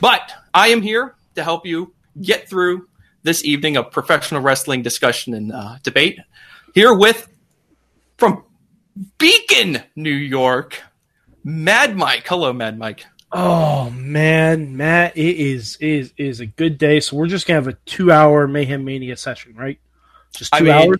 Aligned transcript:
But 0.00 0.32
I 0.54 0.68
am 0.68 0.82
here 0.82 1.14
to 1.34 1.44
help 1.44 1.66
you 1.66 1.94
get 2.20 2.48
through 2.48 2.88
this 3.22 3.44
evening 3.44 3.76
of 3.76 3.90
professional 3.90 4.40
wrestling 4.40 4.82
discussion 4.82 5.34
and 5.34 5.52
uh, 5.52 5.76
debate. 5.82 6.18
Here 6.74 6.94
with, 6.94 7.28
from 8.16 8.44
Beacon, 9.18 9.82
New 9.96 10.10
York, 10.10 10.80
Mad 11.44 11.96
Mike. 11.96 12.26
Hello, 12.26 12.52
Mad 12.52 12.78
Mike. 12.78 13.04
Oh 13.32 13.90
man, 13.90 14.76
Matt, 14.76 15.16
it 15.16 15.36
is 15.36 15.76
is 15.76 16.12
is 16.16 16.40
a 16.40 16.46
good 16.46 16.78
day. 16.78 16.98
So 16.98 17.16
we're 17.16 17.28
just 17.28 17.46
gonna 17.46 17.58
have 17.58 17.68
a 17.68 17.74
two 17.86 18.10
hour 18.10 18.48
Mayhem 18.48 18.84
Mania 18.84 19.16
session, 19.16 19.54
right? 19.54 19.78
Just 20.34 20.52
I 20.52 20.58
two 20.58 20.64
mean, 20.64 20.74
hours. 20.74 20.98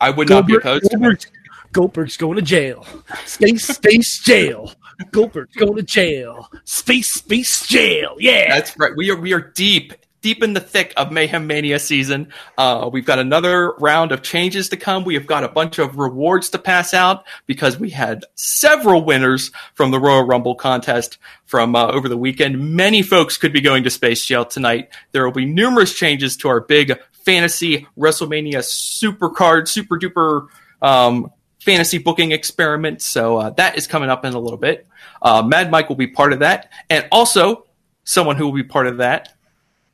I 0.00 0.10
would 0.10 0.28
not 0.28 0.46
be 0.46 0.52
Goldberg- 0.52 0.60
opposed. 0.80 0.90
Goldberg's, 0.90 1.26
Goldberg's 1.72 2.16
going 2.16 2.36
to 2.36 2.42
jail. 2.42 2.86
Space, 3.26 3.66
space, 3.66 4.20
jail. 4.22 4.72
Goldberg's 5.10 5.56
going 5.56 5.76
to 5.76 5.82
jail. 5.82 6.50
Space, 6.64 7.08
space, 7.08 7.66
jail. 7.66 8.16
Yeah. 8.18 8.48
That's 8.48 8.78
right. 8.78 8.92
We 8.96 9.10
are 9.10 9.16
we 9.16 9.32
are 9.32 9.40
deep, 9.40 9.92
deep 10.22 10.42
in 10.42 10.52
the 10.52 10.60
thick 10.60 10.92
of 10.96 11.10
Mayhem 11.12 11.46
Mania 11.46 11.78
season. 11.78 12.32
Uh, 12.58 12.88
we've 12.92 13.06
got 13.06 13.18
another 13.18 13.72
round 13.80 14.12
of 14.12 14.22
changes 14.22 14.68
to 14.70 14.76
come. 14.76 15.04
We 15.04 15.14
have 15.14 15.26
got 15.26 15.44
a 15.44 15.48
bunch 15.48 15.78
of 15.78 15.96
rewards 15.96 16.50
to 16.50 16.58
pass 16.58 16.94
out 16.94 17.24
because 17.46 17.78
we 17.78 17.90
had 17.90 18.24
several 18.34 19.04
winners 19.04 19.50
from 19.74 19.90
the 19.90 20.00
Royal 20.00 20.24
Rumble 20.24 20.54
contest 20.54 21.18
from 21.46 21.74
uh, 21.74 21.86
over 21.86 22.08
the 22.08 22.18
weekend. 22.18 22.74
Many 22.76 23.02
folks 23.02 23.36
could 23.36 23.52
be 23.52 23.60
going 23.60 23.84
to 23.84 23.90
Space 23.90 24.24
Jail 24.24 24.44
tonight. 24.44 24.90
There 25.12 25.24
will 25.24 25.32
be 25.32 25.46
numerous 25.46 25.94
changes 25.94 26.36
to 26.38 26.48
our 26.48 26.60
big 26.60 26.98
fantasy 27.24 27.86
WrestleMania 27.98 28.64
super 28.64 29.30
card, 29.30 29.68
super 29.68 29.98
duper. 29.98 30.48
Um, 30.82 31.30
fantasy 31.60 31.98
booking 31.98 32.32
experiment. 32.32 33.02
So 33.02 33.36
uh, 33.38 33.50
that 33.50 33.76
is 33.76 33.86
coming 33.86 34.10
up 34.10 34.24
in 34.24 34.32
a 34.34 34.38
little 34.38 34.58
bit. 34.58 34.86
Uh, 35.22 35.42
Mad 35.42 35.70
Mike 35.70 35.88
will 35.88 35.96
be 35.96 36.06
part 36.06 36.32
of 36.32 36.40
that, 36.40 36.70
and 36.88 37.06
also 37.12 37.66
someone 38.04 38.36
who 38.36 38.46
will 38.46 38.54
be 38.54 38.62
part 38.62 38.86
of 38.86 38.98
that, 38.98 39.34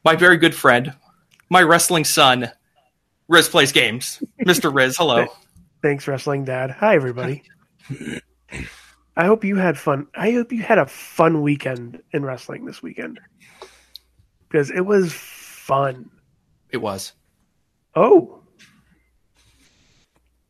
my 0.05 0.17
very 0.17 0.37
good 0.37 0.55
friend, 0.55 0.94
my 1.50 1.62
wrestling 1.62 2.05
son, 2.05 2.50
Riz 3.28 3.48
plays 3.48 3.72
games. 3.72 4.22
Mr. 4.41 4.72
Riz, 4.72 4.97
hello. 4.97 5.27
Thanks, 5.83 6.06
Wrestling 6.09 6.44
Dad. 6.44 6.70
Hi, 6.70 6.94
everybody. 6.94 7.42
I 9.17 9.25
hope 9.27 9.44
you 9.44 9.56
had 9.56 9.78
fun. 9.78 10.06
I 10.14 10.31
hope 10.33 10.53
you 10.53 10.62
had 10.62 10.78
a 10.78 10.87
fun 10.87 11.42
weekend 11.42 12.03
in 12.12 12.25
wrestling 12.25 12.64
this 12.67 12.83
weekend 12.83 13.19
because 14.48 14.70
it 14.70 14.83
was 14.83 15.12
fun. 15.12 16.11
It 16.70 16.78
was. 16.78 17.12
Oh, 17.94 18.42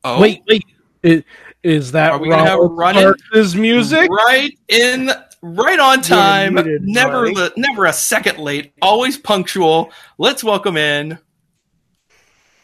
Oh, 0.09 0.21
Wait, 0.21 0.41
wait. 0.49 0.65
Is, 1.07 1.23
is 1.63 1.93
that 1.93 2.13
Are 2.13 2.19
we 2.19 2.29
gonna 2.29 2.45
have 2.49 2.59
running? 2.61 3.05
Parks' 3.33 3.55
music? 3.55 4.11
right 4.11 4.51
in, 4.69 5.11
right 5.41 5.79
on 5.79 6.01
time. 6.03 6.55
muted, 6.55 6.83
never, 6.83 7.23
Ronnie. 7.23 7.35
li- 7.35 7.51
never 7.57 7.85
a 7.87 7.93
second 7.93 8.39
late. 8.39 8.73
Always 8.83 9.17
punctual. 9.17 9.93
Let's 10.19 10.43
welcome 10.43 10.77
in 10.77 11.19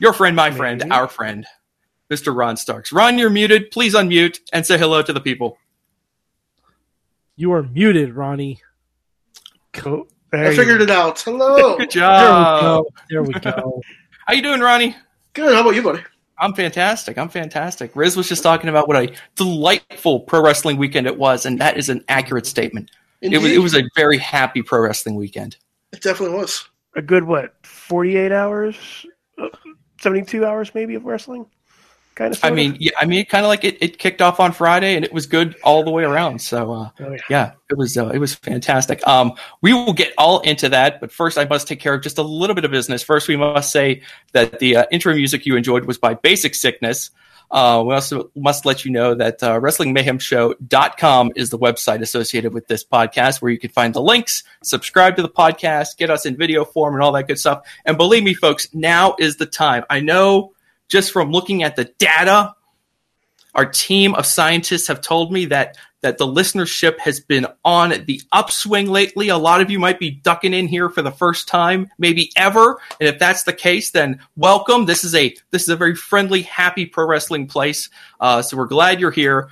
your 0.00 0.12
friend, 0.12 0.34
my 0.34 0.50
friend, 0.50 0.80
Maybe. 0.80 0.90
our 0.90 1.06
friend, 1.06 1.46
Mr. 2.10 2.36
Ron 2.36 2.56
Starks. 2.56 2.92
Ron, 2.92 3.16
you're 3.16 3.30
muted. 3.30 3.70
Please 3.70 3.94
unmute 3.94 4.40
and 4.52 4.66
say 4.66 4.76
hello 4.76 5.02
to 5.02 5.12
the 5.12 5.20
people. 5.20 5.56
You 7.36 7.52
are 7.52 7.62
muted, 7.62 8.14
Ronnie. 8.14 8.60
cool. 9.72 10.08
There 10.32 10.46
I 10.46 10.56
figured 10.56 10.78
go. 10.78 10.84
it 10.84 10.90
out. 10.90 11.20
Hello. 11.20 11.76
Good 11.78 11.90
There 11.92 12.00
job. 12.02 12.56
we 12.56 12.60
go. 12.62 12.88
There 13.10 13.22
we 13.22 13.32
go. 13.34 13.82
How 14.26 14.34
you 14.34 14.42
doing, 14.42 14.60
Ronnie? 14.60 14.96
Good. 15.32 15.54
How 15.54 15.60
about 15.60 15.74
you, 15.76 15.82
buddy? 15.82 16.02
I'm 16.42 16.54
fantastic. 16.54 17.18
I'm 17.18 17.28
fantastic. 17.28 17.94
Riz 17.94 18.16
was 18.16 18.28
just 18.28 18.42
talking 18.42 18.68
about 18.68 18.88
what 18.88 18.96
a 18.96 19.14
delightful 19.36 20.20
pro 20.20 20.42
wrestling 20.42 20.76
weekend 20.76 21.06
it 21.06 21.16
was, 21.16 21.46
and 21.46 21.60
that 21.60 21.76
is 21.78 21.88
an 21.88 22.04
accurate 22.08 22.46
statement. 22.46 22.90
It 23.20 23.38
was 23.40 23.52
it 23.52 23.62
was 23.62 23.76
a 23.76 23.84
very 23.94 24.18
happy 24.18 24.60
pro 24.60 24.80
wrestling 24.80 25.14
weekend. 25.14 25.56
It 25.92 26.02
definitely 26.02 26.36
was. 26.36 26.68
A 26.96 27.02
good 27.02 27.24
what? 27.24 27.54
Forty-eight 27.64 28.32
hours, 28.32 29.06
Uh, 29.38 29.48
seventy-two 30.00 30.44
hours 30.44 30.74
maybe 30.74 30.96
of 30.96 31.04
wrestling. 31.04 31.46
Kind 32.14 32.34
of. 32.34 32.44
I 32.44 32.50
mean, 32.50 32.76
yeah, 32.78 32.92
I 33.00 33.06
mean, 33.06 33.24
kind 33.24 33.44
of 33.44 33.48
like 33.48 33.64
it, 33.64 33.78
it 33.80 33.98
kicked 33.98 34.20
off 34.20 34.38
on 34.38 34.52
Friday, 34.52 34.96
and 34.96 35.04
it 35.04 35.12
was 35.12 35.26
good 35.26 35.56
all 35.64 35.82
the 35.82 35.90
way 35.90 36.04
around. 36.04 36.40
So, 36.40 36.72
uh, 36.72 36.90
Oh, 37.00 37.12
yeah. 37.12 37.18
yeah, 37.30 37.52
it 37.70 37.78
was 37.78 37.96
uh, 37.96 38.08
it 38.08 38.18
was 38.18 38.34
fantastic. 38.34 39.06
Um, 39.06 39.32
we 39.62 39.72
will 39.72 39.92
get 39.94 40.12
all 40.18 40.40
into 40.40 40.68
that, 40.68 41.00
but 41.00 41.10
first, 41.10 41.38
I 41.38 41.46
must 41.46 41.66
take 41.68 41.80
care 41.80 41.94
of 41.94 42.02
just 42.02 42.18
a 42.18 42.22
little 42.22 42.54
bit 42.54 42.64
of 42.66 42.70
business. 42.70 43.02
First, 43.02 43.28
we 43.28 43.36
must 43.36 43.72
say 43.72 44.02
that 44.32 44.58
the 44.58 44.76
uh, 44.76 44.84
intro 44.90 45.14
music 45.14 45.46
you 45.46 45.56
enjoyed 45.56 45.86
was 45.86 45.96
by 45.98 46.14
Basic 46.14 46.54
Sickness. 46.54 47.10
Uh, 47.50 47.82
we 47.86 47.92
also 47.92 48.30
must 48.34 48.64
let 48.64 48.82
you 48.84 48.90
know 48.90 49.14
that 49.14 49.42
uh, 49.42 49.60
WrestlingMayhemShow.com 49.60 51.32
is 51.36 51.50
the 51.50 51.58
website 51.58 52.00
associated 52.00 52.54
with 52.54 52.66
this 52.66 52.82
podcast 52.84 53.42
where 53.42 53.52
you 53.52 53.58
can 53.58 53.68
find 53.70 53.94
the 53.94 54.00
links, 54.00 54.42
subscribe 54.62 55.16
to 55.16 55.22
the 55.22 55.28
podcast, 55.28 55.98
get 55.98 56.08
us 56.10 56.24
in 56.24 56.36
video 56.36 56.64
form, 56.64 56.94
and 56.94 57.02
all 57.02 57.12
that 57.12 57.28
good 57.28 57.38
stuff. 57.38 57.62
And 57.84 57.96
believe 57.98 58.22
me, 58.22 58.32
folks, 58.34 58.68
now 58.72 59.16
is 59.18 59.36
the 59.36 59.44
time. 59.46 59.84
I 59.90 60.00
know 60.00 60.54
just 60.92 61.10
from 61.10 61.32
looking 61.32 61.62
at 61.62 61.74
the 61.74 61.86
data 61.98 62.54
our 63.54 63.66
team 63.66 64.14
of 64.14 64.26
scientists 64.26 64.86
have 64.88 65.00
told 65.00 65.32
me 65.32 65.46
that 65.46 65.76
that 66.00 66.18
the 66.18 66.26
listenership 66.26 66.98
has 66.98 67.20
been 67.20 67.46
on 67.64 67.94
the 68.06 68.20
upswing 68.32 68.88
lately. 68.88 69.28
A 69.28 69.36
lot 69.36 69.60
of 69.60 69.70
you 69.70 69.78
might 69.78 70.00
be 70.00 70.10
ducking 70.10 70.52
in 70.52 70.66
here 70.66 70.88
for 70.88 71.00
the 71.00 71.12
first 71.12 71.46
time, 71.46 71.90
maybe 71.96 72.32
ever. 72.36 72.80
And 72.98 73.08
if 73.08 73.20
that's 73.20 73.44
the 73.44 73.52
case, 73.52 73.92
then 73.92 74.18
welcome. 74.34 74.86
This 74.86 75.04
is 75.04 75.14
a 75.14 75.36
this 75.50 75.62
is 75.62 75.68
a 75.68 75.76
very 75.76 75.94
friendly, 75.94 76.42
happy 76.42 76.86
pro 76.86 77.06
wrestling 77.06 77.46
place. 77.46 77.88
Uh, 78.18 78.42
so 78.42 78.56
we're 78.56 78.66
glad 78.66 79.00
you're 79.00 79.10
here. 79.10 79.48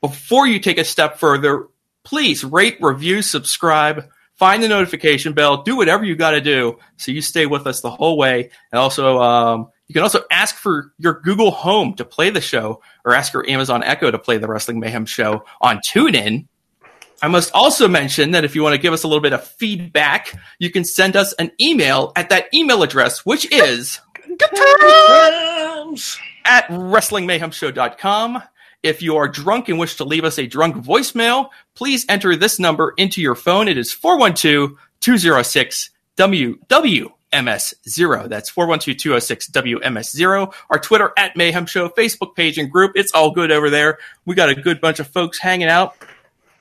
Before 0.00 0.46
you 0.46 0.60
take 0.60 0.78
a 0.78 0.84
step 0.84 1.18
further, 1.18 1.68
please 2.04 2.44
rate, 2.44 2.78
review, 2.80 3.20
subscribe, 3.22 4.08
find 4.36 4.62
the 4.62 4.68
notification 4.68 5.32
bell, 5.32 5.62
do 5.62 5.76
whatever 5.76 6.04
you 6.04 6.16
got 6.16 6.30
to 6.30 6.40
do 6.40 6.78
so 6.96 7.12
you 7.12 7.22
stay 7.22 7.46
with 7.46 7.66
us 7.66 7.80
the 7.80 7.90
whole 7.90 8.16
way. 8.16 8.50
And 8.72 8.78
also, 8.78 9.20
um, 9.20 9.68
you 9.90 9.94
can 9.94 10.04
also 10.04 10.22
ask 10.30 10.54
for 10.54 10.92
your 10.98 11.14
Google 11.14 11.50
Home 11.50 11.94
to 11.94 12.04
play 12.04 12.30
the 12.30 12.40
show 12.40 12.80
or 13.04 13.12
ask 13.12 13.32
your 13.32 13.44
Amazon 13.50 13.82
Echo 13.82 14.08
to 14.08 14.20
play 14.20 14.38
the 14.38 14.46
Wrestling 14.46 14.78
Mayhem 14.78 15.04
show 15.04 15.44
on 15.60 15.78
TuneIn. 15.78 16.46
I 17.20 17.26
must 17.26 17.50
also 17.52 17.88
mention 17.88 18.30
that 18.30 18.44
if 18.44 18.54
you 18.54 18.62
want 18.62 18.74
to 18.74 18.80
give 18.80 18.92
us 18.92 19.02
a 19.02 19.08
little 19.08 19.20
bit 19.20 19.32
of 19.32 19.44
feedback, 19.44 20.32
you 20.60 20.70
can 20.70 20.84
send 20.84 21.16
us 21.16 21.32
an 21.40 21.50
email 21.60 22.12
at 22.14 22.28
that 22.28 22.46
email 22.54 22.84
address, 22.84 23.26
which 23.26 23.50
is 23.50 23.98
at 26.44 26.68
WrestlingMayhemShow.com. 26.68 28.44
If 28.84 29.02
you 29.02 29.16
are 29.16 29.26
drunk 29.26 29.68
and 29.68 29.80
wish 29.80 29.96
to 29.96 30.04
leave 30.04 30.24
us 30.24 30.38
a 30.38 30.46
drunk 30.46 30.76
voicemail, 30.76 31.48
please 31.74 32.06
enter 32.08 32.36
this 32.36 32.60
number 32.60 32.94
into 32.96 33.20
your 33.20 33.34
phone. 33.34 33.66
It 33.66 33.76
is 33.76 33.92
412 33.92 34.78
206 35.00 35.90
WWMS0. 37.32 38.28
That's 38.28 38.50
412 38.50 38.96
206 38.98 39.50
WMS0. 39.50 40.52
Our 40.68 40.78
Twitter 40.78 41.12
at 41.16 41.36
Mayhem 41.36 41.66
Show, 41.66 41.88
Facebook 41.88 42.34
page 42.34 42.58
and 42.58 42.70
group. 42.70 42.92
It's 42.94 43.12
all 43.12 43.30
good 43.30 43.50
over 43.50 43.70
there. 43.70 43.98
We 44.24 44.34
got 44.34 44.48
a 44.48 44.54
good 44.54 44.80
bunch 44.80 45.00
of 45.00 45.08
folks 45.08 45.38
hanging 45.38 45.68
out 45.68 45.96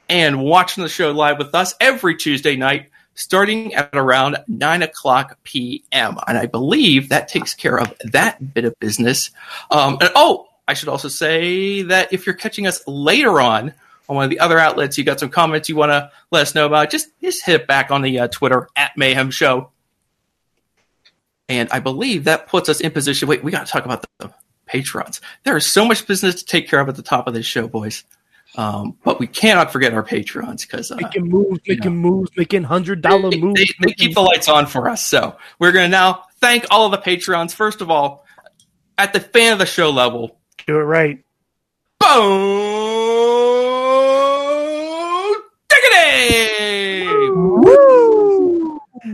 and 0.07 0.41
watching 0.41 0.83
the 0.83 0.89
show 0.89 1.11
live 1.11 1.37
with 1.37 1.53
us 1.53 1.75
every 1.79 2.15
Tuesday 2.15 2.55
night, 2.55 2.89
starting 3.13 3.75
at 3.75 3.89
around 3.93 4.37
9 4.47 4.81
o'clock 4.81 5.37
p.m. 5.43 6.17
And 6.27 6.37
I 6.37 6.45
believe 6.45 7.09
that 7.09 7.27
takes 7.27 7.53
care 7.53 7.79
of 7.79 7.93
that 8.11 8.53
bit 8.53 8.65
of 8.65 8.77
business. 8.79 9.31
Um, 9.69 9.97
and 10.01 10.09
oh, 10.15 10.47
I 10.67 10.73
should 10.73 10.89
also 10.89 11.07
say 11.07 11.83
that 11.83 12.13
if 12.13 12.25
you're 12.25 12.35
catching 12.35 12.67
us 12.67 12.85
later 12.87 13.39
on 13.41 13.73
on 14.07 14.15
one 14.15 14.23
of 14.23 14.31
the 14.31 14.39
other 14.39 14.57
outlets, 14.57 14.97
you 14.97 15.03
got 15.03 15.19
some 15.19 15.29
comments 15.29 15.69
you 15.69 15.75
want 15.75 15.91
to 15.91 16.11
let 16.31 16.41
us 16.41 16.55
know 16.55 16.65
about, 16.65 16.89
just, 16.89 17.07
just 17.21 17.45
hit 17.45 17.61
it 17.61 17.67
back 17.67 17.91
on 17.91 18.01
the 18.01 18.19
uh, 18.19 18.27
Twitter 18.27 18.67
at 18.75 18.97
Mayhem 18.97 19.29
Show. 19.29 19.69
And 21.49 21.67
I 21.71 21.79
believe 21.79 22.23
that 22.25 22.47
puts 22.47 22.69
us 22.69 22.79
in 22.79 22.91
position. 22.91 23.27
Wait, 23.27 23.43
we 23.43 23.51
got 23.51 23.65
to 23.65 23.71
talk 23.71 23.83
about 23.85 24.05
the 24.19 24.31
patrons. 24.67 25.19
There 25.43 25.57
is 25.57 25.65
so 25.65 25.83
much 25.83 26.05
business 26.07 26.35
to 26.35 26.45
take 26.45 26.69
care 26.69 26.79
of 26.79 26.87
at 26.87 26.95
the 26.95 27.01
top 27.01 27.27
of 27.27 27.33
this 27.33 27.45
show, 27.47 27.67
boys. 27.67 28.03
Um, 28.55 28.95
but 29.03 29.19
we 29.19 29.25
cannot 29.27 29.71
forget 29.71 29.93
our 29.93 30.03
patrons 30.03 30.63
because 30.65 30.91
uh, 30.91 30.95
Making 30.97 31.27
moves, 31.27 31.59
making 31.67 31.97
moves, 31.97 32.31
making 32.37 32.63
hundred 32.63 33.01
dollar 33.01 33.31
moves. 33.31 33.59
they- 33.59 33.65
they 33.65 33.73
making- 33.79 34.07
keep 34.07 34.15
the 34.15 34.21
lights 34.21 34.47
on 34.47 34.65
for 34.67 34.87
us. 34.89 35.03
So 35.05 35.35
we're 35.59 35.71
going 35.71 35.85
to 35.85 35.89
now 35.91 36.23
thank 36.39 36.65
all 36.71 36.85
of 36.85 36.91
the 36.91 36.97
patrons. 36.97 37.53
First 37.53 37.81
of 37.81 37.89
all, 37.91 38.25
at 38.97 39.13
the 39.13 39.19
fan 39.19 39.53
of 39.53 39.59
the 39.59 39.65
show 39.65 39.89
level, 39.91 40.37
Do 40.67 40.77
it 40.79 40.83
right. 40.83 41.23
Bo 41.99 42.05
Diggity! 45.69 47.07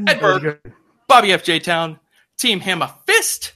Ed 0.07 0.19
Berg, 0.19 0.59
Bobby 1.07 1.29
FJ 1.29 1.63
Town, 1.63 1.99
Team 2.37 2.59
Hammer 2.59 2.93
Fist, 3.05 3.53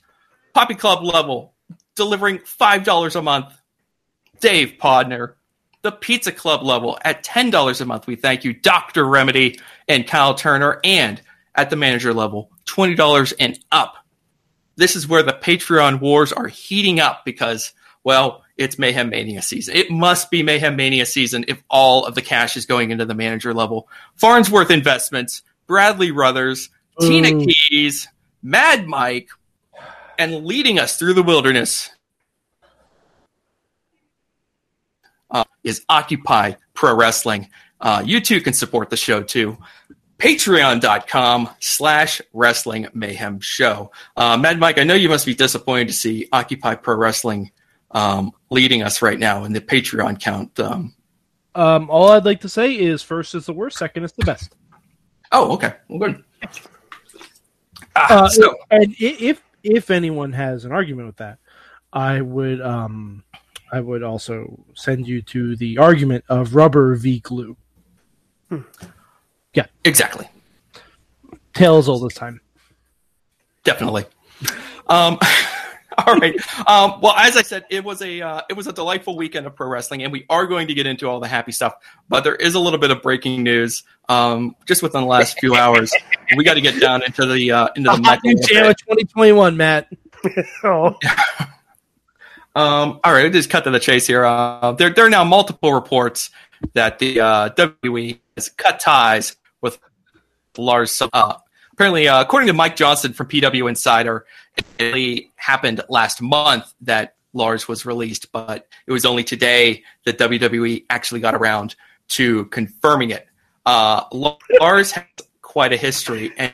Poppy 0.54 0.76
Club 0.76 1.04
level, 1.04 1.54
delivering 1.96 2.40
$5 2.40 3.16
a 3.16 3.22
month. 3.22 3.54
Dave 4.40 4.76
Podner, 4.81 5.34
the 5.81 5.92
Pizza 5.92 6.31
Club 6.31 6.64
level 6.64 6.98
at 7.04 7.24
$10 7.24 7.81
a 7.81 7.86
month. 7.86 8.08
We 8.08 8.16
thank 8.16 8.44
you, 8.44 8.54
Dr. 8.54 9.06
Remedy 9.06 9.60
and 9.88 10.08
Kyle 10.08 10.34
Turner, 10.34 10.80
and 10.84 11.22
at 11.56 11.70
the 11.70 11.76
manager 11.76 12.14
level, 12.14 12.52
$20 12.66 13.34
and 13.40 13.60
up. 13.72 13.96
This 14.76 14.96
is 14.96 15.08
where 15.08 15.24
the 15.24 15.34
Patreon 15.34 16.00
wars 16.00 16.31
are 16.31 16.48
heating 16.48 17.02
up 17.02 17.26
because, 17.26 17.74
well, 18.04 18.44
it's 18.56 18.80
Mayhem 18.80 19.10
Mania 19.10 19.42
season. 19.42 19.76
It 19.76 19.92
must 19.92 20.31
be 20.31 20.44
Mayhem 20.44 20.76
Mania 20.76 21.06
season 21.06 21.46
if 21.48 21.62
all 21.70 22.06
of 22.06 22.16
the 22.16 22.22
cash 22.22 22.56
is 22.56 22.66
going 22.66 22.92
into 22.92 23.06
the 23.06 23.16
manager 23.16 23.54
level. 23.54 23.90
Farnsworth 24.16 24.72
Investments, 24.72 25.42
Bradley 25.68 26.12
Ruthers, 26.12 26.70
Tina 27.00 27.46
Keys, 27.46 28.08
Mad 28.42 28.88
Mike, 28.88 29.30
and 30.18 30.46
leading 30.46 30.80
us 30.80 30.98
through 30.98 31.14
the 31.14 31.24
wilderness 31.24 31.90
uh, 35.32 35.44
is 35.64 35.84
Occupy 35.90 36.54
Pro 36.74 36.96
Wrestling. 36.96 37.50
Uh, 37.80 38.04
you 38.06 38.20
too 38.20 38.42
can 38.42 38.54
support 38.54 38.90
the 38.90 38.98
show 38.98 39.22
too. 39.24 39.58
Patreon.com 40.18 41.50
slash 41.60 42.22
Wrestling 42.34 42.88
Mayhem 42.94 43.40
Show. 43.40 43.92
Uh, 44.18 44.36
Mad 44.38 44.60
Mike, 44.60 44.78
I 44.78 44.84
know 44.84 44.94
you 44.96 45.08
must 45.08 45.26
be 45.26 45.34
disappointed 45.34 45.88
to 45.88 45.94
see 45.94 46.28
Occupy 46.32 46.76
Pro 46.76 46.96
Wrestling 46.96 47.52
um, 47.92 48.34
leading 48.50 48.84
us 48.84 49.02
right 49.02 49.18
now 49.18 49.46
in 49.46 49.54
the 49.54 49.62
Patreon 49.62 50.20
count. 50.20 50.60
Um, 50.60 50.94
Um, 51.56 51.90
all 51.90 52.12
I'd 52.12 52.26
like 52.26 52.42
to 52.42 52.50
say 52.50 52.74
is 52.74 53.02
first 53.02 53.34
is 53.34 53.46
the 53.46 53.54
worst, 53.54 53.78
second 53.78 54.04
is 54.04 54.12
the 54.12 54.26
best. 54.26 54.56
oh, 55.32 55.54
okay. 55.54 55.74
Well, 55.88 56.00
good. 56.00 56.24
Ah, 57.96 58.24
Uh, 58.26 58.30
so, 58.30 58.56
and 58.72 58.96
if 59.00 59.42
if 59.64 59.92
anyone 59.92 60.32
has 60.34 60.66
an 60.66 60.72
argument 60.72 61.08
with 61.08 61.18
that, 61.18 61.38
I 61.92 62.22
would 62.22 62.62
um 62.62 63.24
I 63.72 63.80
would 63.80 64.04
also 64.04 64.64
send 64.74 65.08
you 65.08 65.22
to 65.24 65.56
the 65.56 65.78
argument 65.78 66.24
of 66.30 66.56
rubber 66.56 66.96
v 66.96 67.20
glue. 67.20 67.56
Yeah. 69.54 69.66
Exactly. 69.84 70.28
Tales 71.54 71.88
all 71.90 72.00
this 72.00 72.14
time. 72.16 72.42
definitely. 73.64 74.06
Um, 74.88 75.20
all 76.07 76.16
right. 76.16 76.36
Um, 76.68 77.01
well, 77.01 77.13
as 77.16 77.36
I 77.38 77.42
said, 77.42 77.66
it 77.69 77.84
was 77.84 78.01
a 78.01 78.22
uh, 78.22 78.42
it 78.50 78.54
was 78.54 78.68
a 78.68 78.74
delightful 78.74 79.16
weekend 79.18 79.48
of 79.48 79.56
pro 79.56 79.68
wrestling, 79.68 80.04
and 80.04 80.12
we 80.12 80.25
are 80.30 80.46
going 80.46 80.68
to 80.68 80.74
get 80.74 80.86
into 80.88 81.07
all 81.07 81.19
the 81.19 81.28
happy 81.28 81.51
stuff. 81.51 81.74
But 82.07 82.24
there 82.24 82.36
is 82.36 82.56
a 82.56 82.60
little 82.60 82.80
bit 82.80 82.92
of 82.92 83.01
breaking 83.01 83.44
news 83.44 83.84
um, 84.07 84.56
just 84.66 84.84
within 84.84 85.01
the 85.01 85.07
last 85.07 85.40
few 85.40 85.56
hours. 85.56 85.92
We 86.36 86.44
got 86.44 86.56
to 86.56 86.62
get 86.62 86.80
down 86.80 87.04
into 87.04 87.25
the 87.25 87.51
uh, 87.51 87.68
into 87.75 87.90
the 87.90 87.92
Hot 87.92 88.01
metal 88.01 88.19
new 88.24 88.38
a 88.38 88.48
jam 88.48 88.63
bit. 88.63 88.72
of 88.72 88.78
2021, 88.78 89.57
Matt. 89.57 89.90
Oh, 90.63 90.96
Um, 92.56 93.00
all 93.04 93.13
right, 93.13 93.31
just 93.31 93.50
cut 93.50 93.63
to 93.66 93.69
the 93.69 93.80
chase 93.80 94.07
here. 94.07 94.25
Uh, 94.25 94.72
there, 94.74 94.90
there 94.90 95.06
are 95.06 95.10
now 95.10 95.24
multiple 95.24 95.74
reports 95.74 96.31
that 96.74 97.00
the 97.00 97.22
uh, 97.22 97.50
WWE 97.52 98.19
has 98.36 98.50
cut 98.50 98.80
ties 98.80 99.38
with 99.62 99.80
Lars. 100.57 101.02
Uh, 101.13 101.36
apparently, 101.72 102.07
uh, 102.07 102.22
according 102.22 102.48
to 102.48 102.54
Mike 102.54 102.75
Johnson 102.75 103.13
from 103.13 103.28
PW 103.28 103.69
Insider, 103.69 104.25
it 104.60 104.66
really 104.94 105.32
happened 105.36 105.82
last 105.90 106.22
month 106.22 106.74
that 106.82 107.16
Lars 107.34 107.68
was 107.68 107.86
released, 107.86 108.32
but 108.32 108.68
it 108.88 108.92
was 108.92 109.06
only 109.06 109.24
today 109.24 109.84
that 110.06 110.18
WWE 110.18 110.86
actually 110.90 111.20
got 111.20 111.36
around 111.36 111.76
to 112.10 112.46
confirming 112.46 113.12
it. 113.12 113.28
Uh, 113.66 114.04
Lars 114.60 114.92
has 114.92 115.06
quite 115.42 115.74
a 115.74 115.78
history, 115.78 116.32
and 116.38 116.54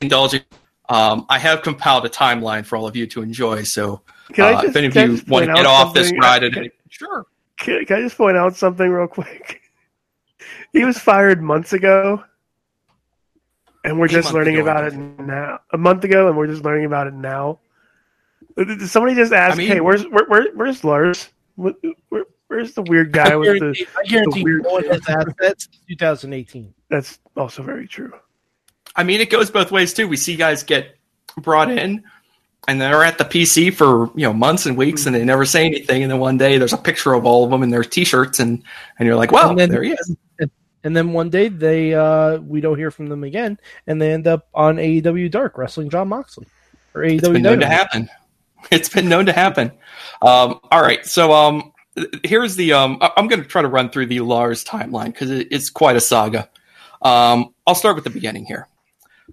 indulging. 0.00 0.42
Um, 0.88 1.26
I 1.28 1.38
have 1.38 1.62
compiled 1.62 2.06
a 2.06 2.08
timeline 2.08 2.64
for 2.64 2.76
all 2.76 2.86
of 2.86 2.96
you 2.96 3.06
to 3.08 3.22
enjoy. 3.22 3.62
So, 3.64 4.02
Can 4.32 4.44
I 4.44 4.52
uh, 4.54 4.62
if 4.62 4.76
any 4.76 4.86
of 4.86 4.96
you 4.96 5.20
want 5.28 5.46
to 5.46 5.52
get 5.52 5.66
off 5.66 5.94
this 5.94 6.12
ride, 6.20 6.42
Can- 6.42 6.58
any, 6.58 6.70
sure. 6.88 7.26
can, 7.56 7.84
can 7.84 7.96
I 7.98 8.00
just 8.02 8.16
point 8.16 8.36
out 8.36 8.56
something 8.56 8.88
real 8.88 9.08
quick? 9.08 9.62
He 10.72 10.84
was 10.84 10.98
fired 10.98 11.40
months 11.40 11.72
ago, 11.72 12.22
and 13.86 13.98
we're 13.98 14.08
just 14.08 14.34
learning 14.34 14.54
ago, 14.56 14.62
about 14.62 14.84
it 14.92 14.94
now. 14.96 15.60
A 15.72 15.78
month 15.78 16.04
ago, 16.04 16.28
and 16.28 16.36
we're 16.36 16.46
just 16.48 16.64
learning 16.64 16.84
about 16.84 17.06
it 17.06 17.14
now. 17.14 17.60
Uh, 18.58 18.64
somebody 18.86 19.14
just 19.14 19.32
asked, 19.32 19.54
I 19.54 19.58
mean- 19.58 19.68
"Hey, 19.68 19.80
where's 19.80 20.04
where, 20.08 20.26
where, 20.26 20.48
where's 20.54 20.84
Lars? 20.84 21.28
Where, 21.56 21.74
where's 22.48 22.74
the 22.74 22.82
weird 22.82 23.12
guy 23.12 23.32
I 23.32 23.36
with 23.36 23.60
the?" 23.60 23.86
I 23.98 24.02
guarantee 24.04 24.42
weird 24.44 24.62
no 24.64 24.70
one 24.70 24.82
shit. 24.82 24.92
has 25.06 25.26
assets 25.40 25.68
2018. 25.88 26.74
That's 26.88 27.18
also 27.36 27.62
very 27.62 27.86
true. 27.88 28.12
I 28.94 29.02
mean, 29.04 29.20
it 29.20 29.30
goes 29.30 29.50
both 29.50 29.70
ways 29.70 29.92
too. 29.94 30.08
We 30.08 30.16
see 30.16 30.36
guys 30.36 30.62
get 30.62 30.96
brought 31.38 31.70
in, 31.70 32.02
and 32.66 32.80
they're 32.80 33.04
at 33.04 33.18
the 33.18 33.24
PC 33.24 33.74
for 33.74 34.06
you 34.14 34.22
know 34.26 34.32
months 34.32 34.66
and 34.66 34.76
weeks, 34.76 35.06
and 35.06 35.14
they 35.14 35.24
never 35.24 35.44
say 35.44 35.66
anything. 35.66 36.02
And 36.02 36.10
then 36.10 36.18
one 36.18 36.38
day, 36.38 36.56
there's 36.58 36.72
a 36.72 36.78
picture 36.78 37.12
of 37.12 37.26
all 37.26 37.44
of 37.44 37.50
them 37.50 37.62
in 37.62 37.70
their 37.70 37.84
T-shirts, 37.84 38.40
and 38.40 38.62
and 38.98 39.06
you're 39.06 39.16
like, 39.16 39.32
well, 39.32 39.54
then- 39.54 39.70
there 39.70 39.82
he 39.82 39.92
is. 39.92 40.16
And 40.86 40.96
then 40.96 41.12
one 41.12 41.30
day 41.30 41.48
they 41.48 41.94
uh 41.94 42.38
we 42.38 42.60
don't 42.60 42.78
hear 42.78 42.92
from 42.92 43.08
them 43.08 43.24
again, 43.24 43.58
and 43.88 44.00
they 44.00 44.12
end 44.12 44.28
up 44.28 44.46
on 44.54 44.76
AEW 44.76 45.28
Dark 45.32 45.58
wrestling 45.58 45.90
Jon 45.90 46.06
Moxley 46.06 46.46
or 46.94 47.02
AEW. 47.02 47.18
It's 47.18 47.28
been 47.28 47.42
known 47.42 47.60
to 47.60 47.66
happen. 47.66 48.08
It's 48.72 48.88
been 48.88 49.08
known 49.08 49.26
to 49.26 49.32
happen. 49.32 49.70
Um, 50.22 50.58
all 50.72 50.82
right, 50.82 51.06
so 51.06 51.30
um, 51.32 51.72
here's 52.24 52.56
the 52.56 52.72
um, 52.72 52.98
I'm 53.00 53.28
going 53.28 53.40
to 53.40 53.48
try 53.48 53.62
to 53.62 53.68
run 53.68 53.90
through 53.90 54.06
the 54.06 54.20
Lars 54.20 54.64
timeline 54.64 55.06
because 55.06 55.30
it's 55.30 55.70
quite 55.70 55.94
a 55.94 56.00
saga. 56.00 56.48
Um, 57.00 57.54
I'll 57.64 57.76
start 57.76 57.94
with 57.94 58.02
the 58.02 58.10
beginning 58.10 58.44
here. 58.44 58.66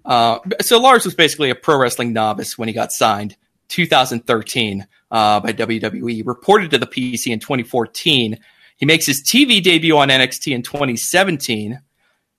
Uh, 0.04 0.38
so 0.60 0.78
Lars 0.78 1.04
was 1.04 1.16
basically 1.16 1.50
a 1.50 1.56
pro 1.56 1.78
wrestling 1.78 2.12
novice 2.12 2.56
when 2.56 2.68
he 2.68 2.74
got 2.74 2.92
signed 2.92 3.36
2013 3.68 4.86
uh, 5.10 5.40
by 5.40 5.52
WWE. 5.52 6.24
Reported 6.24 6.70
to 6.70 6.78
the 6.78 6.86
PC 6.86 7.32
in 7.32 7.40
2014. 7.40 8.38
He 8.76 8.86
makes 8.86 9.06
his 9.06 9.22
TV 9.22 9.62
debut 9.62 9.96
on 9.96 10.08
NXT 10.08 10.52
in 10.54 10.62
2017. 10.62 11.80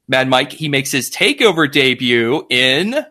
Mad 0.07 0.27
Mike, 0.27 0.51
he 0.51 0.69
makes 0.69 0.91
his 0.91 1.09
takeover 1.09 1.71
debut 1.71 2.45
in 2.49 3.05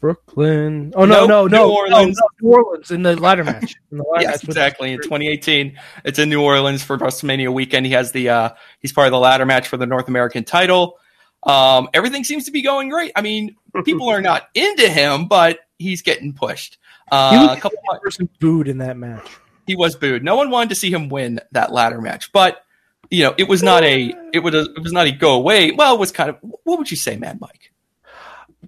Brooklyn. 0.00 0.92
Oh 0.96 1.04
no, 1.04 1.26
no, 1.26 1.46
no, 1.46 1.64
New 1.66 1.72
Orleans. 1.72 2.18
no, 2.18 2.48
no, 2.48 2.48
New 2.50 2.56
Orleans 2.64 2.90
in 2.90 3.02
the 3.02 3.14
ladder 3.20 3.44
match. 3.44 3.74
The 3.90 4.02
ladder 4.02 4.22
yes, 4.22 4.42
match 4.42 4.44
exactly. 4.44 4.92
In 4.92 4.98
2018, 5.00 5.78
it's 6.04 6.18
in 6.18 6.28
New 6.28 6.42
Orleans 6.42 6.82
for 6.82 6.98
WrestleMania 6.98 7.52
weekend. 7.52 7.86
He 7.86 7.92
has 7.92 8.10
the 8.12 8.30
uh, 8.30 8.50
he's 8.80 8.92
part 8.92 9.06
of 9.06 9.12
the 9.12 9.18
ladder 9.20 9.46
match 9.46 9.68
for 9.68 9.76
the 9.76 9.86
North 9.86 10.08
American 10.08 10.44
title. 10.44 10.98
Um, 11.44 11.88
everything 11.92 12.24
seems 12.24 12.44
to 12.46 12.50
be 12.52 12.62
going 12.62 12.88
great. 12.88 13.12
I 13.14 13.22
mean, 13.22 13.56
people 13.84 14.08
are 14.08 14.22
not 14.22 14.48
into 14.54 14.88
him, 14.88 15.26
but 15.28 15.58
he's 15.78 16.02
getting 16.02 16.32
pushed. 16.32 16.78
He 17.10 17.16
Uh, 17.16 17.46
was 17.48 17.58
a 17.58 17.60
couple 17.60 17.78
person 18.00 18.28
booed 18.40 18.68
in 18.68 18.78
that 18.78 18.96
match. 18.96 19.26
He 19.72 19.76
was 19.76 19.96
booed. 19.96 20.22
No 20.22 20.36
one 20.36 20.50
wanted 20.50 20.68
to 20.68 20.74
see 20.74 20.90
him 20.90 21.08
win 21.08 21.40
that 21.52 21.72
ladder 21.72 21.98
match, 21.98 22.30
but 22.30 22.62
you 23.10 23.24
know, 23.24 23.34
it 23.38 23.48
was 23.48 23.62
not 23.62 23.82
a 23.84 24.14
it 24.34 24.40
would 24.40 24.54
it 24.54 24.82
was 24.82 24.92
not 24.92 25.06
a 25.06 25.12
go 25.12 25.32
away. 25.32 25.70
Well, 25.70 25.94
it 25.94 25.98
was 25.98 26.12
kind 26.12 26.28
of 26.28 26.36
what 26.42 26.78
would 26.78 26.90
you 26.90 26.96
say, 26.96 27.16
Mad 27.16 27.40
Mike? 27.40 27.72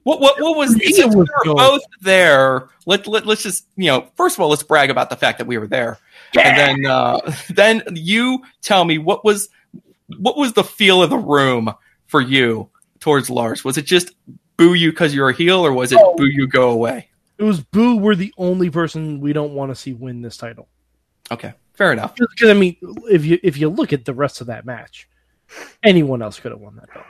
What 0.03 0.19
what 0.21 0.41
what 0.41 0.57
was 0.57 0.73
For 0.73 0.79
me, 0.79 0.93
since 0.93 1.15
we 1.15 1.21
were 1.21 1.55
both 1.55 1.83
there? 2.01 2.69
Let, 2.87 3.07
let 3.07 3.27
let's 3.27 3.43
just 3.43 3.67
you 3.77 3.87
know 3.87 4.09
first 4.17 4.37
of 4.37 4.41
all 4.41 4.49
let's 4.49 4.63
brag 4.63 4.89
about 4.89 5.11
the 5.11 5.17
fact 5.17 5.39
that 5.39 5.47
we 5.47 5.59
were 5.59 5.67
there, 5.67 5.99
and 6.39 6.59
then 6.59 6.91
uh, 6.91 7.21
then 7.51 7.83
you 7.93 8.43
tell 8.63 8.83
me 8.85 8.97
what 8.97 9.27
was 9.27 9.51
what 10.19 10.39
was 10.39 10.55
the 10.55 10.65
feel 10.65 11.03
of 11.03 11.11
the 11.11 11.19
room 11.19 11.71
for 12.07 12.23
you 12.23 12.71
towards 12.99 13.29
Lars? 13.29 13.63
Was 13.63 13.77
it 13.77 13.85
just 13.85 14.13
boo 14.57 14.73
you 14.73 14.91
because 14.91 15.15
you're 15.15 15.29
a 15.29 15.35
heel, 15.35 15.67
or 15.67 15.73
was 15.75 15.93
it 15.93 15.99
Oh. 16.01 16.15
boo 16.17 16.27
you 16.27 16.47
go 16.47 16.71
away? 16.71 17.11
It 17.37 17.43
was 17.43 17.61
Boo. 17.61 17.97
We're 17.97 18.15
the 18.15 18.33
only 18.39 18.71
person 18.71 19.21
we 19.21 19.33
don't 19.33 19.55
want 19.55 19.71
to 19.71 19.75
see 19.75 19.93
win 19.93 20.23
this 20.23 20.37
title. 20.37 20.69
Okay, 21.31 21.53
fair 21.75 21.93
enough. 21.93 22.15
Because 22.17 22.51
I 22.51 22.55
mean, 22.55 22.77
if 23.11 23.25
you 23.25 23.39
if 23.43 23.57
you 23.57 23.69
look 23.69 23.93
at 23.93 24.05
the 24.05 24.15
rest 24.15 24.41
of 24.41 24.49
that 24.49 24.65
match, 24.65 25.09
anyone 25.83 26.23
else 26.23 26.39
could 26.41 26.53
have 26.53 26.61
won 26.61 26.77
that 26.77 26.93
belt, 26.93 27.07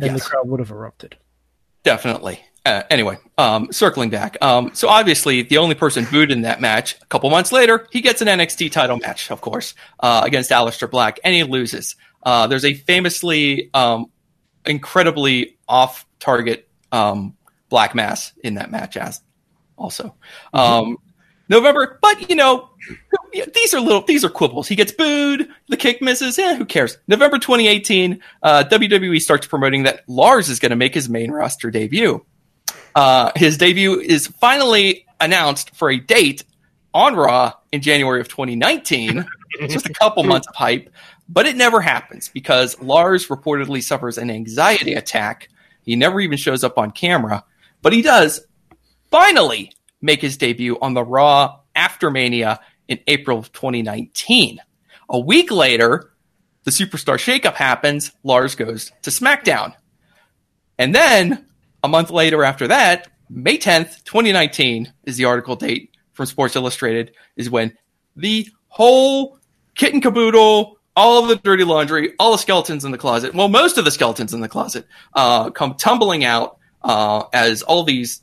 and 0.00 0.12
Yes. 0.12 0.24
the 0.24 0.30
crowd 0.30 0.48
would 0.48 0.60
have 0.60 0.70
erupted. 0.70 1.16
Definitely. 1.84 2.40
Uh, 2.64 2.82
anyway, 2.90 3.18
um, 3.38 3.72
circling 3.72 4.08
back. 4.08 4.36
Um, 4.40 4.70
so 4.72 4.88
obviously, 4.88 5.42
the 5.42 5.58
only 5.58 5.74
person 5.74 6.06
booed 6.10 6.30
in 6.30 6.42
that 6.42 6.60
match. 6.60 6.96
A 7.02 7.06
couple 7.06 7.28
months 7.28 7.50
later, 7.50 7.88
he 7.90 8.00
gets 8.00 8.22
an 8.22 8.28
NXT 8.28 8.70
title 8.70 8.98
match, 8.98 9.32
of 9.32 9.40
course, 9.40 9.74
uh, 9.98 10.22
against 10.24 10.50
Aleister 10.50 10.88
Black, 10.88 11.18
and 11.24 11.34
he 11.34 11.42
loses. 11.42 11.96
Uh, 12.22 12.46
there's 12.46 12.64
a 12.64 12.74
famously, 12.74 13.68
um, 13.74 14.06
incredibly 14.64 15.58
off-target 15.68 16.68
um, 16.92 17.36
Black 17.68 17.96
Mass 17.96 18.32
in 18.44 18.54
that 18.54 18.70
match, 18.70 18.96
as 18.96 19.20
also. 19.76 20.14
Um, 20.54 20.98
November, 21.52 21.98
but 22.00 22.28
you 22.28 22.34
know, 22.34 22.70
these 23.54 23.74
are 23.74 23.80
little, 23.80 24.02
these 24.02 24.24
are 24.24 24.30
quibbles. 24.30 24.66
He 24.66 24.74
gets 24.74 24.90
booed, 24.90 25.48
the 25.68 25.76
kick 25.76 26.00
misses. 26.00 26.38
Yeah, 26.38 26.56
who 26.56 26.64
cares? 26.64 26.96
November 27.06 27.38
2018, 27.38 28.20
uh, 28.42 28.64
WWE 28.70 29.20
starts 29.20 29.46
promoting 29.46 29.82
that 29.82 30.00
Lars 30.08 30.48
is 30.48 30.58
going 30.58 30.70
to 30.70 30.76
make 30.76 30.94
his 30.94 31.08
main 31.08 31.30
roster 31.30 31.70
debut. 31.70 32.24
Uh, 32.94 33.30
his 33.36 33.58
debut 33.58 34.00
is 34.00 34.26
finally 34.26 35.06
announced 35.20 35.74
for 35.76 35.90
a 35.90 35.98
date 35.98 36.44
on 36.94 37.14
Raw 37.14 37.52
in 37.70 37.82
January 37.82 38.20
of 38.20 38.28
2019. 38.28 39.24
Just 39.68 39.86
a 39.86 39.92
couple 39.92 40.22
months 40.24 40.48
of 40.48 40.54
hype, 40.54 40.90
but 41.28 41.44
it 41.44 41.56
never 41.56 41.82
happens 41.82 42.30
because 42.30 42.80
Lars 42.80 43.28
reportedly 43.28 43.82
suffers 43.82 44.16
an 44.16 44.30
anxiety 44.30 44.94
attack. 44.94 45.50
He 45.82 45.94
never 45.96 46.20
even 46.20 46.38
shows 46.38 46.64
up 46.64 46.78
on 46.78 46.90
camera, 46.90 47.44
but 47.82 47.92
he 47.92 48.00
does 48.00 48.46
finally 49.10 49.72
make 50.02 50.20
his 50.20 50.36
debut 50.36 50.76
on 50.82 50.94
the 50.94 51.04
Raw 51.04 51.60
after 51.74 52.10
Mania 52.10 52.60
in 52.88 53.00
April 53.06 53.38
of 53.38 53.52
2019. 53.52 54.58
A 55.08 55.18
week 55.18 55.50
later, 55.50 56.12
the 56.64 56.70
Superstar 56.70 57.16
shakeup 57.16 57.54
happens. 57.54 58.12
Lars 58.22 58.54
goes 58.54 58.92
to 59.02 59.10
SmackDown. 59.10 59.74
And 60.78 60.94
then 60.94 61.46
a 61.82 61.88
month 61.88 62.10
later 62.10 62.44
after 62.44 62.68
that, 62.68 63.08
May 63.30 63.56
10th, 63.56 64.04
2019 64.04 64.92
is 65.04 65.16
the 65.16 65.24
article 65.24 65.56
date 65.56 65.90
from 66.12 66.26
Sports 66.26 66.56
Illustrated, 66.56 67.12
is 67.36 67.48
when 67.48 67.76
the 68.14 68.48
whole 68.68 69.38
kit 69.74 69.94
and 69.94 70.02
caboodle, 70.02 70.78
all 70.94 71.22
of 71.22 71.28
the 71.28 71.36
dirty 71.36 71.64
laundry, 71.64 72.12
all 72.18 72.32
the 72.32 72.38
skeletons 72.38 72.84
in 72.84 72.90
the 72.90 72.98
closet, 72.98 73.34
well, 73.34 73.48
most 73.48 73.78
of 73.78 73.84
the 73.84 73.90
skeletons 73.90 74.34
in 74.34 74.40
the 74.40 74.48
closet, 74.48 74.86
uh, 75.14 75.50
come 75.50 75.74
tumbling 75.74 76.24
out 76.24 76.58
uh, 76.82 77.24
as 77.32 77.62
all 77.62 77.84
these 77.84 78.20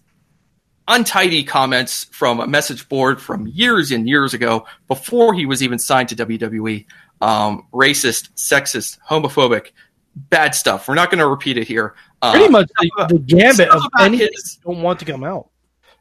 untidy 0.89 1.43
comments 1.43 2.05
from 2.11 2.39
a 2.41 2.47
message 2.47 2.89
board 2.89 3.21
from 3.21 3.47
years 3.47 3.91
and 3.91 4.07
years 4.09 4.33
ago, 4.33 4.65
before 4.89 5.33
he 5.33 5.45
was 5.45 5.63
even 5.63 5.79
signed 5.79 6.09
to 6.09 6.15
WWE, 6.15 6.85
um, 7.21 7.65
racist, 7.73 8.31
sexist, 8.33 8.97
homophobic, 9.07 9.71
bad 10.15 10.53
stuff. 10.55 10.87
We're 10.87 10.95
not 10.95 11.09
going 11.09 11.19
to 11.19 11.27
repeat 11.27 11.57
it 11.57 11.67
here. 11.67 11.95
Uh, 12.21 12.31
Pretty 12.33 12.49
much 12.49 12.67
the, 12.79 13.05
the 13.09 13.19
gambit 13.19 13.69
of 13.69 13.81
anything 14.01 14.27
his- 14.33 14.59
don't 14.65 14.81
want 14.81 14.99
to 14.99 15.05
come 15.05 15.23
out. 15.23 15.49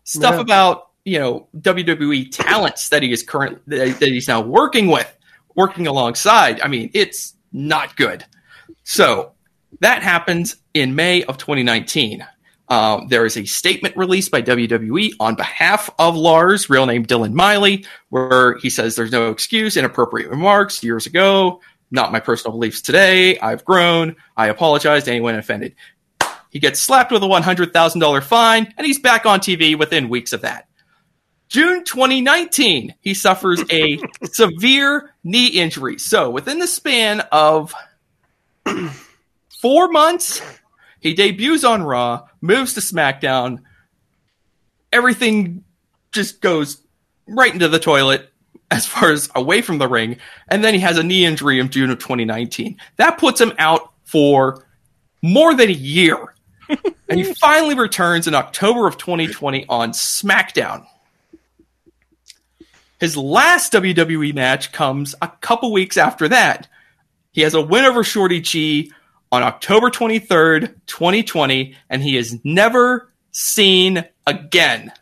stuff 0.05 0.35
Yeah. 0.35 0.41
about 0.41 0.85
you 1.05 1.19
know 1.19 1.47
WWE 1.59 2.31
talents 2.33 2.89
that 2.89 3.03
he 3.03 3.13
is 3.13 3.23
current 3.23 3.61
that 3.69 4.01
that 4.01 4.09
he's 4.09 4.27
now 4.29 4.41
working 4.41 4.89
with, 4.89 5.11
working 5.55 5.87
alongside. 5.87 6.61
I 6.61 6.69
mean, 6.69 6.91
it's 6.93 7.35
not 7.53 7.97
good. 7.97 8.25
So 8.85 9.33
that 9.81 10.03
happens 10.03 10.57
in 10.75 10.95
May 10.95 11.23
of 11.25 11.39
2019. 11.39 12.27
Um, 12.71 13.09
there 13.09 13.25
is 13.25 13.37
a 13.37 13.45
statement 13.45 13.97
released 13.97 14.31
by 14.31 14.43
WWE 14.43 15.13
on 15.21 15.37
behalf 15.37 15.89
of 15.99 16.17
Lars, 16.17 16.69
real 16.69 16.85
name 16.85 17.07
Dylan 17.07 17.33
Miley, 17.33 17.87
where 18.11 18.59
he 18.59 18.69
says 18.69 18.95
there's 18.95 19.13
no 19.13 19.31
excuse, 19.31 19.77
inappropriate 19.77 20.29
remarks 20.31 20.83
years 20.85 21.07
ago, 21.07 21.61
not 21.91 22.13
my 22.13 22.21
personal 22.21 22.53
beliefs 22.53 22.83
today. 22.83 23.39
I've 23.39 23.65
grown. 23.65 24.17
I 24.37 24.49
apologize 24.49 25.05
to 25.05 25.11
anyone 25.11 25.35
offended. 25.35 25.75
He 26.51 26.59
gets 26.59 26.81
slapped 26.81 27.11
with 27.13 27.23
a 27.23 27.27
$100,000 27.27 28.23
fine, 28.23 28.73
and 28.77 28.87
he's 28.87 28.99
back 28.99 29.27
on 29.27 29.41
TV 29.41 29.79
within 29.79 30.09
weeks 30.09 30.33
of 30.33 30.43
that. 30.43 30.69
June 31.49 31.85
2019, 31.85 32.95
he 33.01 33.15
suffers 33.15 33.63
a 33.71 33.99
severe 34.25 35.15
knee 35.25 35.49
injury. 35.49 35.99
So, 35.99 36.31
within 36.31 36.59
the 36.59 36.67
span 36.67 37.23
of 37.33 37.75
four 39.61 39.89
months, 39.89 40.43
he 41.01 41.15
debuts 41.15 41.65
on 41.65 41.83
Raw, 41.83 42.28
moves 42.41 42.75
to 42.75 42.81
SmackDown. 42.81 43.61
Everything 44.93 45.65
just 46.13 46.41
goes 46.41 46.83
right 47.27 47.53
into 47.53 47.69
the 47.69 47.79
toilet 47.79 48.31
as 48.71 48.87
far 48.87 49.11
as 49.11 49.31
away 49.35 49.63
from 49.63 49.79
the 49.79 49.89
ring. 49.89 50.17
And 50.49 50.63
then 50.63 50.75
he 50.75 50.81
has 50.81 50.99
a 50.99 51.03
knee 51.03 51.25
injury 51.25 51.59
in 51.59 51.71
June 51.71 51.91
of 51.91 51.99
2019. 51.99 52.77
That 52.97 53.19
puts 53.19 53.41
him 53.41 53.53
out 53.59 53.93
for 54.05 54.67
more 55.23 55.55
than 55.55 55.69
a 55.69 55.73
year. 55.73 56.35
and 57.09 57.19
he 57.19 57.35
finally 57.41 57.75
returns 57.75 58.27
in 58.27 58.35
October 58.35 58.87
of 58.87 58.99
2020 58.99 59.67
on 59.69 59.93
SmackDown. 59.93 60.87
His 63.01 63.17
last 63.17 63.73
WWE 63.73 64.35
match 64.35 64.73
comes 64.73 65.15
a 65.23 65.29
couple 65.29 65.73
weeks 65.73 65.97
after 65.97 66.29
that. 66.29 66.69
He 67.33 67.43
has 67.43 67.55
a 67.55 67.63
win 67.63 67.85
over 67.85 68.03
Shorty 68.03 68.41
G 68.41 68.93
on 69.31 69.43
October 69.43 69.91
23rd, 69.91 70.75
2020, 70.87 71.75
and 71.91 72.03
he 72.03 72.17
is 72.17 72.39
never 72.45 73.13
seen 73.31 74.05
again. 74.27 74.93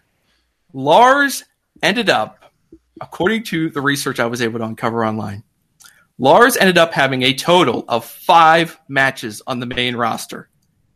Lars 0.72 1.44
ended 1.82 2.10
up, 2.10 2.52
according 3.00 3.44
to 3.44 3.70
the 3.70 3.80
research 3.80 4.20
I 4.20 4.26
was 4.26 4.42
able 4.42 4.58
to 4.58 4.64
uncover 4.64 5.04
online, 5.04 5.42
Lars 6.18 6.56
ended 6.56 6.78
up 6.78 6.92
having 6.92 7.22
a 7.22 7.34
total 7.34 7.84
of 7.88 8.04
five 8.04 8.78
matches 8.88 9.42
on 9.46 9.60
the 9.60 9.66
main 9.66 9.96
roster. 9.96 10.48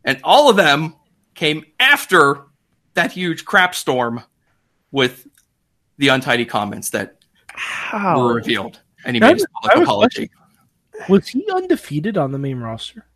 And 0.04 0.18
all 0.24 0.48
of 0.48 0.56
them 0.56 0.96
came 1.34 1.64
after 1.78 2.46
that 2.94 3.12
huge 3.12 3.44
crap 3.44 3.74
storm 3.74 4.22
with 4.90 5.26
the 5.98 6.08
untidy 6.08 6.46
comments 6.46 6.90
that 6.90 7.18
How? 7.48 8.18
were 8.18 8.34
revealed. 8.34 8.80
And 9.04 9.14
he 9.14 9.20
That 9.20 9.26
made 9.26 9.36
his 9.36 9.46
public 9.62 9.76
was 9.76 9.82
apology. 9.82 10.30
Was 11.08 11.28
he 11.28 11.46
undefeated 11.52 12.18
on 12.18 12.32
the 12.32 12.38
main 12.38 12.58
roster? 12.58 13.06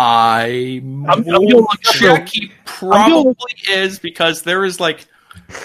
I 0.00 0.80
I'm 0.80 1.02
gonna 1.24 1.40
will 1.40 1.66
check. 1.82 2.28
He 2.28 2.52
probably 2.64 3.34
is 3.68 3.98
because 3.98 4.42
there 4.42 4.64
is 4.64 4.78
like 4.78 5.06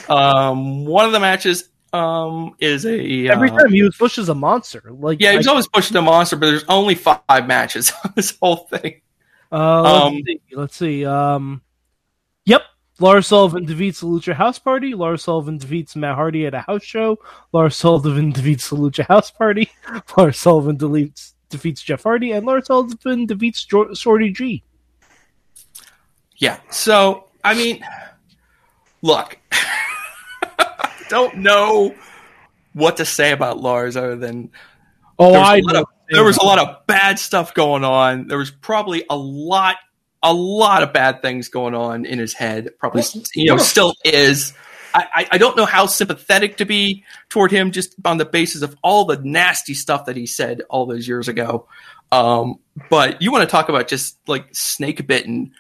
um, 0.09 0.85
one 0.85 1.05
of 1.05 1.11
the 1.11 1.19
matches 1.19 1.69
um, 1.93 2.55
is 2.59 2.85
a 2.87 3.27
Every 3.29 3.51
uh, 3.51 3.57
time 3.59 3.71
he 3.71 3.83
was 3.83 3.95
pushed 3.95 4.17
as 4.17 4.29
a 4.29 4.33
monster. 4.35 4.81
Like 4.89 5.21
Yeah, 5.21 5.33
he's 5.33 5.47
I- 5.47 5.51
always 5.51 5.67
pushing 5.67 5.95
a 5.97 6.01
monster, 6.01 6.35
but 6.35 6.47
there's 6.47 6.63
only 6.67 6.95
five 6.95 7.45
matches 7.47 7.91
on 8.03 8.13
this 8.15 8.35
whole 8.41 8.67
thing. 8.71 9.01
Uh, 9.51 9.81
let's, 9.83 9.95
Um, 10.07 10.21
see. 10.25 10.41
let's 10.53 10.75
see. 10.75 11.05
Um, 11.05 11.61
yep. 12.45 12.63
Lars 12.99 13.27
Sullivan 13.27 13.65
defeats 13.65 13.99
the 13.99 14.07
Lucha 14.07 14.33
House 14.33 14.57
Party. 14.57 14.95
Lars 14.95 15.23
Sullivan 15.23 15.57
defeats 15.57 15.95
Matt 15.95 16.15
Hardy 16.15 16.45
at 16.47 16.53
a 16.55 16.61
house 16.61 16.83
show. 16.83 17.19
Lars 17.51 17.75
Sullivan 17.75 18.31
defeats 18.33 18.69
the 18.69 18.75
Lucha 18.77 19.05
House 19.05 19.29
Party. 19.29 19.69
Lars 20.17 20.39
Sullivan 20.39 20.77
deletes, 20.77 21.32
defeats 21.53 21.81
Jeff 21.81 22.03
Hardy, 22.03 22.31
and 22.31 22.45
Lars 22.45 22.65
Sullivan 22.67 23.25
defeats 23.25 23.65
Shorty 23.93 24.31
G. 24.31 24.63
Yeah. 26.37 26.59
So, 26.69 27.27
I 27.43 27.53
mean, 27.53 27.83
look, 29.01 29.37
don't 31.09 31.37
know 31.37 31.95
what 32.73 32.97
to 32.97 33.05
say 33.05 33.31
about 33.31 33.59
Lars 33.59 33.95
other 33.95 34.17
than 34.17 34.51
Oh, 35.19 35.31
there 35.31 35.39
was, 35.39 35.49
I 35.49 35.57
a 35.57 35.61
lot 35.61 35.73
know. 35.73 35.81
of, 35.81 35.87
there 36.09 36.23
was 36.23 36.37
a 36.37 36.43
lot 36.43 36.59
of 36.59 36.87
bad 36.87 37.19
stuff 37.19 37.53
going 37.53 37.83
on. 37.83 38.27
There 38.27 38.37
was 38.37 38.51
probably 38.51 39.05
a 39.09 39.15
lot, 39.15 39.77
a 40.21 40.33
lot 40.33 40.83
of 40.83 40.93
bad 40.93 41.21
things 41.21 41.49
going 41.49 41.75
on 41.75 42.05
in 42.05 42.19
his 42.19 42.33
head. 42.33 42.71
Probably, 42.79 43.03
you 43.35 43.45
know, 43.45 43.57
still 43.57 43.93
is. 44.03 44.53
I, 44.93 45.27
I- 45.31 45.37
don't 45.37 45.57
know 45.57 45.65
how 45.65 45.85
sympathetic 45.85 46.57
to 46.57 46.65
be 46.65 47.03
toward 47.29 47.51
him 47.51 47.71
just 47.71 47.95
on 48.05 48.17
the 48.17 48.25
basis 48.25 48.61
of 48.61 48.75
all 48.83 49.05
the 49.05 49.17
nasty 49.17 49.73
stuff 49.73 50.05
that 50.05 50.15
he 50.15 50.25
said 50.25 50.61
all 50.69 50.85
those 50.85 51.07
years 51.07 51.27
ago. 51.27 51.67
Um, 52.11 52.59
but 52.89 53.21
you 53.21 53.31
want 53.31 53.43
to 53.43 53.51
talk 53.51 53.69
about 53.69 53.87
just 53.87 54.17
like 54.27 54.53
snake 54.53 55.05
bitten, 55.07 55.53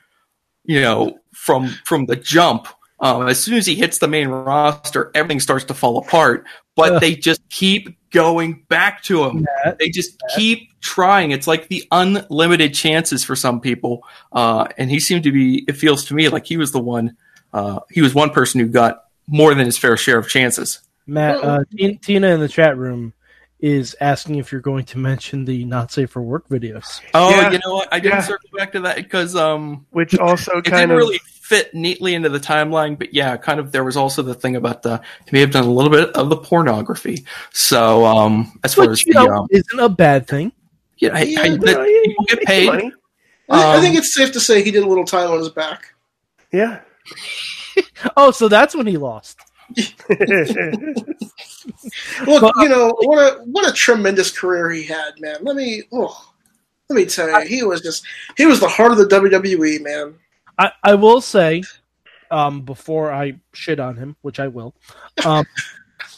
you 0.65 0.81
know, 0.81 1.19
from 1.33 1.69
from 1.85 2.05
the 2.05 2.15
jump. 2.15 2.67
Um, 2.99 3.27
as 3.27 3.39
soon 3.39 3.55
as 3.55 3.65
he 3.65 3.75
hits 3.75 3.97
the 3.97 4.07
main 4.07 4.29
roster, 4.29 5.11
everything 5.13 5.39
starts 5.41 5.65
to 5.65 5.73
fall 5.73 5.97
apart. 5.97 6.45
But 6.75 7.01
they 7.01 7.15
just 7.15 7.41
keep 7.49 7.97
going 8.11 8.63
back 8.69 9.03
to 9.03 9.23
him. 9.25 9.45
They 9.77 9.89
just 9.89 10.19
keep 10.35 10.69
trying. 10.79 11.31
It's 11.31 11.47
like 11.47 11.67
the 11.67 11.83
unlimited 11.91 12.73
chances 12.73 13.23
for 13.23 13.35
some 13.35 13.59
people. 13.59 14.03
Uh, 14.31 14.67
and 14.77 14.89
he 14.89 14.99
seemed 14.99 15.23
to 15.23 15.31
be. 15.31 15.65
It 15.67 15.73
feels 15.73 16.05
to 16.05 16.13
me 16.15 16.29
like 16.29 16.45
he 16.45 16.57
was 16.57 16.71
the 16.71 16.79
one. 16.79 17.17
Uh, 17.51 17.79
he 17.91 18.01
was 18.01 18.15
one 18.15 18.29
person 18.31 18.59
who 18.59 18.67
got 18.67 19.02
more 19.27 19.53
than 19.53 19.65
his 19.65 19.77
fair 19.77 19.97
share 19.97 20.17
of 20.17 20.27
chances. 20.29 20.79
Matt 21.07 21.43
uh, 21.43 21.63
T- 21.75 21.95
Tina 21.97 22.27
in 22.29 22.39
the 22.39 22.47
chat 22.47 22.77
room 22.77 23.13
is 23.59 23.95
asking 24.01 24.35
if 24.35 24.51
you're 24.51 24.59
going 24.61 24.83
to 24.83 24.97
mention 24.97 25.45
the 25.45 25.63
not 25.65 25.89
safe 25.91 26.09
for 26.11 26.21
work 26.21 26.47
videos. 26.49 26.99
Oh, 27.13 27.29
Yeah. 27.29 27.51
you 27.51 27.59
know 27.65 27.73
what? 27.75 27.87
I 27.93 27.99
didn't 27.99 28.19
Yeah. 28.19 28.23
circle 28.23 28.49
back 28.57 28.73
to 28.73 28.81
that 28.81 28.97
because 28.97 29.35
um, 29.35 29.85
Which 29.91 30.17
also 30.17 30.57
it 30.57 30.65
kind 30.65 30.81
didn't 30.81 30.91
of 30.91 30.97
really 30.97 31.19
fit 31.41 31.73
neatly 31.73 32.13
into 32.13 32.27
the 32.29 32.39
timeline. 32.41 32.97
But 32.99 33.13
yeah, 33.13 33.37
kind 33.37 33.59
of. 33.61 33.71
There 33.71 33.83
was 33.85 33.95
also 33.95 34.21
the 34.21 34.33
thing 34.33 34.55
about 34.57 34.81
the 34.83 34.97
he 35.25 35.29
may 35.31 35.39
have 35.39 35.51
done 35.51 35.63
a 35.63 35.71
little 35.71 35.91
bit 35.91 36.09
of 36.09 36.29
the 36.29 36.35
pornography. 36.37 37.25
So 37.53 38.05
um, 38.05 38.59
as 38.65 38.73
far 38.73 38.83
as 38.85 38.89
Which 38.89 39.05
you 39.07 39.13
the 39.13 39.23
know, 39.25 39.33
um, 39.33 39.47
isn't 39.51 39.79
a 39.79 39.87
bad 39.89 40.27
thing. 40.27 40.51
yeah, 40.97 41.11
I, 41.13 41.21
Yeah, 41.23 41.41
I, 41.41 41.57
but 41.57 41.65
that 41.67 41.79
Uh, 41.79 41.83
yeah, 41.83 42.01
people 42.05 42.25
get 42.25 42.41
paid. 42.43 42.65
money. 42.67 42.77
I, 42.77 42.81
think, 42.81 42.93
I 43.49 43.75
Um, 43.75 43.81
think 43.81 43.97
it's 43.97 44.13
safe 44.13 44.31
to 44.33 44.39
say 44.41 44.61
he 44.61 44.71
did 44.71 44.83
a 44.83 44.87
little 44.87 45.05
time 45.05 45.29
on 45.31 45.39
his 45.39 45.49
back. 45.49 45.93
Yeah. 46.51 46.79
Oh, 48.17 48.31
so 48.31 48.47
that's 48.47 48.75
when 48.75 48.85
he 48.85 48.97
lost. 48.97 49.39
Look, 49.77 49.97
you 52.57 52.69
know 52.69 52.93
what 52.99 53.17
a 53.17 53.39
what 53.45 53.69
a 53.69 53.73
tremendous 53.73 54.29
career 54.29 54.69
he 54.71 54.83
had, 54.83 55.13
man. 55.19 55.37
Let 55.41 55.55
me 55.55 55.83
oh, 55.91 56.33
let 56.89 56.97
me 56.97 57.05
tell 57.05 57.29
you, 57.41 57.47
he 57.47 57.63
was 57.63 57.81
just 57.81 58.05
he 58.37 58.45
was 58.45 58.59
the 58.59 58.67
heart 58.67 58.91
of 58.91 58.97
the 58.97 59.05
WWE, 59.05 59.81
man. 59.81 60.15
I, 60.59 60.71
I 60.83 60.95
will 60.95 61.21
say, 61.21 61.63
um, 62.29 62.61
before 62.61 63.11
I 63.11 63.39
shit 63.53 63.79
on 63.79 63.95
him, 63.95 64.15
which 64.21 64.39
I 64.39 64.47
will, 64.47 64.75
um, 65.25 65.45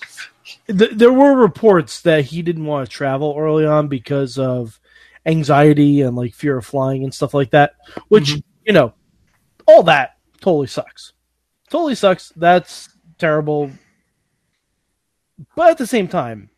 th- 0.68 0.92
there 0.92 1.14
were 1.14 1.36
reports 1.36 2.02
that 2.02 2.26
he 2.26 2.42
didn't 2.42 2.66
want 2.66 2.90
to 2.90 2.94
travel 2.94 3.36
early 3.38 3.66
on 3.66 3.88
because 3.88 4.38
of 4.38 4.80
anxiety 5.26 6.02
and 6.02 6.16
like 6.16 6.34
fear 6.34 6.58
of 6.58 6.66
flying 6.66 7.04
and 7.04 7.14
stuff 7.14 7.34
like 7.34 7.52
that. 7.52 7.76
Which 8.10 8.42
you 8.66 8.74
know, 8.74 8.94
all 9.68 9.84
that 9.84 10.18
totally 10.42 10.68
sucks. 10.68 11.14
Totally 11.76 11.96
sucks. 11.96 12.32
That's 12.38 12.88
terrible. 13.18 13.70
But 15.58 15.72
at 15.72 15.78
the 15.78 15.86
same 15.86 16.08
time, 16.08 16.50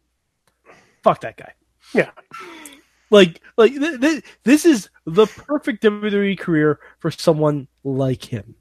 fuck 1.03 1.21
that 1.21 1.37
guy. 1.37 1.53
Yeah. 1.91 2.11
Like, 3.09 3.41
like 3.57 3.73
th- 3.73 3.99
th- 3.99 4.23
this 4.43 4.63
is 4.63 4.91
the 5.07 5.25
perfect 5.25 5.81
WWE 5.81 6.37
career 6.37 6.79
for 6.99 7.09
someone 7.09 7.67
like 7.83 8.25
him. 8.25 8.53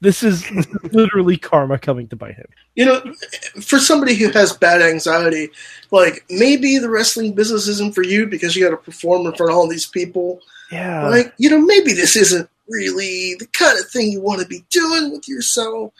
This 0.00 0.24
is 0.24 0.50
literally 0.92 1.36
karma 1.36 1.78
coming 1.78 2.08
to 2.08 2.16
bite 2.16 2.34
him. 2.34 2.48
You 2.74 2.86
know, 2.86 3.14
for 3.62 3.78
somebody 3.78 4.16
who 4.16 4.32
has 4.32 4.52
bad 4.52 4.82
anxiety, 4.82 5.50
like 5.92 6.24
maybe 6.28 6.78
the 6.78 6.90
wrestling 6.90 7.34
business 7.34 7.68
isn't 7.68 7.94
for 7.94 8.02
you 8.02 8.26
because 8.26 8.56
you 8.56 8.64
got 8.64 8.70
to 8.70 8.78
perform 8.78 9.24
in 9.26 9.34
front 9.36 9.52
of 9.52 9.56
all 9.56 9.68
these 9.68 9.86
people. 9.86 10.40
Yeah. 10.72 11.06
like 11.08 11.32
you 11.38 11.48
know 11.48 11.60
maybe 11.60 11.92
this 11.92 12.16
isn't 12.16 12.50
really 12.68 13.34
the 13.38 13.46
kind 13.48 13.78
of 13.78 13.88
thing 13.90 14.10
you 14.10 14.20
want 14.20 14.40
to 14.40 14.46
be 14.46 14.64
doing 14.70 15.10
with 15.12 15.28
yourself 15.28 15.92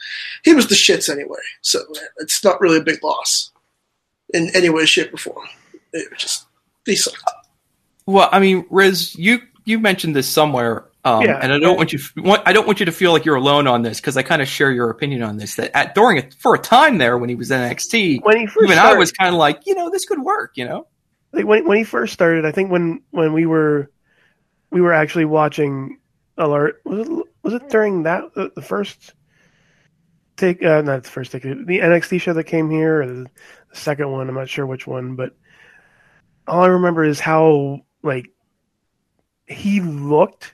he 0.43 0.53
was 0.53 0.67
the 0.67 0.75
shits 0.75 1.09
anyway 1.09 1.39
so 1.61 1.79
it's 2.17 2.43
not 2.43 2.59
really 2.61 2.77
a 2.77 2.83
big 2.83 3.03
loss 3.03 3.51
in 4.33 4.49
any 4.55 4.69
way 4.69 4.85
shape 4.85 5.13
or 5.13 5.17
form 5.17 5.47
it 5.93 6.09
was 6.11 6.19
just 6.19 6.45
he 6.85 6.95
sucked. 6.95 7.21
Well, 8.05 8.29
I 8.31 8.39
mean, 8.39 8.65
Riz, 8.69 9.15
you 9.15 9.41
you 9.65 9.79
mentioned 9.79 10.15
this 10.15 10.27
somewhere, 10.27 10.85
um, 11.03 11.23
Yeah. 11.23 11.39
and 11.41 11.51
I 11.51 11.59
don't 11.59 11.75
want 11.75 11.91
you 11.91 11.99
want, 12.15 12.41
I 12.45 12.53
don't 12.53 12.65
want 12.65 12.79
you 12.79 12.85
to 12.85 12.91
feel 12.93 13.11
like 13.11 13.25
you're 13.25 13.35
alone 13.35 13.67
on 13.67 13.81
this 13.81 13.99
because 13.99 14.15
I 14.15 14.23
kind 14.23 14.41
of 14.41 14.47
share 14.47 14.71
your 14.71 14.89
opinion 14.89 15.21
on 15.23 15.35
this. 15.37 15.55
That 15.55 15.75
at 15.75 15.93
during 15.93 16.19
a, 16.19 16.31
for 16.39 16.55
a 16.55 16.59
time 16.59 16.97
there 16.97 17.17
when 17.17 17.29
he 17.29 17.35
was 17.35 17.51
in 17.51 17.59
NXT, 17.59 18.23
when 18.23 18.37
he 18.37 18.47
first 18.47 18.63
even 18.63 18.77
started, 18.77 18.95
I 18.95 18.97
was 18.97 19.11
kind 19.11 19.35
of 19.35 19.39
like, 19.39 19.61
you 19.65 19.75
know, 19.75 19.89
this 19.89 20.05
could 20.05 20.21
work. 20.21 20.53
You 20.55 20.65
know, 20.65 20.87
like 21.33 21.45
when 21.45 21.67
when 21.67 21.77
he 21.77 21.83
first 21.83 22.13
started, 22.13 22.45
I 22.45 22.53
think 22.53 22.71
when 22.71 23.01
when 23.11 23.33
we 23.33 23.45
were 23.45 23.91
we 24.71 24.79
were 24.79 24.93
actually 24.93 25.25
watching 25.25 25.99
alert 26.37 26.81
was 26.85 27.07
it 27.07 27.25
was 27.43 27.53
it 27.53 27.69
during 27.69 28.03
that 28.03 28.33
the, 28.35 28.51
the 28.55 28.61
first 28.61 29.13
take 30.35 30.63
uh, 30.63 30.81
not 30.81 31.03
the 31.03 31.09
first 31.09 31.31
take 31.31 31.43
the 31.43 31.49
NXT 31.79 32.21
show 32.21 32.33
that 32.33 32.43
came 32.43 32.69
here 32.69 33.01
or 33.01 33.07
the, 33.07 33.13
the 33.71 33.75
second 33.75 34.11
one 34.11 34.27
I'm 34.29 34.35
not 34.35 34.49
sure 34.49 34.65
which 34.65 34.85
one 34.87 35.15
but 35.15 35.35
all 36.47 36.63
I 36.63 36.67
remember 36.67 37.03
is 37.03 37.19
how 37.19 37.81
like 38.03 38.29
he 39.47 39.81
looked 39.81 40.53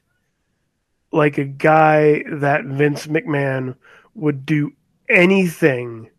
like 1.12 1.38
a 1.38 1.46
guy 1.46 2.24
that 2.32 2.66
Vince 2.66 3.08
McMahon 3.08 3.76
would 4.16 4.46
do 4.46 4.72
anything 5.10 6.10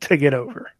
to 0.00 0.16
get 0.16 0.34
over 0.34 0.70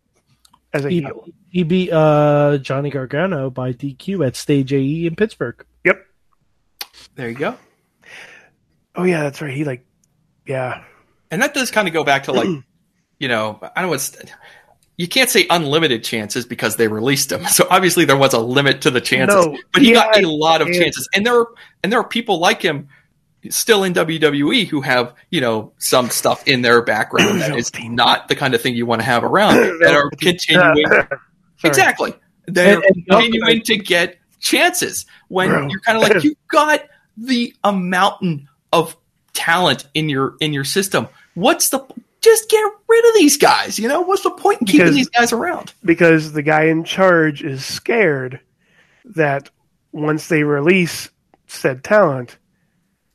as 0.72 0.84
a 0.84 0.90
He, 0.90 1.00
heel. 1.00 1.26
he 1.50 1.62
beat 1.62 1.92
uh, 1.92 2.58
Johnny 2.58 2.90
Gargano 2.90 3.50
by 3.50 3.72
DQ 3.72 4.26
at 4.26 4.34
Stage 4.34 4.72
AE 4.72 5.06
in 5.06 5.14
Pittsburgh. 5.14 5.64
Yep. 5.84 6.04
there 7.14 7.28
you 7.28 7.36
go. 7.36 7.56
Oh 8.94 9.04
yeah, 9.04 9.22
that's 9.22 9.40
right. 9.40 9.52
He 9.54 9.64
like 9.64 9.84
yeah. 10.46 10.84
And 11.30 11.40
that 11.42 11.54
does 11.54 11.70
kind 11.70 11.88
of 11.88 11.94
go 11.94 12.04
back 12.04 12.24
to 12.24 12.32
like, 12.32 12.48
you 13.18 13.28
know, 13.28 13.58
I 13.62 13.80
don't 13.80 13.84
know 13.84 13.88
what's. 13.90 14.16
You 14.98 15.08
can't 15.08 15.30
say 15.30 15.46
unlimited 15.48 16.04
chances 16.04 16.44
because 16.44 16.76
they 16.76 16.86
released 16.86 17.32
him. 17.32 17.46
So 17.46 17.66
obviously 17.70 18.04
there 18.04 18.16
was 18.16 18.34
a 18.34 18.38
limit 18.38 18.82
to 18.82 18.90
the 18.90 19.00
chances, 19.00 19.46
No, 19.46 19.56
but 19.72 19.80
he 19.82 19.88
he 19.88 19.94
got 19.94 20.16
a 20.22 20.28
lot 20.28 20.60
of 20.60 20.68
chances. 20.68 21.08
And 21.14 21.24
there 21.24 21.40
are 21.40 21.48
and 21.82 21.90
there 21.90 21.98
are 22.00 22.06
people 22.06 22.38
like 22.38 22.60
him 22.62 22.88
still 23.48 23.82
in 23.84 23.94
WWE 23.94 24.68
who 24.68 24.82
have 24.82 25.14
you 25.30 25.40
know 25.40 25.72
some 25.78 26.10
stuff 26.10 26.46
in 26.46 26.60
their 26.62 26.82
background 26.82 27.40
that 27.40 27.56
is 27.56 27.72
not 27.80 28.28
the 28.28 28.36
kind 28.36 28.54
of 28.54 28.60
thing 28.60 28.74
you 28.76 28.84
want 28.86 29.00
to 29.00 29.04
have 29.06 29.24
around 29.24 29.54
that 29.80 29.94
are 29.94 30.10
continuing 30.20 30.84
exactly 31.64 32.14
they're 32.46 32.74
And- 32.76 32.84
and- 32.84 33.06
continuing 33.08 33.62
to 33.62 33.76
get 33.78 34.18
chances 34.40 35.06
when 35.28 35.48
Bro. 35.48 35.68
you're 35.68 35.80
kind 35.80 35.96
of 35.96 36.02
like 36.08 36.22
you've 36.22 36.36
got 36.48 36.82
the 37.16 37.54
a 37.64 37.72
mountain 37.72 38.48
of 38.72 38.96
talent 39.32 39.86
in 39.94 40.08
your 40.08 40.34
in 40.40 40.52
your 40.52 40.64
system. 40.64 41.08
What's 41.34 41.68
the 41.70 41.80
just 42.20 42.48
get 42.50 42.62
rid 42.88 43.04
of 43.08 43.14
these 43.14 43.36
guys? 43.36 43.78
You 43.78 43.88
know 43.88 44.00
what's 44.02 44.22
the 44.22 44.30
point 44.30 44.60
in 44.60 44.66
keeping 44.66 44.86
Because- 44.86 44.94
these 44.96 45.08
guys 45.10 45.32
around? 45.32 45.74
because 45.84 46.32
the 46.32 46.42
guy 46.42 46.64
in 46.64 46.84
charge 46.84 47.42
is 47.42 47.64
scared 47.64 48.40
that 49.04 49.50
once 49.92 50.28
they 50.28 50.42
release 50.42 51.08
said 51.46 51.82
talent, 51.84 52.38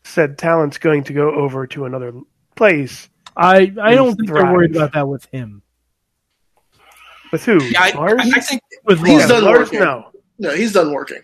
said 0.03 0.37
talent's 0.37 0.77
going 0.77 1.03
to 1.05 1.13
go 1.13 1.31
over 1.31 1.65
to 1.67 1.85
another 1.85 2.13
place. 2.55 3.09
I, 3.35 3.71
I 3.81 3.93
don't 3.95 4.15
think 4.15 4.29
they're 4.31 4.51
worried 4.51 4.75
about 4.75 4.93
that 4.93 5.07
with 5.07 5.25
him. 5.31 5.61
With 7.31 7.45
who? 7.45 7.61
Yeah, 7.63 7.81
I, 7.83 7.91
Lars? 7.91 8.19
I, 8.23 8.31
I 8.37 8.39
think 8.41 8.61
With 8.85 8.99
He's 8.99 9.09
Lars. 9.17 9.27
done 9.27 9.43
Lars, 9.43 9.59
working. 9.59 9.79
no. 9.79 10.11
no 10.39 10.55
he's 10.55 10.73
done 10.73 10.91
working 10.91 11.21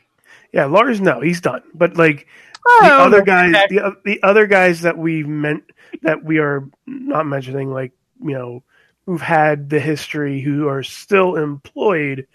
Yeah, 0.52 0.66
Lars, 0.66 1.00
no, 1.02 1.22
he's 1.22 1.42
done. 1.42 1.62
But 1.74 1.98
like 1.98 2.26
I 2.26 2.28
the 2.66 2.94
other 2.94 3.20
know. 3.20 3.26
guys, 3.26 3.54
the, 3.70 3.98
the 4.06 4.24
other 4.24 4.48
guys 4.48 4.82
that 4.82 4.98
we 4.98 5.24
meant 5.24 5.64
that 6.02 6.24
we 6.24 6.40
are 6.40 6.68
not 6.86 7.26
mentioning, 7.26 7.72
like 7.72 7.92
you 8.22 8.34
know, 8.34 8.64
who've 9.06 9.22
had 9.22 9.70
the 9.70 9.80
history, 9.80 10.42
who 10.42 10.68
are 10.68 10.84
still 10.84 11.36
employed 11.36 12.28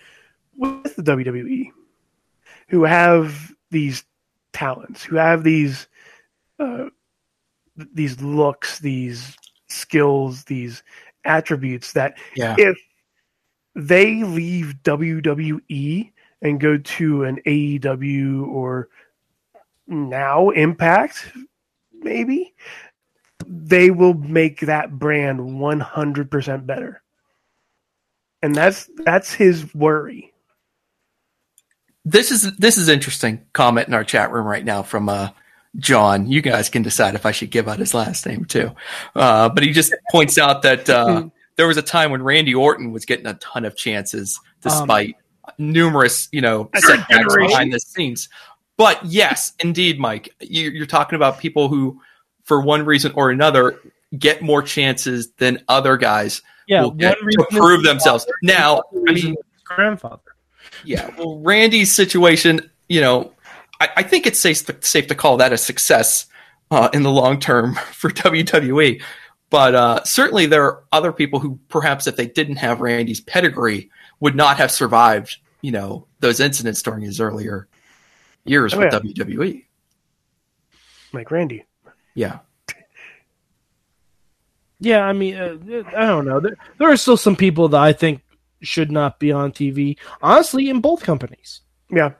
with 0.56 0.96
the 0.96 1.02
WWE, 1.02 1.70
who 2.68 2.84
have 2.84 3.52
these 3.70 4.04
talents, 4.52 5.02
who 5.02 5.16
have 5.16 5.44
these 5.44 5.88
uh, 6.58 6.86
these 7.76 8.20
looks, 8.20 8.78
these 8.80 9.36
skills, 9.68 10.44
these 10.44 10.82
attributes 11.24 11.92
that 11.92 12.16
yeah. 12.34 12.54
if 12.58 12.78
they 13.74 14.24
leave 14.24 14.74
WWE 14.82 16.12
and 16.42 16.60
go 16.60 16.78
to 16.78 17.24
an 17.24 17.40
AEW 17.46 18.46
or 18.48 18.88
now 19.88 20.50
Impact, 20.50 21.32
maybe 21.92 22.54
they 23.46 23.90
will 23.90 24.14
make 24.14 24.60
that 24.60 24.98
brand 24.98 25.40
100% 25.40 26.66
better. 26.66 27.02
And 28.42 28.54
that's 28.54 28.88
that's 28.98 29.34
his 29.34 29.74
worry. 29.74 30.32
This 32.04 32.30
is 32.30 32.56
this 32.56 32.78
is 32.78 32.88
interesting 32.88 33.44
comment 33.52 33.88
in 33.88 33.94
our 33.94 34.04
chat 34.04 34.30
room 34.30 34.46
right 34.46 34.64
now 34.64 34.82
from 34.82 35.08
uh, 35.08 35.30
John. 35.76 36.28
You 36.28 36.40
guys 36.40 36.68
can 36.68 36.82
decide 36.82 37.16
if 37.16 37.26
I 37.26 37.32
should 37.32 37.50
give 37.50 37.66
out 37.66 37.80
his 37.80 37.94
last 37.94 38.26
name 38.26 38.44
too. 38.44 38.70
Uh, 39.16 39.48
but 39.48 39.64
he 39.64 39.72
just 39.72 39.92
points 40.12 40.38
out 40.38 40.62
that 40.62 40.88
uh, 40.88 41.28
there 41.56 41.66
was 41.66 41.78
a 41.78 41.82
time 41.82 42.12
when 42.12 42.22
Randy 42.22 42.54
Orton 42.54 42.92
was 42.92 43.04
getting 43.04 43.26
a 43.26 43.34
ton 43.34 43.64
of 43.64 43.76
chances 43.76 44.38
despite 44.62 45.16
numerous, 45.58 46.28
you 46.30 46.40
know, 46.40 46.70
setbacks 46.76 47.34
behind 47.34 47.72
the 47.72 47.80
scenes. 47.80 48.28
But 48.78 49.04
yes, 49.04 49.52
indeed, 49.58 49.98
Mike, 50.00 50.34
you, 50.40 50.70
you're 50.70 50.86
talking 50.86 51.16
about 51.16 51.40
people 51.40 51.68
who, 51.68 52.00
for 52.44 52.62
one 52.62 52.86
reason 52.86 53.12
or 53.16 53.30
another, 53.30 53.78
get 54.16 54.40
more 54.40 54.62
chances 54.62 55.32
than 55.32 55.62
other 55.68 55.98
guys 55.98 56.40
Yeah, 56.66 56.82
will 56.82 56.92
get 56.92 57.18
to 57.18 57.46
prove 57.50 57.82
themselves. 57.82 58.24
Now, 58.42 58.84
I 59.08 59.12
mean, 59.12 59.34
grandfather. 59.64 60.22
yeah, 60.84 61.10
well, 61.18 61.40
Randy's 61.40 61.92
situation, 61.92 62.70
you 62.88 63.00
know, 63.00 63.32
I, 63.80 63.88
I 63.96 64.02
think 64.04 64.26
it's 64.26 64.40
safe 64.40 64.64
to, 64.66 64.76
safe 64.80 65.08
to 65.08 65.14
call 65.14 65.36
that 65.38 65.52
a 65.52 65.58
success 65.58 66.26
uh, 66.70 66.88
in 66.94 67.02
the 67.02 67.10
long 67.10 67.40
term 67.40 67.74
for 67.92 68.10
WWE. 68.10 69.02
But 69.50 69.74
uh, 69.74 70.04
certainly 70.04 70.46
there 70.46 70.64
are 70.64 70.84
other 70.92 71.12
people 71.12 71.40
who 71.40 71.58
perhaps 71.68 72.06
if 72.06 72.14
they 72.16 72.26
didn't 72.26 72.56
have 72.56 72.80
Randy's 72.80 73.20
pedigree 73.20 73.90
would 74.20 74.36
not 74.36 74.56
have 74.58 74.70
survived, 74.70 75.36
you 75.62 75.72
know, 75.72 76.06
those 76.20 76.38
incidents 76.38 76.80
during 76.82 77.00
his 77.00 77.20
earlier 77.20 77.66
years 78.48 78.74
Oh, 78.74 78.78
with 78.78 78.92
yeah. 78.92 78.98
WWE. 79.24 79.64
Like 81.12 81.30
Randy. 81.30 81.64
Yeah. 82.14 82.38
Yeah, 84.80 85.00
I 85.00 85.12
mean, 85.12 85.34
uh, 85.34 85.56
I 85.96 86.06
don't 86.06 86.24
know. 86.24 86.38
There, 86.38 86.56
there 86.78 86.88
are 86.88 86.96
still 86.96 87.16
some 87.16 87.34
people 87.34 87.68
that 87.70 87.80
I 87.80 87.92
think 87.92 88.22
should 88.62 88.92
not 88.92 89.18
be 89.18 89.32
on 89.32 89.50
TV. 89.50 89.98
Honestly, 90.22 90.70
in 90.70 90.80
both 90.80 91.02
companies. 91.02 91.62
Yeah. 91.90 92.12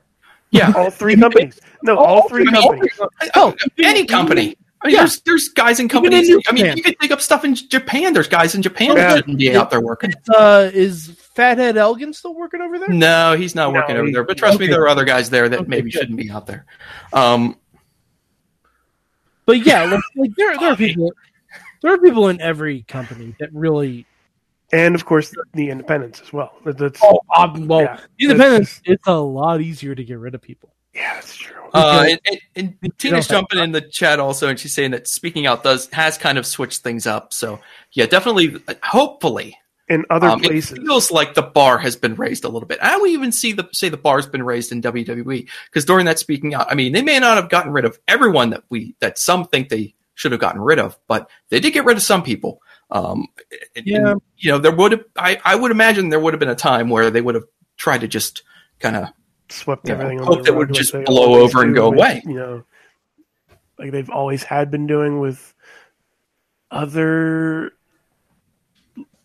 Yeah. 0.51 0.73
All 0.75 0.89
three 0.91 1.15
companies. 1.15 1.59
No, 1.83 1.97
all 1.97 2.27
three 2.27 2.45
I 2.47 2.51
mean, 2.51 2.61
companies. 2.61 2.99
Oh, 3.35 3.55
any 3.77 4.05
company. 4.05 4.57
I 4.81 4.87
mean, 4.87 4.95
Yeah. 4.95 5.01
there's 5.01 5.19
there's 5.21 5.49
guys 5.49 5.79
in 5.79 5.85
in 5.85 5.89
companies. 5.89 6.29
New 6.29 6.41
I 6.47 6.51
mean, 6.53 6.77
you 6.77 6.83
could 6.83 6.97
think 6.99 7.11
up 7.11 7.19
stuff 7.21 7.43
in 7.43 7.53
Japan. 7.55 8.13
There's 8.13 8.29
guys 8.29 8.55
in 8.55 8.61
Japan 8.61 8.89
Yeah. 8.89 8.95
that 8.95 9.17
shouldn't 9.17 9.37
be 9.37 9.55
out 9.55 9.69
there 9.69 9.81
working. 9.81 10.13
Uh, 10.33 10.69
is 10.73 11.07
Fathead 11.35 11.75
Elgin 11.77 12.13
still 12.13 12.33
working 12.33 12.61
over 12.61 12.79
there? 12.79 12.87
No, 12.89 13.35
he's 13.35 13.55
not 13.55 13.73
No, 13.73 13.79
working 13.79 13.97
over 13.97 14.09
there. 14.11 14.23
But 14.23 14.37
trust 14.37 14.59
me, 14.59 14.67
there 14.67 14.81
are 14.83 14.87
other 14.87 15.03
guys 15.05 15.29
there 15.29 15.49
that 15.49 15.59
Okay, 15.59 15.67
maybe 15.67 15.91
good. 15.91 15.99
shouldn't 15.99 16.17
be 16.17 16.31
out 16.31 16.47
there. 16.47 16.65
Um, 17.11 17.57
But 19.45 19.65
yeah, 19.65 19.83
like, 19.85 20.01
like 20.15 20.31
there, 20.37 20.57
there 20.57 20.71
are 20.71 20.75
people. 20.77 21.11
There 21.81 21.93
are 21.93 21.97
people 21.97 22.27
in 22.29 22.39
every 22.41 22.83
company 22.83 23.35
that 23.39 23.53
really. 23.53 24.05
And 24.71 24.93
of 24.95 25.03
course 25.03 25.33
the 25.55 25.69
independents 25.71 26.21
as 26.21 26.31
well. 26.31 26.53
That's 26.63 26.99
Oh, 27.03 27.19
um, 27.35 27.67
well, 27.67 27.81
Yeah. 27.81 27.99
independence. 28.19 28.81
It's 28.85 29.07
a 29.07 29.13
lot 29.17 29.61
easier 29.61 29.95
to 29.95 30.03
get 30.03 30.19
rid 30.19 30.35
of 30.35 30.41
people. 30.41 30.71
Yeah, 30.93 31.13
that's 31.15 31.35
true. 31.35 31.55
uh, 31.73 32.05
and, 32.09 32.19
and, 32.25 32.39
and 32.55 32.75
You 32.81 32.89
Tina's 32.97 33.27
jumping 33.27 33.59
in 33.59 33.71
the 33.71 33.81
chat 33.81 34.19
also, 34.19 34.47
and 34.47 34.59
she's 34.59 34.73
saying 34.73 34.91
that 34.91 35.07
speaking 35.07 35.45
out 35.45 35.63
does 35.63 35.87
has 35.91 36.17
kind 36.17 36.37
of 36.37 36.45
switched 36.45 36.81
things 36.81 37.05
up. 37.07 37.33
So 37.33 37.59
yeah, 37.93 38.05
definitely, 38.07 38.55
hopefully, 38.83 39.57
In 39.87 40.05
other 40.09 40.27
um, 40.27 40.39
it 40.43 40.47
places. 40.47 40.77
feels 40.79 41.11
like 41.11 41.35
the 41.35 41.41
bar 41.43 41.77
has 41.77 41.95
been 41.95 42.15
raised 42.15 42.43
a 42.43 42.49
little 42.49 42.67
bit. 42.67 42.79
I 42.81 42.97
would 42.97 43.11
even 43.11 43.31
see 43.31 43.51
the 43.53 43.69
say 43.71 43.89
the 43.89 43.97
bar's 43.97 44.27
been 44.27 44.43
raised 44.43 44.71
in 44.71 44.81
WWE 44.81 45.47
because 45.65 45.85
during 45.85 46.05
that 46.05 46.17
speaking 46.19 46.53
out, 46.55 46.71
I 46.71 46.75
mean, 46.75 46.91
they 46.93 47.01
may 47.03 47.19
not 47.19 47.37
have 47.37 47.49
gotten 47.49 47.71
rid 47.71 47.85
of 47.85 47.99
everyone 48.07 48.49
that 48.51 48.63
we 48.69 48.95
that 48.99 49.17
some 49.19 49.45
think 49.45 49.69
they 49.69 49.95
should 50.15 50.31
have 50.31 50.41
gotten 50.41 50.59
rid 50.61 50.79
of, 50.79 50.97
but 51.07 51.29
they 51.49 51.59
did 51.59 51.71
get 51.71 51.85
rid 51.85 51.97
of 51.97 52.03
some 52.03 52.23
people. 52.23 52.61
Um, 52.91 53.27
and- 53.75 53.85
Yeah. 53.87 54.11
and, 54.11 54.21
you 54.37 54.51
know, 54.51 54.57
there 54.57 54.75
would 54.75 54.91
have 54.93 55.03
I, 55.15 55.39
I 55.45 55.55
would 55.55 55.69
imagine 55.71 56.09
there 56.09 56.19
would 56.19 56.33
have 56.33 56.39
been 56.39 56.49
a 56.49 56.55
time 56.55 56.89
where 56.89 57.11
they 57.11 57.21
would 57.21 57.35
have 57.35 57.45
tried 57.77 58.01
to 58.01 58.07
just 58.07 58.41
kind 58.79 58.95
of 58.95 59.09
Swept 59.49 59.87
Yeah, 59.87 59.95
everything 59.95 60.21
on 60.21 60.27
hope 60.27 60.37
the 60.39 60.51
that 60.51 60.57
would 60.57 60.73
just 60.73 60.93
blow 61.05 61.35
over 61.35 61.63
and 61.63 61.73
go 61.73 61.89
with, 61.89 61.99
away. 61.99 62.21
You 62.25 62.33
know, 62.35 62.63
like 63.77 63.91
they've 63.91 64.09
always 64.09 64.43
had 64.43 64.69
been 64.71 64.87
doing 64.87 65.19
with 65.19 65.53
other 66.71 67.73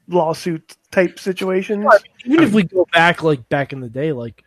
lawsuit 0.08 0.76
type 0.90 1.18
situations. 1.18 1.87
Even 2.24 2.44
if 2.44 2.52
we 2.52 2.62
go 2.62 2.87
back, 2.92 3.22
like 3.22 3.48
back 3.48 3.72
in 3.72 3.80
the 3.80 3.88
day, 3.88 4.12
like 4.12 4.44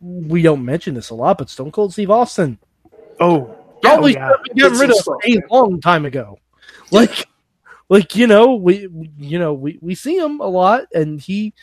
we 0.00 0.42
don't 0.42 0.64
mention 0.64 0.94
this 0.94 1.10
a 1.10 1.14
lot, 1.14 1.38
but 1.38 1.50
Stone 1.50 1.72
Cold 1.72 1.92
Steve 1.92 2.10
Austin 2.10 2.58
Oh, 3.20 3.56
probably 3.82 4.16
oh, 4.16 4.20
yeah. 4.20 4.32
should 4.46 4.58
gotten 4.58 4.78
rid 4.78 4.90
of 4.90 4.96
some 4.96 5.18
a 5.24 5.40
long 5.50 5.80
time 5.80 6.04
ago. 6.04 6.38
Like, 6.90 7.26
like 7.88 8.16
you 8.16 8.26
know, 8.26 8.54
we 8.54 8.86
we- 8.88 9.10
you 9.18 9.38
know 9.38 9.52
we 9.54 9.78
we 9.80 9.94
see 9.94 10.16
him 10.16 10.40
a 10.40 10.46
lot, 10.48 10.84
and 10.92 11.20
he 11.20 11.54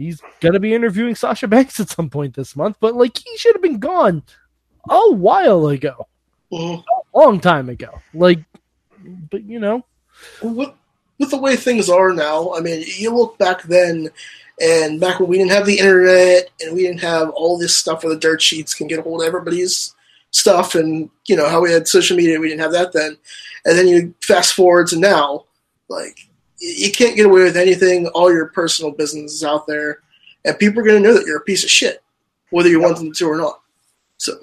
he's 0.00 0.20
gonna 0.40 0.60
be 0.60 0.74
interviewing 0.74 1.14
Sasha 1.14 1.48
Banks 1.48 1.78
at 1.80 1.88
some 1.88 2.10
point 2.10 2.34
this 2.34 2.56
month. 2.56 2.76
But 2.80 2.94
like, 2.94 3.18
he 3.18 3.36
should 3.36 3.54
have 3.54 3.62
been 3.62 3.78
gone 3.78 4.22
a 4.88 5.12
while 5.12 5.66
ago, 5.68 6.06
Mhm. 6.52 6.82
a 7.14 7.18
long 7.18 7.40
time 7.40 7.68
ago. 7.68 8.00
Like, 8.14 8.40
but 9.30 9.44
you 9.44 9.58
know, 9.58 9.84
with, 10.42 10.70
with 11.18 11.30
the 11.30 11.38
way 11.38 11.56
things 11.56 11.88
are 11.88 12.12
now, 12.12 12.54
I 12.54 12.60
mean, 12.60 12.84
you 12.98 13.14
look 13.14 13.38
back 13.38 13.62
then, 13.64 14.08
and 14.60 15.00
back 15.00 15.20
when 15.20 15.28
we 15.28 15.38
didn't 15.38 15.52
have 15.52 15.64
the 15.64 15.78
internet 15.78 16.50
and 16.60 16.74
we 16.74 16.82
didn't 16.82 17.00
have 17.00 17.30
all 17.30 17.56
this 17.56 17.74
stuff 17.74 18.04
where 18.04 18.12
the 18.12 18.20
dirt 18.20 18.42
sheets 18.42 18.74
can 18.74 18.86
get 18.86 18.98
a 18.98 19.02
hold 19.02 19.22
of 19.22 19.26
everybody's 19.26 19.94
stuff, 20.32 20.74
and 20.74 21.10
you 21.26 21.36
know 21.36 21.48
how 21.48 21.60
we 21.60 21.72
had 21.72 21.88
social 21.88 22.16
media, 22.16 22.38
we 22.38 22.48
didn't 22.48 22.60
have 22.60 22.72
that 22.72 22.92
then. 22.92 23.16
And 23.64 23.78
then 23.78 23.88
you 23.88 24.14
fast 24.22 24.54
forward 24.54 24.86
to 24.88 24.98
now, 24.98 25.44
like 25.88 26.28
you 26.60 26.92
can't 26.92 27.16
get 27.16 27.26
away 27.26 27.42
with 27.42 27.56
anything. 27.56 28.06
All 28.08 28.32
your 28.32 28.48
personal 28.48 28.92
business 28.92 29.32
is 29.32 29.44
out 29.44 29.66
there, 29.66 30.00
and 30.44 30.58
people 30.58 30.80
are 30.80 30.84
going 30.84 31.02
to 31.02 31.08
know 31.08 31.14
that 31.14 31.26
you're 31.26 31.38
a 31.38 31.42
piece 31.42 31.64
of 31.64 31.70
shit, 31.70 32.02
whether 32.50 32.68
you 32.68 32.80
want 32.80 32.98
them 32.98 33.12
to 33.12 33.26
or 33.26 33.36
not. 33.36 33.60
So 34.18 34.34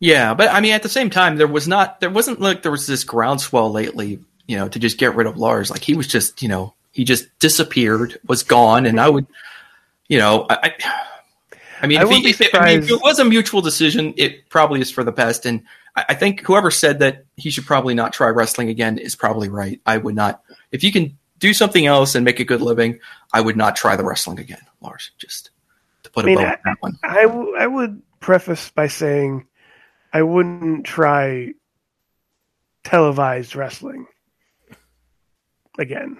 Yeah, 0.00 0.32
but 0.32 0.48
I 0.48 0.60
mean, 0.60 0.72
at 0.72 0.82
the 0.82 0.88
same 0.88 1.10
time, 1.10 1.36
there 1.36 1.46
was 1.46 1.68
not, 1.68 2.00
there 2.00 2.10
wasn't 2.10 2.40
like 2.40 2.62
there 2.62 2.72
was 2.72 2.86
this 2.86 3.04
groundswell 3.04 3.70
lately, 3.70 4.18
you 4.46 4.56
know, 4.56 4.66
to 4.66 4.78
just 4.78 4.96
get 4.98 5.14
rid 5.14 5.26
of 5.26 5.36
Lars. 5.36 5.70
Like 5.70 5.84
he 5.84 5.94
was 5.94 6.06
just, 6.06 6.42
you 6.42 6.48
know, 6.48 6.72
he 6.92 7.04
just 7.04 7.26
disappeared, 7.38 8.18
was 8.26 8.42
gone, 8.42 8.86
and 8.86 8.98
I 8.98 9.10
would, 9.10 9.26
you 10.08 10.18
know, 10.18 10.46
I, 10.48 10.56
I, 10.62 10.74
I 11.82 11.86
mean, 11.86 11.98
I 11.98 12.02
if, 12.02 12.10
he, 12.10 12.22
be 12.22 12.30
if, 12.30 12.54
I 12.54 12.74
mean, 12.74 12.82
if 12.82 12.90
it 12.90 13.00
was 13.02 13.18
a 13.18 13.24
mutual 13.24 13.60
decision, 13.60 14.14
it 14.16 14.48
probably 14.48 14.80
is 14.80 14.90
for 14.90 15.04
the 15.04 15.12
best. 15.12 15.44
And 15.44 15.62
I, 15.94 16.06
I 16.10 16.14
think 16.14 16.40
whoever 16.40 16.70
said 16.70 16.98
that 17.00 17.24
he 17.36 17.50
should 17.50 17.66
probably 17.66 17.94
not 17.94 18.14
try 18.14 18.28
wrestling 18.28 18.70
again 18.70 18.96
is 18.98 19.14
probably 19.14 19.50
right. 19.50 19.80
I 19.84 19.98
would 19.98 20.14
not, 20.14 20.42
if 20.72 20.82
you 20.82 20.92
can 20.92 21.18
do 21.40 21.52
something 21.52 21.86
else 21.86 22.14
and 22.14 22.24
make 22.24 22.38
a 22.38 22.44
good 22.44 22.60
living, 22.62 23.00
I 23.32 23.40
would 23.40 23.56
not 23.56 23.74
try 23.74 23.96
the 23.96 24.04
wrestling 24.04 24.38
again, 24.38 24.60
Lars. 24.80 25.10
Just 25.18 25.50
to 26.04 26.10
put 26.10 26.24
I 26.24 26.28
mean, 26.28 26.38
a 26.38 26.42
bow 26.42 26.46
I- 26.46 26.52
on 26.52 26.58
that 26.64 26.76
one. 26.80 26.98
I, 27.02 27.22
w- 27.22 27.56
I 27.56 27.66
would 27.66 28.00
preface 28.20 28.70
by 28.70 28.86
saying 28.86 29.46
I 30.12 30.22
wouldn't 30.22 30.84
try 30.86 31.54
televised 32.84 33.54
wrestling 33.56 34.06
again 35.78 36.16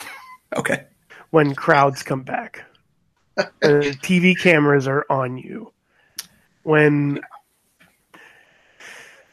Okay. 0.56 0.84
when 1.30 1.54
crowds 1.54 2.02
come 2.02 2.22
back. 2.22 2.64
TV 3.62 4.38
cameras 4.38 4.88
are 4.88 5.04
on 5.10 5.36
you. 5.36 5.72
When, 6.62 7.20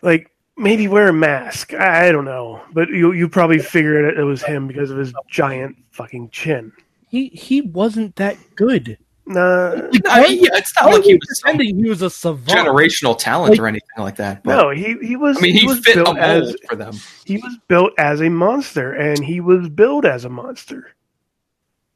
like, 0.02 0.30
maybe 0.58 0.88
wear 0.88 1.10
a 1.10 1.14
mask. 1.14 1.74
I, 1.74 2.08
I 2.08 2.12
don't 2.12 2.26
know. 2.26 2.62
But 2.74 2.90
you, 2.90 3.12
you 3.14 3.28
probably 3.30 3.60
figured 3.60 4.06
it, 4.06 4.20
it 4.20 4.24
was 4.24 4.44
him 4.44 4.68
because 4.68 4.92
of 4.92 4.98
his 4.98 5.14
giant 5.30 5.78
fucking 5.92 6.30
chin. 6.30 6.72
he 7.10 7.28
he 7.30 7.62
wasn't 7.62 8.16
that 8.18 8.38
good. 8.56 8.98
Nah, 9.26 9.88
I 10.10 10.24
mean, 10.28 10.44
yeah, 10.44 10.50
it's 10.56 10.76
not 10.76 10.92
like 10.92 11.04
he 11.06 11.14
was 11.14 11.40
some 11.40 11.52
pretending 11.56 11.82
he 11.82 11.90
was 11.90 12.02
a 12.02 12.10
savant. 12.10 12.50
generational 12.50 13.18
talent 13.18 13.52
Like- 13.52 13.60
or 13.62 13.68
anything 13.68 13.88
like 14.00 14.18
that. 14.18 14.44
But, 14.44 14.58
no, 14.58 14.70
he, 14.72 14.98
he 15.02 15.16
was 15.16 15.38
I 15.38 15.40
mean, 15.42 15.56
he, 15.56 15.66
was 15.66 15.80
fit 15.80 15.96
a 15.98 16.04
built 16.04 16.18
mold 16.18 16.44
as 16.44 16.56
for 16.68 16.76
them. 16.76 16.94
he 17.26 17.38
was 17.38 17.58
built 17.70 17.94
as 17.98 18.20
a 18.20 18.30
monster 18.30 18.92
and 18.92 19.24
he 19.24 19.40
was 19.40 19.70
built 19.70 20.04
as 20.04 20.26
a 20.26 20.30
monster 20.30 20.94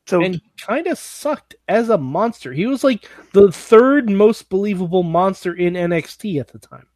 so 0.05 0.23
and 0.23 0.41
kind 0.57 0.87
of 0.87 0.97
sucked 0.97 1.55
as 1.67 1.89
a 1.89 1.97
monster. 1.97 2.53
He 2.53 2.65
was 2.65 2.81
like 2.81 3.09
the 3.33 3.51
third 3.51 4.09
most 4.09 4.47
believable 4.49 5.03
monster 5.03 5.53
in 5.53 5.73
NXT 5.73 6.39
at 6.39 6.47
the 6.47 6.59
time. 6.59 6.87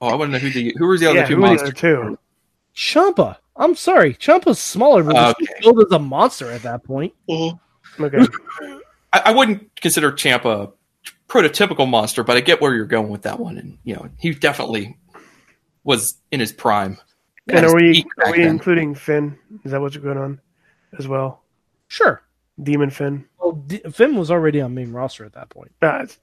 Oh, 0.00 0.08
I 0.08 0.14
want 0.14 0.32
to 0.32 0.32
know 0.32 0.38
who 0.38 0.50
the 0.50 0.74
who 0.78 0.86
was 0.88 1.00
the 1.00 1.06
other 1.10 1.18
yeah 1.20 1.26
two 1.26 1.36
who 1.36 1.42
were 1.42 1.48
the 1.48 1.54
monsters. 1.54 1.68
other 1.84 2.08
two 2.10 2.18
Ciampa. 2.74 3.36
I'm 3.56 3.76
sorry, 3.76 4.14
Ciampa's 4.14 4.58
smaller, 4.58 5.04
but 5.04 5.14
was 5.14 5.34
Okay. 5.40 5.54
built 5.62 5.78
as 5.86 5.92
a 5.92 5.98
monster 5.98 6.50
at 6.50 6.62
that 6.62 6.82
point. 6.84 7.12
mhm. 7.28 7.58
okay 8.00 8.18
I, 9.12 9.22
I 9.26 9.30
wouldn't 9.30 9.80
consider 9.80 10.10
Ciampa 10.12 10.68
a 10.68 10.72
prototypical 11.28 11.88
monster, 11.88 12.24
but 12.24 12.36
I 12.36 12.40
get 12.40 12.60
where 12.60 12.74
you're 12.74 12.84
going 12.86 13.08
with 13.10 13.22
that 13.22 13.38
one. 13.38 13.58
And 13.58 13.78
you 13.84 13.94
know, 13.94 14.08
he 14.18 14.34
definitely 14.34 14.96
was 15.84 16.16
in 16.32 16.40
his 16.40 16.52
prime. 16.52 16.98
and 17.48 17.58
Had 17.60 17.64
are 17.68 17.74
we 17.76 18.04
are 18.24 18.32
we 18.32 18.38
then. 18.38 18.48
including 18.48 18.94
finn 18.94 19.38
is 19.64 19.70
that 19.70 19.80
what's 19.80 19.96
going 19.96 20.18
on 20.18 20.40
as 20.98 21.06
well 21.06 21.42
Sure. 21.88 22.22
demon 22.62 22.90
finn 22.90 23.24
Well, 23.38 23.52
D- 23.52 23.82
Finn 23.92 24.16
was 24.16 24.30
already 24.30 24.60
on 24.60 24.74
main 24.74 24.92
roster 24.92 25.24
at 25.24 25.34
that 25.34 25.48
point. 25.50 25.70
it's- 25.82 26.18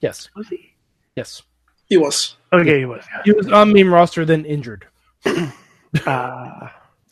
Yes. 0.00 0.28
was 0.34 0.48
he 0.48 0.74
Yes. 1.16 1.42
He 1.88 1.96
was. 1.96 2.36
okay 2.52 2.78
he 2.80 2.84
was 2.84 3.04
He 3.24 3.32
was 3.32 3.50
on 3.50 3.72
main 3.72 3.88
roster, 3.88 4.24
then 4.24 4.44
injured. 4.44 4.86
uh, 6.06 6.68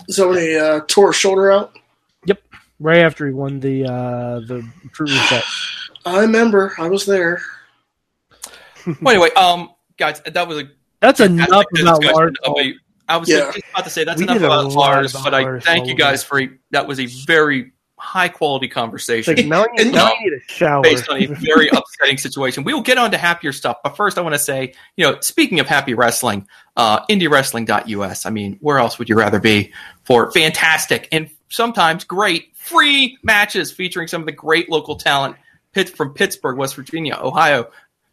So 0.09 0.29
when 0.31 0.39
he 0.39 0.57
uh, 0.57 0.81
tore 0.89 1.09
his 1.09 1.17
shoulder 1.17 1.51
out, 1.53 1.73
Yep. 2.27 2.41
Right 2.81 2.99
after 2.99 3.27
he 3.27 3.33
won 3.33 3.61
the 3.61 3.85
uh 3.85 4.41
the 4.41 4.67
true 4.93 5.07
reset. 5.07 5.45
I 6.07 6.21
remember 6.23 6.75
I 6.79 6.89
was 6.89 7.07
there. 7.07 7.41
Well, 9.01 9.15
anyway, 9.15 9.31
um, 9.37 9.71
guys, 9.97 10.21
that 10.23 10.49
was 10.49 10.59
a 10.59 10.69
That's 11.01 11.21
enough 11.21 11.49
about 11.49 12.03
Lars. 12.05 12.33
of 12.45 12.55
a- 12.59 12.75
I 13.09 13.17
was 13.17 13.29
Yeah. 13.29 13.51
just 13.53 13.65
about 13.73 13.85
to 13.85 13.91
say 13.91 14.05
that's 14.05 14.19
We 14.19 14.25
enough 14.25 14.37
did 14.39 14.43
a 14.45 14.47
about 14.47 14.73
Lars, 14.73 15.13
about 15.15 15.25
but 15.25 15.35
I 15.35 15.43
Lars 15.43 15.65
thank 15.65 15.87
you 15.87 15.95
guys 15.95 16.25
for 16.25 16.41
a, 16.41 16.49
that 16.71 16.87
was 16.89 16.99
a 16.99 17.07
very 17.27 17.72
high 18.03 18.29
quality 18.29 18.67
conversation. 18.69 19.37
like 19.37 19.47
now, 19.47 19.63
I 19.63 19.67
need, 19.77 19.81
And 19.87 19.93
now 19.93 20.09
now- 20.09 20.15
need 20.21 20.33
a 20.33 20.53
shower 20.53 20.83
based 20.83 21.09
on 21.09 21.23
a 21.23 21.27
very 21.27 21.69
upsetting 21.69 22.19
situation. 22.19 22.65
We 22.65 22.75
will 22.75 22.83
get 22.83 22.99
on 22.99 23.11
to 23.13 23.17
happier 23.19 23.53
stuff, 23.53 23.79
but 23.85 23.97
first 23.97 24.19
I 24.19 24.21
want 24.23 24.35
to 24.35 24.39
say, 24.41 24.75
you 24.97 25.07
know, 25.07 25.19
speaking 25.21 25.61
of 25.61 25.67
happy 25.69 25.95
wrestling, 25.95 26.47
uh, 26.77 27.07
IndieWrestling.us. 27.07 28.27
I 28.27 28.31
mean, 28.31 28.59
where 28.61 28.79
else 28.79 28.99
would 28.99 29.09
you 29.09 29.15
rather 29.17 29.39
be 29.41 29.73
for 30.05 30.31
fantastic 30.33 31.09
and 31.13 31.31
sometimes 31.49 32.05
great 32.05 32.55
free 32.57 33.19
matches 33.23 33.71
featuring 33.73 34.09
some 34.09 34.21
of 34.23 34.27
the 34.27 34.33
great 34.33 34.69
local 34.69 34.97
talent 34.97 35.37
from 35.95 36.13
Pittsburgh, 36.13 36.59
West 36.59 36.75
Virginia, 36.75 37.19
Ohio. 37.21 37.71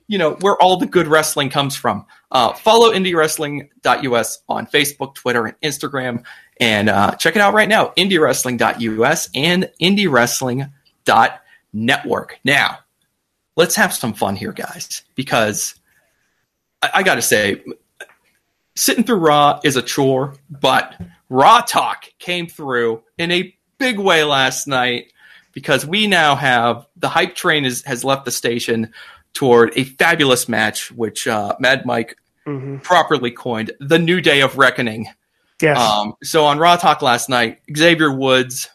You 0.09 0.17
know 0.17 0.33
where 0.41 0.61
all 0.61 0.75
the 0.77 0.87
good 0.87 1.07
wrestling 1.07 1.49
comes 1.49 1.75
from. 1.75 2.05
Uh, 2.31 2.53
follow 2.53 2.91
IndieWrestling.us 2.91 4.39
on 4.49 4.65
Facebook, 4.65 5.13
Twitter, 5.13 5.45
and 5.45 5.61
Instagram, 5.61 6.23
and 6.59 6.89
uh, 6.89 7.11
check 7.11 7.35
it 7.35 7.41
out 7.41 7.53
right 7.53 7.69
now. 7.69 7.93
IndieWrestling.us 7.95 9.29
and 9.35 9.69
IndieWrestling.network. 9.79 12.39
Now, 12.43 12.79
let's 13.55 13.75
have 13.75 13.93
some 13.93 14.13
fun 14.13 14.35
here, 14.35 14.51
guys, 14.51 15.03
because 15.13 15.75
I, 16.81 16.89
I 16.95 17.03
got 17.03 17.15
to 17.15 17.21
say, 17.21 17.63
sitting 18.75 19.03
through 19.03 19.19
Raw 19.19 19.59
is 19.63 19.75
a 19.75 19.83
chore, 19.83 20.33
but 20.49 20.99
Raw 21.29 21.61
Talk 21.61 22.05
came 22.17 22.47
through 22.47 23.03
in 23.19 23.31
a 23.31 23.55
big 23.77 23.99
way 23.99 24.23
last 24.23 24.67
night 24.67 25.13
because 25.51 25.85
we 25.85 26.07
now 26.07 26.35
have 26.35 26.87
the 26.95 27.09
hype 27.09 27.35
train 27.35 27.65
is, 27.65 27.83
has 27.83 28.03
left 28.03 28.25
the 28.25 28.31
station 28.31 28.91
toward 29.33 29.71
a 29.77 29.83
fabulous 29.83 30.49
match, 30.49 30.91
which 30.91 31.27
uh, 31.27 31.55
Mad 31.59 31.85
Mike 31.85 32.15
Mhm. 32.47 32.81
properly 32.81 33.29
coined 33.31 33.71
the 33.79 33.99
New 33.99 34.21
Day 34.21 34.41
of 34.41 34.57
Reckoning. 34.57 35.07
yes 35.61 35.77
Um, 35.77 36.13
so 36.23 36.45
on 36.45 36.57
Raw 36.57 36.77
Talk 36.77 37.01
last 37.01 37.29
night, 37.29 37.59
Xavier 37.75 38.11
Woods 38.11 38.69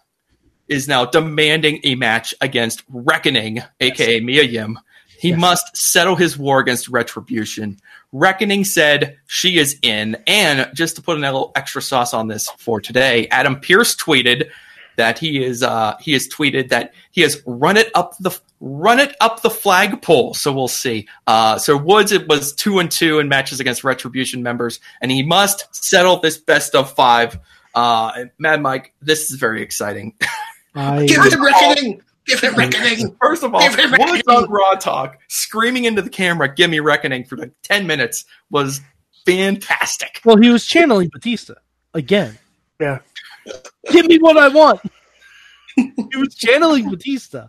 is 0.69 0.87
now 0.87 1.05
demanding 1.07 1.81
a 1.83 1.95
match 1.95 2.35
against 2.41 2.83
Reckoning, 2.89 3.63
aka 3.81 4.21
Mia 4.21 4.43
Yim. 4.45 4.79
He 5.19 5.33
must 5.33 5.77
settle 5.77 6.15
his 6.17 6.37
war 6.39 6.61
against 6.61 6.89
Retribution. 6.89 7.79
Reckoning 8.13 8.65
said 8.65 9.17
she 9.27 9.59
is 9.59 9.77
in, 9.83 10.17
and 10.27 10.69
just 10.75 10.97
to 10.97 11.03
put 11.03 11.17
a 11.17 11.21
little 11.21 11.51
extra 11.57 11.81
sauce 11.83 12.13
on 12.15 12.29
this 12.29 12.49
for 12.59 12.81
today, 12.81 13.27
Adam 13.31 13.59
Pearce 13.59 13.97
tweeted 13.97 14.51
that 14.97 15.19
he 15.19 15.43
is 15.43 15.63
uh, 15.63 15.97
he 16.01 16.13
has 16.13 16.29
tweeted 16.29 16.69
that 16.69 16.93
he 17.11 17.21
has 17.23 17.43
run 17.47 17.77
it 17.77 17.91
up 17.95 18.17
the 18.19 18.31
run 18.61 19.01
it 19.01 19.15
up 19.21 19.43
the 19.43 19.51
flagpole. 19.51 20.35
So 20.35 20.53
we'll 20.53 20.69
see. 20.69 21.09
Uh, 21.27 21.59
so 21.59 21.77
Woods 21.77 22.13
it 22.13 22.29
was 22.29 22.53
two 22.53 22.79
and 22.79 22.91
two 22.91 23.19
in 23.19 23.29
matches 23.29 23.61
against 23.61 23.85
Retribution 23.85 24.43
members, 24.43 24.81
and 25.01 25.11
he 25.11 25.23
must 25.23 25.75
settle 25.75 26.19
this 26.21 26.39
best 26.39 26.75
of 26.75 26.93
five. 26.95 27.39
Uh, 27.75 28.27
Mad 28.39 28.63
Mike, 28.63 28.93
this 29.03 29.31
is 29.31 29.39
very 29.39 29.63
exciting. 29.63 30.15
I, 30.75 31.07
Give 31.07 31.25
him 31.25 31.45
reckoning. 31.45 32.03
Give 32.27 32.41
him 32.41 32.55
reckoning. 32.55 33.17
First 33.21 33.43
of 33.43 33.55
all, 33.55 33.61
Give 33.61 33.75
him 33.79 33.91
Woods 33.93 34.23
reckoning. 34.23 34.23
on 34.29 34.51
Raw 34.51 34.73
Talk 34.73 35.19
screaming 35.29 35.85
into 35.85 36.03
the 36.03 36.11
camera, 36.11 36.53
"Give 36.53 36.71
me 36.71 36.81
reckoning" 36.81 37.25
for 37.25 37.37
like 37.37 37.53
ten 37.63 37.87
minutes 37.87 38.25
was 38.51 38.81
fantastic. 39.27 40.21
well, 40.25 40.37
he 40.37 40.51
was 40.51 40.67
channeling 40.67 41.09
Batista 41.13 41.55
again. 41.95 42.39
yeah 42.81 42.99
Give 43.91 44.07
me 44.07 44.19
what 44.19 44.37
I 44.37 44.49
want. 44.49 44.81
he 45.77 46.17
was 46.17 46.35
channeling 46.35 46.89
Batista. 46.91 47.47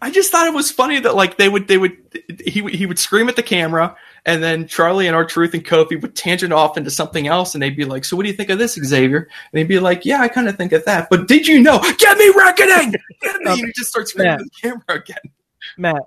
I 0.00 0.10
just 0.10 0.32
thought 0.32 0.48
it 0.48 0.54
was 0.54 0.70
funny 0.70 0.98
that 1.00 1.14
like 1.14 1.36
they 1.38 1.48
would 1.48 1.68
they 1.68 1.78
would 1.78 1.96
he 2.44 2.60
would- 2.60 2.74
he 2.74 2.86
would 2.86 2.98
scream 2.98 3.28
at 3.28 3.36
the 3.36 3.42
camera 3.42 3.96
and 4.26 4.42
then 4.42 4.66
Charly 4.66 5.06
and 5.06 5.14
R-Truth 5.16 5.54
and 5.54 5.64
Kofi 5.64 6.00
would 6.02 6.14
tangent 6.16 6.52
off 6.52 6.76
into 6.76 6.90
something 6.90 7.26
else 7.28 7.54
and 7.54 7.62
they'd 7.62 7.76
be 7.76 7.84
like, 7.84 8.04
"So 8.04 8.16
what 8.16 8.22
do 8.24 8.28
you 8.28 8.34
think 8.36 8.50
of 8.50 8.58
this, 8.58 8.74
Xavier?" 8.74 9.18
And 9.18 9.28
they'd 9.52 9.68
be 9.68 9.78
like, 9.78 10.04
"Yeah, 10.04 10.20
I 10.20 10.26
kind 10.28 10.48
of 10.48 10.56
think 10.56 10.72
of 10.72 10.84
that." 10.86 11.08
But 11.10 11.28
did 11.28 11.46
you 11.46 11.60
know? 11.62 11.78
Get 11.98 12.18
me 12.18 12.32
reckoning! 12.36 12.92
Get 13.20 13.40
me! 13.42 13.50
And 13.52 13.56
he 13.66 13.72
just 13.76 13.90
starts 13.90 14.10
screaming 14.10 14.26
Yeah. 14.32 14.34
at 14.34 14.40
the 14.40 14.50
camera 14.60 14.82
again. 15.00 15.32
Matt, 15.78 16.02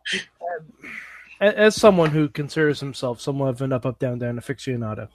a- 1.41 1.58
as 1.60 1.76
someone 1.76 2.10
who 2.12 2.28
considers 2.30 2.80
himself 2.82 3.21
somewhat 3.21 3.50
of 3.50 3.62
an 3.62 3.71
up, 3.74 3.86
up, 3.86 4.00
down, 4.00 4.19
down 4.19 4.38
aficionado, 4.38 5.08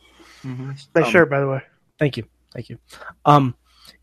Nice 0.43 0.89
Um, 0.95 1.05
shirt, 1.11 1.29
by 1.31 1.41
the 1.41 1.49
way. 1.49 1.63
thank 1.99 2.17
you, 2.17 2.25
thank 2.55 2.71
you. 2.71 2.79
Um, 3.27 3.55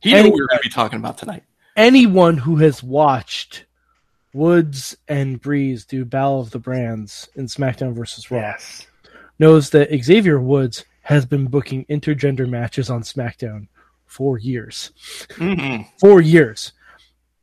He 0.01 0.11
knew 0.11 0.17
Any- 0.19 0.29
what 0.29 0.35
we 0.35 0.41
were 0.41 0.47
going 0.47 0.59
to 0.59 0.69
be 0.69 0.73
talking 0.73 0.99
about 0.99 1.17
tonight. 1.17 1.43
anyone 1.75 2.37
who 2.37 2.57
has 2.57 2.81
watched 2.83 3.65
Woods 4.33 4.95
and 5.07 5.41
Breeze 5.41 5.85
do 5.85 6.05
Battle 6.05 6.39
of 6.41 6.51
the 6.51 6.59
Brands 6.59 7.29
in 7.35 7.45
SmackDown 7.47 7.93
versus 7.93 8.29
Raw 8.29 8.39
Yes. 8.39 8.85
knows 9.39 9.69
that 9.71 9.89
Xavier 10.03 10.39
Woods 10.39 10.85
has 11.03 11.25
been 11.25 11.45
booking 11.47 11.85
intergender 11.85 12.47
matches 12.47 12.89
on 12.89 13.01
SmackDown 13.01 13.67
for 14.05 14.37
years. 14.37 14.91
hmm 15.35 15.81
For 15.99 16.21
years. 16.21 16.73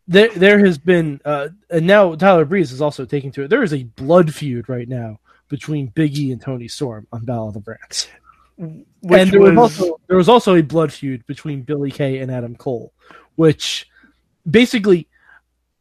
There, 0.07 0.29
there 0.37 0.59
has 0.65 0.77
been, 0.77 1.21
uh, 1.25 1.49
and 1.71 1.87
now 1.87 2.15
Tyler 2.15 2.45
Breeze 2.45 2.73
is 2.73 2.83
also 2.83 3.07
taking 3.07 3.33
to 3.33 3.43
it. 3.45 3.49
There 3.49 3.63
is 3.63 3.73
a 3.73 3.85
blood 3.85 4.35
feud 4.35 4.69
right 4.69 4.89
now 4.89 5.19
between 5.49 5.87
Big 5.89 6.17
E 6.19 6.31
and 6.31 6.41
Toni 6.41 6.69
Storm 6.69 7.07
on 7.11 7.25
Battle 7.25 7.49
of 7.49 7.55
the 7.55 7.61
Brands. 7.61 8.09
Which 8.57 9.21
and 9.21 9.31
there 9.31 9.41
was, 9.41 9.53
was, 9.55 9.81
also 9.81 10.01
there 10.07 10.17
was 10.17 10.29
also 10.29 10.55
a 10.55 10.63
blood 10.63 10.93
feud 10.93 11.27
between 11.27 11.63
Billie 11.63 11.91
Kay 11.91 12.19
and 12.19 12.31
Adam 12.31 12.55
Cole, 12.57 12.93
which 13.35 13.89
basically, 14.49 15.09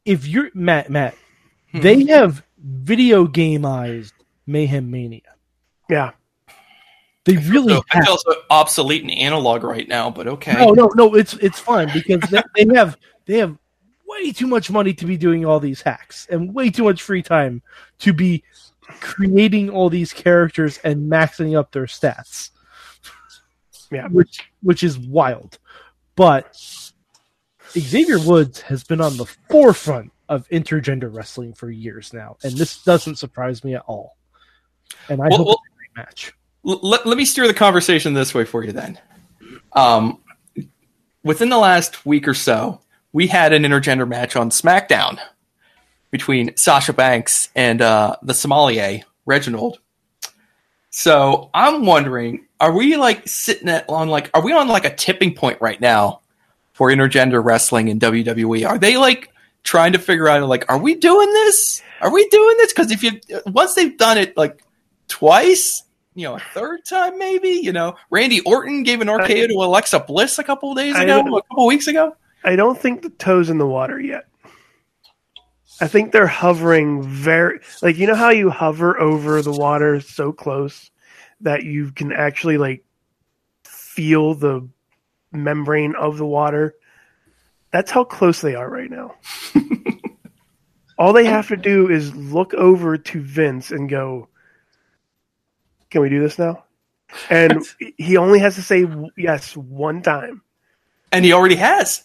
if 0.06 0.28
you're 0.28 0.50
Matt, 0.54 0.90
Matt, 0.90 1.16
Hmm. 1.72 1.82
they 1.82 2.06
have 2.06 2.44
video 2.64 3.26
gameized 3.26 4.14
Mayhem 4.46 4.90
Mania. 4.92 5.22
yeah. 5.90 6.12
They 7.26 7.38
really 7.38 7.74
So 7.74 7.84
have. 7.88 8.02
it's 8.02 8.10
also 8.10 8.32
obsolete 8.50 9.02
and 9.02 9.12
analog 9.12 9.64
right 9.64 9.88
now, 9.88 10.10
but 10.10 10.28
okay. 10.28 10.54
No, 10.54 10.72
no, 10.72 10.92
no. 10.94 11.16
It's 11.16 11.34
it's 11.36 11.58
fine 11.58 11.90
because 11.94 12.20
they, 12.30 12.44
they 12.66 12.76
have 12.76 12.98
they 13.26 13.38
have 13.38 13.58
way 14.06 14.34
too 14.34 14.46
much 14.46 14.70
money 14.70 14.94
to 14.94 15.06
be 15.06 15.16
doing 15.16 15.46
all 15.46 15.60
these 15.62 15.82
hacks 15.82 16.28
and 16.30 16.54
way 16.54 16.70
too 16.70 16.84
much 16.84 17.02
free 17.02 17.24
time 17.24 17.62
to 18.00 18.12
be 18.12 18.44
creating 19.00 19.70
all 19.70 19.90
these 19.90 20.12
characters 20.12 20.80
and 20.84 21.10
maxing 21.10 21.58
up 21.58 21.72
their 21.72 21.86
stats. 21.86 22.50
Yeah. 23.94 24.08
which 24.08 24.40
which 24.62 24.84
is 24.84 24.98
wild. 24.98 25.60
But 26.16 26.56
Xavier 27.72 28.20
Woods 28.20 28.62
has 28.62 28.84
been 28.84 29.02
on 29.02 29.18
the 29.18 29.26
forefront 29.50 30.12
of 30.30 30.48
intergender 30.50 31.14
wrestling 31.14 31.54
for 31.54 31.70
years 31.70 32.14
now, 32.14 32.38
and 32.44 32.54
this 32.56 32.84
doesn't 32.84 33.16
surprise 33.16 33.64
me 33.64 33.76
at 33.76 33.84
all. 33.88 34.18
And 35.10 35.22
I 35.22 35.28
Well, 35.30 35.38
hope 35.38 35.48
well- 35.48 35.62
match. 35.96 36.34
Let, 36.64 37.06
let 37.06 37.18
me 37.18 37.26
steer 37.26 37.46
the 37.46 37.54
conversation 37.54 38.14
this 38.14 38.34
way 38.34 38.46
for 38.46 38.64
you 38.64 38.72
then. 38.72 38.98
Um, 39.74 40.20
within 41.24 41.50
the 41.50 41.58
last 41.58 42.06
week 42.06 42.26
or 42.28 42.34
so, 42.34 42.80
we 43.12 43.28
had 43.28 43.52
an 43.54 43.64
intergender 43.64 44.08
match 44.08 44.36
on 44.38 44.50
SmackDown 44.50 45.20
between 46.10 46.56
Sasha 46.56 46.94
Banks 46.94 47.50
and 47.54 47.82
uh, 47.82 48.16
the 48.24 48.34
sommelier, 48.34 49.02
Reginald. 49.26 49.80
So 50.90 51.50
I'm 51.54 51.86
wondering, 51.86 52.46
are 52.64 52.72
we 52.72 52.96
like 52.96 53.28
sitting 53.28 53.68
at 53.68 53.84
on 53.90 54.08
like, 54.08 54.30
are 54.34 54.42
we 54.42 54.54
on 54.54 54.70
like 54.70 54.86
a 54.86 54.96
tipping 54.96 55.36
point 55.36 55.60
right 55.60 55.82
now 55.82 56.22
for 56.72 56.88
intergender 56.88 57.44
wrestling 57.44 57.90
in 57.90 58.00
WWE? 58.00 58.66
Are 58.66 58.78
they 58.78 58.96
like 58.96 59.30
trying 59.64 59.92
to 59.92 60.00
figure 60.00 60.30
out 60.30 60.48
like, 60.48 60.72
are 60.72 60.78
we 60.78 60.96
doing 60.96 61.30
this? 61.34 61.84
Are 62.00 62.10
we 62.10 62.26
doing 62.30 62.56
this? 62.58 62.72
Because 62.72 62.90
if 62.90 63.04
you 63.04 63.20
once 63.48 63.74
they've 63.74 63.98
done 63.98 64.18
it 64.18 64.38
like 64.38 64.64
twice, 65.10 65.84
you 66.16 66.24
know, 66.24 66.36
a 66.36 66.40
third 66.54 66.86
time 66.86 67.20
maybe, 67.20 67.50
you 67.50 67.74
know, 67.74 67.98
Randy 68.10 68.40
Orton 68.40 68.84
gave 68.84 69.02
an 69.02 69.10
RKO 69.10 69.50
to 69.50 69.56
Alexa 69.56 70.00
Bliss 70.00 70.40
a 70.40 70.44
couple 70.46 70.72
of 70.72 70.78
days 70.78 70.98
ago, 70.98 71.20
a 71.20 71.42
couple 71.42 71.66
weeks 71.68 71.88
ago. 71.88 72.16
I 72.46 72.56
don't 72.56 72.80
think 72.80 73.02
the 73.02 73.10
toes 73.10 73.50
in 73.50 73.58
the 73.58 73.68
water 73.68 74.00
yet. 74.00 74.24
I 75.82 75.88
think 75.88 76.14
they're 76.14 76.28
hovering 76.28 77.04
very 77.04 77.60
like 77.82 77.98
you 77.98 78.08
know 78.08 78.16
how 78.16 78.30
you 78.30 78.50
hover 78.50 78.98
over 78.98 79.42
the 79.42 79.52
water 79.52 80.00
so 80.00 80.32
close 80.32 80.92
that 81.44 81.64
you 81.64 81.92
can 81.92 82.12
actually 82.12 82.58
like 82.58 82.84
feel 83.64 84.34
the 84.34 84.68
membrane 85.32 85.96
of 85.96 86.18
the 86.18 86.26
water. 86.26 86.76
That's 87.72 87.92
how 87.92 88.04
close 88.04 88.42
they 88.42 88.56
are 88.56 88.70
right 88.70 88.90
now. 88.90 89.16
All 90.98 91.14
they 91.14 91.26
have 91.26 91.48
to 91.48 91.58
do 91.58 91.90
is 91.90 92.16
look 92.16 92.54
over 92.54 92.98
to 92.98 93.22
Vince 93.22 93.72
and 93.72 93.90
go, 93.90 94.28
"Can 95.90 96.02
we 96.02 96.10
do 96.10 96.22
this 96.22 96.38
now?" 96.38 96.64
And 97.30 97.64
he 97.98 98.18
only 98.18 98.40
has 98.40 98.56
to 98.56 98.62
say 98.62 98.88
yes 99.18 99.56
one 99.58 100.02
time. 100.02 100.42
and 101.12 101.24
he 101.26 101.34
already 101.34 101.56
has. 101.56 102.04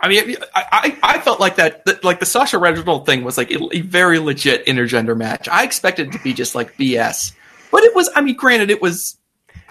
I 0.00 0.08
mean, 0.08 0.36
I, 0.54 0.64
I, 1.02 1.14
I 1.14 1.18
felt 1.20 1.40
like 1.40 1.56
that, 1.56 1.84
that, 1.86 2.04
like 2.04 2.20
the 2.20 2.26
Sasha 2.26 2.56
Reginald 2.58 3.04
thing 3.04 3.24
was 3.24 3.36
like 3.36 3.50
a, 3.50 3.58
a 3.72 3.80
very 3.80 4.20
legit 4.20 4.64
intergender 4.66 5.16
match. 5.16 5.48
I 5.48 5.64
expected 5.64 6.08
it 6.08 6.12
to 6.12 6.22
be 6.22 6.32
just 6.32 6.54
like 6.54 6.76
BS, 6.76 7.32
but 7.70 7.82
it 7.84 7.94
was. 7.94 8.10
I 8.14 8.20
mean, 8.20 8.36
granted, 8.36 8.70
it 8.70 8.80
was, 8.82 9.18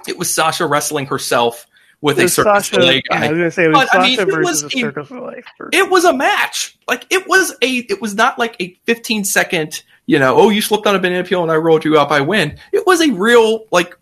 it 0.07 0.17
was 0.17 0.33
Sasha 0.33 0.65
wrestling 0.67 1.05
herself 1.05 1.65
with 2.01 2.19
a 2.19 2.23
was 2.23 2.33
Circus 2.36 2.67
Sasha, 2.67 2.75
Soleil 2.75 2.93
yeah, 2.93 3.01
I 3.12 3.19
was 3.31 3.38
gonna 3.38 3.51
say 3.51 3.65
it 3.65 3.67
was 3.69 3.89
But, 3.91 3.99
I 3.99 4.03
mean, 4.07 4.17
Sasha 4.17 4.29
it 4.29 4.38
was 4.38 4.62
versus 4.62 4.63
a 4.63 4.77
a- 4.77 4.81
Circus 4.81 5.12
of 5.12 5.17
Life. 5.17 5.45
It 5.73 5.89
was 5.89 6.05
a 6.05 6.13
match. 6.13 6.77
Like 6.88 7.05
it 7.10 7.27
was 7.27 7.53
a. 7.62 7.67
It 7.77 8.01
was 8.01 8.15
not 8.15 8.38
like 8.39 8.55
a 8.62 8.77
15 8.86 9.23
second. 9.25 9.83
You 10.05 10.19
know, 10.19 10.36
oh, 10.38 10.49
you 10.49 10.62
slipped 10.62 10.88
on 10.88 10.95
a 10.95 10.99
banana 10.99 11.23
peel 11.25 11.43
and 11.43 11.51
I 11.51 11.55
rolled 11.57 11.83
you 11.83 11.97
up. 11.99 12.12
I 12.12 12.21
win. 12.21 12.57
It 12.71 12.86
was 12.88 13.01
a 13.01 13.12
real 13.12 13.65
like 13.71 13.97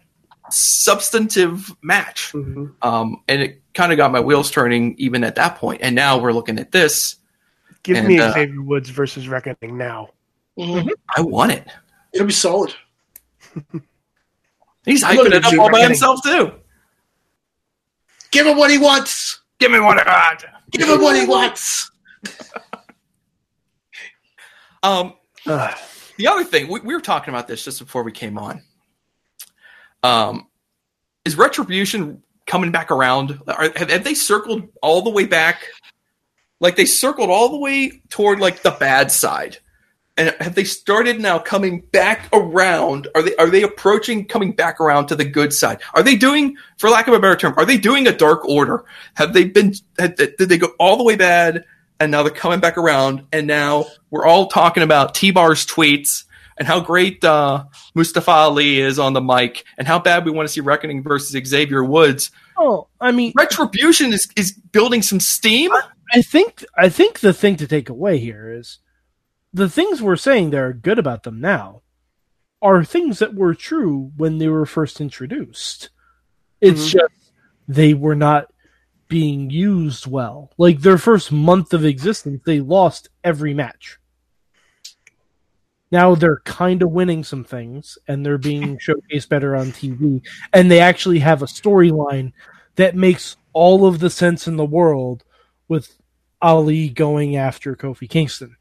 substantive 0.51 1.75
match 1.81 2.31
Mhm. 2.33 2.71
um, 2.83 3.21
and 3.27 3.41
it 3.41 3.61
kind 3.73 3.91
of 3.91 3.97
got 3.97 4.11
my 4.11 4.19
wheels 4.19 4.51
turning 4.51 4.93
even 4.99 5.23
at 5.23 5.35
that 5.35 5.57
point. 5.57 5.81
And 5.81 5.95
now 5.95 6.19
we're 6.19 6.31
looking 6.33 6.59
at 6.59 6.71
this. 6.71 7.15
Give 7.83 7.97
And, 7.97 8.07
me 8.07 8.19
uh, 8.19 8.31
Xavier 8.33 8.61
Woods 8.61 8.89
versus 8.89 9.27
Reckoning 9.27 9.77
now. 9.77 10.09
Mhm. 10.59 10.89
I 11.17 11.21
want 11.21 11.51
it. 11.51 11.67
It'll 12.13 12.27
be 12.27 12.33
solid. 12.33 12.73
He's 14.85 15.03
I'm 15.03 15.17
hyping 15.17 15.33
it 15.33 15.45
up 15.45 15.53
all 15.53 15.69
by 15.69 15.79
Reckoning. 15.79 15.87
himself 15.89 16.23
too. 16.23 16.51
Give 18.31 18.45
him 18.45 18.57
what 18.57 18.69
he 18.69 18.77
wants. 18.77 19.41
Give 19.59 19.71
me 19.71 19.79
what 19.79 19.99
I 19.99 20.03
got. 20.03 20.45
Give 20.71 20.89
him 20.89 21.01
what 21.01 21.15
he 21.15 21.25
wants. 21.25 21.91
Um, 24.85 25.13
Ugh. 25.47 25.77
the 26.17 26.27
other 26.27 26.43
thing 26.43 26.67
we, 26.67 26.79
we 26.81 26.93
were 26.93 27.01
talking 27.01 27.33
about 27.33 27.47
this 27.47 27.65
just 27.65 27.79
before 27.79 28.03
we 28.03 28.11
came 28.11 28.37
on. 28.37 28.61
Um, 30.03 30.47
is 31.25 31.35
retribution 31.35 32.21
coming 32.45 32.71
back 32.71 32.91
around? 32.91 33.39
Are, 33.47 33.71
have, 33.75 33.89
have 33.89 34.03
they 34.03 34.13
circled 34.13 34.69
all 34.83 35.01
the 35.01 35.09
way 35.09 35.25
back? 35.25 35.65
Like 36.59 36.75
they 36.75 36.85
circled 36.85 37.31
all 37.31 37.49
the 37.49 37.57
way 37.57 38.01
toward 38.09 38.39
like 38.39 38.61
the 38.61 38.71
bad 38.71 39.11
side, 39.11 39.57
and 40.17 40.35
have 40.39 40.55
they 40.55 40.63
started 40.63 41.19
now 41.19 41.39
coming 41.39 41.81
back 41.91 42.29
around? 42.33 43.07
Are 43.15 43.21
they 43.21 43.35
are 43.35 43.49
they 43.49 43.63
approaching 43.63 44.25
coming 44.25 44.53
back 44.53 44.79
around 44.79 45.07
to 45.07 45.15
the 45.15 45.25
good 45.25 45.53
side? 45.53 45.81
Are 45.93 46.03
they 46.03 46.15
doing, 46.15 46.55
for 46.77 46.89
lack 46.89 47.07
of 47.07 47.13
a 47.13 47.19
better 47.19 47.35
term, 47.35 47.53
are 47.57 47.65
they 47.65 47.77
doing 47.77 48.07
a 48.07 48.15
dark 48.15 48.45
order? 48.45 48.85
Have 49.15 49.33
they 49.33 49.45
been? 49.45 49.73
Had, 49.97 50.15
did 50.15 50.37
they 50.37 50.57
go 50.57 50.69
all 50.79 50.97
the 50.97 51.03
way 51.03 51.15
bad? 51.15 51.65
and 51.99 52.11
now 52.11 52.23
they're 52.23 52.31
coming 52.31 52.59
back 52.59 52.77
around, 52.77 53.25
and 53.31 53.47
now 53.47 53.85
we're 54.09 54.25
all 54.25 54.47
talking 54.47 54.83
about 54.83 55.15
T-Bar's 55.15 55.65
tweets 55.65 56.25
and 56.57 56.67
how 56.67 56.79
great 56.79 57.23
uh, 57.23 57.65
Mustafa 57.93 58.31
Ali 58.31 58.79
is 58.79 58.99
on 58.99 59.13
the 59.13 59.21
mic, 59.21 59.65
and 59.77 59.87
how 59.87 59.99
bad 59.99 60.25
we 60.25 60.31
want 60.31 60.47
to 60.47 60.53
see 60.53 60.61
Reckoning 60.61 61.03
versus 61.03 61.47
Xavier 61.47 61.83
Woods. 61.83 62.31
Oh, 62.57 62.87
I 62.99 63.11
mean, 63.11 63.33
Retribution 63.35 64.13
is, 64.13 64.27
is 64.35 64.53
building 64.53 65.01
some 65.01 65.19
steam. 65.19 65.71
I 66.13 66.21
think 66.21 66.63
I 66.77 66.89
think 66.89 67.19
the 67.19 67.33
thing 67.33 67.57
to 67.57 67.67
take 67.67 67.89
away 67.89 68.19
here 68.19 68.51
is 68.51 68.79
the 69.55 69.69
things 69.69 70.01
we're 70.01 70.17
saying 70.17 70.49
that 70.49 70.59
are 70.59 70.73
good 70.73 70.99
about 70.99 71.23
them 71.23 71.39
now 71.39 71.81
are 72.61 72.83
things 72.83 73.19
that 73.19 73.33
were 73.33 73.55
true 73.55 74.11
when 74.17 74.37
they 74.37 74.49
were 74.49 74.65
first 74.65 74.99
introduced. 74.99 75.89
It's 76.59 76.87
Mhm. 76.87 76.91
just 76.91 77.31
they 77.65 77.93
were 77.93 78.15
not 78.15 78.51
being 79.07 79.49
used 79.49 80.07
well. 80.07 80.51
Like 80.57 80.81
their 80.81 80.97
first 80.97 81.31
month 81.31 81.73
of 81.73 81.85
existence, 81.85 82.41
they 82.45 82.59
lost 82.59 83.07
every 83.23 83.53
match. 83.53 83.97
Now 85.89 86.15
they're 86.15 86.41
kind 86.43 86.81
of 86.81 86.91
winning 86.91 87.23
some 87.23 87.45
things 87.45 87.97
and 88.09 88.25
they're 88.25 88.37
being 88.37 88.77
showcased 88.85 89.29
better 89.29 89.55
on 89.55 89.67
TV 89.71 90.21
and 90.51 90.69
they 90.69 90.81
actually 90.81 91.19
have 91.19 91.41
a 91.41 91.45
storyline 91.45 92.33
that 92.75 92.93
makes 92.93 93.37
all 93.53 93.85
of 93.85 93.99
the 93.99 94.09
sense 94.09 94.49
in 94.49 94.57
the 94.57 94.65
world 94.65 95.23
with 95.69 95.95
Ali 96.41 96.89
going 96.89 97.37
after 97.37 97.73
Kofi 97.77 98.09
Kingston. 98.09 98.57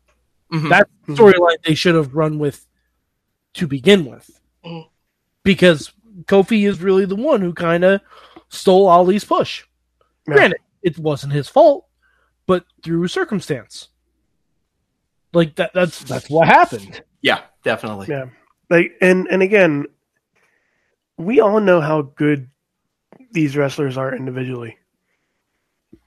Mhm. 0.54 0.68
That's 0.68 0.90
the 1.06 1.12
storyline 1.14 1.62
they 1.64 1.74
should 1.74 1.94
have 1.94 2.14
run 2.14 2.38
with 2.38 2.66
to 3.54 3.66
begin 3.66 4.04
with. 4.04 4.40
Mhm. 4.64 4.88
Because 5.42 5.92
Kofi 6.24 6.66
is 6.68 6.80
really 6.80 7.04
the 7.06 7.16
one 7.16 7.40
who 7.40 7.52
kind 7.52 7.84
of 7.84 8.00
stole 8.48 8.88
Ali's 8.88 9.24
push. 9.24 9.64
Yeah. 10.28 10.34
Granted, 10.34 10.60
it 10.82 10.98
wasn't 10.98 11.32
his 11.32 11.48
fault, 11.48 11.86
but 12.46 12.64
through 12.82 13.08
circumstance. 13.08 13.88
Like 15.32 15.56
that 15.56 15.72
that's 15.74 16.04
that's 16.04 16.30
what 16.30 16.46
happened. 16.46 17.02
Yeah, 17.20 17.40
definitely. 17.64 18.06
Yeah. 18.08 18.26
Like 18.70 18.92
and 19.00 19.26
and 19.28 19.42
again, 19.42 19.86
we 21.18 21.40
all 21.40 21.60
know 21.60 21.80
how 21.80 22.02
good 22.02 22.48
these 23.32 23.56
wrestlers 23.56 23.96
are 23.96 24.14
individually. 24.14 24.78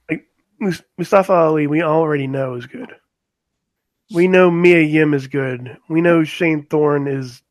Like 0.10 0.28
Mustafa 0.98 1.34
Ali, 1.34 1.68
we 1.68 1.82
already 1.84 2.28
know 2.28 2.56
is 2.56 2.66
good. 2.66 2.96
We 4.14 4.28
know 4.28 4.50
Mia 4.50 4.82
Yim 4.82 5.14
is 5.14 5.28
good. 5.28 5.78
We 5.90 6.02
know 6.02 6.24
Shane 6.24 6.66
Thorne 6.66 7.08
is 7.08 7.42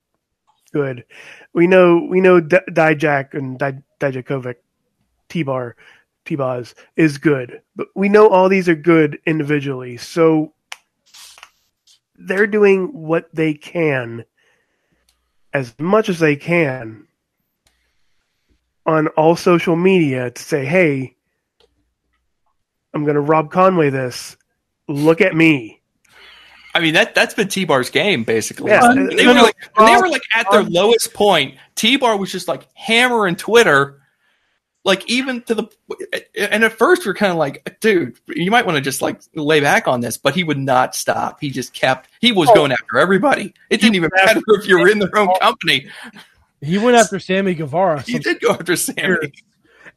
good. 0.72 1.04
We 1.52 1.66
know 1.66 2.06
we 2.08 2.20
know 2.20 2.40
D- 2.40 2.58
Dijak 2.70 3.34
and 3.34 3.58
Di- 3.58 3.82
Dijakovic, 4.00 4.56
T-Bar, 5.28 5.76
T-Boz 6.24 6.74
is 6.96 7.18
good. 7.18 7.62
But 7.74 7.88
we 7.94 8.08
know 8.08 8.28
all 8.28 8.48
these 8.48 8.68
are 8.68 8.74
good 8.74 9.18
individually. 9.26 9.96
So 9.96 10.54
they're 12.16 12.46
doing 12.46 12.88
what 12.92 13.28
they 13.34 13.54
can 13.54 14.24
as 15.52 15.74
much 15.78 16.08
as 16.08 16.18
they 16.18 16.36
can 16.36 17.06
on 18.84 19.08
all 19.08 19.36
social 19.36 19.76
media 19.76 20.30
to 20.30 20.42
say, 20.42 20.64
hey, 20.64 21.16
I'm 22.92 23.04
going 23.04 23.14
to 23.14 23.20
Rob 23.20 23.50
Conway 23.50 23.90
this. 23.90 24.36
Look 24.88 25.20
at 25.20 25.34
me. 25.34 25.75
I 26.76 26.80
mean 26.80 26.92
that 26.92 27.14
that's 27.14 27.32
been 27.32 27.48
T 27.48 27.64
Bar's 27.64 27.88
game 27.88 28.22
basically. 28.22 28.70
Yeah. 28.70 28.86
When 28.88 29.16
they, 29.16 29.26
were 29.26 29.32
like, 29.32 29.56
when 29.76 29.86
they 29.86 29.98
were 29.98 30.10
like 30.10 30.20
at 30.34 30.50
their 30.50 30.62
lowest 30.62 31.14
point, 31.14 31.56
T 31.74 31.96
Bar 31.96 32.18
was 32.18 32.30
just 32.30 32.48
like 32.48 32.68
hammering 32.74 33.36
Twitter, 33.36 34.02
like 34.84 35.08
even 35.10 35.40
to 35.44 35.54
the. 35.54 35.68
And 36.38 36.64
at 36.64 36.74
first 36.74 37.06
we 37.06 37.10
are 37.12 37.14
kind 37.14 37.32
of 37.32 37.38
like, 37.38 37.78
dude, 37.80 38.18
you 38.28 38.50
might 38.50 38.66
want 38.66 38.76
to 38.76 38.82
just 38.82 39.00
like 39.00 39.22
lay 39.34 39.60
back 39.60 39.88
on 39.88 40.02
this, 40.02 40.18
but 40.18 40.34
he 40.34 40.44
would 40.44 40.58
not 40.58 40.94
stop. 40.94 41.40
He 41.40 41.48
just 41.48 41.72
kept. 41.72 42.10
He 42.20 42.30
was 42.30 42.50
going 42.50 42.72
after 42.72 42.98
everybody. 42.98 43.54
It 43.70 43.80
didn't 43.80 43.94
even 43.94 44.10
matter 44.14 44.42
if 44.46 44.68
you 44.68 44.78
were 44.78 44.88
in 44.90 44.98
their 44.98 45.16
own 45.16 45.34
company. 45.40 45.88
He 46.60 46.76
went 46.76 46.98
after 46.98 47.18
Sammy 47.18 47.54
Guevara. 47.54 48.02
He 48.02 48.18
did 48.18 48.38
go 48.38 48.50
after 48.50 48.76
Sammy. 48.76 49.32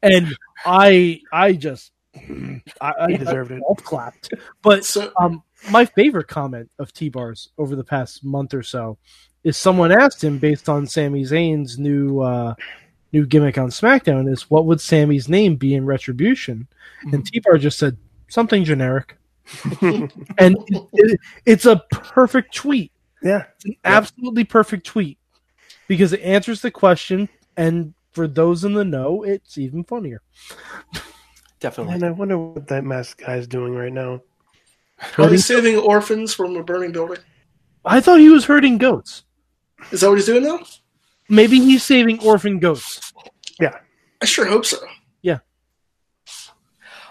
and 0.01 0.33
I 0.65 1.19
I 1.33 1.51
just 1.51 1.91
I, 2.15 2.93
I 2.99 3.11
He 3.11 3.17
deserved 3.17 3.51
it. 3.51 3.61
golf 3.61 3.83
clapped. 3.83 4.33
But 4.61 4.85
So 4.85 5.11
um, 5.19 5.43
my 5.71 5.85
favorite 5.85 6.27
comment 6.27 6.69
of 6.79 6.93
T 6.93 7.09
Bars 7.09 7.49
over 7.57 7.75
the 7.75 7.83
past 7.83 8.23
month 8.23 8.53
or 8.53 8.63
so 8.63 8.97
is 9.43 9.57
someone 9.57 9.91
asked 9.91 10.23
him 10.23 10.37
based 10.37 10.67
on 10.69 10.85
Sami 10.87 11.23
Zayn's 11.23 11.77
new 11.79 12.19
uh, 12.21 12.55
new 13.13 13.25
gimmick 13.25 13.57
on 13.57 13.69
SmackDown 13.69 14.31
is 14.31 14.49
what 14.49 14.65
would 14.65 14.81
Sami's 14.81 15.29
name 15.29 15.55
be 15.55 15.75
in 15.75 15.85
Retribution? 15.85 16.67
And 17.13 17.25
T 17.25 17.39
Bar 17.39 17.57
just 17.57 17.79
said 17.79 17.95
something 18.27 18.63
generic, 18.63 19.17
and 19.81 20.11
it, 20.37 20.87
it- 20.93 21.19
it's 21.45 21.65
a 21.65 21.77
perfect 21.91 22.53
tweet. 22.53 22.91
Yeah. 23.23 23.45
It's 23.55 23.65
an 23.65 23.75
absolutely 23.85 24.43
perfect 24.45 24.85
tweet 24.85 25.17
because 25.87 26.13
it 26.13 26.21
answers 26.21 26.61
the 26.61 26.71
question, 26.71 27.27
and 27.57 27.93
for 28.11 28.27
those 28.27 28.63
in 28.65 28.73
the 28.73 28.85
know, 28.85 29.23
it's 29.23 29.57
even 29.57 29.83
funnier. 29.83 30.21
Definitely. 31.59 31.95
And 31.95 32.03
I 32.03 32.11
wonder 32.11 32.37
what 32.37 32.67
that 32.67 32.83
mask 32.83 33.21
guy 33.25 33.35
is 33.35 33.47
doing 33.47 33.75
right 33.75 33.91
now. 33.91 34.21
are 35.17 35.27
they 35.27 35.37
saving 35.37 35.77
orphans 35.77 36.33
from 36.33 36.55
a 36.55 36.63
burning 36.63 36.91
building? 36.91 37.17
I 37.85 38.01
thought 38.01 38.19
he 38.19 38.29
was 38.29 38.45
herding 38.45 38.77
goats. 38.77 39.23
Is 39.91 40.01
that 40.01 40.09
what 40.09 40.15
he's 40.17 40.25
doing 40.25 40.43
now? 40.43 40.59
Maybe 41.29 41.59
he's 41.59 41.83
saving 41.83 42.19
orphan 42.21 42.59
goats. 42.59 43.13
Yeah. 43.59 43.77
I 44.21 44.25
sure 44.25 44.45
hope 44.45 44.65
so. 44.65 44.77
Yeah. 45.21 45.39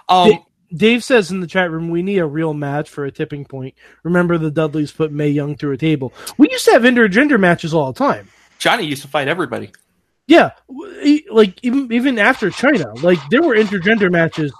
Um, 0.09 0.45
Dave 0.75 1.03
says 1.03 1.31
in 1.31 1.41
the 1.41 1.47
chat 1.47 1.71
room, 1.71 1.89
we 1.89 2.03
need 2.03 2.19
a 2.19 2.27
real 2.27 2.53
match 2.53 2.91
for 2.91 3.05
a 3.05 3.11
tipping 3.11 3.45
point. 3.45 3.75
Remember 4.03 4.37
the 4.37 4.51
Dudleys 4.51 4.93
put 4.93 5.13
Mae 5.13 5.29
Young 5.29 5.57
through 5.57 5.73
a 5.73 5.79
table. 5.79 6.13
We 6.37 6.51
used 6.51 6.65
to 6.67 6.73
have 6.73 6.83
intergender 6.83 7.41
matches 7.41 7.73
all 7.73 7.93
the 7.93 7.99
time. 7.99 8.29
Johnny 8.59 8.85
used 8.85 9.03
to 9.03 9.09
fight 9.09 9.29
everybody. 9.29 9.71
Yeah, 10.29 10.51
w- 10.69 11.01
e- 11.03 11.27
like 11.31 11.59
even 11.65 11.91
even 11.91 12.19
after 12.19 12.51
Chyna, 12.51 13.03
like 13.03 13.19
there 13.31 13.43
were 13.43 13.57
intergender 13.57 14.13
matches 14.13 14.53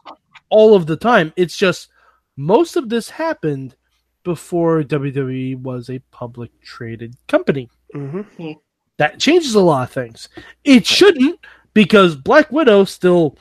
all 0.49 0.75
of 0.75 0.87
the 0.87 0.97
time. 0.97 1.33
It's 1.37 1.57
just 1.57 1.89
most 2.37 2.77
of 2.77 2.89
this 2.89 3.11
happened 3.11 3.77
before 4.25 4.83
WWE 4.83 5.57
was 5.61 5.91
a 5.91 5.99
public 6.11 6.51
traded 6.63 7.17
company. 7.29 7.69
hmm 7.93 8.23
That 8.97 9.21
changes 9.21 9.55
a 9.55 9.61
lot 9.61 9.89
of 9.89 9.93
things. 9.95 10.31
It 10.65 10.87
shouldn't 10.87 11.39
because 11.75 12.17
Black 12.17 12.51
Widow 12.51 12.85
still 12.85 13.37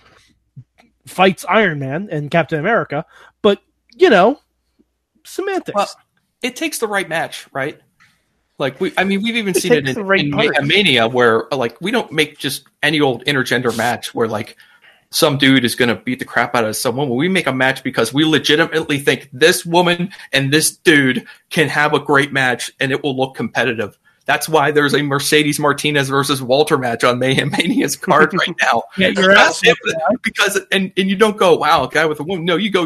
fights 1.08 1.46
Iron 1.48 1.80
Man 1.80 2.10
and 2.12 2.30
Captain 2.30 2.60
America, 2.60 3.06
but 3.42 3.62
you 3.96 4.10
know, 4.10 4.40
semantics. 5.26 5.76
Well, 5.76 5.90
it 6.42 6.56
takes 6.58 6.78
the 6.78 6.88
right 6.88 7.08
match, 7.08 7.48
right? 7.54 7.80
Like 8.60 8.82
we, 8.82 8.92
I 8.98 9.04
mean, 9.04 9.22
we've 9.22 9.36
even 9.36 9.56
It 9.56 9.62
seen 9.62 9.74
it 9.74 9.88
in, 9.88 10.06
right 10.06 10.26
in 10.26 10.32
part. 10.32 10.64
Mania, 10.66 11.08
where 11.08 11.46
like 11.52 11.80
we 11.80 11.92
don't 11.92 12.12
make 12.12 12.40
just 12.40 12.64
any 12.82 13.00
old 13.00 13.24
intergender 13.26 13.76
match 13.78 14.16
where 14.16 14.28
like 14.28 14.58
some 15.10 15.38
dude 15.38 15.64
is 15.64 15.76
going 15.76 15.90
to 15.90 15.96
beat 15.96 16.20
the 16.20 16.26
crap 16.26 16.56
out 16.56 16.66
of 16.66 16.76
someone. 16.76 17.10
We 17.10 17.30
make 17.30 17.48
a 17.48 17.54
match 17.54 17.84
because 17.84 18.14
we 18.14 18.26
legitimately 18.26 19.00
think 19.00 19.30
this 19.32 19.66
woman 19.66 20.12
and 20.34 20.52
this 20.52 20.76
dude 20.76 21.26
can 21.50 21.70
have 21.70 21.94
a 21.94 22.00
great 22.00 22.34
match 22.34 22.72
and 22.80 22.92
it 22.92 23.04
will 23.04 23.16
look 23.16 23.36
competitive. 23.36 23.98
That's 24.26 24.50
why 24.50 24.72
there's 24.72 24.94
a 24.94 25.02
Mercedes 25.04 25.58
Martinez 25.58 26.10
versus 26.10 26.42
Walter 26.42 26.78
match 26.78 27.06
on 27.06 27.18
Mayhem 27.18 27.50
Mania's 27.52 27.96
card 27.96 28.34
right 28.34 28.56
now. 28.62 28.84
Yeah, 28.98 29.08
you're 29.08 29.34
because 30.22 30.60
and 30.72 30.92
and 30.98 31.10
you 31.10 31.16
don't 31.16 31.38
go, 31.38 31.56
wow, 31.56 31.86
a 31.86 31.90
guy 31.90 32.06
with 32.06 32.20
a 32.20 32.24
woman. 32.24 32.44
No, 32.44 32.58
you 32.58 32.70
go, 32.70 32.86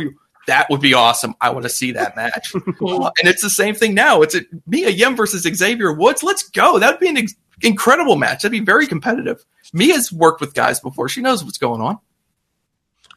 that 0.51 0.69
would 0.69 0.81
be 0.81 0.93
awesome. 0.93 1.33
I 1.39 1.49
want 1.49 1.63
to 1.63 1.69
see 1.69 1.93
that 1.93 2.15
match. 2.17 2.53
and 2.55 3.11
it's 3.23 3.41
the 3.41 3.49
same 3.49 3.73
thing 3.73 3.93
now. 3.93 4.21
It's 4.21 4.35
a, 4.35 4.41
Mia 4.67 4.89
Yim 4.89 5.15
versus 5.15 5.43
Xavier 5.43 5.93
Woods. 5.93 6.23
Let's 6.23 6.49
go. 6.49 6.77
That'd 6.77 6.99
be 6.99 7.07
an 7.07 7.17
ex- 7.17 7.35
incredible 7.61 8.17
match. 8.17 8.41
That'd 8.41 8.51
be 8.51 8.59
very 8.59 8.85
competitive. 8.85 9.45
Mia's 9.71 10.11
worked 10.11 10.41
with 10.41 10.53
guys 10.53 10.81
before. 10.81 11.07
She 11.07 11.21
knows 11.21 11.43
what's 11.43 11.57
going 11.57 11.79
on. 11.79 11.99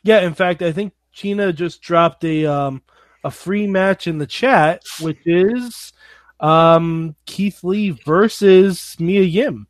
Yeah, 0.05 0.21
in 0.21 0.35
fact, 0.35 0.63
I 0.63 0.71
think 0.71 0.93
Gina 1.13 1.53
just 1.53 1.83
dropped 1.83 2.25
a 2.25 2.47
um 2.47 2.83
a 3.25 3.31
free 3.31 3.67
match 3.67 4.07
in 4.07 4.19
the 4.19 4.27
chat, 4.27 4.83
which 5.01 5.19
is 5.27 5.93
um 6.39 7.17
Keith 7.27 7.65
Lee 7.65 7.91
versus 7.91 8.95
Mia 9.01 9.23
Yim 9.23 9.67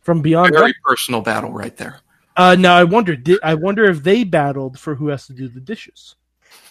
from 0.00 0.22
Beyond. 0.22 0.52
Very 0.54 0.74
personal 0.84 1.22
battle 1.22 1.50
right 1.50 1.76
there. 1.76 2.00
Uh, 2.36 2.56
now 2.58 2.76
I 2.76 2.84
wonder, 2.84 3.16
did, 3.16 3.38
I 3.42 3.54
wonder 3.54 3.84
if 3.84 4.02
they 4.02 4.24
battled 4.24 4.78
for 4.78 4.94
who 4.94 5.08
has 5.08 5.26
to 5.26 5.32
do 5.32 5.48
the 5.48 5.60
dishes. 5.60 6.14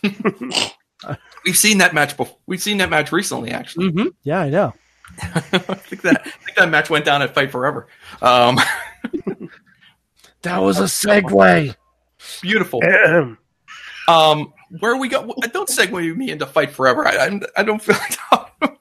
We've 1.45 1.58
seen 1.58 1.78
that 1.80 1.93
match 1.93 2.17
before. 2.17 2.38
We've 2.45 2.62
seen 2.62 2.78
that 2.78 2.89
match 2.89 3.12
recently, 3.12 3.52
actually. 3.52 3.91
Mm-hmm. 3.91 4.08
Yeah, 4.23 4.39
I 4.41 4.49
know. 4.49 4.73
I 5.21 5.39
think 5.39 6.02
that 6.04 6.21
I 6.25 6.30
think 6.30 6.58
that 6.58 6.69
match 6.69 6.89
went 6.89 7.06
down 7.06 7.21
at 7.21 7.34
Fight 7.34 7.52
Forever. 7.52 7.88
Um, 8.21 8.60
That 10.41 10.60
was 10.60 10.80
a 10.80 10.84
segue. 10.84 11.75
beautiful. 12.41 12.82
Ahem. 12.82 13.38
Um, 14.08 14.54
where 14.80 14.95
we 14.95 15.10
go? 15.10 15.34
Don't 15.52 15.67
segue 15.67 16.15
me 16.15 16.32
into 16.32 16.45
Fight 16.45 16.71
Forever. 16.71 17.06
I, 17.06 17.28
I, 17.28 17.39
I 17.58 17.63
don't 17.63 17.82
feel 17.82 17.95
like. 17.95 18.80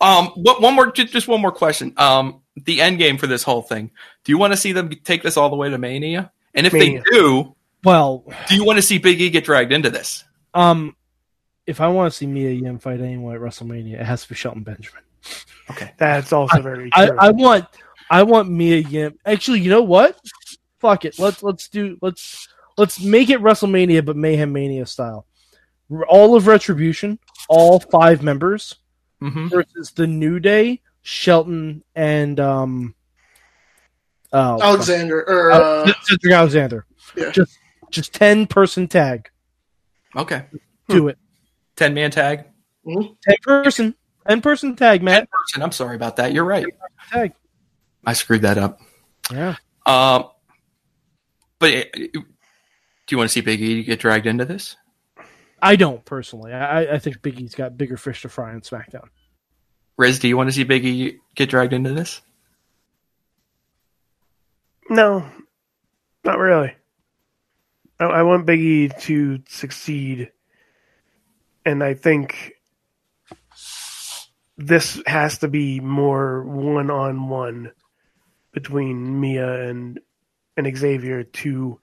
Um, 0.00 0.26
what 0.34 0.60
one 0.60 0.74
more? 0.74 0.90
Just, 0.92 1.12
just 1.12 1.28
one 1.28 1.40
more 1.40 1.52
question. 1.52 1.94
Um, 1.96 2.42
the 2.56 2.80
end 2.82 2.98
game 2.98 3.16
for 3.16 3.26
this 3.26 3.42
whole 3.42 3.62
thing. 3.62 3.90
Do 4.24 4.32
you 4.32 4.38
want 4.38 4.52
to 4.52 4.56
see 4.56 4.72
them 4.72 4.90
take 5.02 5.22
this 5.22 5.36
all 5.36 5.48
the 5.48 5.56
way 5.56 5.70
to 5.70 5.78
Mania? 5.78 6.30
And 6.54 6.66
if 6.66 6.72
Mania. 6.72 7.02
they 7.10 7.16
do, 7.16 7.53
Well, 7.84 8.24
do 8.48 8.54
you 8.54 8.64
want 8.64 8.76
to 8.78 8.82
see 8.82 8.98
Big 8.98 9.20
E 9.20 9.30
get 9.30 9.44
dragged 9.44 9.72
into 9.72 9.90
this? 9.90 10.24
um, 10.54 10.96
if 11.66 11.80
I 11.80 11.88
want 11.88 12.12
to 12.12 12.16
see 12.16 12.26
Mia 12.26 12.50
Yim 12.50 12.78
fight 12.78 13.00
anyone 13.00 13.34
at 13.34 13.40
WrestleMania, 13.40 13.94
it 13.94 14.04
has 14.04 14.22
to 14.22 14.28
be 14.28 14.34
Shelton 14.34 14.62
Benjamin. 14.62 15.02
Okay, 15.70 15.92
that's 15.96 16.32
also 16.32 16.60
very 16.60 16.90
I, 16.92 17.06
true. 17.06 17.16
I 17.18 17.30
want 17.30 17.64
I 18.10 18.22
want 18.22 18.50
Mia 18.50 18.76
Yim. 18.76 19.18
Actually, 19.24 19.60
you 19.60 19.70
know 19.70 19.82
what? 19.82 20.18
Fuck 20.78 21.06
it. 21.06 21.18
Let's 21.18 21.42
let's 21.42 21.68
do 21.68 21.96
let's 22.02 22.48
let's 22.76 23.00
make 23.00 23.30
it 23.30 23.40
WrestleMania, 23.40 24.04
but 24.04 24.16
Mayhem 24.16 24.52
Mania 24.52 24.84
style. 24.84 25.26
All 26.08 26.36
of 26.36 26.46
Retribution, 26.46 27.18
all 27.48 27.80
five 27.80 28.22
members 28.22 28.76
Mm-hmm. 29.22 29.48
versus 29.48 29.92
the 29.92 30.06
New 30.06 30.38
Day, 30.38 30.82
Shelton, 31.00 31.82
and 31.94 32.38
um, 32.38 32.94
oh, 34.34 34.60
Alexander 34.60 35.22
or 35.22 35.50
uh, 35.50 35.58
Uh, 35.58 35.92
Cedric 36.02 36.34
Alexander. 36.34 36.84
Yeah. 37.16 37.30
Just 37.30 37.56
just 37.90 38.12
ten 38.12 38.46
person 38.46 38.88
tag. 38.88 39.28
Okay, 40.16 40.44
Do 40.88 41.08
it. 41.08 41.18
ten 41.76 41.94
man 41.94 42.10
tag. 42.10 42.44
Ten 42.86 43.36
person. 43.42 43.94
Ten 44.28 44.40
person 44.40 44.76
tag, 44.76 45.04
Ten 45.04 45.26
person. 45.30 45.62
I'm 45.62 45.72
sorry 45.72 45.96
about 45.96 46.16
that. 46.16 46.32
You're 46.32 46.44
right. 46.44 46.66
Tag. 47.10 47.32
I 48.06 48.12
screwed 48.12 48.42
that 48.42 48.58
up. 48.58 48.80
Yeah. 49.30 49.56
Um, 49.86 50.28
but 51.58 51.72
uh, 51.74 51.84
do 52.02 52.22
you 53.10 53.18
want 53.18 53.28
to 53.28 53.32
see 53.32 53.40
Big 53.40 53.60
E 53.60 53.82
get 53.82 53.98
dragged 54.00 54.26
into 54.26 54.44
this? 54.44 54.76
I 55.60 55.76
don't 55.76 56.04
personally. 56.04 56.52
I, 56.52 56.94
I 56.94 56.98
think 56.98 57.22
Big 57.22 57.40
E's 57.40 57.54
got 57.54 57.76
bigger 57.78 57.96
fish 57.96 58.22
to 58.22 58.28
fry 58.28 58.52
on 58.52 58.60
SmackDown. 58.60 59.08
Riz, 59.96 60.18
do 60.18 60.28
you 60.28 60.36
want 60.36 60.48
to 60.48 60.52
see 60.54 60.64
Big 60.64 60.84
E 60.84 61.18
get 61.34 61.48
dragged 61.48 61.72
into 61.72 61.92
this? 61.92 62.20
no, 64.90 65.24
not 66.24 66.38
really. 66.38 66.74
I, 68.00 68.04
I 68.04 68.22
want 68.22 68.46
Big 68.46 68.60
E 68.60 68.88
to 69.02 69.40
succeed, 69.48 70.30
and 71.64 71.82
I 71.82 71.94
think 71.94 72.54
this 74.56 75.02
has 75.06 75.38
to 75.38 75.48
be 75.48 75.80
more 75.80 76.44
one 76.44 76.90
on 76.90 77.28
one 77.28 77.72
between 78.52 79.20
Mia 79.20 79.68
and 79.68 79.98
and 80.56 80.76
Xavier 80.76 81.24
to 81.24 81.80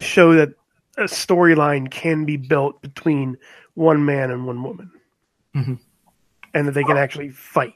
show 0.00 0.34
that 0.34 0.50
a 0.96 1.02
storyline 1.04 1.90
can 1.90 2.24
be 2.24 2.36
built 2.36 2.80
between 2.80 3.36
one 3.74 4.04
man 4.04 4.30
and 4.30 4.46
one 4.46 4.62
woman, 4.62 4.90
Mhm. 5.54 5.80
and 6.54 6.68
that 6.68 6.72
they 6.72 6.84
can 6.84 6.96
actually 6.96 7.30
fight 7.30 7.74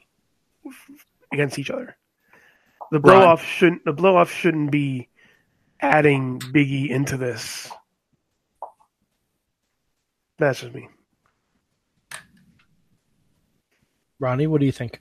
against 1.33 1.59
each 1.59 1.69
other. 1.69 1.97
The 2.91 2.99
blow 2.99 3.21
off 3.25 3.45
shouldn't 3.45 3.85
the 3.85 3.93
blow 3.93 4.15
off 4.17 4.31
shouldn't 4.31 4.71
be 4.71 5.09
adding 5.81 6.39
Biggie 6.39 6.89
into 6.89 7.17
this. 7.17 7.69
That's 10.39 10.61
just 10.61 10.73
me. 10.73 10.87
Ronnie, 14.19 14.47
what 14.47 14.59
do 14.59 14.65
you 14.65 14.71
think? 14.71 14.99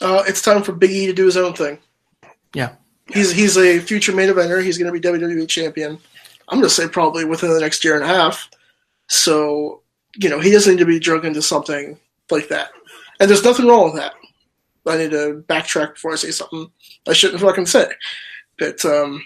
Uh, 0.00 0.24
it's 0.26 0.42
time 0.42 0.62
for 0.62 0.72
Big 0.72 0.90
E 0.90 1.06
to 1.06 1.12
do 1.12 1.26
his 1.26 1.36
own 1.36 1.52
thing. 1.52 1.78
Yeah. 2.54 2.74
He's 3.12 3.30
he's 3.30 3.56
a 3.56 3.78
future 3.78 4.14
main 4.14 4.28
eventer. 4.28 4.62
He's 4.62 4.78
going 4.78 4.92
to 4.92 4.98
be 4.98 5.06
WWE 5.06 5.48
champion. 5.48 5.98
I'm 6.48 6.58
going 6.58 6.68
to 6.68 6.74
say 6.74 6.88
probably 6.88 7.24
within 7.24 7.50
the 7.50 7.60
next 7.60 7.84
year 7.84 7.94
and 7.94 8.04
a 8.04 8.08
half. 8.08 8.50
So 9.08 9.82
you 10.16 10.28
know 10.28 10.40
he 10.40 10.50
doesn't 10.50 10.74
need 10.74 10.80
to 10.80 10.86
be 10.86 10.98
drug 10.98 11.24
into 11.24 11.42
something 11.42 11.98
like 12.30 12.48
that. 12.48 12.70
And 13.20 13.28
there's 13.28 13.44
nothing 13.44 13.66
wrong 13.66 13.84
with 13.84 13.94
that. 13.94 14.14
I 14.86 14.96
need 14.96 15.10
to 15.10 15.44
backtrack 15.48 15.94
before 15.94 16.12
I 16.12 16.16
say 16.16 16.30
something 16.30 16.70
I 17.06 17.12
shouldn't 17.12 17.40
fucking 17.40 17.66
say. 17.66 17.90
But 18.58 18.84
um, 18.84 19.22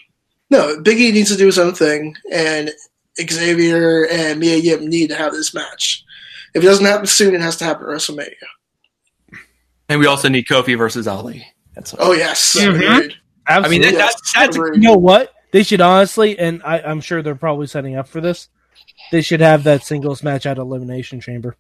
no, 0.53 0.81
Big 0.81 1.01
E 1.01 1.11
needs 1.11 1.31
to 1.31 1.37
do 1.37 1.47
his 1.47 1.59
own 1.59 1.75
thing, 1.75 2.15
and 2.33 2.71
Xavier 3.21 4.07
and 4.09 4.39
Mia 4.39 4.57
Yim 4.57 4.87
need 4.87 5.09
to 5.09 5.17
have 5.17 5.33
this 5.33 5.53
match. 5.55 6.05
If 6.55 6.63
it 6.63 6.67
doesn't 6.67 6.85
happen 6.85 7.07
soon, 7.07 7.35
it 7.35 7.41
has 7.41 7.57
to 7.57 7.65
happen 7.65 7.85
at 7.89 7.97
WrestleMania. 7.97 8.35
And 9.89 9.99
we 9.99 10.07
also 10.07 10.29
need 10.29 10.47
Kofi 10.47 10.77
versus 10.79 11.09
Ali. 11.09 11.45
That's 11.75 11.95
Oh 11.99 12.13
yes, 12.13 12.55
Mhm. 12.59 12.75
agreed. 12.75 13.15
I 13.47 13.69
mean, 13.69 13.83
that, 13.83 13.95
Absolutely. 13.95 13.99
that, 13.99 14.15
that's 14.35 14.57
you 14.57 14.81
know 14.83 14.95
what? 14.95 15.33
They 15.53 15.63
should 15.65 15.81
honestly, 15.81 16.39
and 16.39 16.63
I, 16.65 16.81
I'm 16.81 17.01
sure 17.01 17.23
they're 17.23 17.35
probably 17.35 17.67
setting 17.67 17.97
up 17.97 18.09
for 18.09 18.21
this. 18.21 18.49
They 19.11 19.21
should 19.23 19.41
have 19.41 19.65
that 19.65 19.83
singles 19.85 20.23
match 20.23 20.47
at 20.47 20.59
Elimination 20.59 21.21
Chamber 21.21 21.57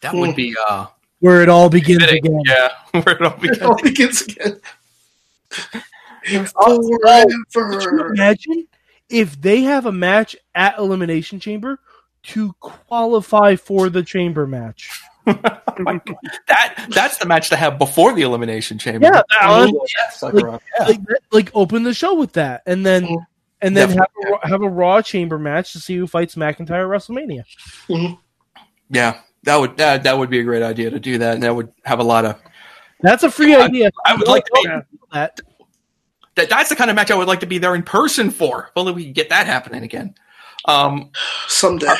that 0.00 0.14
would 0.14 0.34
be 0.34 0.54
uh, 0.68 0.86
where 1.20 1.42
it 1.42 1.48
all 1.48 1.68
begins 1.68 2.02
fitting. 2.04 2.24
again. 2.26 2.42
Yeah, 2.46 2.70
where 3.02 3.14
it 3.16 3.22
all 3.22 3.36
It 3.44 3.62
all 3.62 3.80
begins 3.82 4.22
again. 4.22 4.60
Could 6.24 6.32
you 6.32 7.44
Forever. 7.50 8.12
imagine 8.14 8.66
if 9.08 9.40
they 9.40 9.62
have 9.62 9.86
a 9.86 9.92
match 9.92 10.36
at 10.54 10.78
Elimination 10.78 11.40
Chamber 11.40 11.78
to 12.24 12.52
qualify 12.60 13.56
for 13.56 13.88
the 13.90 14.02
Chamber 14.02 14.46
match? 14.46 14.90
That 15.26 16.86
that's 16.90 17.16
the 17.18 17.26
match 17.26 17.48
to 17.50 17.56
have 17.56 17.78
before 17.78 18.12
the 18.12 18.22
elimination 18.22 18.76
chamber. 18.78 19.06
Yeah, 19.06 19.12
that- 19.12 19.42
honestly, 19.42 19.78
Yeah, 19.96 20.10
sucker 20.10 20.48
up. 20.50 20.62
Yeah. 20.78 20.86
like, 20.86 21.00
like 21.30 21.50
open 21.54 21.82
the 21.84 21.94
show 21.94 22.14
with 22.14 22.32
that, 22.34 22.62
and 22.66 22.84
then 22.84 23.04
Mhm. 23.04 23.26
and 23.62 23.76
then 23.76 23.88
have 23.90 24.08
a, 24.44 24.48
have 24.48 24.62
a 24.62 24.68
Raw 24.68 25.00
Chamber 25.00 25.38
match 25.38 25.72
to 25.72 25.80
see 25.80 25.96
who 25.96 26.06
fights 26.06 26.34
McIntyre 26.34 26.82
at 26.84 26.90
WrestleMania. 26.90 27.44
yeah, 28.90 29.20
that 29.44 29.56
would 29.56 29.76
that, 29.78 30.02
that 30.02 30.18
would 30.18 30.28
be 30.28 30.40
a 30.40 30.42
great 30.42 30.62
idea 30.62 30.90
to 30.90 31.00
do 31.00 31.18
that, 31.18 31.34
and 31.34 31.42
that 31.44 31.54
would 31.54 31.72
have 31.84 32.00
a 32.00 32.04
lot 32.04 32.24
of. 32.24 32.38
That's 33.00 33.22
a 33.22 33.30
free 33.30 33.54
I- 33.54 33.62
idea. 33.64 33.90
I 34.04 34.14
would 34.14 34.28
like 34.28 34.44
to 34.44 34.52
be, 34.62 34.68
that. 35.12 35.40
That. 36.36 36.48
That's 36.48 36.68
the 36.70 36.76
kind 36.76 36.90
of 36.90 36.96
match 36.96 37.10
I 37.10 37.14
would 37.14 37.28
like 37.28 37.40
to 37.40 37.46
be 37.46 37.58
there 37.58 37.74
in 37.74 37.82
person 37.82 38.30
for. 38.30 38.64
If 38.64 38.72
only 38.76 38.92
we 38.92 39.04
could 39.06 39.14
get 39.14 39.28
that 39.30 39.46
happening 39.46 39.82
again. 39.82 40.14
Um, 40.66 41.10
Someday. 41.48 41.94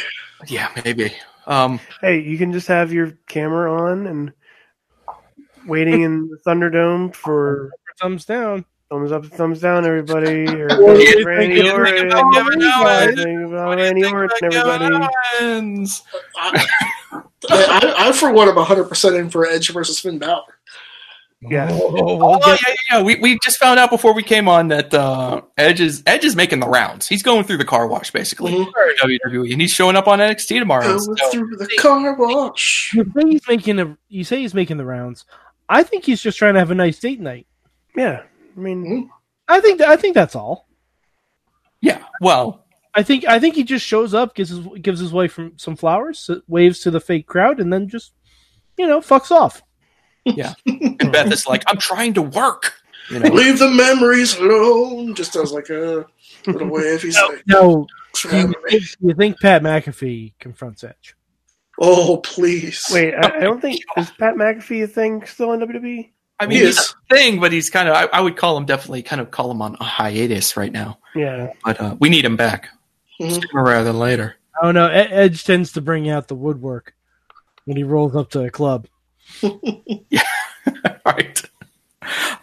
yeah, 0.48 0.70
maybe. 0.84 1.12
Um, 1.46 1.80
Hey, 2.00 2.20
you 2.20 2.38
can 2.38 2.52
just 2.52 2.68
have 2.68 2.92
your 2.92 3.12
camera 3.28 3.72
on 3.90 4.06
and 4.06 4.32
waiting 5.66 6.02
in 6.02 6.28
the 6.28 6.38
Thunderdome 6.46 7.14
for 7.14 7.70
Thumbs 8.00 8.24
down. 8.24 8.64
thumbs 8.90 9.10
up, 9.12 9.24
thumbs 9.26 9.60
down, 9.60 9.84
everybody. 9.86 10.46
Or 10.48 10.68
What 10.80 10.96
do 10.96 11.02
you 11.02 11.24
Randy 11.26 11.68
Orton. 11.70 11.94
think 11.96 12.12
about 12.12 12.32
Kevin 12.34 12.62
Owens? 12.62 13.22
Think 13.22 13.48
about 13.48 13.68
what 13.68 13.76
do 13.76 13.82
you 13.82 13.88
Randy 13.90 14.04
Orton, 14.04 14.38
everybody. 14.44 15.08
I, 16.36 16.66
I, 17.50 17.94
I, 18.08 18.12
for 18.12 18.32
one, 18.32 18.48
am 18.48 18.54
100% 18.56 19.18
in 19.18 19.30
for 19.30 19.46
Edge 19.46 19.70
versus 19.70 19.98
Finn 20.00 20.18
Balor. 20.18 20.42
Yeah. 21.44 21.68
Oh, 21.72 21.90
Oh 21.98 22.16
we'll 22.16 22.38
yeah, 22.46 22.56
yeah, 22.68 22.74
yeah. 22.90 23.02
We, 23.02 23.16
we 23.16 23.38
just 23.42 23.58
found 23.58 23.80
out 23.80 23.90
before 23.90 24.14
we 24.14 24.22
came 24.22 24.48
on 24.48 24.68
that 24.68 24.94
uh, 24.94 25.40
Edge 25.58 25.80
is 25.80 26.02
Edge 26.06 26.24
is 26.24 26.36
making 26.36 26.60
the 26.60 26.68
rounds. 26.68 27.08
He's 27.08 27.22
going 27.22 27.44
through 27.44 27.58
the 27.58 27.64
car 27.64 27.86
wash 27.88 28.10
basically 28.12 28.52
Mhm. 28.52 28.66
for 28.72 29.06
WWE, 29.08 29.52
and 29.52 29.60
he's 29.60 29.72
showing 29.72 29.96
up 29.96 30.06
on 30.06 30.20
NXT 30.20 30.60
tomorrow. 30.60 30.84
Going 30.84 31.00
So- 31.16 31.30
through 31.30 31.56
the 31.56 31.66
car 31.78 32.14
wash. 32.16 32.92
You 32.94 33.04
say 33.16 33.28
he's 33.28 33.48
making 33.48 33.80
a. 33.80 33.96
You 34.08 34.22
say 34.24 34.40
he's 34.40 34.54
making 34.54 34.76
the 34.76 34.84
rounds. 34.84 35.24
I 35.68 35.82
think 35.82 36.04
he's 36.04 36.20
just 36.22 36.38
trying 36.38 36.54
to 36.54 36.60
have 36.60 36.70
a 36.70 36.74
nice 36.76 36.98
date 37.00 37.20
night. 37.20 37.46
Yeah. 37.96 38.22
I 38.56 38.60
mean, 38.60 39.10
I 39.48 39.60
think. 39.60 39.80
I 39.80 39.96
think 39.96 40.14
that's 40.14 40.36
all. 40.36 40.68
yeah, 41.80 42.04
well, 42.20 42.64
I 42.94 43.02
think. 43.02 43.26
I 43.26 43.38
think 43.40 43.54
he 43.56 43.64
just 43.64 43.84
shows 43.84 44.14
up, 44.14 44.34
gives 44.36 44.50
his 44.50 44.60
gives 44.80 45.00
his 45.00 45.12
wife 45.12 45.38
some 45.56 45.74
flowers, 45.76 46.30
waves 46.46 46.80
to 46.80 46.90
the 46.92 47.00
fake 47.00 47.26
crowd, 47.26 47.58
and 47.58 47.72
then 47.72 47.88
just, 47.88 48.12
you 48.78 48.86
know, 48.86 49.00
fucks 49.00 49.30
off. 49.32 49.62
and 50.66 51.12
Beth 51.12 51.32
is 51.32 51.46
like, 51.46 51.62
"I'm 51.66 51.78
trying 51.78 52.14
to 52.14 52.22
work." 52.22 52.74
You 53.10 53.18
know, 53.18 53.30
Leave 53.30 53.58
the 53.58 53.68
memories 53.70 54.36
alone. 54.36 55.14
Just 55.14 55.32
does 55.32 55.52
like 55.52 55.68
a 55.70 56.06
little 56.46 56.68
wave. 56.68 57.02
He's 57.02 57.16
like, 57.20 57.42
Now, 57.46 57.86
"Thanks 58.14 58.20
for 58.20 58.30
do 58.30 58.36
you, 58.38 58.54
think, 58.70 58.82
you 59.00 59.14
think 59.14 59.40
Pat 59.40 59.62
McAfee 59.62 60.34
confronts 60.38 60.84
Edge? 60.84 61.16
Oh, 61.80 62.18
please. 62.18 62.86
wait, 62.92 63.14
I, 63.14 63.36
I 63.38 63.40
don't 63.40 63.60
think 63.60 63.80
is 63.96 64.10
Pat 64.12 64.34
McAfee 64.34 64.84
a 64.84 64.86
thing 64.86 65.24
still 65.26 65.52
in 65.52 65.60
WWE? 65.60 66.10
I 66.38 66.46
mean, 66.46 66.58
He 66.58 66.66
he's 66.66 66.78
a 66.78 67.14
thing, 67.14 67.40
but 67.40 67.52
he's 67.52 67.70
kind 67.70 67.88
of. 67.88 67.94
I, 67.94 68.04
I 68.06 68.20
would 68.20 68.36
call 68.36 68.56
him 68.56 68.66
definitely 68.66 69.02
kind 69.02 69.20
of 69.20 69.30
call 69.30 69.50
him 69.50 69.60
on 69.62 69.76
a 69.80 69.84
hiatus 69.84 70.56
right 70.56 70.72
now. 70.72 70.98
Yeah. 71.14 71.52
But 71.64 71.80
uh, 71.80 71.96
we 71.98 72.08
need 72.08 72.24
him 72.24 72.36
back 72.36 72.68
Mhm. 73.20 73.32
sooner 73.34 73.64
rather 73.64 73.84
than 73.84 73.98
later. 73.98 74.36
I 74.60 74.64
don't 74.66 74.74
know. 74.74 74.86
E- 74.86 74.90
Edge 74.92 75.44
tends 75.44 75.72
to 75.72 75.80
bring 75.80 76.08
out 76.08 76.28
the 76.28 76.34
woodwork 76.34 76.94
when 77.64 77.76
he 77.76 77.82
rolls 77.84 78.14
up 78.16 78.30
to 78.30 78.44
a 78.44 78.50
club. 78.50 78.86
right. 81.04 81.42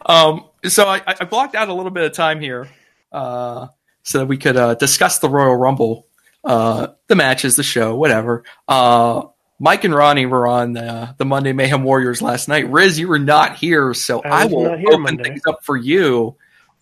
Um, 0.06 0.46
so 0.66 0.88
I, 0.88 1.02
I 1.06 1.26
blocked 1.26 1.56
out 1.56 1.70
a 1.70 1.74
little 1.74 1.92
bit 1.92 2.04
of 2.04 2.14
time 2.14 2.40
here 2.40 2.68
uh, 3.12 3.68
so 4.04 4.20
that 4.20 4.26
we 4.26 4.38
could 4.38 4.58
uh, 4.58 4.76
discuss 4.76 5.20
the 5.20 5.30
Royal 5.30 5.56
Rumble, 5.56 6.08
uh, 6.44 6.88
the 7.08 7.16
matches, 7.16 7.56
the 7.56 7.64
show, 7.64 7.96
whatever. 7.96 8.44
Uh, 8.68 9.24
Mike 9.60 9.84
and 9.84 9.94
Ronnie 9.94 10.26
were 10.26 10.48
on 10.48 10.74
the, 10.74 11.14
the 11.18 11.26
Monday 11.26 11.52
Mayhem 11.52 11.84
Warriors 11.84 12.22
last 12.22 12.48
night. 12.48 12.70
Riz, 12.70 12.98
you 12.98 13.08
were 13.08 13.20
not 13.20 13.58
here, 13.58 13.94
so 13.94 14.22
I 14.22 14.44
I, 14.44 14.46
will 14.46 14.68
open 14.68 15.02
Monday. 15.02 15.24
things 15.24 15.42
up 15.48 15.64
for 15.64 15.76
you 15.76 16.38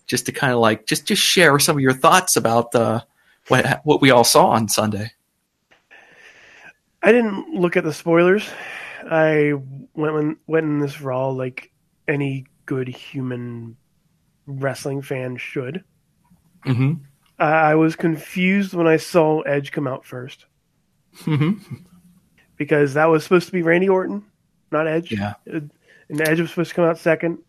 just 0.05 0.27
to 0.27 0.31
kind 0.31 0.53
of 0.53 0.59
like 0.59 0.85
just 0.85 1.05
just 1.05 1.21
share 1.21 1.59
some 1.59 1.75
of 1.75 1.81
your 1.81 1.93
thoughts 1.93 2.35
about 2.37 2.73
uh, 2.75 3.01
what 3.47 3.81
what 3.83 4.01
we 4.01 4.11
all 4.11 4.23
saw 4.23 4.47
on 4.47 4.69
Sunday. 4.69 5.11
I 7.01 7.11
didn't 7.11 7.53
look 7.53 7.77
at 7.77 7.83
the 7.83 7.93
spoilers. 7.93 8.47
I 9.09 9.53
went 9.93 10.13
when, 10.13 10.37
went 10.47 10.65
in 10.65 10.79
this 10.79 11.01
raw 11.01 11.29
like 11.29 11.71
any 12.07 12.45
good 12.65 12.87
human 12.87 13.77
wrestling 14.45 15.01
fan 15.01 15.37
should. 15.37 15.83
Mm-hmm. 16.65 17.03
I 17.39 17.45
I 17.71 17.75
was 17.75 17.95
confused 17.95 18.73
when 18.73 18.87
I 18.87 18.97
saw 18.97 19.41
Edge 19.41 19.71
come 19.71 19.87
out 19.87 20.05
first 20.05 20.45
Mm-hmm. 21.21 21.75
because 22.57 22.93
that 22.93 23.05
was 23.05 23.23
supposed 23.23 23.47
to 23.47 23.51
be 23.51 23.63
Randy 23.63 23.89
Orton, 23.89 24.23
not 24.71 24.87
Edge. 24.87 25.11
Yeah. 25.11 25.33
and 25.45 25.71
Edge 26.21 26.39
was 26.39 26.49
supposed 26.51 26.69
to 26.69 26.75
come 26.75 26.85
out 26.85 26.97
second, 26.99 27.39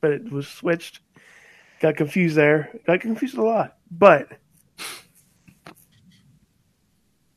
but 0.00 0.12
it 0.12 0.30
was 0.30 0.46
switched. 0.48 1.00
Got 1.80 1.96
confused 1.96 2.36
there. 2.36 2.70
Got 2.86 3.00
confused 3.00 3.36
a 3.38 3.42
lot, 3.42 3.76
but 3.90 4.28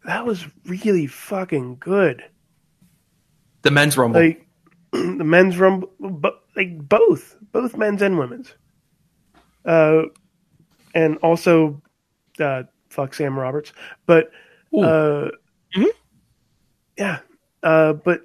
that 0.06 0.26
was 0.26 0.46
really 0.66 1.08
fucking 1.08 1.78
good. 1.80 2.24
The 3.62 3.72
men's 3.72 3.98
rumble. 3.98 4.22
Like 4.22 4.46
the 4.92 5.24
men's 5.24 5.58
rumble, 5.58 5.92
but 6.00 6.42
like 6.56 6.78
both, 6.88 7.36
both 7.52 7.78
men's 7.78 8.02
and 8.02 8.18
women's. 8.18 8.54
Uh, 9.66 10.04
and 10.96 11.18
also, 11.18 11.82
uh, 12.40 12.64
fuck 12.90 13.14
Sam 13.14 13.38
Roberts, 13.38 13.74
but 14.06 14.32
uh, 14.76 15.30
Mhm. 15.76 15.88
yeah, 16.98 17.20
uh, 17.64 17.94
but 17.94 18.22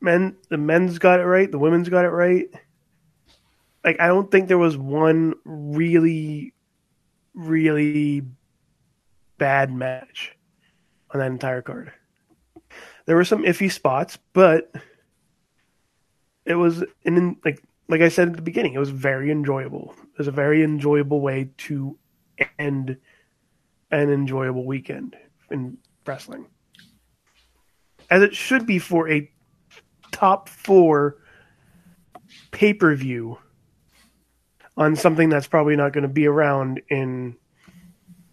men, 0.00 0.36
the 0.50 0.56
men's 0.58 0.98
got 0.98 1.20
it 1.20 1.24
right, 1.24 1.50
the 1.50 1.58
women's 1.58 1.88
got 1.88 2.04
it 2.04 2.10
right. 2.10 2.48
Like 3.84 4.00
I 4.00 4.08
don't 4.08 4.30
think 4.30 4.48
there 4.48 4.58
was 4.58 4.76
one 4.76 5.34
really, 5.44 6.52
really 7.34 8.22
bad 9.38 9.72
match 9.72 10.36
on 11.10 11.20
that 11.20 11.30
entire 11.30 11.62
card. 11.62 11.92
There 13.08 13.16
were 13.16 13.24
some 13.24 13.42
iffy 13.42 13.72
spots, 13.72 14.18
but 14.34 14.70
it 16.44 16.56
was 16.56 16.84
an 17.06 17.38
like 17.42 17.62
like 17.88 18.02
I 18.02 18.10
said 18.10 18.28
at 18.28 18.36
the 18.36 18.42
beginning, 18.42 18.74
it 18.74 18.78
was 18.78 18.90
very 18.90 19.30
enjoyable. 19.30 19.94
It 20.12 20.18
was 20.18 20.28
a 20.28 20.30
very 20.30 20.62
enjoyable 20.62 21.22
way 21.22 21.48
to 21.56 21.96
end 22.58 22.98
an 23.90 24.10
enjoyable 24.10 24.66
weekend 24.66 25.16
in 25.50 25.78
wrestling, 26.04 26.48
as 28.10 28.20
it 28.20 28.34
should 28.34 28.66
be 28.66 28.78
for 28.78 29.08
a 29.08 29.32
top 30.12 30.50
four 30.50 31.16
pay 32.50 32.74
per 32.74 32.94
view 32.94 33.38
on 34.76 34.96
something 34.96 35.30
that's 35.30 35.48
probably 35.48 35.76
not 35.76 35.94
going 35.94 36.02
to 36.02 36.08
be 36.08 36.26
around 36.26 36.82
in 36.90 37.38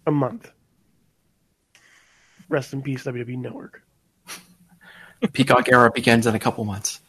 a 0.05 0.11
month. 0.11 0.51
Rest 2.49 2.73
in 2.73 2.81
peace, 2.81 3.05
WWE 3.05 3.37
Network. 3.37 3.84
Peacock 5.33 5.69
era 5.69 5.91
begins 5.93 6.27
in 6.27 6.35
a 6.35 6.39
couple 6.39 6.63
months. 6.65 6.99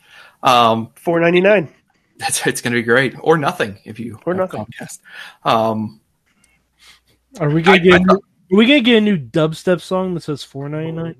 Um, 0.42 0.90
Four 0.96 1.20
ninety 1.20 1.40
nine. 1.40 1.68
that's 2.18 2.46
it's 2.46 2.60
going 2.60 2.72
to 2.72 2.78
be 2.78 2.82
great, 2.84 3.14
or 3.20 3.36
nothing 3.38 3.78
if 3.84 3.98
you 4.00 4.18
Or 4.26 4.34
nothing. 4.34 4.64
Comcast. 4.64 5.00
Um, 5.44 6.00
Are 7.40 7.50
we 7.50 7.62
gonna 7.62 7.76
I- 7.76 7.78
get? 7.78 7.94
I 7.94 8.14
a 8.14 8.16
are 8.52 8.56
we 8.58 8.64
gonna 8.66 8.80
get 8.80 8.98
a 8.98 9.00
new 9.00 9.18
dubstep 9.18 9.80
song 9.80 10.14
that 10.14 10.20
says 10.22 10.44
four 10.44 10.68
ninety 10.68 10.92
nine? 10.92 11.16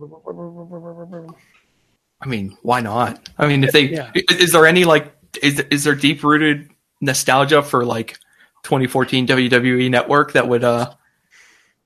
I 2.20 2.26
mean, 2.26 2.57
why 2.62 2.80
not? 2.80 3.28
I 3.37 3.47
mean, 3.47 3.64
if 3.64 3.72
they 3.72 3.82
Yeah. 3.89 4.11
is 4.14 4.53
there 4.53 4.66
any 4.66 4.84
like 4.84 5.12
is 5.43 5.61
is 5.70 5.84
there 5.84 5.95
deep 5.95 6.22
rooted 6.22 6.70
nostalgia 7.01 7.62
for 7.62 7.84
like 7.84 8.18
2014 8.62 9.26
WWE 9.26 9.91
Network 9.91 10.32
that 10.32 10.49
would 10.49 10.64
uh 10.64 10.95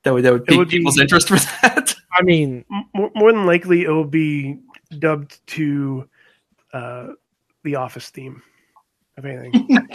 that 0.05 0.13
would 0.15 0.25
that 0.25 0.33
would 0.33 0.45
pique 0.47 0.59
would 0.59 0.69
be- 0.69 0.79
people's 0.79 0.99
interest 1.01 1.29
for 1.29 1.37
that? 1.63 1.95
I 2.13 2.23
mean, 2.23 2.65
More, 2.95 3.11
more 3.15 3.33
than 3.33 3.47
likely, 3.47 3.83
it 3.85 3.89
will 3.89 4.05
be 4.05 4.59
dubbed 4.99 5.45
to 5.49 6.09
uh, 6.72 7.09
the 7.62 7.76
Office 7.76 8.11
theme. 8.11 8.43
of 9.16 9.24
anything, 9.24 9.68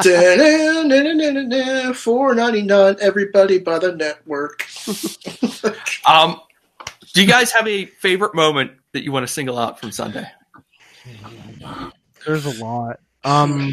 Four 1.94 2.34
ninety 2.34 2.62
nine. 2.62 2.96
Everybody 3.00 3.58
by 3.58 3.78
the 3.78 3.92
network. 3.92 4.66
Um, 6.08 6.40
do 7.12 7.20
you 7.22 7.28
guys 7.28 7.52
have 7.52 7.68
a 7.68 7.84
favorite 7.84 8.34
moment 8.34 8.72
that 8.92 9.04
you 9.04 9.12
want 9.12 9.26
to 9.26 9.32
single 9.32 9.58
out 9.58 9.78
from 9.78 9.92
Sunday? 9.92 10.26
there's 12.26 12.46
a 12.46 12.64
lot. 12.64 13.00
Um, 13.22 13.72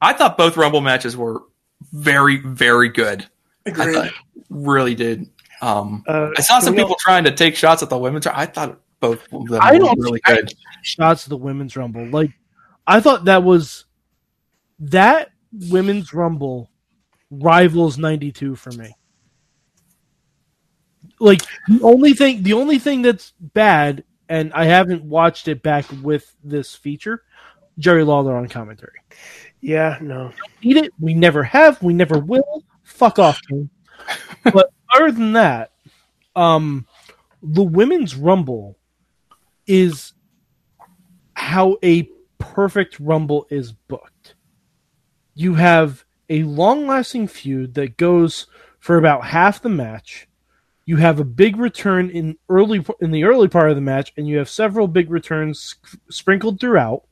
I 0.00 0.12
thought 0.12 0.38
both 0.38 0.56
Rumble 0.56 0.80
matches 0.80 1.16
were 1.16 1.42
very 1.92 2.36
very 2.36 2.88
good. 2.88 3.26
I 3.66 3.70
Agreed. 3.70 3.94
thought 3.94 4.12
really 4.48 4.94
did. 4.94 5.28
Um, 5.64 6.04
uh, 6.06 6.28
I 6.36 6.42
saw 6.42 6.58
some 6.58 6.74
can 6.74 6.82
we 6.82 6.82
people 6.82 6.96
trying 7.00 7.24
to 7.24 7.30
take 7.30 7.56
shots 7.56 7.82
at 7.82 7.88
the 7.88 7.96
women's. 7.96 8.26
I 8.26 8.44
thought 8.44 8.78
both 9.00 9.32
of 9.32 9.46
them 9.46 9.60
I 9.62 9.78
don't 9.78 9.98
really 9.98 10.20
good. 10.20 10.52
shots 10.82 11.24
of 11.24 11.30
the 11.30 11.38
women's 11.38 11.74
rumble. 11.74 12.04
Like, 12.04 12.32
I 12.86 13.00
thought 13.00 13.24
that 13.24 13.42
was 13.42 13.86
that 14.78 15.30
women's 15.70 16.12
rumble 16.12 16.70
rivals 17.30 17.96
ninety 17.96 18.30
two 18.30 18.56
for 18.56 18.72
me. 18.72 18.94
Like 21.18 21.40
the 21.68 21.80
only 21.82 22.12
thing, 22.12 22.42
the 22.42 22.52
only 22.52 22.78
thing 22.78 23.00
that's 23.00 23.32
bad, 23.40 24.04
and 24.28 24.52
I 24.52 24.64
haven't 24.64 25.02
watched 25.02 25.48
it 25.48 25.62
back 25.62 25.86
with 26.02 26.30
this 26.44 26.74
feature. 26.74 27.22
Jerry 27.78 28.04
Lawler 28.04 28.36
on 28.36 28.48
commentary. 28.48 29.00
Yeah, 29.62 29.96
no. 30.02 30.30
Need 30.62 30.76
it? 30.76 30.92
We 31.00 31.14
never 31.14 31.42
have. 31.42 31.82
We 31.82 31.94
never 31.94 32.18
will. 32.18 32.64
Fuck 32.82 33.18
off, 33.18 33.40
King. 33.48 33.70
but 34.52 34.70
other 34.94 35.12
than 35.12 35.32
that, 35.32 35.72
um, 36.36 36.86
the 37.42 37.62
women's 37.62 38.14
rumble 38.14 38.78
is 39.66 40.12
how 41.34 41.76
a 41.82 42.08
perfect 42.38 42.98
rumble 43.00 43.46
is 43.50 43.72
booked. 43.72 44.34
You 45.34 45.54
have 45.54 46.04
a 46.28 46.42
long-lasting 46.44 47.28
feud 47.28 47.74
that 47.74 47.96
goes 47.96 48.46
for 48.78 48.96
about 48.96 49.24
half 49.24 49.60
the 49.60 49.68
match. 49.68 50.28
You 50.86 50.96
have 50.96 51.18
a 51.18 51.24
big 51.24 51.56
return 51.56 52.10
in 52.10 52.36
early 52.48 52.84
in 53.00 53.10
the 53.10 53.24
early 53.24 53.48
part 53.48 53.70
of 53.70 53.76
the 53.76 53.80
match, 53.80 54.12
and 54.16 54.28
you 54.28 54.36
have 54.38 54.48
several 54.50 54.86
big 54.86 55.10
returns 55.10 55.76
sprinkled 56.10 56.60
throughout. 56.60 57.04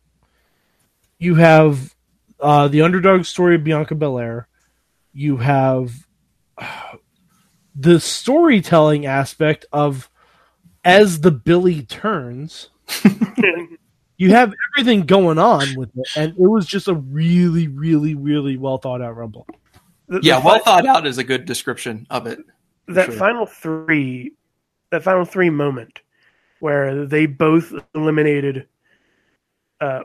You 1.18 1.36
have 1.36 1.94
uh, 2.38 2.68
the 2.68 2.82
underdog 2.82 3.24
story 3.24 3.54
of 3.54 3.64
Bianca 3.64 3.94
Belair. 3.94 4.48
You 5.14 5.38
have 5.38 6.06
uh, 6.58 6.91
the 7.74 8.00
storytelling 8.00 9.06
aspect 9.06 9.64
of 9.72 10.10
as 10.84 11.20
the 11.20 11.30
Billie 11.30 11.82
turns. 11.82 12.68
you 14.16 14.30
have 14.30 14.52
everything 14.74 15.02
going 15.06 15.38
on 15.38 15.74
with 15.76 15.90
it, 15.96 16.08
and 16.16 16.32
it 16.32 16.38
was 16.48 16.66
just 16.66 16.88
a 16.88 16.94
really, 16.94 17.68
really, 17.68 18.14
really 18.14 18.56
well 18.56 18.78
thought 18.78 19.00
out 19.02 19.16
rumble. 19.16 19.46
The- 20.08 20.20
the 20.20 20.26
Yeah, 20.26 20.40
fi- 20.40 20.46
well 20.46 20.58
thought 20.60 20.86
out 20.86 21.06
is 21.06 21.18
a 21.18 21.24
good 21.24 21.44
description 21.44 22.06
of 22.10 22.26
it. 22.26 22.38
that 22.88 23.06
sure. 23.06 23.14
final 23.14 23.46
three, 23.46 24.32
that 24.90 25.02
final 25.02 25.24
three 25.24 25.50
moment 25.50 26.00
where 26.60 27.06
they 27.06 27.26
both 27.26 27.72
eliminated, 27.94 28.68
uh, 29.80 30.02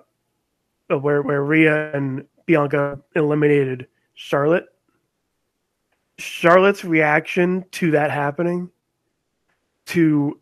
uh, 0.89 0.97
where 0.97 1.21
where 1.21 1.43
Rhea 1.43 1.91
and 1.93 2.25
Bianca 2.45 2.99
eliminated 3.15 3.87
Charlotte. 4.13 4.65
Charlotte's 6.17 6.83
reaction 6.83 7.65
to 7.71 7.91
that 7.91 8.11
happening, 8.11 8.71
to 9.87 10.39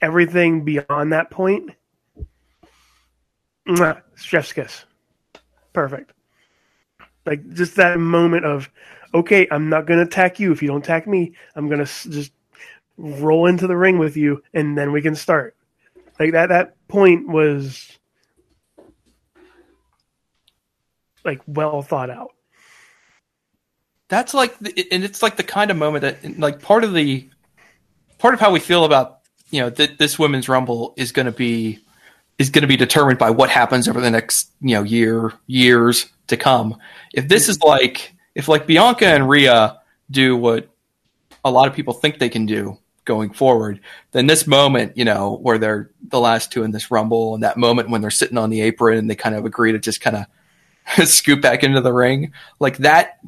everything 0.00 0.64
beyond 0.64 1.12
that 1.12 1.30
point, 1.30 1.70
chef's 4.16 4.52
kiss, 4.52 4.84
perfect. 5.72 6.12
Like 7.24 7.48
just 7.52 7.76
that 7.76 8.00
moment 8.00 8.44
of, 8.44 8.68
okay, 9.14 9.46
I'm 9.50 9.68
not 9.68 9.86
going 9.86 10.00
to 10.00 10.06
attack 10.06 10.40
you 10.40 10.50
if 10.50 10.62
you 10.62 10.68
don't 10.68 10.82
attack 10.82 11.06
me. 11.06 11.34
I'm 11.54 11.68
going 11.68 11.84
to 11.84 12.10
just 12.10 12.32
roll 12.96 13.46
into 13.46 13.66
the 13.66 13.76
ring 13.76 13.98
with 13.98 14.16
you, 14.16 14.42
and 14.54 14.76
then 14.76 14.92
we 14.92 15.02
can 15.02 15.14
start. 15.14 15.56
Like 16.18 16.32
that. 16.32 16.48
That 16.48 16.76
point 16.88 17.28
was 17.28 17.98
like 21.24 21.40
well 21.46 21.82
thought 21.82 22.10
out. 22.10 22.32
That's 24.12 24.34
like, 24.34 24.58
the, 24.58 24.88
and 24.92 25.04
it's 25.04 25.22
like 25.22 25.36
the 25.36 25.42
kind 25.42 25.70
of 25.70 25.78
moment 25.78 26.02
that, 26.02 26.38
like, 26.38 26.60
part 26.60 26.84
of 26.84 26.92
the, 26.92 27.26
part 28.18 28.34
of 28.34 28.40
how 28.40 28.52
we 28.52 28.60
feel 28.60 28.84
about, 28.84 29.20
you 29.50 29.62
know, 29.62 29.70
th- 29.70 29.96
this 29.96 30.18
women's 30.18 30.50
rumble 30.50 30.92
is 30.98 31.12
going 31.12 31.24
to 31.24 31.32
be, 31.32 31.78
is 32.38 32.50
going 32.50 32.60
to 32.60 32.68
be 32.68 32.76
determined 32.76 33.18
by 33.18 33.30
what 33.30 33.48
happens 33.48 33.88
over 33.88 34.02
the 34.02 34.10
next, 34.10 34.50
you 34.60 34.74
know, 34.74 34.82
year, 34.82 35.32
years 35.46 36.10
to 36.26 36.36
come. 36.36 36.76
If 37.14 37.26
this 37.26 37.48
is 37.48 37.62
like, 37.62 38.14
if 38.34 38.48
like 38.48 38.66
Bianca 38.66 39.06
and 39.06 39.26
Rhea 39.26 39.80
do 40.10 40.36
what 40.36 40.68
a 41.42 41.50
lot 41.50 41.66
of 41.66 41.72
people 41.74 41.94
think 41.94 42.18
they 42.18 42.28
can 42.28 42.44
do 42.44 42.76
going 43.06 43.32
forward, 43.32 43.80
then 44.10 44.26
this 44.26 44.46
moment, 44.46 44.94
you 44.94 45.06
know, 45.06 45.38
where 45.40 45.56
they're 45.56 45.90
the 46.06 46.20
last 46.20 46.52
two 46.52 46.64
in 46.64 46.70
this 46.70 46.90
rumble, 46.90 47.32
and 47.32 47.44
that 47.44 47.56
moment 47.56 47.88
when 47.88 48.02
they're 48.02 48.10
sitting 48.10 48.36
on 48.36 48.50
the 48.50 48.60
apron 48.60 48.98
and 48.98 49.08
they 49.08 49.16
kind 49.16 49.34
of 49.34 49.46
agree 49.46 49.72
to 49.72 49.78
just 49.78 50.02
kind 50.02 50.26
of 50.98 51.08
scoop 51.08 51.40
back 51.40 51.64
into 51.64 51.80
the 51.80 51.94
ring, 51.94 52.34
like 52.60 52.76
that 52.76 53.18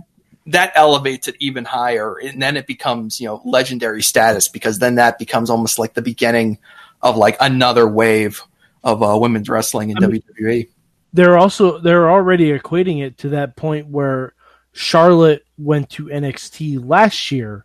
that 0.46 0.72
elevates 0.74 1.26
it 1.28 1.36
even 1.40 1.64
higher 1.64 2.16
and 2.18 2.40
then 2.42 2.56
it 2.56 2.66
becomes 2.66 3.20
you 3.20 3.26
know 3.26 3.40
legendary 3.44 4.02
status 4.02 4.48
because 4.48 4.78
then 4.78 4.96
that 4.96 5.18
becomes 5.18 5.48
almost 5.48 5.78
like 5.78 5.94
the 5.94 6.02
beginning 6.02 6.58
of 7.00 7.16
like 7.16 7.36
another 7.40 7.88
wave 7.88 8.42
of 8.82 9.02
uh, 9.02 9.16
women's 9.18 9.48
wrestling 9.48 9.90
in 9.90 10.02
I 10.02 10.06
mean- 10.06 10.22
WWE. 10.38 10.68
They're 11.14 11.38
also 11.38 11.78
they're 11.78 12.10
already 12.10 12.56
equating 12.58 13.00
it 13.00 13.18
to 13.18 13.28
that 13.30 13.54
point 13.54 13.86
where 13.86 14.34
Charlotte 14.72 15.46
went 15.56 15.88
to 15.90 16.06
NXT 16.06 16.84
last 16.84 17.30
year, 17.30 17.64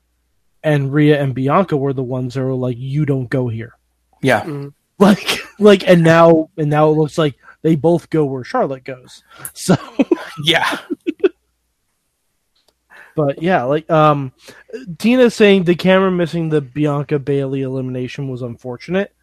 and 0.64 0.94
Rhea 0.94 1.20
and 1.20 1.34
Bianca 1.34 1.76
were 1.76 1.94
the 1.94 2.04
ones 2.04 2.36
that 2.36 2.44
were 2.44 2.54
like, 2.54 2.78
"You 2.78 3.08
don't 3.08 3.28
go 3.28 3.48
here." 3.48 3.74
Yeah, 4.22 4.68
Like, 5.00 5.40
like, 5.58 5.88
and 5.88 6.04
now 6.04 6.52
and 6.58 6.70
now 6.70 6.90
it 6.92 6.98
looks 6.98 7.18
like 7.18 7.36
they 7.64 7.76
both 7.76 8.12
go 8.12 8.26
where 8.26 8.44
Charlotte 8.44 8.84
goes. 8.84 9.24
So. 9.54 9.76
yeah, 10.44 10.78
But 13.20 13.42
yeah, 13.44 13.64
like 13.64 13.90
um 13.90 14.32
Tina 14.98 15.30
saying 15.30 15.66
the 15.66 15.76
camera 15.76 16.10
missing 16.10 16.48
the 16.48 16.62
Bianca 16.62 17.20
Bayley 17.20 17.64
elimination 17.64 18.30
was 18.30 18.42
unfortunate. 18.42 19.14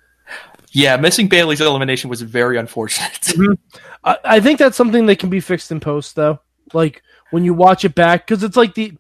yeah. 0.73 0.97
Missing 0.99 1.29
Bayley's 1.29 1.61
elimination 1.63 2.11
was 2.11 2.21
very 2.21 2.59
unfortunate. 2.59 3.33
I, 4.05 4.19
I 4.25 4.41
think 4.41 4.59
that's 4.59 4.77
something 4.77 5.07
that 5.07 5.19
can 5.19 5.31
be 5.31 5.41
fixed 5.41 5.73
in 5.73 5.81
post 5.81 6.15
though. 6.15 6.41
Like 6.75 7.03
when 7.31 7.43
you 7.45 7.55
watch 7.55 7.87
it 7.87 7.95
back, 7.95 8.27
because 8.27 8.43
it's 8.43 8.57
like 8.57 8.75
the 8.75 8.93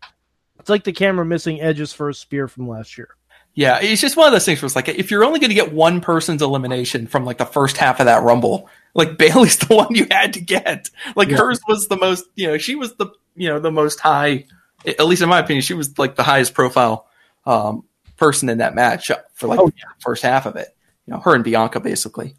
it's 0.59 0.71
like 0.71 0.85
the 0.85 0.93
camera 0.93 1.27
missing 1.27 1.61
Edge's 1.61 1.93
first 1.93 2.23
spear 2.23 2.49
from 2.49 2.67
last 2.69 2.97
year. 2.97 3.09
yeah, 3.55 3.79
it's 3.83 4.01
just 4.01 4.17
one 4.17 4.27
of 4.27 4.33
those 4.33 4.45
things 4.47 4.63
where 4.63 4.67
it's 4.67 4.77
like 4.77 4.89
if 4.89 5.11
you're 5.11 5.25
only 5.25 5.41
going 5.41 5.51
to 5.51 5.55
get 5.55 5.73
one 5.75 6.01
person's 6.01 6.41
elimination 6.43 7.07
from 7.07 7.25
like 7.27 7.37
the 7.39 7.45
first 7.45 7.77
half 7.77 8.01
of 8.01 8.07
that 8.07 8.23
Rumble, 8.23 8.69
like 8.95 9.19
Bayley's 9.19 9.59
the 9.59 9.75
one 9.75 9.95
you 9.95 10.07
had 10.11 10.33
to 10.33 10.41
get. 10.41 10.89
Like 11.15 11.29
Yeah. 11.29 11.37
hers 11.37 11.61
was 11.69 11.87
the 11.89 11.97
most, 11.99 12.25
you 12.35 12.47
know, 12.47 12.57
she 12.57 12.75
was 12.77 12.95
the 12.95 13.09
you 13.39 13.49
know 13.51 13.59
the 13.61 13.71
most 13.71 14.01
high, 14.01 14.47
at 14.85 15.07
least 15.07 15.23
in 15.23 15.29
my 15.29 15.39
opinion, 15.39 15.63
she 15.63 15.75
was 15.75 15.99
like 15.99 16.17
the 16.17 16.23
highest 16.23 16.55
profile 16.55 17.07
um, 17.45 17.85
person 18.17 18.49
in 18.49 18.59
that 18.59 18.75
match 18.75 19.11
for 19.35 19.47
like 19.47 19.61
Oh, 19.61 19.67
the 19.69 19.73
first 20.01 20.23
half 20.23 20.47
of 20.47 20.57
it. 20.57 20.69
You 21.07 21.15
know, 21.15 21.21
her 21.21 21.35
and 21.35 21.45
Bianca 21.45 21.81
basically. 21.81 22.35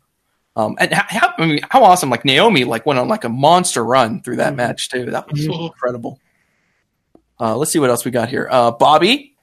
Um, 0.55 0.75
and 0.79 0.91
how, 0.91 1.03
how, 1.07 1.33
I 1.37 1.45
mean, 1.45 1.59
how 1.69 1.83
awesome! 1.83 2.09
Like 2.09 2.25
Naomi, 2.25 2.63
like 2.63 2.85
went 2.85 2.97
on 2.99 3.07
like 3.07 3.23
a 3.23 3.29
monster 3.29 3.85
run 3.85 4.21
through 4.23 4.37
that 4.37 4.55
match 4.55 4.89
too. 4.89 5.05
That 5.11 5.31
was 5.31 5.47
Mhm. 5.47 5.67
incredible. 5.67 6.19
Uh, 7.39 7.55
let's 7.55 7.71
see 7.71 7.77
what 7.77 7.91
else 7.91 8.03
we 8.03 8.09
got 8.09 8.29
here. 8.29 8.47
Uh, 8.49 8.71
Bobby 8.71 9.35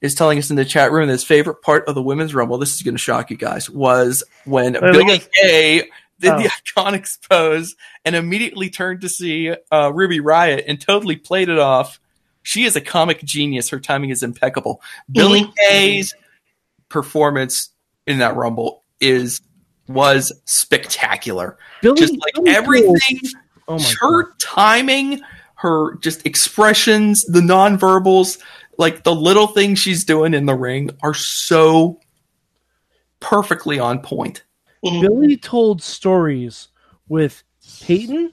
is 0.00 0.14
telling 0.14 0.38
us 0.38 0.50
in 0.50 0.56
the 0.56 0.64
chat 0.64 0.92
room 0.92 1.08
that 1.08 1.12
his 1.12 1.24
favorite 1.24 1.60
part 1.62 1.88
of 1.88 1.96
the 1.96 2.02
women's 2.02 2.34
rumble. 2.34 2.56
This 2.58 2.74
is 2.76 2.82
going 2.82 2.94
to 2.94 2.98
shock 2.98 3.30
you 3.32 3.36
guys. 3.36 3.68
Was 3.68 4.22
when 4.44 4.74
Billie. 4.74 5.20
Kay 5.40 5.90
did 6.22 6.32
the 6.38 6.48
Oh. 6.48 6.80
iconic 6.80 7.06
pose 7.28 7.74
and 8.06 8.16
immediately 8.16 8.70
turned 8.70 9.02
to 9.02 9.08
see 9.10 9.54
uh, 9.70 9.92
Ruby 9.92 10.20
Riott 10.20 10.64
and 10.66 10.80
totally 10.80 11.16
played 11.16 11.50
it 11.50 11.58
off. 11.58 12.00
She 12.42 12.64
is 12.64 12.74
a 12.76 12.80
comic 12.80 13.22
genius. 13.22 13.68
Her 13.68 13.78
timing 13.78 14.10
is 14.10 14.22
impeccable. 14.22 14.80
Billie 15.10 15.52
Kay's 15.68 16.14
performance 16.88 17.70
in 18.06 18.18
that 18.18 18.36
rumble 18.36 18.82
is 19.00 19.40
was 19.88 20.32
spectacular. 20.44 21.58
Billie, 21.82 22.00
Just 22.00 22.12
like 22.14 22.34
Billie 22.34 22.50
everything 22.50 23.20
Oh 23.68 23.78
my 23.78 23.94
her 24.00 24.22
god! 24.24 24.32
timing, 24.40 25.20
her 25.56 25.96
just 25.98 26.26
expressions, 26.26 27.24
the 27.24 27.40
nonverbals, 27.40 28.38
like 28.78 29.04
the 29.04 29.14
little 29.14 29.46
things 29.48 29.78
she's 29.78 30.04
doing 30.04 30.34
in 30.34 30.46
the 30.46 30.54
ring 30.54 30.90
are 31.02 31.14
so 31.14 32.00
perfectly 33.20 33.78
on 33.78 34.00
point. 34.00 34.42
Mm-hmm. 34.84 35.00
Billie 35.00 35.36
told 35.36 35.82
stories 35.82 36.68
with 37.08 37.42
Peyton, 37.82 38.32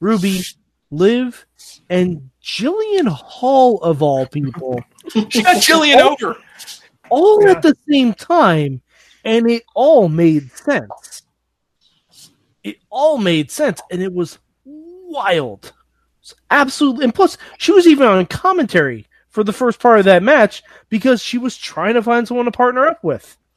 Ruby, 0.00 0.42
Liv, 0.90 1.46
and 1.88 2.30
Jillian 2.42 3.06
Hall 3.08 3.78
of 3.82 4.02
all 4.02 4.26
people, 4.26 4.82
She 5.08 5.42
got 5.42 5.56
Jillian 5.62 6.00
over. 6.00 6.36
all 7.10 7.42
Yeah. 7.42 7.52
at 7.52 7.62
the 7.62 7.74
same 7.90 8.12
time, 8.14 8.82
and 9.24 9.50
it 9.50 9.62
all 9.74 10.08
made 10.08 10.50
sense. 10.52 11.22
It 12.62 12.76
all 12.90 13.18
made 13.18 13.50
sense, 13.50 13.80
and 13.90 14.02
it 14.02 14.12
was 14.12 14.38
wild. 14.64 15.72
It's 16.20 16.34
absolutely, 16.50 17.04
and 17.04 17.14
plus, 17.14 17.36
she 17.58 17.72
was 17.72 17.86
even 17.86 18.06
on 18.06 18.24
commentary 18.26 19.06
for 19.28 19.44
the 19.44 19.52
first 19.52 19.80
part 19.80 19.98
of 19.98 20.04
that 20.06 20.22
match 20.22 20.62
because 20.88 21.22
she 21.22 21.38
was 21.38 21.56
trying 21.56 21.94
to 21.94 22.02
find 22.02 22.26
someone 22.26 22.46
to 22.46 22.52
partner 22.52 22.86
up 22.86 23.02
with. 23.04 23.36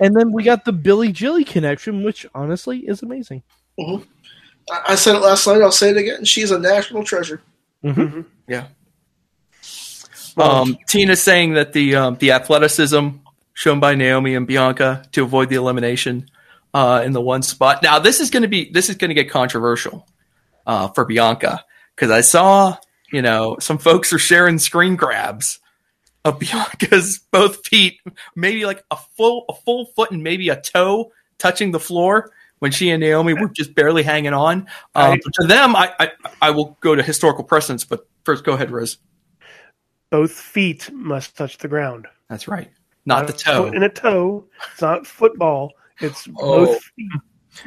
and 0.00 0.16
then 0.16 0.32
we 0.32 0.42
got 0.42 0.64
the 0.64 0.72
Billie 0.72 1.12
Jilly 1.12 1.44
connection, 1.44 2.02
which 2.02 2.26
honestly 2.34 2.80
is 2.80 3.02
amazing. 3.02 3.42
I 3.78 4.02
I 4.88 4.94
said 4.94 5.16
it 5.16 5.20
last 5.20 5.46
night. 5.46 5.62
I'll 5.62 5.72
say 5.72 5.90
it 5.90 5.96
again. 5.96 6.24
She's 6.24 6.50
a 6.50 6.58
national 6.58 7.04
treasure. 7.04 7.42
Yeah. 7.82 8.66
Um, 10.36 10.78
Tina's 10.88 11.22
saying 11.22 11.54
that 11.54 11.72
the 11.72 11.96
um, 11.96 12.16
the 12.16 12.32
athleticism 12.32 13.08
shown 13.54 13.80
by 13.80 13.94
Naomi 13.94 14.34
and 14.34 14.46
Bianca 14.46 15.04
to 15.12 15.22
avoid 15.22 15.48
the 15.48 15.56
elimination 15.56 16.30
uh, 16.72 17.02
in 17.04 17.12
the 17.12 17.20
one 17.20 17.42
spot. 17.42 17.82
Now 17.82 17.98
this 17.98 18.20
is 18.20 18.30
going 18.30 18.42
to 18.42 18.48
be 18.48 18.70
this 18.70 18.88
is 18.88 18.96
going 18.96 19.10
to 19.10 19.14
get 19.14 19.30
controversial 19.30 20.06
uh, 20.66 20.88
for 20.88 21.04
Bianca 21.04 21.64
because 21.94 22.10
I 22.10 22.20
saw 22.22 22.76
you 23.12 23.22
know 23.22 23.56
some 23.60 23.78
folks 23.78 24.12
are 24.12 24.18
sharing 24.18 24.58
screen 24.58 24.96
grabs 24.96 25.58
of 26.24 26.38
Bianca's 26.38 27.20
both 27.30 27.66
feet, 27.66 28.00
maybe 28.36 28.66
like 28.66 28.84
a 28.90 28.96
full 28.96 29.44
a 29.48 29.54
full 29.54 29.86
foot 29.96 30.10
and 30.10 30.22
maybe 30.22 30.48
a 30.48 30.60
toe 30.60 31.12
touching 31.38 31.70
the 31.72 31.80
floor 31.80 32.32
when 32.58 32.70
she 32.72 32.90
and 32.90 33.00
Naomi 33.00 33.32
were 33.34 33.48
just 33.48 33.74
barely 33.74 34.02
hanging 34.02 34.34
on. 34.34 34.66
Um, 34.94 35.12
I- 35.12 35.18
to 35.40 35.46
them, 35.46 35.74
I, 35.76 35.92
I 35.98 36.10
I 36.42 36.50
will 36.50 36.76
go 36.80 36.94
to 36.94 37.02
historical 37.02 37.44
precedents, 37.44 37.84
but 37.84 38.06
first, 38.24 38.44
go 38.44 38.52
ahead, 38.52 38.70
Rose. 38.70 38.98
Both 40.10 40.32
feet 40.32 40.90
must 40.92 41.36
touch 41.36 41.58
the 41.58 41.68
ground. 41.68 42.06
That's 42.28 42.48
right. 42.48 42.70
Not 43.06 43.26
the 43.26 43.32
toe. 43.32 43.64
foot 43.64 43.74
and 43.74 43.84
a 43.84 43.88
toe. 43.88 44.44
It's 44.72 44.82
not 44.82 45.06
football. 45.06 45.72
It's 46.00 46.28
Oh. 46.38 46.66
both 46.66 46.82
feet 46.96 47.10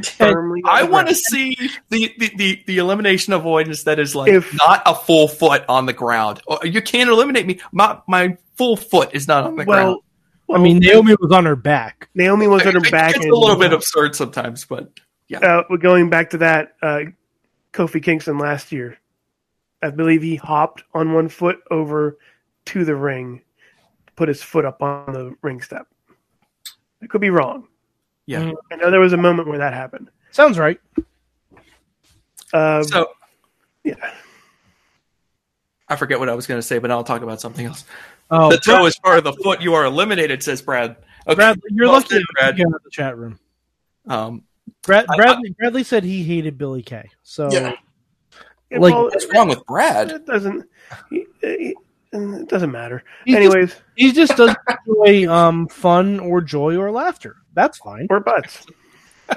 firmly. 0.02 0.62
I 0.66 0.84
want 0.84 1.08
to 1.10 1.16
see 1.16 1.56
the, 1.90 2.14
the, 2.18 2.32
the, 2.36 2.64
the 2.68 2.78
elimination 2.78 3.34
avoidance 3.34 3.84
that 3.84 4.00
is 4.00 4.16
like 4.16 4.32
If- 4.32 4.54
not 4.58 4.82
a 4.86 4.96
full 4.96 5.28
foot 5.28 5.64
on 5.70 5.86
the 5.86 5.94
ground. 5.94 6.42
Oh, 6.48 6.64
You 6.64 6.82
can't 6.82 7.10
eliminate 7.10 7.46
me. 7.46 7.60
My 7.72 8.00
my 8.08 8.38
full 8.56 8.76
foot 8.78 9.10
is 9.14 9.28
not 9.28 9.44
on 9.46 9.56
the 9.56 9.66
ground. 9.66 10.00
Well, 10.48 10.60
I 10.60 10.64
mean, 10.64 10.80
Naomi 10.80 11.16
was 11.20 11.32
on 11.32 11.46
her 11.46 11.56
back. 11.56 12.10
Naomi 12.16 12.48
was 12.48 12.66
on 12.66 12.74
her 12.74 12.80
It- 12.86 12.92
back. 12.92 13.16
It's 13.16 13.26
a 13.26 13.30
little 13.30 13.58
bit 13.58 13.74
absurd 13.74 14.16
sometimes, 14.16 14.66
but 14.66 14.90
uh, 15.36 15.64
but 15.70 15.80
going 15.80 16.10
back 16.10 16.30
to 16.32 16.38
that, 16.40 16.74
uh, 16.82 17.00
Kofi 17.72 18.04
Kingston 18.04 18.38
last 18.38 18.72
year, 18.72 18.98
I 19.82 19.90
believe 19.90 20.22
he 20.22 20.36
hopped 20.36 20.84
on 20.94 21.14
one 21.14 21.28
foot 21.28 21.60
over 21.72 22.18
to 22.66 22.86
the 22.86 22.96
ring, 22.96 23.42
put 24.16 24.28
his 24.28 24.44
foot 24.44 24.64
up 24.64 24.82
on 24.84 25.12
the 25.14 25.36
ring 25.42 25.60
step. 25.62 25.88
I 27.02 27.08
could 27.08 27.20
be 27.22 27.32
wrong. 27.32 27.68
Yeah. 28.26 28.52
I 28.72 28.76
know 28.78 28.90
there 28.92 29.00
was 29.00 29.14
a 29.14 29.18
moment 29.18 29.48
where 29.48 29.58
that 29.60 29.74
happened. 29.74 30.10
Sounds 30.32 30.58
right. 30.58 30.80
Uh, 32.54 32.84
So 32.84 33.08
yeah, 33.84 33.96
I 35.90 35.96
forget 35.96 36.20
what 36.20 36.30
I 36.30 36.36
was 36.36 36.48
going 36.48 36.58
to 36.58 36.62
say, 36.66 36.78
but 36.80 36.92
I'll 36.92 37.04
talk 37.04 37.22
about 37.22 37.42
something 37.42 37.66
else. 37.66 37.84
Oh, 38.32 38.50
the 38.50 38.58
toe 38.58 38.86
is 38.86 38.98
part 39.00 39.18
of 39.18 39.24
the 39.24 39.34
foot. 39.34 39.62
You 39.62 39.74
are 39.74 39.86
eliminated, 39.86 40.42
says 40.42 40.62
Brad. 40.62 40.96
Okay, 41.28 41.36
Bradley, 41.36 41.62
you're 41.72 41.88
well 41.88 41.96
lucky 41.98 42.16
said, 42.16 42.22
Brad. 42.40 42.56
get 42.58 42.68
out 42.68 42.74
of 42.76 42.84
the 42.84 42.90
chat 42.90 43.18
room. 43.18 43.40
Um, 44.08 44.44
Brad, 44.84 45.06
I- 45.10 45.16
Bradley, 45.18 45.50
Bradley 45.58 45.84
said 45.84 46.04
he 46.04 46.24
hated 46.24 46.58
Billie 46.58 46.82
Kay. 46.84 47.10
So 47.24 47.50
Yeah. 47.52 47.74
Yeah, 48.72 48.80
Like- 48.80 48.94
well, 48.94 49.04
what's 49.06 49.28
wrong 49.34 49.50
with 49.50 49.66
Brad? 49.66 50.12
it 50.12 50.26
doesn't. 50.26 50.66
It, 51.12 51.28
it- 51.42 51.78
it 52.16 52.48
doesn't 52.48 52.72
matter. 52.72 53.04
He 53.26 53.32
just- 53.34 53.42
Anyways, 53.56 53.76
he 53.96 54.12
just 54.12 54.38
doesn't 54.38 54.58
enjoy 54.88 55.32
um, 55.34 55.68
fun 55.68 56.20
or 56.20 56.42
joy 56.42 56.76
or 56.78 56.92
laughter. 56.92 57.38
That's 57.54 57.78
fine. 57.78 58.08
we're 58.10 58.20
butts. 58.20 58.66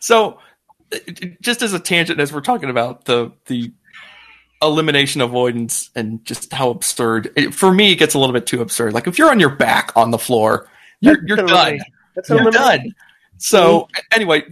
So, 0.00 0.38
just 1.40 1.62
as 1.62 1.72
a 1.72 1.78
tangent, 1.78 2.20
as 2.20 2.32
we're 2.32 2.40
talking 2.40 2.70
about 2.70 3.04
the 3.04 3.32
the 3.46 3.72
elimination 4.62 5.20
avoidance 5.20 5.90
and 5.94 6.24
just 6.24 6.52
how 6.52 6.70
absurd 6.70 7.30
it, 7.36 7.54
for 7.54 7.72
me, 7.72 7.92
it 7.92 7.96
gets 7.96 8.14
a 8.14 8.18
little 8.18 8.32
bit 8.32 8.46
too 8.46 8.62
absurd. 8.62 8.94
Like 8.94 9.06
if 9.06 9.18
you're 9.18 9.30
on 9.30 9.40
your 9.40 9.54
back 9.54 9.92
on 9.96 10.10
the 10.10 10.18
floor, 10.18 10.68
you're 11.00 11.26
you're 11.26 11.36
done. 11.36 11.78
That's 12.14 12.30
You're 12.30 12.50
done. 12.50 12.94
So 13.38 13.88
anyway, 14.12 14.44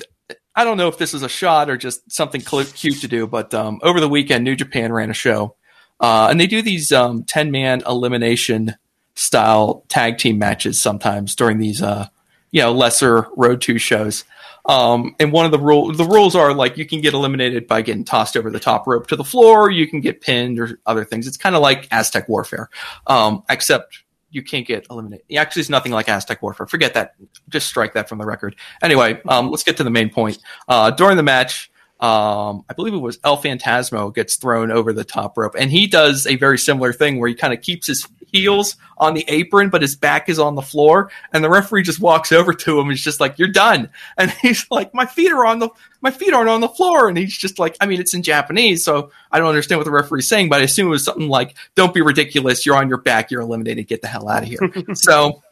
I 0.55 0.65
don't 0.65 0.77
know 0.77 0.89
if 0.89 0.99
this 0.99 1.15
is 1.15 1.23
a 1.23 1.29
shot 1.29 1.71
or 1.71 1.77
just 1.77 2.11
something 2.13 2.43
cute 2.43 3.01
to 3.01 3.09
do, 3.09 3.27
but 3.27 3.55
um, 3.55 3.81
over 3.83 4.01
the 4.01 4.09
weekend, 4.09 4.45
New 4.45 4.55
Japan 4.55 4.93
ran 4.93 5.11
a 5.11 5.15
show, 5.15 5.57
uh, 6.01 6.29
and 6.31 6.39
they 6.39 6.47
do 6.47 6.61
these 6.61 6.93
um, 6.93 7.25
ten 7.25 7.51
man 7.51 7.83
elimination 7.87 8.75
style 9.15 9.85
tag 9.89 10.19
team 10.19 10.39
matches 10.39 10.81
sometimes 10.81 11.35
during 11.35 11.59
these 11.59 11.81
uh, 11.81 12.09
you 12.55 12.63
know 12.63 12.73
lesser 12.73 13.27
road 13.37 13.61
to 13.63 13.79
shows. 13.79 14.25
Um, 14.67 15.17
and 15.19 15.33
one 15.33 15.45
of 15.45 15.51
the 15.51 15.59
rule 15.59 15.93
the 15.93 16.05
rules 16.07 16.37
are 16.37 16.55
like 16.55 16.79
you 16.79 16.87
can 16.87 17.03
get 17.03 17.13
eliminated 17.13 17.67
by 17.67 17.83
getting 17.83 18.05
tossed 18.05 18.37
over 18.37 18.49
the 18.49 18.61
top 18.61 18.87
rope 18.87 19.09
to 19.09 19.17
the 19.17 19.25
floor, 19.25 19.71
you 19.71 19.89
can 19.89 20.01
get 20.01 20.21
pinned 20.21 20.61
or 20.61 20.79
other 20.87 21.05
things. 21.05 21.27
It's 21.27 21.37
kind 21.37 21.57
of 21.57 21.63
like 21.63 21.89
Aztec 21.91 22.29
Warfare, 22.29 22.71
um, 23.09 23.43
except 23.51 24.05
you 24.31 24.43
can't 24.43 24.67
get 24.67 24.87
eliminated. 24.89 25.27
Actually, 25.37 25.61
it's 25.61 25.69
nothing 25.69 25.91
like 25.91 26.09
Aztec 26.09 26.43
Warfare. 26.43 26.67
Forget 26.67 26.95
that. 26.95 27.17
Just 27.49 27.67
strike 27.67 27.93
that 27.95 28.09
from 28.09 28.19
the 28.19 28.25
record. 28.25 28.55
Anyway, 28.83 29.21
um, 29.29 29.51
let's 29.51 29.65
get 29.65 29.77
to 29.79 29.85
the 29.85 29.91
main 29.91 30.09
point. 30.09 30.39
Uh, 30.69 30.93
during 30.93 31.17
the 31.17 31.23
match, 31.25 31.73
um, 31.99 32.65
I 32.71 32.75
believe 32.75 32.95
it 32.95 32.99
was 32.99 33.19
El 33.25 33.37
Phantasmo 33.37 34.15
gets 34.15 34.37
thrown 34.37 34.71
over 34.71 34.93
the 34.93 35.05
top 35.05 35.37
rope, 35.37 35.57
and 35.59 35.73
he 35.73 35.89
does 35.89 36.27
a 36.27 36.37
very 36.37 36.59
similar 36.59 36.93
thing 36.93 37.19
where 37.19 37.29
he 37.29 37.35
kind 37.35 37.53
of 37.53 37.63
keeps 37.63 37.89
his 37.89 38.07
heels 38.35 38.77
on 38.99 39.15
the 39.15 39.25
apron, 39.29 39.71
but 39.71 39.83
his 39.83 39.95
back 39.95 40.29
is 40.29 40.39
on 40.39 40.57
the 40.57 40.63
floor, 40.63 41.11
and 41.33 41.43
the 41.43 41.49
referee 41.49 41.83
just 41.83 42.01
walks 42.01 42.33
over 42.33 42.53
to 42.53 42.79
him 42.79 42.89
and 42.89 42.95
is 42.95 43.03
just 43.03 43.21
like, 43.21 43.39
"You're 43.39 43.49
done," 43.49 43.89
and 44.19 44.31
he's 44.43 44.67
like, 44.71 44.93
"My 44.93 45.07
feet 45.07 45.33
are 45.33 45.47
on 45.47 45.61
the 45.61 45.71
my 46.01 46.11
feet 46.11 46.33
aren't 46.33 46.51
on 46.51 46.61
the 46.61 46.69
floor," 46.69 47.09
and 47.09 47.17
he's 47.17 47.37
just 47.37 47.59
like, 47.59 47.77
I 47.81 47.87
mean, 47.87 48.01
it's 48.01 48.15
in 48.15 48.23
Japanese, 48.23 48.85
so 48.85 49.11
I 49.31 49.39
don't 49.39 49.49
understand 49.49 49.79
what 49.79 49.85
the 49.85 49.91
referee's 49.91 50.29
saying, 50.29 50.49
but 50.49 50.61
I 50.61 50.65
assume 50.65 50.89
it 50.89 50.91
was 50.91 51.05
something 51.05 51.29
like, 51.29 51.55
"Don't 51.75 51.95
be 51.95 52.03
ridiculous. 52.03 52.67
You're 52.67 52.77
on 52.77 52.89
your 52.89 52.99
back. 52.99 53.31
You're 53.31 53.43
eliminated. 53.43 53.87
Get 53.87 54.03
the 54.03 54.09
hell 54.09 54.29
out 54.29 54.43
of 54.43 54.49
here." 54.49 54.61
so. 54.95 55.43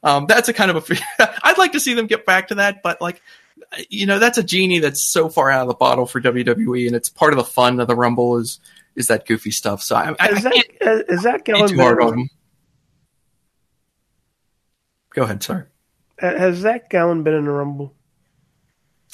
Um, 0.00 0.26
that's 0.26 0.48
a 0.48 0.52
kind 0.52 0.70
of 0.70 0.88
a. 0.88 0.96
I'd 1.42 1.58
like 1.58 1.72
to 1.72 1.80
see 1.80 1.92
them 1.92 2.06
get 2.06 2.24
back 2.24 2.48
to 2.48 2.56
that, 2.56 2.84
but 2.84 3.00
like, 3.00 3.20
you 3.88 4.06
know, 4.06 4.20
that's 4.20 4.38
a 4.38 4.44
genie 4.44 4.78
that's 4.78 5.02
so 5.02 5.28
far 5.28 5.50
out 5.50 5.62
of 5.62 5.66
the 5.66 5.74
bottle 5.74 6.06
for 6.06 6.20
WWE, 6.20 6.86
and 6.86 6.94
it's 6.94 7.08
part 7.08 7.32
of 7.32 7.36
the 7.36 7.42
fun 7.42 7.80
of 7.80 7.88
the 7.88 7.96
Rumble 7.96 8.36
is 8.38 8.60
is 8.98 9.06
that 9.08 9.26
goofy 9.26 9.50
stuff. 9.50 9.82
So 9.82 9.96
I, 9.96 10.10
I, 10.10 10.16
I 10.18 10.28
Is 10.28 10.42
that, 10.42 10.52
can't 10.52 11.04
is 11.08 11.22
that 11.22 11.44
be 11.44 11.52
Gallon 11.52 11.68
too 11.70 11.76
hard 11.78 12.02
on 12.02 12.10
them. 12.10 12.28
Go 15.14 15.22
ahead, 15.22 15.42
sorry. 15.42 15.64
has 16.18 16.56
Zach 16.58 16.90
Gowen 16.90 17.22
been 17.22 17.34
in 17.34 17.46
a 17.46 17.52
Rumble? 17.52 17.94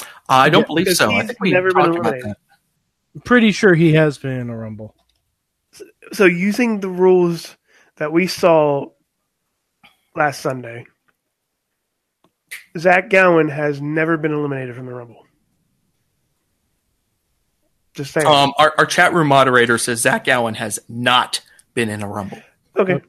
Uh, 0.00 0.04
I 0.28 0.48
don't 0.50 0.62
Yeah, 0.62 0.66
believe 0.66 0.88
so. 0.88 1.10
I 1.10 1.14
he's 1.14 1.26
think 1.28 1.40
we 1.40 1.52
never 1.52 1.68
been 1.72 1.84
talked 1.84 1.98
about 1.98 2.14
eliminated. 2.14 2.36
that. 3.14 3.24
Pretty 3.24 3.52
sure 3.52 3.74
he 3.74 3.92
has 3.94 4.18
been 4.18 4.32
in 4.40 4.50
a 4.50 4.56
rumble. 4.56 4.96
So 6.12 6.24
using 6.24 6.80
the 6.80 6.88
rules 6.88 7.56
that 7.96 8.10
we 8.12 8.26
saw 8.26 8.86
last 10.16 10.40
Sunday, 10.40 10.86
Zach 12.76 13.08
Gowen 13.10 13.48
has 13.48 13.80
never 13.80 14.16
been 14.16 14.32
eliminated 14.32 14.74
from 14.74 14.86
the 14.86 14.92
Rumble. 14.94 15.23
Just 17.94 18.12
saying. 18.12 18.26
Um, 18.26 18.52
our, 18.58 18.74
our 18.78 18.86
chat 18.86 19.12
room 19.14 19.28
moderator 19.28 19.78
says 19.78 20.00
Zach 20.00 20.24
Gowen 20.24 20.54
has 20.54 20.78
not 20.88 21.40
been 21.74 21.88
in 21.88 22.02
a 22.02 22.08
Rumble 22.08 22.40
okay. 22.76 23.00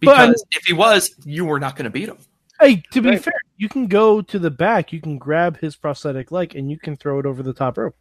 because 0.00 0.18
I 0.18 0.26
mean- 0.26 0.34
if 0.52 0.64
he 0.66 0.72
was, 0.74 1.14
you 1.24 1.44
were 1.44 1.58
not 1.60 1.76
going 1.76 1.84
to 1.84 1.90
beat 1.90 2.08
him. 2.08 2.18
Hey, 2.60 2.82
to 2.92 3.00
be 3.02 3.10
Right. 3.10 3.22
fair, 3.24 3.34
you 3.56 3.68
can 3.68 3.86
go 3.88 4.22
to 4.22 4.38
the 4.38 4.50
back, 4.50 4.92
you 4.92 5.00
can 5.00 5.18
grab 5.18 5.58
his 5.58 5.74
prosthetic 5.76 6.30
leg, 6.30 6.54
and 6.54 6.70
you 6.70 6.78
can 6.78 6.96
throw 6.96 7.18
it 7.18 7.26
over 7.26 7.42
the 7.42 7.52
top 7.52 7.76
rope. 7.78 7.96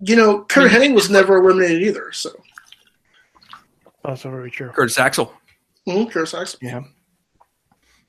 You 0.00 0.14
know, 0.16 0.42
Curt 0.44 0.70
Hennig 0.70 0.94
was 0.94 1.10
never 1.10 1.38
eliminated 1.38 1.82
either. 1.82 2.12
So 2.12 2.30
Also 4.04 4.30
very 4.30 4.50
true. 4.50 4.70
Curtis 4.70 4.98
Axel. 4.98 5.32
Mm, 5.88 6.10
Kurosaki. 6.10 6.56
Yeah, 6.62 6.82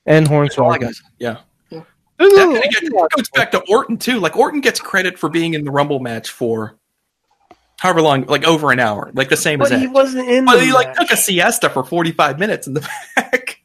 and 0.05 0.27
Hornswoggle. 0.27 0.79
got. 0.81 0.93
Yeah. 1.19 1.37
That 1.71 1.85
little- 2.19 2.53
kinda 2.53 2.67
gets- 2.69 2.89
goes 3.15 3.29
back 3.35 3.51
to 3.51 3.59
Orton 3.69 3.97
too. 3.97 4.19
Like 4.19 4.35
Orton 4.35 4.59
gets 4.61 4.79
credit 4.79 5.19
for 5.19 5.29
being 5.29 5.53
in 5.53 5.63
the 5.63 5.69
Rumble 5.71 5.99
match 5.99 6.29
for 6.31 6.76
however 7.77 8.01
long, 8.01 8.23
like 8.25 8.43
over 8.45 8.71
an 8.71 8.79
hour, 8.79 9.11
like 9.13 9.29
the 9.29 9.37
same 9.37 9.61
as 9.61 9.69
But 9.69 9.79
he 9.79 9.85
Edge. 9.85 9.91
wasn't 9.91 10.29
in. 10.29 10.45
But 10.45 10.57
the 10.57 10.65
he 10.65 10.71
like 10.73 10.87
match. 10.87 10.97
took 10.97 11.11
a 11.11 11.17
siesta 11.17 11.69
for 11.69 11.83
forty 11.83 12.11
five 12.11 12.39
minutes 12.39 12.67
in 12.67 12.73
the 12.73 12.81
back. 13.15 13.61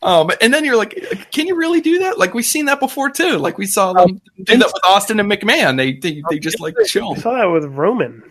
Um, 0.00 0.30
and 0.40 0.54
then 0.54 0.64
you're 0.64 0.76
like, 0.76 1.28
can 1.32 1.48
you 1.48 1.56
really 1.56 1.80
do 1.80 1.98
that? 2.00 2.18
Like 2.18 2.32
we've 2.32 2.44
seen 2.44 2.66
that 2.66 2.78
before 2.78 3.10
too. 3.10 3.36
Like 3.38 3.58
we 3.58 3.66
saw 3.66 3.92
them 3.92 4.20
do 4.44 4.56
that 4.56 4.66
with 4.72 4.84
Austin 4.84 5.18
and 5.18 5.30
McMahon. 5.30 5.76
They 5.76 5.94
they, 5.94 6.22
they 6.30 6.38
just 6.38 6.60
like 6.60 6.74
chill. 6.86 7.14
We 7.14 7.20
saw 7.20 7.34
that 7.34 7.46
with 7.46 7.64
Roman. 7.64 8.22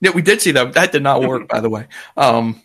Yeah, 0.00 0.10
we 0.10 0.22
did 0.22 0.40
see 0.40 0.52
that. 0.52 0.74
That 0.74 0.92
did 0.92 1.02
not 1.02 1.22
work, 1.22 1.48
by 1.48 1.60
the 1.60 1.68
way. 1.70 1.86
Um, 2.16 2.60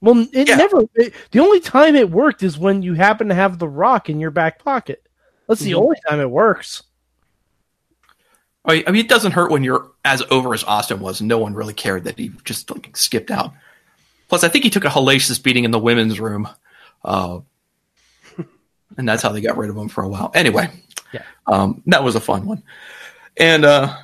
Well, 0.00 0.26
it 0.32 0.48
Yeah. 0.48 0.56
never. 0.56 0.84
It, 0.94 1.12
the 1.32 1.40
only 1.40 1.60
time 1.60 1.96
it 1.96 2.10
worked 2.10 2.42
is 2.42 2.58
when 2.58 2.80
you 2.82 2.94
happen 2.94 3.28
to 3.28 3.34
have 3.34 3.58
the 3.58 3.68
Rock 3.68 4.08
in 4.08 4.18
your 4.18 4.30
back 4.30 4.58
pocket. 4.64 5.06
That's 5.48 5.60
the 5.60 5.72
Mhm. 5.72 5.78
only 5.82 5.96
time 6.08 6.20
it 6.20 6.30
works. 6.30 6.82
I 8.64 8.84
I 8.86 8.90
mean, 8.90 9.04
it 9.04 9.08
doesn't 9.08 9.32
hurt 9.32 9.50
when 9.50 9.64
you're 9.64 9.90
as 10.04 10.22
over 10.30 10.54
as 10.54 10.64
Austin 10.64 11.00
was. 11.00 11.20
No 11.20 11.38
one 11.38 11.54
really 11.54 11.74
cared 11.74 12.04
that 12.04 12.18
he 12.18 12.32
just 12.44 12.70
like 12.70 12.96
skipped 12.96 13.30
out. 13.30 13.52
Plus, 14.28 14.44
I 14.44 14.48
think 14.48 14.64
he 14.64 14.70
took 14.70 14.84
a 14.84 14.88
hellacious 14.88 15.42
beating 15.42 15.64
in 15.64 15.70
the 15.72 15.78
women's 15.78 16.18
room, 16.20 16.48
uh, 17.04 17.40
and 18.96 19.08
that's 19.08 19.22
how 19.22 19.30
they 19.30 19.40
got 19.40 19.56
rid 19.56 19.68
of 19.70 19.76
him 19.76 19.88
for 19.88 20.02
a 20.04 20.08
while. 20.08 20.30
Anyway, 20.34 20.70
Yeah. 21.12 21.22
um, 21.46 21.82
that 21.86 22.02
was 22.04 22.14
a 22.14 22.20
fun 22.20 22.46
one. 22.46 22.62
And 23.36 23.64
uh, 23.64 23.94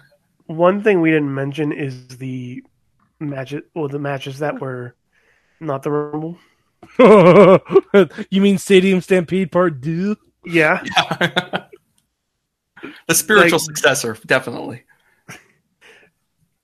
One 0.47 0.83
thing 0.83 1.01
we 1.01 1.11
didn't 1.11 1.35
mention 1.35 1.73
is 1.73 2.09
the 2.09 2.63
matches. 3.21 3.63
Well, 3.75 3.89
the 3.89 3.99
matches 3.99 4.39
that 4.41 4.61
were 4.61 4.95
not 5.61 5.83
the 5.83 5.91
Rumble. 5.91 6.39
you 8.31 8.41
mean 8.41 8.59
Stadium 8.59 9.01
Stampede 9.01 9.51
Part 9.51 9.83
Two? 9.83 10.17
Yeah, 10.45 10.83
the 13.07 13.15
spiritual 13.15 13.59
Like- 13.59 13.65
successor, 13.65 14.17
definitely. 14.27 14.85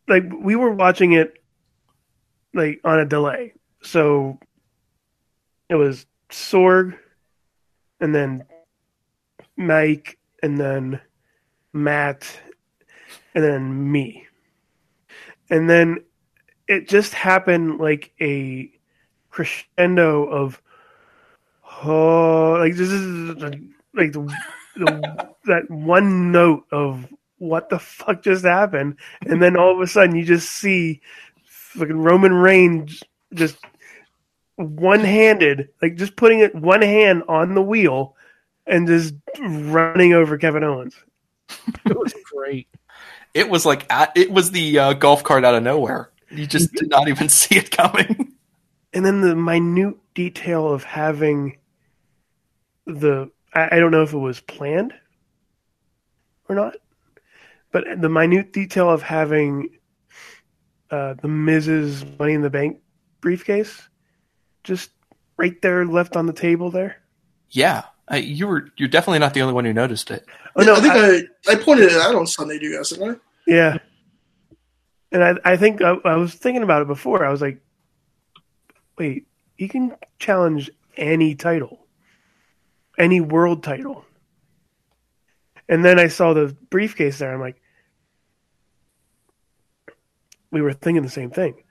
like 0.08 0.24
we 0.38 0.56
were 0.56 0.72
watching 0.72 1.12
it 1.12 1.34
like 2.52 2.80
on 2.84 3.00
a 3.00 3.04
delay. 3.06 3.54
So 3.82 4.38
it 5.68 5.74
was 5.74 6.06
Sorg 6.30 6.96
and 8.00 8.14
then 8.14 8.44
Mike 9.56 10.18
and 10.42 10.58
then 10.58 11.00
Matt 11.72 12.40
and 13.34 13.42
then 13.44 13.90
me. 13.92 14.26
And 15.50 15.68
then 15.68 15.98
it 16.68 16.88
just 16.88 17.12
happened 17.14 17.78
like 17.78 18.12
a 18.20 18.70
crescendo 19.30 20.24
of 20.24 20.62
oh 21.82 22.52
like 22.60 22.76
this 22.76 22.90
is 22.90 23.36
like 23.92 24.12
the, 24.12 24.32
the 24.76 25.34
that 25.47 25.70
one 25.70 26.32
note 26.32 26.64
of 26.70 27.07
what 27.38 27.68
the 27.68 27.78
fuck 27.78 28.22
just 28.22 28.45
happened 28.45 28.97
and 29.26 29.42
then 29.42 29.57
all 29.57 29.74
of 29.74 29.80
a 29.80 29.86
sudden 29.86 30.16
you 30.16 30.24
just 30.24 30.51
see 30.51 31.01
fucking 31.45 31.99
Roman 31.99 32.32
Reigns 32.32 33.03
just 33.32 33.57
one-handed, 34.57 35.68
like 35.82 35.97
just 35.97 36.16
putting 36.16 36.40
it 36.40 36.55
one 36.55 36.82
hand 36.82 37.24
on 37.28 37.55
the 37.55 37.62
wheel 37.62 38.16
and 38.66 38.86
just 38.86 39.14
running 39.40 40.14
over 40.14 40.38
Kevin 40.38 40.64
Owens. 40.64 40.95
It 41.84 41.97
was 41.99 42.14
great. 42.32 42.68
It 43.34 43.51
was 43.51 43.66
like 43.66 43.86
it 44.16 44.30
was 44.30 44.51
the 44.51 44.78
uh, 44.78 44.92
golf 44.95 45.22
cart 45.22 45.45
out 45.45 45.55
of 45.55 45.62
nowhere. 45.62 46.11
You 46.30 46.47
just 46.47 46.72
did 46.72 46.88
not 46.88 47.09
even 47.09 47.28
see 47.40 47.57
it 47.57 47.70
coming. 47.70 48.32
And 48.92 49.05
then 49.05 49.20
the 49.20 49.36
minute 49.36 49.97
detail 50.14 50.72
of 50.72 50.84
having 50.84 51.59
the 52.86 53.30
I, 53.53 53.76
I 53.76 53.78
don't 53.78 53.90
know 53.90 54.03
if 54.03 54.14
it 54.14 54.18
was 54.18 54.40
planned 54.40 54.95
or 56.49 56.55
not, 56.55 56.76
but 57.72 57.84
the 58.01 58.09
minute 58.09 58.53
detail 58.53 58.90
of 58.90 59.03
having 59.03 59.68
uh, 60.90 61.14
the 61.20 61.28
Miz's 61.28 62.05
Money 62.18 62.34
in 62.34 62.42
the 62.42 62.51
Bank 62.51 62.80
briefcase 63.20 63.88
just 64.62 64.90
right 65.36 65.61
there 65.62 65.84
left 65.86 66.16
on 66.16 66.26
the 66.26 66.32
table 66.32 66.70
there. 66.70 66.97
Yeah, 67.51 67.84
uh, 68.11 68.16
you 68.16 68.47
were. 68.47 68.68
You're 68.76 68.88
definitely 68.88 69.18
not 69.20 69.34
the 69.34 69.42
only 69.42 69.55
one 69.55 69.64
who 69.64 69.72
noticed 69.72 70.11
it. 70.11 70.26
Oh 70.57 70.62
no, 70.62 70.74
I 70.74 70.80
think 70.80 70.95
I- 70.95 71.51
I, 71.51 71.53
I, 71.53 71.57
pointed 71.57 71.90
it 71.92 72.01
out 72.01 72.14
on 72.14 72.26
Sunday 72.26 72.59
to 72.59 72.64
you 72.64 72.76
guys, 72.76 72.90
didn't 72.90 73.11
I? 73.11 73.16
Yeah. 73.47 73.78
And 75.12 75.22
I, 75.22 75.53
I 75.53 75.57
think 75.57 75.80
I, 75.80 75.95
I 76.05 76.16
was 76.16 76.34
thinking 76.34 76.62
about 76.64 76.82
it 76.82 76.88
before. 76.88 77.24
I 77.24 77.30
was 77.30 77.40
like, 77.40 77.61
wait, 78.99 79.26
he 79.57 79.68
can 79.68 79.95
challenge 80.18 80.70
any 80.97 81.34
title, 81.34 81.86
any 82.99 83.20
world 83.20 83.62
title. 83.62 84.05
And 85.68 85.84
then 85.84 85.98
I 85.98 86.08
saw 86.08 86.34
the 86.34 86.56
briefcase 86.70 87.18
there. 87.18 87.32
I'm 87.32 87.40
like, 87.40 87.60
we 90.50 90.62
were 90.62 90.72
thinking 90.72 91.02
the 91.02 91.08
same 91.08 91.30
thing. 91.30 91.62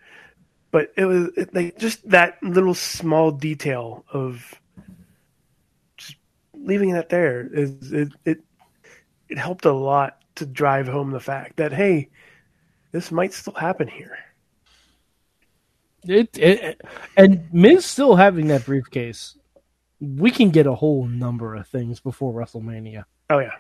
But 0.72 0.92
it 0.98 1.06
was 1.06 1.30
it, 1.38 1.54
like 1.54 1.78
just 1.78 2.10
that 2.10 2.42
little 2.42 2.74
small 2.74 3.32
detail 3.32 4.04
of 4.12 4.60
just 5.98 6.16
leaving 6.56 6.94
that 6.94 7.10
there 7.10 7.48
is 7.54 7.92
it, 7.92 8.10
it 8.26 8.40
it 9.30 9.38
helped 9.38 9.66
a 9.66 9.72
lot 9.72 10.18
to 10.36 10.48
drive 10.48 10.88
home 10.88 11.12
the 11.12 11.20
fact 11.20 11.58
that 11.58 11.72
hey, 11.72 12.10
this 12.92 13.12
might 13.12 13.34
still 13.34 13.54
happen 13.54 13.88
here. 13.88 14.18
It, 16.06 16.38
it 16.38 16.82
and 17.16 17.48
Miz 17.54 17.86
still 17.86 18.16
having 18.16 18.48
that 18.48 18.66
briefcase. 18.66 19.38
We 20.02 20.32
can 20.32 20.50
get 20.50 20.66
a 20.66 20.74
whole 20.74 21.06
number 21.06 21.56
of 21.56 21.68
things 21.68 22.00
before 22.00 22.34
WrestleMania, 22.34 23.06
Oh 23.30 23.40
yeah, 23.40 23.54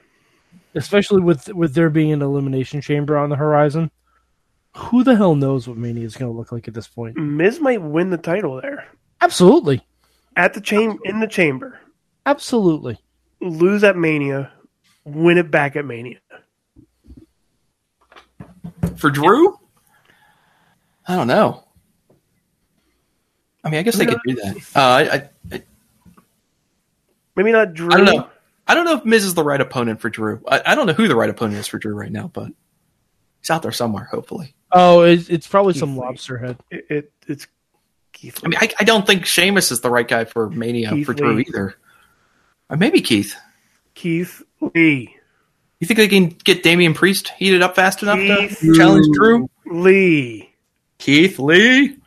especially 0.75 1.21
with 1.21 1.53
with 1.53 1.73
there 1.73 1.89
being 1.89 2.11
an 2.11 2.21
elimination 2.21 2.81
chamber 2.81 3.17
on 3.17 3.29
the 3.29 3.35
horizon. 3.35 3.91
Who 4.75 5.03
the 5.03 5.15
hell 5.15 5.35
knows 5.35 5.67
what 5.67 5.77
Mania 5.77 6.05
is 6.05 6.15
going 6.15 6.31
to 6.31 6.37
look 6.37 6.51
like 6.51 6.67
at 6.67 6.73
this 6.73 6.87
point? 6.87 7.15
Miz 7.15 7.59
might 7.59 7.81
win 7.81 8.09
the 8.09 8.17
title 8.17 8.59
there 8.59 8.87
Absolutely, 9.21 9.85
at 10.35 10.53
the 10.53 10.61
chamber 10.61 10.99
in 11.05 11.19
the 11.19 11.27
chamber, 11.27 11.79
absolutely. 12.25 12.99
lose 13.39 13.83
at 13.83 13.95
Mania, 13.95 14.51
win 15.05 15.37
it 15.37 15.51
back 15.51 15.75
at 15.75 15.85
Mania. 15.85 16.17
For 18.97 19.09
Drew, 19.09 19.59
I 21.07 21.15
don't 21.15 21.27
know. 21.27 21.63
I 23.63 23.69
mean, 23.69 23.79
I 23.79 23.83
guess 23.83 23.95
they 23.95 24.05
could 24.05 24.19
do 24.27 24.35
that. 24.35 24.57
Uh, 24.75 24.79
I, 24.79 25.29
I, 25.55 25.63
Maybe 27.35 27.51
not 27.51 27.73
Drew. 27.73 27.91
I 27.91 27.97
don't 27.97 28.05
know. 28.05 28.29
I 28.67 28.75
don't 28.75 28.85
know 28.85 28.95
if 28.95 29.05
Miz 29.05 29.25
is 29.25 29.33
the 29.33 29.43
right 29.43 29.59
opponent 29.59 29.99
for 30.01 30.09
Drew. 30.09 30.41
I, 30.47 30.61
I 30.67 30.75
don't 30.75 30.87
know 30.87 30.93
who 30.93 31.07
the 31.07 31.15
right 31.15 31.29
opponent 31.29 31.59
is 31.59 31.67
for 31.67 31.77
Drew 31.77 31.95
right 31.95 32.11
now, 32.11 32.29
but 32.31 32.51
he's 33.39 33.49
out 33.49 33.61
there 33.61 33.71
somewhere. 33.71 34.05
Hopefully. 34.05 34.55
Oh, 34.71 35.01
it's, 35.01 35.29
it's 35.29 35.47
probably 35.47 35.73
some 35.73 35.97
Lee. 35.97 36.01
lobster 36.01 36.37
head. 36.37 36.57
It, 36.71 36.85
it 36.89 37.11
it's 37.27 37.47
Keith. 38.13 38.39
I 38.43 38.47
mean, 38.47 38.59
I, 38.61 38.73
I 38.79 38.83
don't 38.83 39.05
think 39.05 39.25
Sheamus 39.25 39.71
is 39.71 39.81
the 39.81 39.89
right 39.89 40.07
guy 40.07 40.25
for 40.25 40.49
Mania 40.49 40.91
Keith 40.91 41.05
for 41.05 41.13
Drew 41.13 41.39
either. 41.39 41.75
Or 42.69 42.77
maybe 42.77 43.01
Keith. 43.01 43.35
Keith 43.93 44.41
Lee. 44.61 45.15
You 45.79 45.87
think 45.87 45.97
they 45.97 46.07
can 46.07 46.29
get 46.29 46.63
Damian 46.63 46.93
Priest 46.93 47.29
heated 47.37 47.61
up 47.61 47.75
fast 47.75 48.01
enough 48.01 48.17
Keith 48.17 48.59
to 48.59 48.73
challenge 48.73 49.07
Drew? 49.13 49.49
Lee. 49.65 50.53
Keith 50.97 51.37
Lee. 51.37 51.97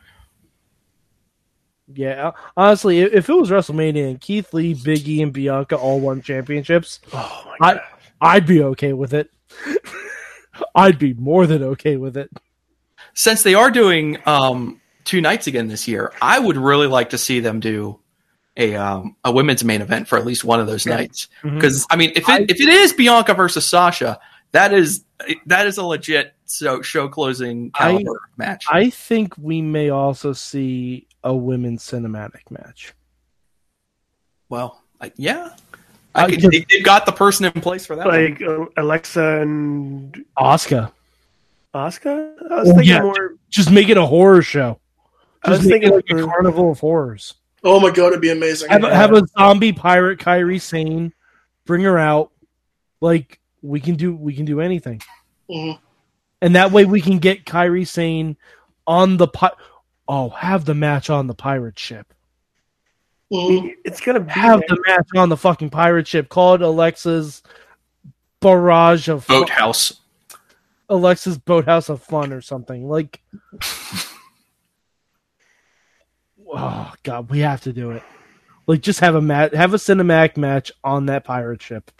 Yeah, 1.97 2.31
honestly, 2.55 2.99
if 2.99 3.27
it 3.29 3.33
was 3.33 3.49
WrestleMania 3.49 4.09
and 4.09 4.21
Keith 4.21 4.53
Lee, 4.53 4.73
Big 4.75 5.07
E, 5.07 5.21
and 5.21 5.33
Bianca 5.33 5.75
all 5.75 5.99
won 5.99 6.21
championships, 6.21 6.99
Oh 7.13 7.53
my 7.59 7.73
I. 8.21 8.35
I'd 8.35 8.45
be 8.47 8.61
okay 8.63 8.93
with 8.93 9.13
it. 9.13 9.29
I'd 10.75 10.99
be 10.99 11.13
more 11.13 11.47
than 11.47 11.63
okay 11.63 11.97
with 11.97 12.17
it. 12.17 12.29
Since 13.13 13.43
they 13.43 13.55
are 13.55 13.71
doing 13.71 14.17
um, 14.25 14.79
two 15.05 15.21
nights 15.21 15.47
again 15.47 15.67
this 15.67 15.87
year, 15.87 16.11
I 16.21 16.37
would 16.39 16.57
really 16.57 16.87
like 16.87 17.11
to 17.11 17.17
see 17.17 17.39
them 17.39 17.59
do 17.59 17.99
a 18.55 18.75
um, 18.75 19.15
a 19.23 19.31
women's 19.31 19.63
main 19.63 19.81
event 19.81 20.07
for 20.07 20.17
at 20.17 20.25
least 20.25 20.43
one 20.43 20.59
of 20.59 20.67
those 20.67 20.85
nights. 20.85 21.27
Mhm. 21.43 21.55
Because 21.55 21.85
I 21.89 21.95
mean, 21.95 22.11
if 22.15 22.27
it 22.29 22.49
if 22.51 22.59
it 22.59 22.69
is 22.69 22.93
Bianca 22.93 23.33
versus 23.33 23.65
Sasha, 23.65 24.19
that 24.51 24.73
is 24.73 25.03
that 25.47 25.65
is 25.67 25.77
a 25.77 25.83
legit 25.83 26.33
so 26.45 26.81
show 26.81 27.07
closing 27.07 27.71
I- 27.73 27.91
caliber 27.91 28.21
match. 28.37 28.65
I 28.69 28.89
think 28.91 29.33
we 29.37 29.61
may 29.61 29.89
also 29.89 30.33
see 30.33 31.06
a 31.23 31.35
women's 31.35 31.83
cinematic 31.83 32.49
match. 32.49 32.93
well, 34.49 34.81
I, 35.01 35.11
yeah, 35.17 35.49
I 36.15 36.23
I 36.25 36.29
could, 36.29 36.39
just- 36.39 36.51
they, 36.51 36.65
they've 36.69 36.83
got 36.85 37.05
the 37.05 37.11
person 37.11 37.45
in 37.45 37.51
place 37.61 37.85
for 37.85 37.95
that. 37.95 38.07
Like 38.07 38.41
uh, 38.41 38.65
Alexa 38.77 39.41
and 39.41 40.23
Oscar, 40.35 40.91
Oscar. 41.73 42.33
I 42.49 42.55
was 42.61 42.69
Oh, 42.69 42.73
thinking 42.75 42.89
yeah. 42.93 43.01
more. 43.01 43.35
just 43.49 43.71
make 43.71 43.89
it 43.89 43.97
a 43.97 44.05
horror 44.05 44.41
show. 44.41 44.79
I 45.43 45.51
was 45.51 45.59
Just 45.59 45.69
make 45.69 45.83
it 45.83 45.89
thinking 45.93 46.17
like 46.17 46.25
a 46.25 46.27
carnival 46.27 46.71
of 46.71 46.79
horrors. 46.79 47.35
Oh 47.63 47.79
my 47.79 47.91
god, 47.91 48.07
it'd 48.07 48.21
be 48.21 48.31
amazing. 48.31 48.69
Have, 48.69 48.83
a- 48.83 48.95
have 48.95 49.13
a 49.13 49.25
zombie 49.37 49.73
pirate 49.73 50.19
Kairi 50.19 50.59
Sane, 50.61 51.13
bring 51.65 51.81
her 51.83 51.97
out. 51.97 52.31
Like 53.01 53.39
we 53.61 53.79
can 53.79 53.95
do, 53.95 54.15
we 54.15 54.33
can 54.33 54.45
do 54.45 54.61
anything, 54.61 55.01
Mhm. 55.49 55.77
and 56.41 56.55
that 56.55 56.71
way 56.71 56.85
we 56.85 57.01
can 57.01 57.19
get 57.19 57.45
Kairi 57.45 57.85
Sane 57.87 58.37
on 58.87 59.17
the 59.17 59.27
pi- 59.27 59.51
Oh, 60.07 60.29
have 60.29 60.65
the 60.65 60.73
match 60.75 61.09
on 61.09 61.27
the 61.27 61.33
pirate 61.33 61.77
ship. 61.77 62.13
Mhm. 63.31 63.73
It's 63.83 63.99
gonna 63.99 64.21
be 64.21 64.31
Have 64.31 64.61
there. 64.61 64.67
the 64.69 64.83
match 64.87 65.07
on 65.17 65.27
the 65.29 65.35
fucking 65.37 65.69
pirate 65.69 66.07
ship. 66.07 66.29
Call 66.29 66.55
it 66.55 66.61
Alexa's 66.61 67.43
barrage 68.39 69.09
of 69.09 69.25
fun, 69.25 69.41
Boathouse. 69.41 69.99
Alexa's 70.89 71.37
boathouse 71.37 71.89
of 71.89 72.01
fun 72.01 72.31
or 72.31 72.39
something. 72.39 72.87
Like, 72.87 73.19
oh 76.47 76.93
god, 77.03 77.29
we 77.29 77.39
have 77.39 77.61
to 77.61 77.73
do 77.73 77.91
it. 77.91 78.03
Like, 78.65 78.81
just 78.81 78.99
have 78.99 79.15
a 79.15 79.21
mat, 79.21 79.53
have 79.53 79.73
a 79.73 79.77
cinematic 79.77 80.37
match 80.37 80.71
on 80.83 81.05
that 81.07 81.23
pirate 81.23 81.61
ship. 81.61 81.91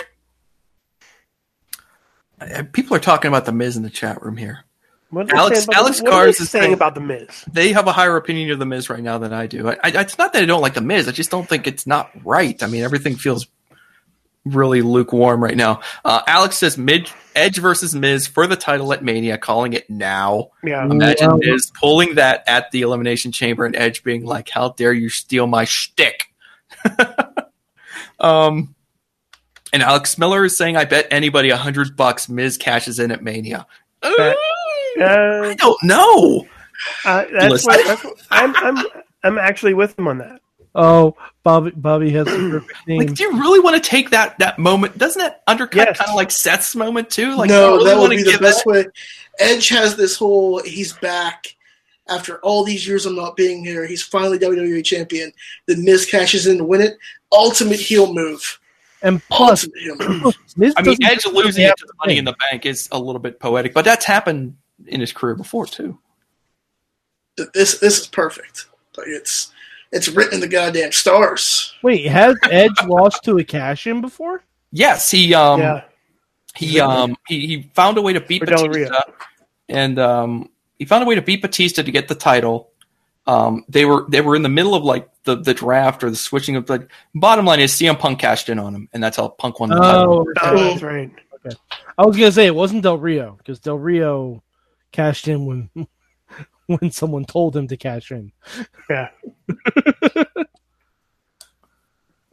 Uh, 2.40 2.64
People 2.72 2.96
are 2.96 3.00
talking 3.02 3.30
about 3.30 3.46
the 3.46 3.52
Miz 3.52 3.76
in 3.78 3.84
the 3.84 3.90
chat 3.90 4.22
room 4.22 4.38
here. 4.38 4.64
What 5.10 5.32
Alex- 5.34 5.64
about 5.64 5.76
Alex 5.78 5.98
the, 6.00 6.04
what 6.04 6.14
are 6.14 6.16
they 6.20 6.26
Cars 6.26 6.40
is 6.42 6.50
saying 6.50 6.64
saying- 6.64 6.74
about 6.74 6.94
the 6.96 7.02
Miz. 7.02 7.28
They 7.52 7.72
have 7.74 7.88
a 7.88 7.92
higher 7.94 8.18
opinion 8.18 8.52
of 8.52 8.60
the 8.60 8.66
Miz 8.66 8.90
right 8.90 9.02
now 9.02 9.18
than 9.18 9.32
I 9.34 9.48
do. 9.48 9.70
I, 9.70 9.78
I, 9.84 9.92
it's 10.02 10.18
not 10.18 10.34
that 10.34 10.44
I 10.44 10.46
don't 10.46 10.62
like 10.62 10.74
the 10.74 10.82
Miz. 10.82 11.08
I 11.08 11.12
just 11.12 11.32
don't 11.32 11.48
think 11.48 11.66
it's 11.68 11.88
not 11.88 12.12
right. 12.26 12.62
I 12.62 12.68
mean, 12.68 12.84
everything 12.84 13.16
feels 13.16 13.48
really 14.44 14.82
lukewarm 14.82 15.44
right 15.44 15.56
now. 15.58 15.82
Uh, 16.06 16.22
Alex 16.28 16.58
says 16.58 16.78
mid 16.78 17.10
Edge 17.36 17.58
versus 17.58 17.94
Miz 17.96 18.28
for 18.28 18.48
the 18.48 18.56
title 18.56 18.92
at 18.94 19.04
Mania, 19.04 19.38
calling 19.38 19.74
it 19.74 19.90
now. 19.90 20.50
Yeah, 20.64 20.84
Imagine 20.86 21.32
Wow. 21.32 21.38
Miz 21.42 21.72
pulling 21.80 22.16
that 22.16 22.44
at 22.48 22.72
the 22.72 22.82
Elimination 22.82 23.32
Chamber 23.32 23.66
and 23.66 23.76
Edge 23.76 24.04
being 24.04 24.26
like, 24.26 24.50
"How 24.50 24.70
dare 24.70 24.94
you 24.94 25.10
steal 25.10 25.48
my 25.48 25.66
shtick?" 25.66 26.26
um, 28.20 28.76
and 29.74 29.84
Alex 29.84 30.18
Miller 30.18 30.46
is 30.46 30.58
saying, 30.58 30.78
"I 30.78 30.86
bet 30.86 31.08
anybody 31.12 31.50
a 31.50 31.58
hundred 31.58 31.96
bucks 31.96 32.30
Miz 32.30 32.58
cashes 32.58 33.00
in 33.00 33.12
at 33.12 33.24
Mania." 33.24 33.68
Bet. 34.02 34.38
Uh, 35.00 35.50
I 35.50 35.54
don't 35.56 35.84
know. 35.84 36.48
uh, 37.06 37.26
that's 37.32 37.52
Listen. 37.52 37.74
what, 37.74 37.86
that's 37.88 38.04
what- 38.04 38.22
I'm, 38.32 38.56
I'm, 38.58 38.86
I'm 39.24 39.38
actually 39.38 39.74
with 39.74 39.98
him 39.98 40.08
on 40.08 40.18
that. 40.20 40.42
Oh, 40.76 41.16
Bobby, 41.44 41.72
Bobby 41.72 42.12
has 42.12 42.26
the 42.28 42.50
perfect 42.52 42.88
name. 42.88 43.00
Like, 43.00 43.14
do 43.16 43.24
you 43.24 43.32
really 43.40 43.60
want 43.60 43.82
to 43.82 43.90
take 43.90 44.12
that 44.12 44.38
that 44.40 44.60
moment? 44.60 44.96
Doesn't 44.98 45.20
that 45.20 45.42
undercut 45.48 45.88
Yes. 45.88 45.98
kind 45.98 46.10
of 46.10 46.16
like 46.16 46.30
Seth's 46.30 46.76
moment 46.76 47.10
too? 47.10 47.36
Like, 47.36 47.50
no, 47.50 47.78
really 47.78 47.86
that 47.86 48.00
would 48.00 48.10
be 48.12 48.24
the 48.24 48.38
best 48.38 48.64
that- 48.64 48.70
way. 48.70 48.86
Edge 49.40 49.70
has 49.70 49.96
this 49.96 50.16
whole 50.18 50.62
he's 50.62 50.94
back 50.94 51.48
after 52.10 52.38
all 52.40 52.64
these 52.64 52.88
years 52.88 53.06
of 53.08 53.16
not 53.16 53.36
being 53.36 53.64
here. 53.66 53.88
He's 53.88 54.04
finally 54.04 54.38
WWE 54.38 54.84
champion. 54.86 55.32
Then 55.68 55.84
Miz 55.84 56.06
cashes 56.06 56.46
in 56.48 56.60
to 56.60 56.64
win 56.64 56.82
it. 56.82 56.96
Ultimate 57.32 57.80
heel 57.80 58.14
move. 58.14 58.60
and 59.02 59.22
plus, 59.30 59.64
Ultimate 59.66 59.80
heel 59.82 60.20
move. 60.22 60.74
I 60.78 60.82
mean, 60.84 60.98
Edge 61.04 61.26
losing 61.26 61.66
it 61.66 61.76
to 61.78 61.86
the 61.88 61.94
Money 62.00 62.18
in 62.20 62.26
the 62.26 62.36
Bank 62.52 62.66
is 62.68 62.88
a 62.92 63.00
little 63.00 63.20
bit 63.20 63.40
poetic, 63.40 63.74
but 63.74 63.84
that's 63.86 64.06
happened 64.06 64.58
in 64.86 65.00
his 65.00 65.12
career 65.12 65.36
before 65.36 65.66
too. 65.66 65.98
This 67.54 67.80
this 67.80 68.00
is 68.00 68.08
perfect. 68.08 68.66
Like 68.98 69.08
it's 69.08 69.52
it's 69.92 70.08
written 70.08 70.36
in 70.36 70.40
the 70.40 70.48
goddamn 70.48 70.92
stars. 70.92 71.76
Wait, 71.82 72.06
has 72.08 72.36
Edge 72.52 72.84
lost 72.86 73.24
to 73.24 73.38
a 73.38 73.44
cash 73.44 73.88
in 73.88 74.02
before? 74.02 74.44
Yes, 74.72 75.10
he 75.12 75.34
um 75.34 75.60
yeah, 75.62 75.84
he 76.56 76.80
um 76.80 77.16
he, 77.28 77.48
he 77.48 77.72
found 77.74 77.98
a 77.98 78.02
way 78.02 78.14
to 78.14 78.22
beat 78.22 78.40
For 78.40 78.48
Del 78.48 78.68
Batista, 78.68 78.94
Rio. 78.94 79.16
and 79.70 80.00
um 80.00 80.50
he 80.78 80.86
found 80.86 81.04
a 81.04 81.08
way 81.08 81.16
to 81.16 81.22
beat 81.22 81.42
Batista 81.42 81.84
to 81.84 81.92
get 81.92 82.08
the 82.08 82.16
title. 82.16 82.72
Um, 83.26 83.66
they 83.68 83.84
were 83.86 84.06
they 84.08 84.22
were 84.22 84.36
in 84.36 84.42
the 84.42 84.50
middle 84.50 84.74
of 84.74 84.84
like 84.84 85.10
the, 85.24 85.36
the 85.36 85.54
draft 85.54 86.04
or 86.04 86.10
the 86.10 86.16
switching 86.16 86.56
of 86.56 86.70
like. 86.70 86.90
Bottom 87.14 87.46
line 87.46 87.60
is 87.60 87.74
CM 87.74 88.00
Punk 88.00 88.20
cashed 88.20 88.48
in 88.48 88.58
on 88.58 88.74
him, 88.74 88.90
and 88.94 89.04
that's 89.04 89.18
how 89.18 89.28
Punk 89.28 89.60
won 89.60 89.70
the 89.70 89.76
title. 89.76 90.14
Oh, 90.14 90.34
oh, 90.42 90.70
that's 90.70 90.82
right. 90.82 91.12
I 91.98 92.06
was 92.06 92.16
gonna 92.16 92.32
say 92.32 92.46
it 92.46 92.56
wasn't 92.56 92.84
Del 92.84 92.98
Rio 92.98 93.36
because 93.38 93.60
Del 93.60 93.78
Rio 93.78 94.44
cashed 94.92 95.28
in 95.28 95.46
when 95.46 95.70
when 96.68 96.92
someone 96.92 97.26
told 97.26 97.56
him 97.56 97.68
to 97.68 97.78
cash 97.78 98.12
in. 98.12 98.32
Yeah, 98.90 99.10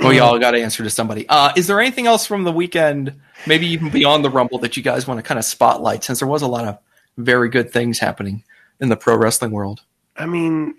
Well, 0.05 0.13
y'all 0.13 0.39
got 0.39 0.51
to 0.51 0.61
answer 0.61 0.83
to 0.83 0.91
somebody. 0.91 1.27
Uh, 1.29 1.53
is 1.57 1.67
there 1.67 1.81
anything 1.81 2.07
else 2.07 2.27
from 2.27 2.45
the 2.45 2.53
weekend, 2.53 3.21
maybe 3.47 3.67
even 3.69 3.89
beyond 3.91 4.25
the 4.25 4.31
Rumble, 4.31 4.59
that 4.59 4.77
you 4.77 4.83
guys 4.83 5.07
want 5.07 5.19
to 5.19 5.23
kind 5.23 5.39
of 5.39 5.45
spotlight? 5.45 6.05
Since 6.05 6.19
there 6.19 6.29
was 6.29 6.43
a 6.43 6.47
lot 6.47 6.67
of 6.67 6.79
very 7.17 7.49
good 7.49 7.71
things 7.73 7.99
happening 7.99 8.45
in 8.81 8.91
the 8.91 8.97
pro 8.97 9.17
wrestling 9.17 9.53
world. 9.53 9.81
I 10.17 10.27
mean, 10.27 10.75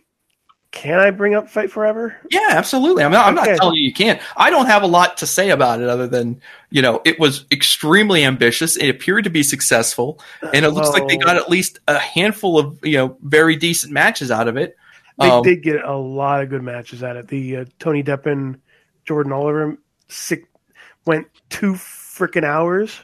can 0.75 0.99
I 0.99 1.09
bring 1.09 1.33
up 1.33 1.49
Fight 1.49 1.71
Forever? 1.71 2.15
Yeah, 2.29 2.49
absolutely. 2.51 3.03
I'm 3.03 3.11
not, 3.11 3.25
I'm 3.25 3.33
not 3.35 3.55
telling 3.55 3.77
you 3.77 3.83
you 3.83 3.93
can't. 3.93 4.21
I 4.37 4.49
don't 4.51 4.67
have 4.67 4.83
a 4.83 4.87
lot 4.87 5.17
to 5.17 5.27
say 5.27 5.49
about 5.49 5.81
it 5.81 5.89
other 5.89 6.05
than 6.07 6.41
you 6.69 6.81
know 6.83 7.01
it 7.05 7.17
was 7.19 7.45
extremely 7.51 8.23
ambitious. 8.23 8.75
It 8.77 8.89
appeared 8.89 9.23
to 9.23 9.31
be 9.31 9.41
successful, 9.41 10.19
and 10.53 10.65
it 10.65 10.71
looks 10.71 10.89
like 10.89 11.07
they 11.07 11.17
got 11.17 11.37
at 11.37 11.49
least 11.49 11.79
a 11.87 11.97
handful 11.97 12.59
of 12.59 12.79
you 12.83 12.97
know 12.97 13.17
very 13.21 13.55
decent 13.55 13.93
matches 13.93 14.29
out 14.31 14.47
of 14.47 14.57
it. 14.57 14.77
They 15.17 15.31
Um, 15.31 15.41
did 15.41 15.63
get 15.63 15.81
a 15.83 15.95
lot 15.95 16.43
of 16.43 16.49
good 16.49 16.61
matches 16.63 17.01
at 17.03 17.15
it. 17.15 17.27
The 17.29 17.57
uh, 17.57 17.65
Tony 17.79 18.03
Deppen, 18.03 18.59
Jordan 19.05 19.31
Oliver, 19.31 19.77
sick, 20.09 20.45
went 21.05 21.27
two 21.49 21.73
freaking 21.73 22.43
hours. 22.43 23.01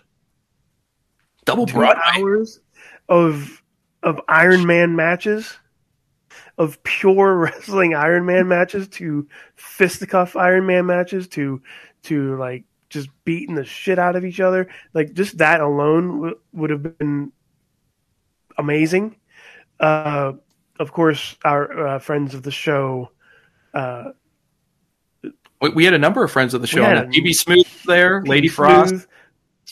double 1.45 1.65
Two 1.65 1.73
Broadway. 1.77 2.01
hours 2.03 2.59
of 3.09 3.61
of 4.03 4.19
Iron 4.27 4.65
Man 4.65 4.95
matches, 4.95 5.57
of 6.61 6.81
pure 6.83 7.35
wrestling 7.43 7.95
Iron 7.95 8.25
Man 8.25 8.47
matches 8.47 8.87
to 8.89 9.27
fisticuff 9.55 10.35
Iron 10.35 10.65
Man 10.65 10.85
matches 10.85 11.27
to 11.29 11.61
to 12.03 12.35
like 12.37 12.63
just 12.89 13.09
beating 13.25 13.55
the 13.55 13.65
shit 13.65 13.97
out 13.99 14.15
of 14.15 14.25
each 14.25 14.39
other. 14.39 14.67
Like 14.93 15.13
just 15.13 15.37
that 15.39 15.61
alone 15.61 16.07
w- 16.17 16.39
would 16.53 16.69
have 16.69 16.97
been 16.97 17.31
amazing. 18.57 19.15
Uh, 19.79 20.33
of 20.79 20.91
course, 20.91 21.35
our 21.43 21.87
uh, 21.87 21.99
friends 21.99 22.33
of 22.33 22.43
the 22.43 22.51
show. 22.51 23.11
Uh, 23.73 24.11
We, 25.61 25.69
we 25.69 25.85
had 25.85 25.93
a 25.93 25.99
number 25.99 26.23
of 26.23 26.31
friends 26.31 26.53
of 26.53 26.61
the 26.61 26.67
show. 26.67 26.81
We 26.81 26.85
had 26.87 26.97
on 26.97 27.09
that. 27.09 27.17
a- 27.17 27.21
BB 27.21 27.33
Smooth 27.35 27.67
there, 27.85 28.23
Lady 28.23 28.47
Smooth, 28.47 28.55
Frost, 28.55 29.07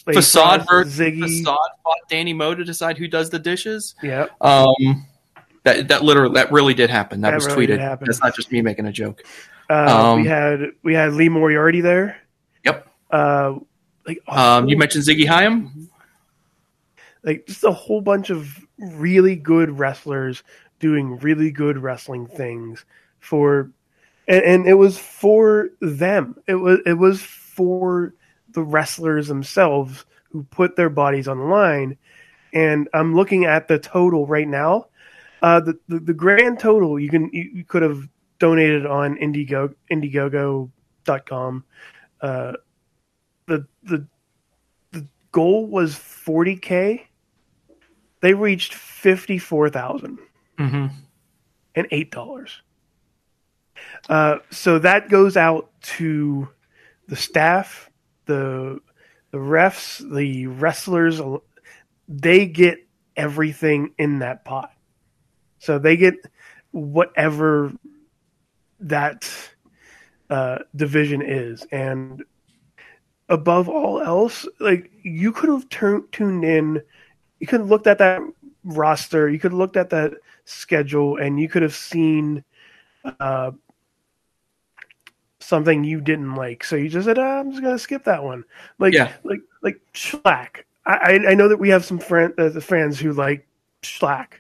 Lady 0.06 0.16
Facade 0.20 0.66
Frost, 0.66 0.70
versus 0.70 1.00
Ziggy. 1.00 1.22
Facade 1.22 1.70
fought 1.84 1.98
Danny 2.10 2.34
Moe 2.34 2.54
to 2.56 2.64
decide 2.64 2.98
who 2.98 3.08
does 3.08 3.30
the 3.32 3.40
dishes. 3.40 3.96
Yeah, 4.04 4.28
Um, 4.42 5.06
that 5.64 5.88
that 5.90 6.04
literally 6.04 6.34
that 6.36 6.52
really 6.52 6.74
did 6.74 6.90
happen. 6.90 7.22
That, 7.22 7.32
That 7.32 7.36
was 7.36 7.48
really 7.48 7.68
tweeted. 7.68 8.00
That's 8.00 8.22
not 8.22 8.36
just 8.36 8.52
me 8.52 8.62
making 8.62 8.86
a 8.86 8.92
joke. 8.92 9.24
uh, 9.70 10.12
Um, 10.12 10.22
we 10.22 10.28
had 10.28 10.60
we 10.84 10.94
had 10.94 11.14
Lee 11.14 11.30
Moriarty 11.30 11.82
there. 11.82 12.18
Yep. 12.64 12.88
Uh, 13.12 13.56
like 14.08 14.20
Um, 14.28 14.68
you 14.68 14.78
mentioned 14.78 15.04
Ziggy 15.04 15.28
Haim. 15.28 15.90
like 17.24 17.46
just 17.48 17.64
a 17.64 17.72
whole 17.72 18.02
bunch 18.02 18.30
of 18.30 18.66
really 18.78 19.36
good 19.36 19.78
wrestlers 19.78 20.44
doing 20.80 21.18
really 21.20 21.52
good 21.52 21.78
wrestling 21.78 22.26
things 22.28 22.86
for 23.20 23.70
and, 24.28 24.44
and 24.44 24.68
it 24.68 24.76
was 24.76 24.98
for 24.98 25.70
them 25.82 26.38
it 26.48 26.56
was 26.56 26.80
it 26.86 26.94
was 26.94 27.22
for 27.22 28.14
the 28.52 28.64
wrestlers 28.64 29.28
themselves 29.28 30.06
who 30.32 30.44
put 30.44 30.78
their 30.78 30.90
bodies 30.90 31.28
on 31.28 31.38
the 31.38 31.44
line 31.44 31.98
and 32.54 32.88
i'm 32.94 33.14
looking 33.14 33.44
at 33.44 33.68
the 33.68 33.78
total 33.78 34.26
right 34.26 34.48
now 34.48 34.86
uh 35.42 35.60
the 35.60 35.78
the, 35.88 36.00
the 36.00 36.14
grand 36.14 36.60
total 36.60 37.00
you 37.00 37.10
can 37.10 37.30
you, 37.34 37.50
you 37.54 37.64
could 37.66 37.82
have 37.82 38.08
donated 38.40 38.86
on 38.86 39.18
indigo 39.18 39.70
indiegogo.com 39.92 41.64
uh 42.22 42.54
the 43.48 43.66
the 43.84 44.06
the 44.92 45.08
goal 45.32 45.68
was 45.68 45.96
40k 45.96 47.02
they 48.22 48.34
reached 48.34 48.74
fifty 48.74 49.38
four 49.38 49.70
thousand 49.70 50.20
Mm-hmm. 50.60 50.88
and 51.76 51.88
eight 51.92 52.12
dollars. 52.12 52.62
Uh, 54.10 54.40
so 54.52 54.78
that 54.80 55.08
goes 55.08 55.38
out 55.38 55.72
to 55.82 56.50
the 57.08 57.16
staff, 57.16 57.90
the 58.26 58.82
the 59.32 59.38
refs, 59.38 60.00
the 60.14 60.48
wrestlers. 60.48 61.22
They 62.10 62.46
get 62.46 62.80
everything 63.16 63.94
in 63.98 64.20
that 64.20 64.44
pot. 64.44 64.74
So 65.60 65.80
they 65.80 65.98
get 65.98 66.16
whatever 66.72 67.74
that 68.80 69.30
uh, 70.30 70.60
division 70.76 71.22
is, 71.22 71.66
and 71.72 72.24
above 73.30 73.68
all 73.70 74.02
else, 74.02 74.48
like 74.60 74.92
you 75.04 75.32
could 75.32 75.50
have 75.50 75.70
turned 75.70 76.12
tuned 76.12 76.44
in 76.44 76.82
you 77.40 77.48
could 77.48 77.62
have 77.62 77.70
looked 77.70 77.88
at 77.88 78.00
that 78.00 78.22
roster, 78.64 79.30
you 79.30 79.40
could 79.40 79.52
have 79.52 79.60
looked 79.60 79.78
at 79.78 79.90
that 79.92 80.14
schedule, 80.46 81.18
and 81.18 81.40
you 81.40 81.48
could 81.50 81.64
have 81.64 81.76
seen 81.76 82.44
uh, 83.06 83.52
something 85.40 85.84
you 85.84 86.02
didn't 86.02 86.36
like. 86.36 86.64
So 86.64 86.76
you 86.76 86.90
just 86.90 87.06
said, 87.06 87.18
"Ah, 87.18 87.40
"I'm 87.40 87.52
just 87.52 87.64
gonna 87.64 87.80
skip 87.80 88.04
that 88.06 88.24
one." 88.24 88.46
Like, 88.80 88.94
Yeah. 88.94 89.14
like, 89.24 89.42
like 89.62 89.80
Shlak. 89.94 90.64
I, 90.86 91.20
I 91.28 91.34
know 91.36 91.48
that 91.50 91.60
we 91.60 91.70
have 91.70 91.86
some 91.86 92.00
friend, 92.00 92.34
uh, 92.38 92.50
the 92.50 92.62
fans 92.62 93.00
who 93.00 93.14
like 93.14 93.48
Shlak, 93.84 94.39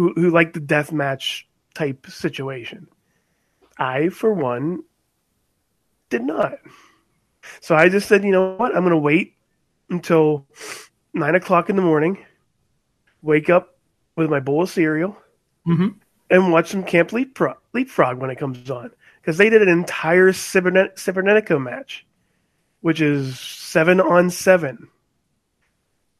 who 0.00 0.14
who 0.14 0.30
like 0.30 0.54
the 0.54 0.60
death 0.60 0.92
match 0.92 1.46
type 1.74 2.06
situation. 2.06 2.88
I, 3.76 4.08
for 4.08 4.32
one, 4.32 4.82
did 6.08 6.22
not. 6.22 6.54
So 7.60 7.74
I 7.74 7.90
just 7.90 8.08
said, 8.08 8.24
you 8.24 8.32
know 8.32 8.56
what? 8.56 8.74
I'm 8.74 8.82
gonna 8.82 8.98
wait 8.98 9.34
until 9.90 10.46
nine 11.12 11.34
o'clock 11.34 11.68
in 11.68 11.76
the 11.76 11.82
morning, 11.82 12.24
wake 13.20 13.50
up 13.50 13.76
with 14.16 14.30
my 14.30 14.40
bowl 14.40 14.62
of 14.62 14.70
cereal, 14.70 15.18
Mhm. 15.66 15.96
and 16.30 16.50
watch 16.50 16.68
some 16.70 16.82
Camp 16.82 17.12
Leapfrog, 17.12 17.58
Leapfrog 17.74 18.18
when 18.18 18.30
it 18.30 18.38
comes 18.38 18.70
on 18.70 18.90
because 19.20 19.36
they 19.36 19.50
did 19.50 19.60
an 19.60 19.68
entire 19.68 20.32
Cybernet- 20.32 20.94
Cybernetico 20.96 21.60
match, 21.62 22.06
which 22.80 23.02
is 23.02 23.38
seven 23.38 24.00
on 24.00 24.30
seven, 24.30 24.88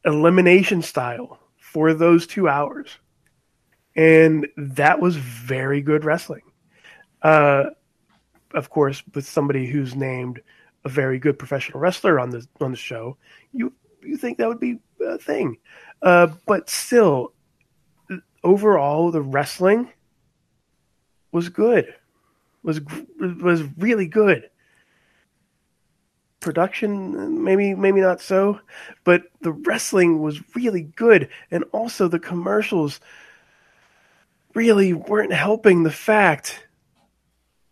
elimination 0.05 0.83
style 0.83 1.39
for 1.57 1.93
those 1.93 2.27
two 2.27 2.47
hours, 2.47 2.97
and 3.95 4.47
that 4.57 4.99
was 4.99 5.15
very 5.15 5.81
good 5.81 6.05
wrestling. 6.05 6.43
Uh, 7.21 7.65
of 8.53 8.69
course, 8.69 9.03
with 9.13 9.25
somebody 9.25 9.67
who's 9.67 9.95
named 9.95 10.41
a 10.83 10.89
very 10.89 11.19
good 11.19 11.37
professional 11.37 11.79
wrestler 11.79 12.19
on 12.19 12.29
the 12.29 12.45
on 12.59 12.71
the 12.71 12.77
show, 12.77 13.17
you 13.53 13.73
you 14.01 14.17
think 14.17 14.37
that 14.37 14.47
would 14.47 14.59
be 14.59 14.79
a 15.05 15.17
thing, 15.17 15.57
uh, 16.01 16.27
but 16.47 16.69
still, 16.69 17.33
overall, 18.43 19.11
the 19.11 19.21
wrestling 19.21 19.91
was 21.31 21.49
good, 21.49 21.93
was 22.63 22.81
was 23.19 23.63
really 23.77 24.07
good. 24.07 24.49
Production, 26.39 27.43
maybe 27.43 27.75
maybe 27.75 28.01
not 28.01 28.19
so, 28.19 28.59
but 29.03 29.23
the 29.41 29.51
wrestling 29.51 30.21
was 30.21 30.41
really 30.55 30.81
good, 30.81 31.29
and 31.51 31.63
also 31.71 32.07
the 32.07 32.19
commercials 32.19 32.99
really 34.53 34.93
weren't 34.93 35.33
helping 35.33 35.83
the 35.83 35.91
fact. 35.91 36.67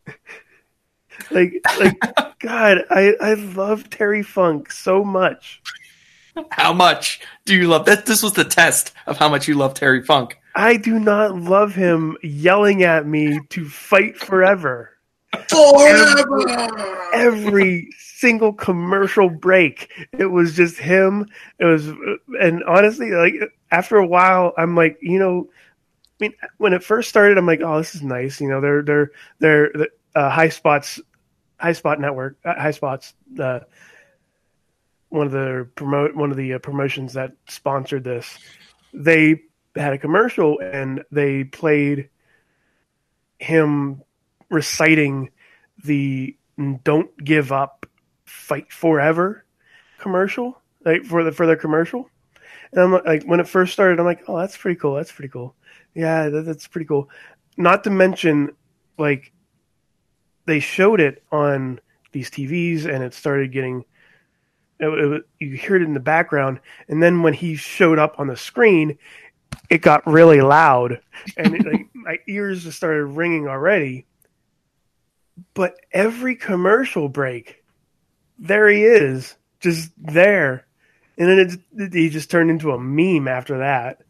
like 1.31 1.61
like 1.79 1.99
God, 2.39 2.85
I 2.89 3.13
I 3.19 3.33
love 3.33 3.89
Terry 3.89 4.23
Funk 4.23 4.71
so 4.71 5.03
much. 5.03 5.61
How 6.51 6.73
much 6.73 7.19
do 7.45 7.55
you 7.55 7.67
love 7.67 7.85
that? 7.85 8.05
This 8.05 8.23
was 8.23 8.33
the 8.33 8.45
test 8.45 8.93
of 9.05 9.17
how 9.17 9.29
much 9.29 9.47
you 9.47 9.55
love 9.55 9.73
Terry 9.73 10.03
Funk. 10.03 10.37
I 10.55 10.77
do 10.77 10.99
not 10.99 11.35
love 11.35 11.75
him 11.75 12.17
yelling 12.23 12.83
at 12.83 13.05
me 13.05 13.39
to 13.49 13.67
fight 13.67 14.17
forever. 14.17 14.91
Forever. 15.47 17.09
Every 17.13 17.89
single 17.97 18.53
commercial 18.53 19.29
break, 19.29 19.89
it 20.17 20.25
was 20.25 20.55
just 20.55 20.77
him. 20.77 21.27
It 21.59 21.65
was, 21.65 21.87
and 22.41 22.63
honestly, 22.63 23.11
like 23.11 23.33
after 23.71 23.97
a 23.97 24.07
while, 24.07 24.53
I'm 24.57 24.75
like, 24.75 24.97
you 25.01 25.19
know, 25.19 25.49
I 26.19 26.23
mean, 26.23 26.33
when 26.57 26.73
it 26.73 26.83
first 26.83 27.09
started, 27.09 27.37
I'm 27.37 27.45
like, 27.45 27.61
oh, 27.63 27.77
this 27.77 27.95
is 27.95 28.03
nice. 28.03 28.41
You 28.41 28.49
know, 28.49 28.59
they're 28.61 28.81
they're 28.81 29.11
they're 29.39 29.71
uh, 30.15 30.29
high 30.29 30.49
spots, 30.49 30.99
high 31.57 31.73
spot 31.73 31.99
network, 31.99 32.37
uh, 32.43 32.55
high 32.55 32.71
spots. 32.71 33.13
Uh, 33.37 33.61
one 35.09 35.25
of 35.25 35.31
the 35.31 35.67
promote 35.75 36.15
one 36.15 36.31
of 36.31 36.37
the 36.37 36.53
uh, 36.53 36.59
promotions 36.59 37.13
that 37.13 37.31
sponsored 37.47 38.03
this, 38.03 38.37
they 38.93 39.43
had 39.75 39.93
a 39.93 39.97
commercial 39.97 40.59
and 40.59 41.03
they 41.11 41.45
played 41.45 42.09
him 43.37 44.01
reciting 44.49 45.29
the 45.85 46.35
"Don't 46.83 47.15
give 47.23 47.51
up, 47.53 47.85
fight 48.25 48.73
forever" 48.73 49.45
commercial, 49.99 50.61
like 50.83 51.05
for 51.05 51.23
the 51.23 51.31
for 51.31 51.45
their 51.45 51.55
commercial. 51.55 52.09
And 52.71 52.81
I'm 52.81 52.91
like, 52.91 53.23
when 53.23 53.39
it 53.39 53.47
first 53.47 53.73
started, 53.73 53.99
I'm 53.99 54.05
like, 54.05 54.23
oh, 54.27 54.37
that's 54.37 54.57
pretty 54.57 54.79
cool. 54.79 54.95
That's 54.95 55.11
pretty 55.11 55.29
cool. 55.29 55.55
Yeah, 55.93 56.29
that, 56.29 56.45
that's 56.45 56.67
pretty 56.67 56.85
cool. 56.85 57.09
Not 57.57 57.83
to 57.83 57.89
mention, 57.89 58.51
like, 58.97 59.31
they 60.45 60.59
showed 60.59 60.99
it 60.99 61.23
on 61.31 61.79
these 62.11 62.29
TVs, 62.29 62.85
and 62.85 63.03
it 63.03 63.13
started 63.13 63.51
getting. 63.51 63.85
It, 64.79 64.87
it, 64.87 65.23
you 65.39 65.57
hear 65.57 65.75
it 65.75 65.81
in 65.81 65.93
the 65.93 65.99
background, 65.99 66.59
and 66.87 67.03
then 67.03 67.21
when 67.21 67.33
he 67.33 67.55
showed 67.55 67.99
up 67.99 68.19
on 68.19 68.27
the 68.27 68.37
screen, 68.37 68.97
it 69.69 69.81
got 69.81 70.07
really 70.07 70.41
loud, 70.41 71.01
and 71.37 71.55
it, 71.55 71.65
like, 71.65 71.87
my 71.93 72.17
ears 72.27 72.63
just 72.63 72.77
started 72.77 73.05
ringing 73.05 73.47
already. 73.47 74.05
But 75.53 75.75
every 75.91 76.35
commercial 76.35 77.09
break, 77.09 77.63
there 78.37 78.69
he 78.69 78.83
is, 78.83 79.35
just 79.59 79.91
there, 79.97 80.65
and 81.17 81.27
then 81.27 81.61
it, 81.77 81.93
he 81.93 82.09
just 82.09 82.31
turned 82.31 82.49
into 82.49 82.71
a 82.71 82.79
meme 82.79 83.27
after 83.27 83.59
that, 83.59 84.01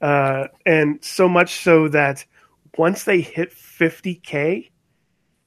uh, 0.00 0.48
and 0.66 1.02
so 1.04 1.28
much 1.28 1.62
so 1.62 1.88
that 1.88 2.24
once 2.76 3.04
they 3.04 3.20
hit 3.20 3.52
50k, 3.52 4.70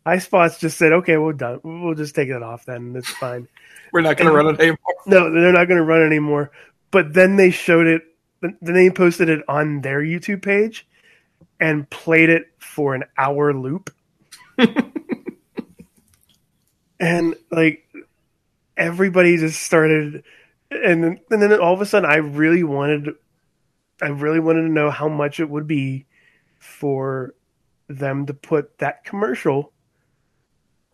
Highspots 0.05 0.59
just 0.59 0.77
said, 0.77 0.93
"Okay, 0.93 1.17
we're 1.17 1.33
done. 1.33 1.59
We'll 1.63 1.93
just 1.93 2.15
take 2.15 2.29
it 2.29 2.41
off. 2.41 2.65
Then 2.65 2.95
it's 2.95 3.09
fine." 3.09 3.47
We're 3.93 4.01
not 4.01 4.17
going 4.17 4.29
to 4.29 4.35
run 4.35 4.47
it 4.47 4.59
anymore. 4.59 4.77
No, 5.05 5.31
they're 5.31 5.53
not 5.53 5.69
going 5.69 5.77
to 5.77 5.83
run 5.83 6.01
it 6.01 6.07
anymore. 6.07 6.51
But 6.91 7.13
then 7.13 7.37
they 7.37 7.49
showed 7.49 7.87
it. 7.87 8.01
Then 8.41 8.57
they 8.61 8.89
posted 8.89 9.29
it 9.29 9.41
on 9.47 9.79
their 9.79 10.01
YouTube 10.01 10.41
page 10.41 10.85
and 11.59 11.89
played 11.89 12.29
it 12.29 12.47
for 12.57 12.93
an 12.93 13.05
hour 13.17 13.53
loop. 13.53 13.89
and 16.99 17.35
like 17.51 17.87
everybody 18.75 19.37
just 19.37 19.61
started, 19.61 20.23
and 20.71 21.03
then, 21.03 21.19
and 21.31 21.41
then 21.41 21.53
all 21.59 21.73
of 21.73 21.81
a 21.81 21.85
sudden, 21.85 22.09
I 22.09 22.17
really 22.17 22.63
wanted, 22.63 23.15
I 24.01 24.07
really 24.07 24.39
wanted 24.39 24.61
to 24.63 24.69
know 24.69 24.91
how 24.91 25.07
much 25.07 25.39
it 25.39 25.49
would 25.49 25.67
be 25.67 26.05
for 26.59 27.33
them 27.87 28.25
to 28.25 28.33
put 28.33 28.77
that 28.79 29.03
commercial 29.03 29.71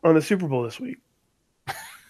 on 0.03 0.15
the 0.15 0.21
Super 0.21 0.47
Bowl 0.47 0.63
this 0.63 0.79
week. 0.79 0.97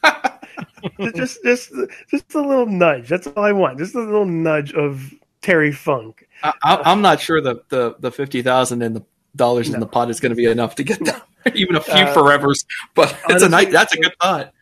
just 1.16 1.44
just 1.44 1.72
just 2.10 2.36
a 2.36 2.42
little 2.42 2.66
nudge. 2.66 3.08
That's 3.08 3.28
all 3.28 3.44
I 3.44 3.52
want. 3.52 3.78
Just 3.78 3.96
a 3.96 4.02
little 4.02 4.26
nudge 4.26 4.74
of 4.74 5.14
Terry 5.42 5.72
Funk. 5.72 6.28
I, 6.44 6.54
I, 6.64 6.92
I'm 6.92 7.02
not 7.02 7.20
sure 7.20 7.42
the 7.42 7.64
the, 7.70 7.96
the 8.00 8.12
fifty 8.12 8.42
thousand 8.42 8.82
in 8.82 8.94
the 8.94 9.04
dollars 9.36 9.70
in 9.70 9.80
the 9.80 9.88
pot 9.88 10.10
is 10.10 10.20
going 10.20 10.32
to 10.32 10.36
be 10.36 10.46
enough 10.46 10.76
to 10.76 10.84
get 10.84 11.04
them. 11.04 11.20
even 11.56 11.76
a 11.76 11.82
few 11.82 11.94
Uh, 11.94 12.14
forevers. 12.14 12.66
But 12.96 13.18
it's 13.30 13.44
a 13.44 13.50
night. 13.50 13.72
That's 13.72 13.94
a 13.94 13.98
good 13.98 14.14
thought. 14.22 14.54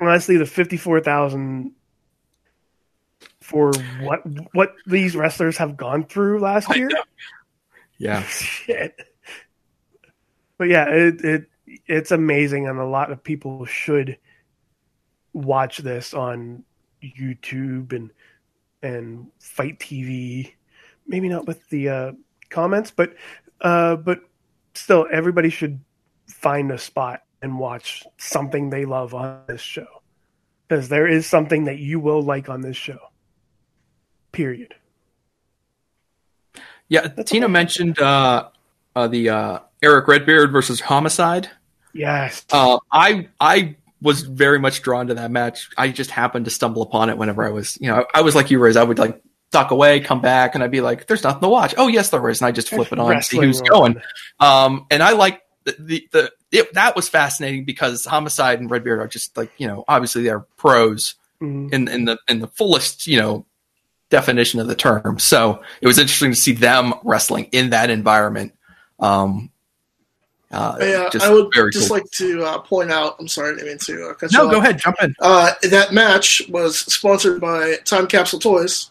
Honestly, 0.00 0.36
the 0.36 0.46
fifty 0.46 0.76
four 0.76 1.00
thousand 1.00 1.72
for 3.46 3.72
what 4.02 4.22
what 4.54 4.74
these 4.86 5.14
wrestlers 5.14 5.56
have 5.58 5.76
gone 5.76 6.04
through 6.04 6.40
last 6.40 6.74
year. 6.76 6.90
Yeah. 7.98 8.22
Shit. 8.24 8.94
But 10.58 10.68
yeah, 10.68 10.84
it, 10.90 11.24
it 11.24 11.46
it's 11.86 12.10
amazing, 12.10 12.68
and 12.68 12.78
a 12.78 12.84
lot 12.84 13.10
of 13.10 13.24
people 13.24 13.64
should 13.64 14.18
watch 15.32 15.78
this 15.78 16.12
on 16.12 16.64
YouTube 17.02 17.94
and 17.94 18.10
and 18.82 19.28
FITE 19.40 19.78
TV. 19.80 20.52
Maybe 21.06 21.30
not 21.30 21.46
with 21.46 21.66
the 21.70 21.88
uh, 21.88 22.12
comments, 22.50 22.90
but 22.90 23.14
uh, 23.62 23.96
but 23.96 24.20
still, 24.74 25.06
everybody 25.10 25.48
should 25.48 25.80
find 26.26 26.70
a 26.70 26.78
spot 26.78 27.22
and 27.40 27.58
watch 27.58 28.04
something 28.18 28.68
they 28.68 28.84
love 28.84 29.14
on 29.14 29.40
this 29.48 29.62
show 29.62 30.02
because 30.68 30.90
there 30.90 31.06
is 31.06 31.26
something 31.26 31.64
that 31.64 31.78
you 31.78 31.98
will 31.98 32.20
like 32.20 32.50
on 32.50 32.60
this 32.60 32.76
show. 32.76 32.98
Period. 34.36 34.74
Yeah. 36.88 37.08
Tina 37.08 37.48
mentioned 37.48 37.98
uh, 37.98 38.48
uh, 38.94 39.08
the 39.08 39.30
uh, 39.30 39.58
Erick 39.82 40.06
Redbeard 40.08 40.52
versus 40.52 40.80
Homicide. 40.80 41.48
Yes. 41.94 42.44
Uh, 42.52 42.78
I 42.92 43.28
I 43.40 43.76
was 44.02 44.20
very 44.22 44.58
much 44.58 44.82
drawn 44.82 45.06
to 45.06 45.14
that 45.14 45.30
match. 45.30 45.70
I 45.78 45.88
just 45.88 46.10
happened 46.10 46.44
to 46.44 46.50
stumble 46.50 46.82
upon 46.82 47.08
it 47.08 47.16
whenever 47.16 47.42
I 47.44 47.48
was, 47.48 47.78
you 47.80 47.88
know, 47.88 48.04
I 48.14 48.20
was 48.20 48.34
like 48.34 48.50
you, 48.50 48.58
Riz. 48.58 48.76
I 48.76 48.84
would 48.84 48.98
like 48.98 49.22
duck 49.52 49.70
away, 49.70 50.00
come 50.00 50.20
back, 50.20 50.54
and 50.54 50.62
I'd 50.62 50.70
be 50.70 50.82
like, 50.82 51.06
"There's 51.06 51.24
nothing 51.24 51.40
to 51.40 51.48
watch." 51.48 51.74
Oh, 51.78 51.88
yes, 51.88 52.10
there 52.10 52.28
is, 52.28 52.42
and 52.42 52.46
I 52.48 52.52
just 52.52 52.68
flip 52.68 52.92
it 52.92 52.98
on, 52.98 53.10
and 53.14 53.24
see 53.24 53.38
who's 53.38 53.62
going. 53.62 54.02
Um, 54.38 54.86
and 54.90 55.02
I 55.02 55.12
like 55.12 55.40
the 55.64 55.74
the, 55.78 56.08
the 56.12 56.32
it, 56.52 56.74
that 56.74 56.94
was 56.94 57.08
fascinating 57.08 57.64
because 57.64 58.04
Homicide 58.04 58.60
and 58.60 58.70
Redbeard 58.70 59.00
are 59.00 59.08
just 59.08 59.34
like 59.36 59.50
you 59.56 59.66
know, 59.66 59.82
obviously 59.88 60.22
they're 60.22 60.40
pros 60.40 61.14
Mhm. 61.40 61.72
in 61.72 61.88
in 61.88 62.04
the 62.06 62.18
in 62.28 62.40
the 62.40 62.48
fullest 62.48 63.06
you 63.06 63.18
know 63.18 63.44
definition 64.10 64.60
of 64.60 64.66
the 64.68 64.74
term. 64.76 65.18
So 65.18 65.62
it 65.80 65.86
was 65.86 65.98
interesting 65.98 66.30
to 66.32 66.36
see 66.36 66.52
them 66.52 66.94
wrestling 67.04 67.48
in 67.52 67.70
that 67.70 67.90
environment. 67.90 68.52
Um, 69.00 69.50
uh, 70.52 70.76
Yeah, 70.80 71.08
just 71.10 71.24
I 71.26 71.30
would 71.32 71.48
very 71.54 71.72
just 71.72 71.88
cool. 71.88 71.96
like 71.98 72.10
to 72.12 72.44
uh, 72.44 72.58
point 72.60 72.90
out. 72.92 73.16
I'm 73.18 73.26
sorry, 73.28 73.50
I 73.50 73.54
didn't 73.54 73.66
mean 73.68 73.78
to 73.78 74.08
uh, 74.10 74.14
cut 74.14 74.32
you 74.32 74.38
no, 74.38 74.46
off. 74.46 74.52
go 74.52 74.58
ahead, 74.60 74.78
jump 74.78 74.96
in. 75.02 75.14
Uh, 75.20 75.52
that 75.70 75.92
match 75.92 76.42
was 76.48 76.78
sponsored 76.78 77.40
by 77.40 77.76
Time 77.84 78.06
Capsule 78.06 78.38
Toys 78.38 78.90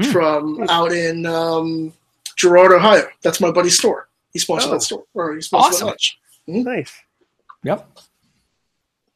Hmm. 0.00 0.12
from 0.12 0.64
out 0.70 0.92
in 0.92 1.26
um, 1.26 1.92
Girard, 2.36 2.70
Ohio. 2.72 3.06
That's 3.22 3.40
my 3.40 3.50
buddy's 3.50 3.76
store. 3.76 4.08
He 4.32 4.38
sponsored 4.38 4.70
Oh. 4.70 4.74
that 4.74 4.82
store, 4.82 5.04
or 5.12 5.34
he 5.34 5.40
sponsored 5.40 5.74
Awesome. 5.74 5.86
that 5.88 5.92
match. 5.92 6.18
Nice. 6.46 6.92
Yep. 7.64 7.98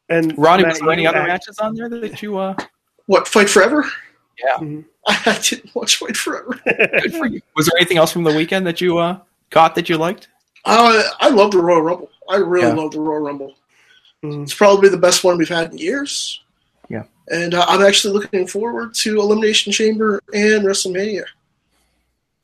And 0.08 0.36
Ronnie, 0.36 0.64
Matt, 0.64 0.72
was 0.72 0.80
there 0.80 0.90
any 0.90 1.06
other 1.06 1.18
act- 1.18 1.28
matches 1.28 1.58
on 1.60 1.74
there 1.74 1.88
that 1.88 2.20
you 2.20 2.36
uh 2.36 2.54
What 3.06 3.28
Fight 3.28 3.48
Forever? 3.48 3.86
Yeah. 4.42 4.56
Mhm. 4.56 4.84
I 5.06 5.38
didn't 5.42 5.74
watch 5.74 5.96
Fight 5.96 6.16
Forever. 6.16 6.58
good 6.64 7.14
for 7.14 7.26
you? 7.26 7.40
Was 7.56 7.66
there 7.66 7.76
anything 7.78 7.96
else 7.98 8.12
from 8.12 8.22
the 8.24 8.32
weekend 8.34 8.66
that 8.66 8.80
you 8.80 8.98
uh 8.98 9.18
caught 9.50 9.74
that 9.74 9.88
you 9.88 9.96
liked? 9.96 10.28
Uh, 10.64 11.02
I 11.18 11.28
love 11.28 11.50
the 11.50 11.58
Royal 11.58 11.82
Rumble. 11.82 12.10
I 12.30 12.36
really 12.36 12.68
Yeah. 12.68 12.74
love 12.74 12.92
the 12.92 13.00
Royal 13.00 13.20
Rumble. 13.20 13.54
Mhm. 14.24 14.44
It's 14.44 14.54
probably 14.54 14.88
the 14.88 14.96
best 14.96 15.24
one 15.24 15.36
we've 15.38 15.48
had 15.48 15.72
in 15.72 15.78
years. 15.78 16.40
Yeah. 16.88 17.02
And 17.28 17.54
uh, 17.54 17.64
I'm 17.68 17.82
actually 17.82 18.14
looking 18.14 18.46
forward 18.46 18.94
to 18.96 19.20
Elimination 19.20 19.72
Chamber 19.72 20.20
and 20.32 20.64
WrestleMania. 20.64 21.24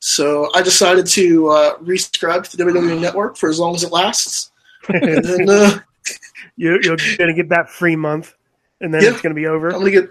So 0.00 0.50
I 0.54 0.62
decided 0.62 1.06
to 1.06 1.48
uh, 1.48 1.76
resubscribe 1.78 2.48
to 2.50 2.56
the 2.56 2.64
WWE 2.64 3.00
Network 3.00 3.36
for 3.36 3.48
as 3.48 3.58
long 3.58 3.74
as 3.74 3.82
it 3.84 3.92
lasts. 3.92 4.50
And 4.88 5.24
then 5.24 5.48
uh, 5.50 5.78
You, 6.56 6.72
you're 6.82 6.96
going 6.96 7.28
to 7.28 7.34
get 7.34 7.48
that 7.50 7.70
free 7.70 7.94
month, 7.94 8.34
and 8.80 8.92
then 8.92 9.02
Yeah. 9.02 9.10
it's 9.10 9.20
going 9.20 9.32
to 9.34 9.40
be 9.40 9.46
over. 9.46 9.68
I'm 9.68 9.80
going 9.80 9.92
to 9.92 10.00
get, 10.02 10.10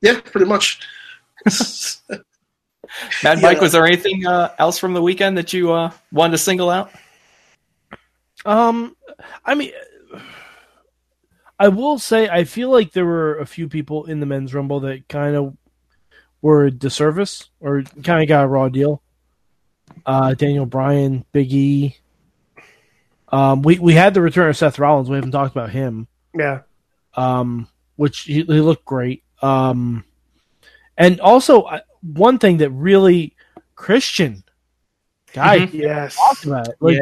yeah, 0.00 0.20
pretty 0.20 0.46
much. 0.46 0.80
Mad 3.22 3.42
Mike, 3.42 3.56
Yeah. 3.56 3.60
was 3.60 3.72
there 3.72 3.86
anything 3.86 4.26
uh, 4.26 4.54
else 4.58 4.78
from 4.78 4.94
the 4.94 5.02
weekend 5.02 5.36
that 5.38 5.52
you 5.52 5.72
uh, 5.72 5.90
wanted 6.12 6.32
to 6.32 6.38
single 6.38 6.70
out? 6.70 6.90
Um, 8.46 8.96
I 9.44 9.54
mean, 9.54 9.72
I 11.58 11.68
will 11.68 11.98
say 11.98 12.28
I 12.28 12.44
feel 12.44 12.70
like 12.70 12.92
there 12.92 13.04
were 13.04 13.38
a 13.38 13.46
few 13.46 13.68
people 13.68 14.04
in 14.06 14.20
the 14.20 14.26
men's 14.26 14.54
rumble 14.54 14.80
that 14.80 15.08
kind 15.08 15.36
of 15.36 15.56
were 16.40 16.66
a 16.66 16.70
disservice 16.70 17.50
or 17.60 17.82
kind 18.04 18.22
of 18.22 18.28
got 18.28 18.44
a 18.44 18.48
raw 18.48 18.68
deal. 18.68 19.02
Uh, 20.06 20.34
Daniel 20.34 20.66
Bryan, 20.66 21.24
Big 21.32 21.52
E. 21.52 21.96
Um, 23.30 23.62
we 23.62 23.78
we 23.78 23.92
had 23.94 24.14
the 24.14 24.22
return 24.22 24.48
of 24.48 24.56
Seth 24.56 24.78
Rollins. 24.78 25.10
We 25.10 25.16
haven't 25.16 25.32
talked 25.32 25.54
about 25.54 25.70
him. 25.70 26.06
Yeah. 26.34 26.60
Um, 27.14 27.68
which 27.96 28.20
he, 28.20 28.42
he 28.44 28.60
looked 28.60 28.84
great. 28.84 29.24
Um, 29.42 30.04
and 30.98 31.18
also 31.20 31.62
uh, 31.62 31.80
one 32.02 32.38
thing 32.38 32.58
that 32.58 32.70
really 32.70 33.34
Christian 33.74 34.44
guy 35.32 35.54
Yes. 35.72 36.16
talked 36.16 36.44
about 36.44 36.68
it. 36.68 36.74
Like, 36.80 37.00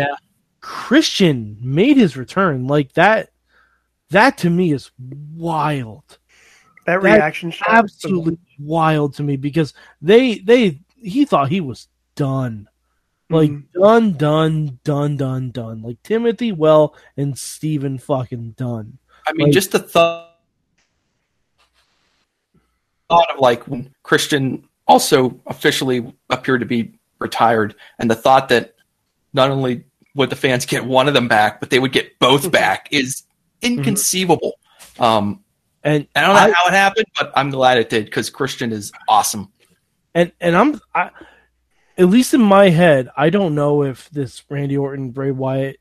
Christian 0.60 1.56
made 1.60 1.96
his 1.96 2.16
return 2.16 2.66
like 2.66 2.92
that. 2.94 3.30
That 4.10 4.38
to 4.38 4.50
me 4.50 4.72
is 4.72 4.90
wild, 5.36 6.04
That 6.86 7.02
That- 7.02 7.16
reaction 7.16 7.50
shot. 7.50 7.68
absolutely 7.68 8.38
wild 8.58 9.14
to 9.14 9.22
me 9.24 9.36
because 9.36 9.74
they 10.00 10.38
they 10.38 10.80
he 10.96 11.24
thought 11.24 11.50
he 11.50 11.60
was 11.60 11.88
done, 12.14 12.68
like 13.30 13.50
Mhm. 13.50 13.64
done, 13.74 14.12
done, 14.12 14.78
done, 14.84 15.16
done, 15.16 15.50
done. 15.50 15.82
Like 15.82 16.02
Timothy 16.02 16.52
Well 16.52 16.94
and 17.16 17.36
Stephen 17.38 17.98
fucking 17.98 18.52
done. 18.52 18.98
I 19.26 19.32
mean, 19.32 19.48
Like- 19.48 19.54
just 19.54 19.72
the 19.72 19.80
thought 19.80 20.25
thought 23.08 23.30
of 23.32 23.40
like 23.40 23.66
when 23.68 23.94
Christian 24.02 24.68
also 24.86 25.40
officially 25.46 26.12
appeared 26.30 26.60
to 26.60 26.66
be 26.66 26.98
retired, 27.18 27.74
and 27.98 28.10
the 28.10 28.14
thought 28.14 28.48
that 28.50 28.74
not 29.32 29.50
only 29.50 29.84
would 30.14 30.30
the 30.30 30.36
fans 30.36 30.64
get 30.66 30.84
one 30.84 31.08
of 31.08 31.14
them 31.14 31.28
back, 31.28 31.60
but 31.60 31.70
they 31.70 31.78
would 31.78 31.92
get 31.92 32.18
both 32.18 32.50
back 32.60 32.88
is 32.90 33.22
inconceivable. 33.62 34.54
Um, 34.98 35.42
And 35.84 36.06
I 36.14 36.20
don't 36.22 36.34
know 36.34 36.40
I- 36.40 36.50
how 36.52 36.66
it 36.68 36.72
happened, 36.72 37.06
but 37.18 37.32
I'm 37.36 37.50
glad 37.50 37.78
it 37.78 37.88
did 37.90 38.04
because 38.06 38.30
Christian 38.30 38.72
is 38.72 38.92
awesome. 39.08 39.52
and 40.14 40.32
and 40.40 40.56
I'm 40.56 40.80
I, 40.94 41.10
at 41.98 42.06
least 42.08 42.34
in 42.34 42.40
my 42.42 42.68
head, 42.70 43.08
I 43.16 43.30
don't 43.30 43.54
know 43.54 43.82
if 43.82 44.08
this 44.10 44.42
Randy 44.50 44.76
Orton 44.76 45.10
Bray 45.10 45.30
Wyatt 45.30 45.78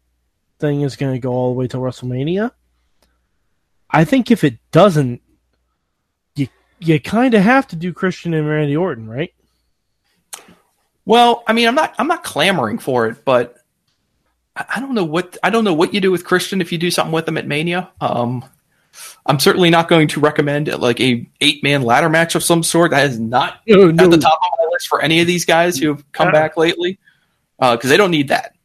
thing 0.59 0.82
is 0.82 0.95
going 0.95 1.13
to 1.13 1.19
go 1.19 1.32
all 1.34 1.49
the 1.53 1.59
way 1.59 1.67
to 1.67 1.78
WrestleMania. 1.78 2.51
I 3.89 4.03
think 4.05 4.32
if 4.32 4.43
it 4.43 4.57
doesn't, 4.71 5.21
you 6.86 6.99
kind 6.99 7.33
of 7.33 7.41
have 7.41 7.67
to 7.69 7.75
do 7.75 7.93
Christian 7.93 8.33
and 8.33 8.47
Randy 8.47 8.75
Orton, 8.77 9.09
right? 9.09 9.33
Well, 11.05 11.43
I 11.47 11.53
mean, 11.53 11.67
I'm 11.67 11.75
not 11.75 11.93
I'm 11.97 12.07
not 12.07 12.23
clamoring 12.23 12.79
for 12.79 13.07
it, 13.07 13.23
but 13.25 13.57
I 14.55 14.65
I 14.75 14.79
don't 14.79 14.95
know 14.95 15.03
what 15.03 15.38
I 15.43 15.49
don't 15.49 15.63
know 15.63 15.73
what 15.73 15.93
you 15.93 16.01
do 16.01 16.11
with 16.11 16.25
Christian 16.25 16.61
if 16.61 16.71
you 16.71 16.77
do 16.77 16.89
something 16.91 17.11
with 17.13 17.27
him 17.27 17.38
at 17.38 17.47
Mania. 17.47 17.89
Um, 18.01 18.43
I'm 19.25 19.39
certainly 19.39 19.69
not 19.69 19.88
going 19.89 20.07
to 20.09 20.19
recommend 20.19 20.67
like 20.79 20.99
a 21.01 21.27
eight 21.41 21.61
man 21.63 21.81
ladder 21.83 22.09
match 22.09 22.36
of 22.36 22.43
some 22.43 22.63
sort. 22.63 22.91
That 22.91 23.07
is 23.09 23.19
not 23.19 23.59
No, 23.67 23.89
at 23.89 23.97
the 23.97 24.17
top 24.17 24.39
of 24.41 24.59
my 24.59 24.65
list 24.71 24.88
for 24.88 25.01
any 25.01 25.19
of 25.21 25.27
these 25.27 25.45
guys 25.45 25.77
who 25.77 25.89
have 25.89 26.11
come 26.11 26.27
Yeah. 26.29 26.31
back 26.33 26.57
lately 26.57 26.97
because 27.59 27.89
they 27.89 27.97
don't 27.97 28.11
need 28.11 28.29
that. 28.29 28.55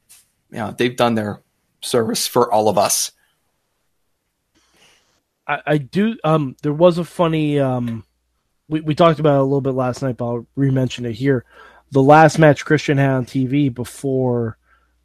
Yeah, 0.53 0.73
they've 0.77 0.97
done 0.97 1.15
their 1.15 1.41
service 1.81 2.27
for 2.27 2.51
all 2.53 2.69
of 2.69 2.79
us. 2.79 3.13
I, 5.47 5.61
I 5.67 5.79
do. 5.79 6.17
Um, 6.25 6.57
there 6.63 6.73
was 6.73 6.99
a 6.99 7.05
funny. 7.05 7.59
Um, 7.59 8.05
we 8.71 8.81
we 8.81 8.95
talked 8.95 9.21
about 9.21 9.37
it 9.37 9.41
a 9.41 9.43
little 9.43 9.61
bit 9.61 9.75
last 9.75 10.03
night, 10.03 10.17
but 10.17 10.27
I'll 10.27 10.47
re-mention 10.57 11.05
it 11.05 11.13
here. 11.13 11.45
The 11.91 12.03
last 12.03 12.39
match 12.39 12.65
Christian 12.65 12.99
had 12.99 13.11
on 13.11 13.27
TV 13.27 13.73
before 13.73 14.57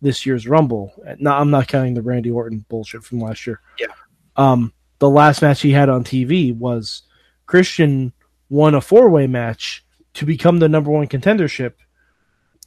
this 0.01 0.25
year's 0.25 0.47
Rumble. 0.47 0.93
No, 1.17 1.31
I'm 1.31 1.49
not 1.49 1.67
counting 1.67 1.95
the 1.95 2.03
Randy 2.03 2.29
Orton 2.29 2.63
bullshit 2.69 3.03
from 3.03 3.19
last 3.19 3.47
year. 3.47 3.59
Yeah. 3.79 3.87
Um, 4.35 4.71
the 4.99 5.09
last 5.09 5.41
match 5.41 5.61
he 5.61 5.71
had 5.71 5.89
on 5.89 6.03
TV 6.03 6.55
was 6.55 7.03
Christian 7.47 8.13
won 8.49 8.75
a 8.75 8.81
four-way 8.81 9.25
match 9.27 9.83
to 10.13 10.25
become 10.25 10.59
the 10.59 10.69
number 10.69 10.91
one 10.91 11.07
contendership 11.07 11.73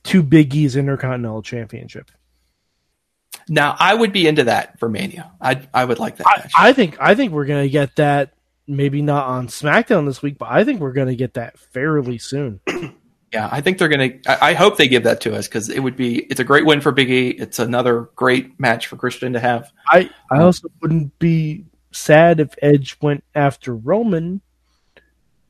to 0.04 0.22
Big 0.22 0.54
E's 0.54 0.76
Intercontinental 0.76 1.42
Championship. 1.42 2.10
Now, 3.48 3.76
I 3.78 3.94
would 3.94 4.12
be 4.12 4.26
into 4.26 4.44
that 4.44 4.78
for 4.78 4.88
Mania. 4.88 5.32
I 5.40 5.66
I 5.72 5.84
would 5.84 5.98
like 5.98 6.16
that 6.16 6.26
I, 6.26 6.38
match. 6.38 6.52
I 6.56 6.72
think 6.72 6.96
I 7.00 7.14
think 7.14 7.32
we're 7.32 7.46
gonna 7.46 7.68
get 7.68 7.96
that 7.96 8.32
maybe 8.68 9.02
not 9.02 9.26
on 9.26 9.48
SmackDown 9.48 10.06
this 10.06 10.22
week, 10.22 10.38
but 10.38 10.48
I 10.50 10.62
think 10.64 10.80
we're 10.80 10.92
gonna 10.92 11.14
get 11.14 11.34
that 11.34 11.58
fairly 11.58 12.18
soon. 12.18 12.60
Yeah, 13.32 13.48
I 13.52 13.60
think 13.60 13.78
they're 13.78 13.88
gonna. 13.88 14.10
I, 14.26 14.38
I 14.40 14.54
hope 14.54 14.78
they 14.78 14.88
give 14.88 15.02
that 15.02 15.20
to 15.22 15.34
us 15.34 15.48
because 15.48 15.68
it 15.68 15.80
would 15.80 15.96
be. 15.96 16.20
It's 16.30 16.40
a 16.40 16.44
great 16.44 16.64
win 16.64 16.80
for 16.80 16.92
Big 16.92 17.10
E. 17.10 17.30
It's 17.30 17.58
another 17.58 18.08
great 18.16 18.58
match 18.58 18.86
for 18.86 18.96
Christian 18.96 19.34
to 19.34 19.40
have. 19.40 19.70
I 19.88 20.08
I 20.30 20.40
also 20.40 20.68
wouldn't 20.80 21.18
be 21.18 21.66
sad 21.92 22.40
if 22.40 22.54
Edge 22.62 22.96
went 23.02 23.22
after 23.34 23.74
Roman, 23.74 24.40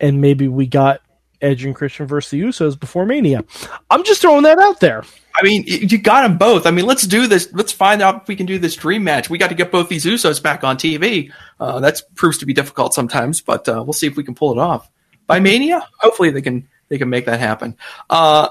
and 0.00 0.20
maybe 0.20 0.48
we 0.48 0.66
got 0.66 1.02
Edge 1.40 1.64
and 1.64 1.74
Christian 1.74 2.06
versus 2.06 2.30
the 2.30 2.40
Usos 2.40 2.78
before 2.78 3.06
Mania. 3.06 3.44
I'm 3.90 4.02
just 4.02 4.22
throwing 4.22 4.42
that 4.42 4.58
out 4.58 4.80
there. 4.80 5.04
I 5.39 5.43
mean, 5.45 5.62
you 5.66 5.99
got 5.99 6.22
them 6.22 6.36
both. 6.36 6.66
I 6.66 6.72
mean, 6.72 6.84
let's 6.84 7.07
do 7.07 7.28
this. 7.28 7.49
Let's 7.53 7.70
find 7.70 8.03
out 8.03 8.22
if 8.22 8.28
we 8.28 8.34
can 8.34 8.45
do 8.45 8.59
this 8.59 8.74
dream 8.74 9.05
match. 9.05 9.30
We 9.30 9.39
got 9.39 9.49
to 9.49 9.55
get 9.55 9.70
both 9.70 9.89
these 9.89 10.05
Usos 10.05 10.43
back 10.43 10.64
on 10.64 10.76
TV. 10.76 11.32
Uh, 11.61 11.78
that 11.78 12.03
proves 12.16 12.39
to 12.39 12.47
be 12.47 12.53
difficult 12.53 12.93
sometimes, 12.93 13.41
but 13.41 13.68
uh, 13.68 13.84
we'll 13.84 13.93
see 13.93 14.09
if 14.09 14.16
we 14.16 14.24
can 14.24 14.34
pull 14.34 14.51
it 14.51 14.59
off 14.59 14.91
by 15.28 15.39
Mania. 15.39 15.86
Hopefully, 16.01 16.30
they 16.30 16.43
can 16.43 16.68
they 16.89 16.99
can 16.99 17.09
make 17.09 17.26
that 17.26 17.39
happen. 17.39 17.76
Uh, 18.11 18.49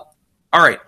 all 0.53 0.61
right. 0.61 0.79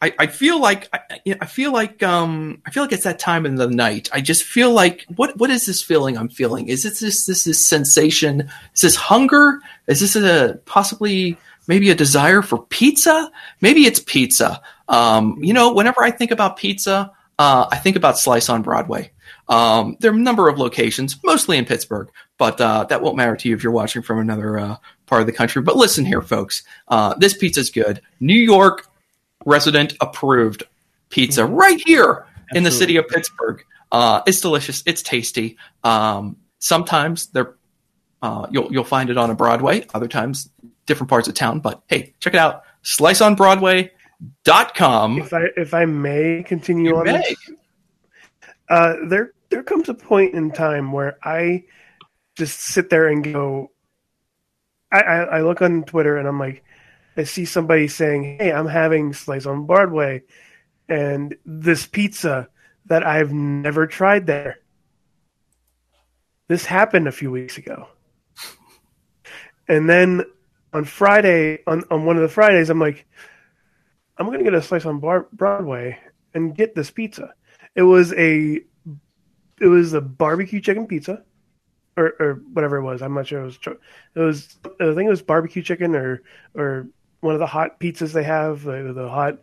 I, 0.00 0.14
I 0.16 0.26
feel 0.28 0.60
like 0.60 0.88
I, 0.92 1.00
I 1.40 1.46
feel 1.46 1.72
like 1.72 2.04
um 2.04 2.62
I 2.64 2.70
feel 2.70 2.84
like 2.84 2.92
it's 2.92 3.02
that 3.02 3.18
time 3.18 3.44
in 3.44 3.56
the 3.56 3.66
night. 3.66 4.08
I 4.12 4.20
just 4.20 4.44
feel 4.44 4.70
like 4.72 5.04
what 5.16 5.36
what 5.38 5.50
is 5.50 5.66
this 5.66 5.82
feeling 5.82 6.16
I'm 6.16 6.28
feeling? 6.28 6.68
Is 6.68 6.84
it 6.84 6.98
this 7.00 7.26
this 7.26 7.42
this 7.42 7.66
sensation? 7.66 8.48
Is 8.74 8.82
this 8.82 8.94
hunger? 8.94 9.58
Is 9.88 9.98
this 9.98 10.14
a 10.14 10.60
possibly 10.66 11.36
maybe 11.68 11.90
a 11.90 11.94
desire 11.94 12.42
for 12.42 12.64
pizza? 12.66 13.30
Maybe 13.60 13.86
it's 13.86 14.00
pizza. 14.00 14.60
Um, 14.88 15.38
you 15.40 15.52
know, 15.52 15.72
whenever 15.72 16.02
I 16.02 16.10
think 16.10 16.32
about 16.32 16.56
pizza, 16.56 17.12
uh, 17.38 17.66
I 17.70 17.76
think 17.76 17.94
about 17.94 18.18
Slice 18.18 18.48
on 18.48 18.62
Broadway. 18.62 19.12
Um, 19.48 19.96
there 20.00 20.10
are 20.10 20.14
a 20.14 20.18
number 20.18 20.48
of 20.48 20.58
locations, 20.58 21.18
mostly 21.24 21.56
in 21.56 21.64
Pittsburgh, 21.64 22.08
but 22.36 22.60
uh, 22.60 22.84
that 22.84 23.00
won't 23.00 23.16
matter 23.16 23.36
to 23.36 23.48
you 23.48 23.54
if 23.54 23.62
you're 23.62 23.72
watching 23.72 24.02
from 24.02 24.18
another 24.18 24.58
uh, 24.58 24.76
part 25.06 25.20
of 25.20 25.26
the 25.26 25.32
country. 25.32 25.62
But 25.62 25.76
listen 25.76 26.04
here, 26.04 26.20
folks, 26.20 26.64
uh, 26.88 27.14
this 27.14 27.36
pizza's 27.36 27.70
good. 27.70 28.00
New 28.20 28.38
York 28.38 28.86
resident 29.46 29.94
approved 30.00 30.64
pizza 31.10 31.46
right 31.46 31.80
here 31.86 32.26
in 32.52 32.62
the 32.62 32.70
city 32.70 32.96
of 32.96 33.08
Pittsburgh. 33.08 33.64
Uh, 33.90 34.22
it's 34.26 34.40
delicious. 34.40 34.82
It's 34.86 35.02
tasty. 35.02 35.56
Um, 35.84 36.36
sometimes 36.58 37.28
they're 37.28 37.54
uh, 38.22 38.46
you'll 38.50 38.72
you'll 38.72 38.84
find 38.84 39.10
it 39.10 39.16
on 39.16 39.30
a 39.30 39.34
Broadway. 39.34 39.86
Other 39.94 40.08
times, 40.08 40.50
different 40.86 41.10
parts 41.10 41.28
of 41.28 41.34
town. 41.34 41.60
But 41.60 41.82
hey, 41.88 42.14
check 42.20 42.34
it 42.34 42.38
out. 42.38 42.62
SliceOnBroadway.com. 42.84 45.18
If 45.18 45.32
I 45.32 45.42
if 45.56 45.74
I 45.74 45.84
may 45.84 46.42
continue 46.46 46.90
You 46.90 46.96
on 46.98 47.04
may. 47.04 47.18
this, 47.18 47.50
uh, 48.68 48.94
there 49.06 49.32
there 49.50 49.62
comes 49.62 49.88
a 49.88 49.94
point 49.94 50.34
in 50.34 50.50
time 50.50 50.92
where 50.92 51.18
I 51.22 51.64
just 52.36 52.60
sit 52.60 52.90
there 52.90 53.08
and 53.08 53.24
go. 53.24 53.70
I, 54.90 55.00
I, 55.00 55.16
I 55.38 55.42
look 55.42 55.60
on 55.60 55.84
Twitter 55.84 56.16
and 56.16 56.26
I'm 56.26 56.38
like, 56.38 56.64
I 57.16 57.24
see 57.24 57.44
somebody 57.44 57.88
saying, 57.88 58.38
"Hey, 58.40 58.52
I'm 58.52 58.66
having 58.66 59.12
slice 59.12 59.46
on 59.46 59.66
Broadway, 59.66 60.22
and 60.88 61.36
this 61.44 61.86
pizza 61.86 62.48
that 62.86 63.06
I've 63.06 63.32
never 63.32 63.86
tried 63.86 64.26
there." 64.26 64.58
This 66.48 66.64
happened 66.64 67.06
a 67.06 67.12
few 67.12 67.30
weeks 67.30 67.58
ago, 67.58 67.88
and 69.68 69.88
then 69.88 70.24
on 70.72 70.84
Friday, 70.84 71.60
on 71.66 71.84
on 71.90 72.04
one 72.04 72.16
of 72.16 72.22
the 72.22 72.28
Fridays, 72.28 72.70
I'm 72.70 72.80
like, 72.80 73.06
I'm 74.16 74.26
going 74.26 74.38
to 74.38 74.44
get 74.44 74.54
a 74.54 74.62
slice 74.62 74.86
on 74.86 75.00
Bar- 75.00 75.28
Broadway 75.32 75.98
and 76.34 76.54
get 76.54 76.74
this 76.74 76.90
pizza. 76.90 77.32
It 77.74 77.82
was 77.82 78.12
a 78.14 78.60
it 79.60 79.66
was 79.66 79.92
a 79.92 80.00
barbecue 80.00 80.60
chicken 80.60 80.86
pizza 80.86 81.24
or 81.96 82.14
or 82.20 82.42
whatever 82.52 82.76
it 82.76 82.84
was. 82.84 83.02
I'm 83.02 83.14
not 83.14 83.26
sure 83.26 83.42
it 83.42 83.44
was 83.44 83.58
it 84.14 84.20
was 84.20 84.56
I 84.80 84.94
think 84.94 85.06
it 85.06 85.10
was 85.10 85.22
barbecue 85.22 85.62
chicken 85.62 85.94
or 85.94 86.22
or 86.54 86.88
one 87.20 87.34
of 87.34 87.40
the 87.40 87.46
hot 87.46 87.80
pizzas 87.80 88.12
they 88.12 88.22
have, 88.22 88.62
the, 88.62 88.92
the 88.92 89.08
hot 89.08 89.38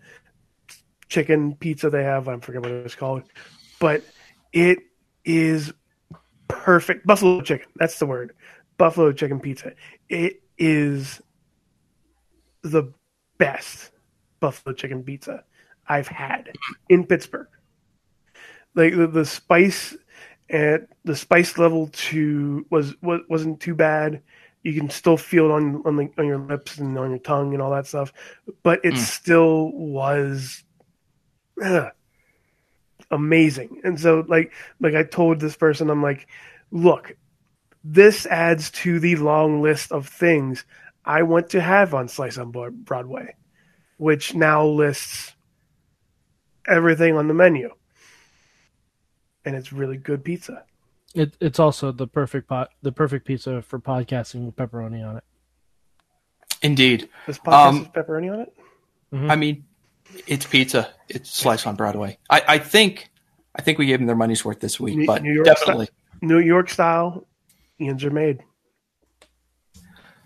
chicken 1.10 1.56
pizza 1.56 1.90
they 1.90 2.04
have. 2.04 2.28
I 2.28 2.38
forget 2.40 2.62
what 2.62 2.72
it 2.72 2.84
was 2.84 2.96
called. 2.96 3.24
But 3.80 4.04
it 4.54 4.80
is 5.26 5.74
perfect 6.48 7.06
buffalo 7.06 7.42
chicken. 7.42 7.68
That's 7.76 8.00
the 8.00 8.06
word. 8.06 8.34
Buffalo 8.78 9.12
chicken 9.12 9.40
pizza. 9.40 9.74
It 10.10 10.42
is 10.58 11.22
the 12.64 12.92
best 13.38 13.92
buffalo 14.40 14.74
chicken 14.74 15.04
pizza 15.04 15.44
I've 15.88 16.08
had 16.08 16.54
in 16.90 17.06
Pittsburgh. 17.06 17.48
Like 18.76 18.96
the, 18.96 19.08
the 19.08 19.26
spice 19.26 19.96
and 20.50 20.88
the 21.06 21.16
spice 21.16 21.58
level 21.58 21.88
to 21.88 22.66
was, 22.70 22.96
was 23.02 23.22
wasn't 23.30 23.60
too 23.60 23.76
bad. 23.76 24.22
You 24.64 24.74
can 24.74 24.90
still 24.90 25.18
feel 25.18 25.46
it 25.46 25.52
on 25.52 25.82
on, 25.86 25.96
the, 25.96 26.10
on 26.18 26.26
your 26.28 26.40
lips 26.40 26.78
and 26.78 26.98
on 26.98 27.12
your 27.12 27.20
tongue 27.20 27.54
and 27.54 27.62
all 27.62 27.72
that 27.72 27.88
stuff, 27.88 28.12
but 28.64 28.84
it 28.84 28.96
Mm. 28.96 28.98
still 28.98 29.72
was 29.72 30.64
ugh, 31.64 31.92
amazing. 33.12 33.82
And 33.84 34.00
so, 34.00 34.26
like 34.28 34.52
like 34.80 34.96
I 34.96 35.04
told 35.04 35.40
this 35.40 35.56
person, 35.56 35.90
I'm 35.90 36.02
like, 36.04 36.28
look, 36.72 37.16
this 37.88 38.26
adds 38.26 38.72
to 38.72 39.00
the 39.00 39.16
long 39.16 39.62
list 39.62 39.92
of 39.92 40.08
things 40.08 40.66
I 41.06 41.22
want 41.22 41.50
to 41.52 41.62
have 41.62 41.94
on 41.94 42.08
Slice 42.08 42.40
on 42.40 42.52
Broadway, 42.52 43.36
which 43.98 44.34
now 44.34 44.66
lists 44.66 45.34
everything 46.68 47.16
on 47.16 47.28
the 47.28 47.34
menu. 47.36 47.70
And 49.46 49.56
it's 49.56 49.72
really 49.72 49.98
good 49.98 50.24
pizza. 50.24 50.64
It, 51.14 51.38
it's 51.40 51.60
also 51.60 51.92
the 51.92 52.08
perfect 52.08 52.48
pot, 52.50 52.72
the 52.82 52.92
perfect 52.92 53.26
pizza 53.28 53.62
for 53.62 53.80
podcasting 53.80 54.46
with 54.48 54.56
pepperoni 54.56 55.08
on 55.08 55.18
it. 55.18 55.24
Indeed. 56.64 57.08
This 57.28 57.38
podcast 57.38 57.68
Um, 57.68 57.78
has 57.78 57.88
pepperoni 57.90 58.34
on 58.34 58.40
it. 58.40 58.54
I 59.32 59.36
mean, 59.36 59.64
it's 60.28 60.46
pizza. 60.48 60.90
It's 61.08 61.30
sliced 61.30 61.68
on 61.68 61.76
Broadway. 61.76 62.18
I, 62.30 62.42
I 62.48 62.58
think 62.58 63.12
I 63.56 63.62
think 63.62 63.78
we 63.78 63.86
gave 63.86 64.00
them 64.00 64.08
their 64.08 64.16
money's 64.16 64.44
worth 64.44 64.60
this 64.60 64.80
week, 64.80 64.98
New- 64.98 65.06
but 65.06 65.22
New 65.22 65.32
York 65.32 65.46
definitely 65.46 65.88
New 66.22 66.40
York 66.40 66.70
style, 66.70 67.26
Ian's 67.80 68.04
are 68.04 68.10
made. 68.12 68.44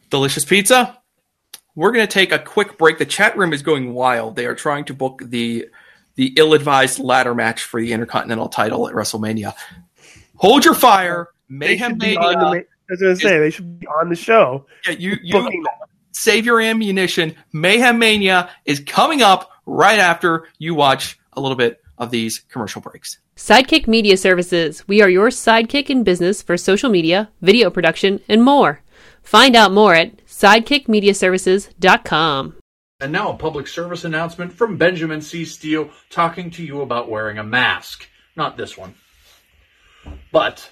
delicious 0.10 0.46
pizza. 0.46 0.98
We're 1.76 1.92
going 1.92 2.06
to 2.06 2.12
take 2.12 2.32
a 2.32 2.40
quick 2.40 2.78
break. 2.78 2.98
The 2.98 3.06
chat 3.06 3.38
room 3.38 3.54
is 3.54 3.62
going 3.62 3.94
wild. 3.94 4.36
They 4.36 4.46
are 4.46 4.56
trying 4.56 4.86
to 4.86 4.94
book 4.94 5.22
the 5.24 5.68
the 6.16 6.34
ill-advised 6.36 7.00
ladder 7.00 7.34
match 7.34 7.64
for 7.64 7.80
the 7.80 7.94
Intercontinental 7.94 8.50
title 8.50 8.90
at 8.90 8.94
WrestleMania. 8.94 9.54
Hold 10.36 10.66
your 10.66 10.74
fire, 10.74 11.30
Mayhem 11.48 11.92
should 11.92 12.00
be 12.00 12.18
on 12.18 12.34
the 12.34 12.40
Mania. 12.40 12.44
ma- 12.44 12.52
I 12.52 12.66
was 12.90 13.00
going 13.02 13.16
to 13.16 13.22
say 13.22 13.40
they 13.40 13.50
should 13.52 13.80
be 13.80 13.88
on 13.88 14.10
the 14.10 14.16
show. 14.16 14.66
Yeah, 14.86 14.96
you 14.96 15.18
you 15.24 15.66
save 16.12 16.46
your 16.46 16.60
ammunition. 16.60 17.36
Mayhem 17.54 18.00
Mania 18.00 18.50
is 18.66 18.82
coming 18.82 19.22
up 19.22 19.50
right 19.66 20.00
after 20.00 20.48
you 20.58 20.76
watch 20.76 21.18
a 21.34 21.40
little 21.40 21.56
bit 21.56 21.82
of 21.98 22.12
these 22.12 22.40
commercial 22.40 22.82
breaks. 22.82 23.20
Sidekick 23.40 23.88
Media 23.88 24.18
Services. 24.18 24.86
We 24.86 25.02
are 25.02 25.10
your 25.10 25.30
sidekick 25.30 25.90
in 25.90 26.04
business 26.04 26.42
for 26.42 26.58
social 26.58 26.90
media, 26.90 27.30
video 27.42 27.70
production, 27.70 28.20
and 28.28 28.44
more. 28.44 28.82
Find 29.24 29.56
out 29.56 29.72
more 29.72 29.96
at 29.96 30.26
sidekickmediaservices.com. 30.26 32.56
And 33.00 33.14
now 33.14 33.32
a 33.32 33.38
public 33.38 33.70
service 33.70 34.04
announcement 34.04 34.52
from 34.52 34.76
Benjamin 34.76 35.22
C. 35.22 35.46
Steele 35.46 35.90
talking 36.10 36.52
to 36.52 36.62
you 36.62 36.82
about 36.82 37.10
wearing 37.10 37.38
a 37.38 37.44
mask. 37.44 38.10
Not 38.36 38.58
this 38.58 38.78
one, 38.78 38.96
but 40.34 40.70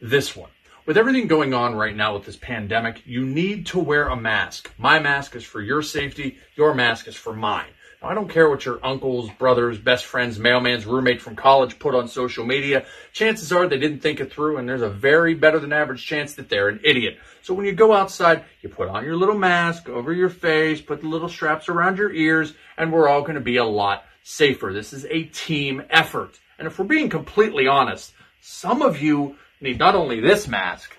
this 0.00 0.34
one. 0.34 0.48
With 0.86 0.96
everything 0.96 1.26
going 1.26 1.52
on 1.52 1.74
right 1.74 1.94
now 1.94 2.14
with 2.14 2.24
this 2.24 2.38
pandemic, 2.38 3.02
you 3.04 3.26
need 3.26 3.66
to 3.66 3.78
wear 3.78 4.08
a 4.08 4.16
mask. 4.16 4.72
My 4.78 5.00
mask 5.00 5.36
is 5.36 5.44
for 5.44 5.60
your 5.60 5.82
safety, 5.82 6.38
your 6.56 6.72
mask 6.72 7.08
is 7.08 7.16
for 7.16 7.34
mine. 7.34 7.68
I 8.02 8.14
don't 8.14 8.30
care 8.30 8.48
what 8.48 8.64
your 8.64 8.80
uncles, 8.82 9.28
brothers, 9.38 9.78
best 9.78 10.06
friends, 10.06 10.38
mailman's 10.38 10.86
roommate 10.86 11.20
from 11.20 11.36
college 11.36 11.78
put 11.78 11.94
on 11.94 12.08
social 12.08 12.46
media. 12.46 12.86
Chances 13.12 13.52
are 13.52 13.68
they 13.68 13.78
didn't 13.78 14.00
think 14.00 14.20
it 14.20 14.32
through, 14.32 14.56
and 14.56 14.66
there's 14.66 14.80
a 14.80 14.88
very 14.88 15.34
better 15.34 15.58
than 15.58 15.70
average 15.70 16.06
chance 16.06 16.34
that 16.34 16.48
they're 16.48 16.70
an 16.70 16.80
idiot. 16.82 17.18
So 17.42 17.52
when 17.52 17.66
you 17.66 17.72
go 17.72 17.92
outside, 17.92 18.44
you 18.62 18.70
put 18.70 18.88
on 18.88 19.04
your 19.04 19.16
little 19.16 19.36
mask 19.36 19.90
over 19.90 20.14
your 20.14 20.30
face, 20.30 20.80
put 20.80 21.02
the 21.02 21.08
little 21.08 21.28
straps 21.28 21.68
around 21.68 21.98
your 21.98 22.10
ears, 22.10 22.54
and 22.78 22.90
we're 22.90 23.06
all 23.06 23.20
going 23.20 23.34
to 23.34 23.40
be 23.40 23.58
a 23.58 23.64
lot 23.66 24.04
safer. 24.22 24.72
This 24.72 24.94
is 24.94 25.04
a 25.04 25.24
team 25.24 25.82
effort. 25.90 26.40
And 26.58 26.66
if 26.66 26.78
we're 26.78 26.86
being 26.86 27.10
completely 27.10 27.66
honest, 27.66 28.14
some 28.40 28.80
of 28.80 29.02
you 29.02 29.36
need 29.60 29.78
not 29.78 29.94
only 29.94 30.20
this 30.20 30.48
mask, 30.48 30.96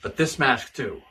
but 0.00 0.16
this 0.16 0.38
mask 0.38 0.74
too. 0.74 1.02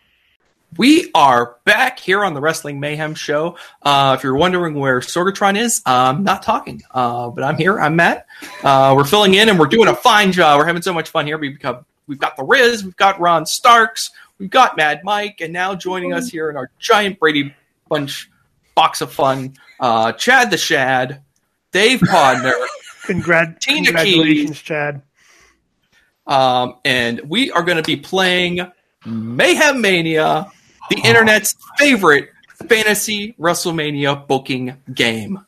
We 0.76 1.10
are 1.16 1.56
back 1.64 1.98
here 1.98 2.24
on 2.24 2.34
the 2.34 2.42
Wrestling 2.42 2.80
Mayhem 2.80 3.16
Show. 3.16 3.58
Uh, 3.82 4.16
if 4.18 4.24
you're 4.24 4.36
wondering 4.36 4.76
where 4.76 5.00
Sorgatron 5.00 5.58
is, 5.58 5.82
I'm 5.86 6.24
not 6.24 6.44
talking, 6.44 6.82
uh, 6.92 7.30
but 7.30 7.44
I'm 7.44 7.56
here. 7.58 7.80
I'm 7.80 7.96
Matt. 7.96 8.28
Uh, 8.64 8.94
we're 8.96 9.06
filling 9.06 9.34
in, 9.34 9.50
and 9.50 9.58
we're 9.58 9.68
doing 9.68 9.88
a 9.88 9.96
fine 9.96 10.32
job. 10.32 10.60
We're 10.60 10.66
having 10.66 10.82
so 10.82 10.94
much 10.94 11.10
fun 11.10 11.26
here. 11.26 11.38
We've 11.38 11.58
got, 11.58 11.86
we've 12.06 12.20
got 12.20 12.36
the 12.36 12.44
Riz, 12.44 12.84
we've 12.84 12.98
got 12.98 13.20
Ron 13.20 13.46
Starks, 13.46 14.12
we've 14.38 14.50
got 14.52 14.78
Mad 14.78 15.02
Mike, 15.04 15.40
and 15.42 15.52
now 15.54 15.74
joining 15.74 16.14
us 16.14 16.28
here 16.30 16.50
in 16.50 16.58
our 16.58 16.70
giant 16.80 17.18
Brady 17.18 17.56
Bunch 17.90 18.30
box 18.76 19.00
of 19.02 19.12
fun, 19.12 19.56
uh, 19.80 20.12
Chad 20.12 20.52
the 20.52 20.58
Shad, 20.58 21.22
Dave 21.72 22.02
Podner, 22.02 22.54
Congrat- 23.08 23.62
Tina 23.62 23.86
congratulations, 23.86 24.50
Keys. 24.50 24.62
Chad. 24.62 25.02
um, 26.28 26.76
and 26.86 27.22
we 27.22 27.50
are 27.52 27.64
going 27.64 27.78
to 27.78 27.84
be 27.84 27.96
playing 27.96 28.70
Mayhem 29.06 29.80
Mania, 29.82 30.52
the 30.90 31.00
internet's 31.04 31.56
favorite 31.78 32.30
fantasy 32.68 33.36
WrestleMania 33.40 34.28
booking 34.28 34.78
game. 34.94 35.40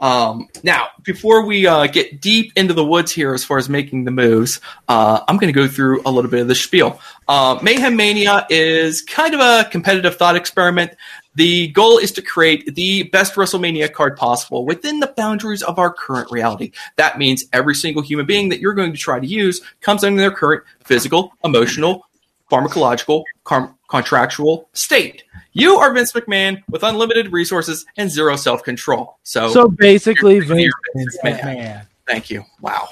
Um, 0.00 0.48
now, 0.62 0.88
before 1.02 1.44
we 1.44 1.66
uh, 1.66 1.86
get 1.88 2.20
deep 2.20 2.52
into 2.56 2.72
the 2.72 2.84
woods 2.84 3.10
here 3.10 3.34
as 3.34 3.44
far 3.44 3.58
as 3.58 3.68
making 3.68 4.04
the 4.04 4.10
moves, 4.10 4.60
uh, 4.86 5.20
I'm 5.26 5.38
going 5.38 5.52
to 5.52 5.58
go 5.58 5.66
through 5.66 6.02
a 6.06 6.10
little 6.10 6.30
bit 6.30 6.40
of 6.40 6.48
the 6.48 6.54
spiel. 6.54 7.00
Uh, 7.26 7.58
Mayhem 7.62 7.96
Mania 7.96 8.46
is 8.48 9.02
kind 9.02 9.34
of 9.34 9.40
a 9.40 9.68
competitive 9.70 10.16
thought 10.16 10.36
experiment. 10.36 10.92
The 11.34 11.68
goal 11.68 11.98
is 11.98 12.12
to 12.12 12.22
create 12.22 12.74
the 12.74 13.04
best 13.04 13.34
WrestleMania 13.34 13.92
card 13.92 14.16
possible 14.16 14.64
within 14.64 15.00
the 15.00 15.12
boundaries 15.16 15.62
of 15.62 15.78
our 15.78 15.92
current 15.92 16.30
reality. 16.30 16.72
That 16.96 17.18
means 17.18 17.44
every 17.52 17.74
single 17.74 18.02
human 18.02 18.26
being 18.26 18.48
that 18.48 18.60
you're 18.60 18.74
going 18.74 18.92
to 18.92 18.98
try 18.98 19.20
to 19.20 19.26
use 19.26 19.60
comes 19.80 20.02
under 20.02 20.20
their 20.20 20.32
current 20.32 20.64
physical, 20.82 21.32
emotional, 21.44 22.07
pharmacological, 22.50 23.24
car- 23.44 23.74
contractual 23.88 24.68
state. 24.72 25.24
You 25.52 25.76
are 25.76 25.92
Vince 25.92 26.12
McMahon 26.12 26.62
with 26.70 26.82
unlimited 26.82 27.32
resources 27.32 27.84
and 27.96 28.10
zero 28.10 28.36
self 28.36 28.62
control. 28.62 29.18
So, 29.22 29.50
So 29.50 29.68
basically, 29.68 30.40
Vince 30.40 30.72
Vince 30.94 31.18
McMahon. 31.24 31.40
McMahon. 31.40 31.86
thank 32.06 32.30
you. 32.30 32.44
Wow. 32.60 32.88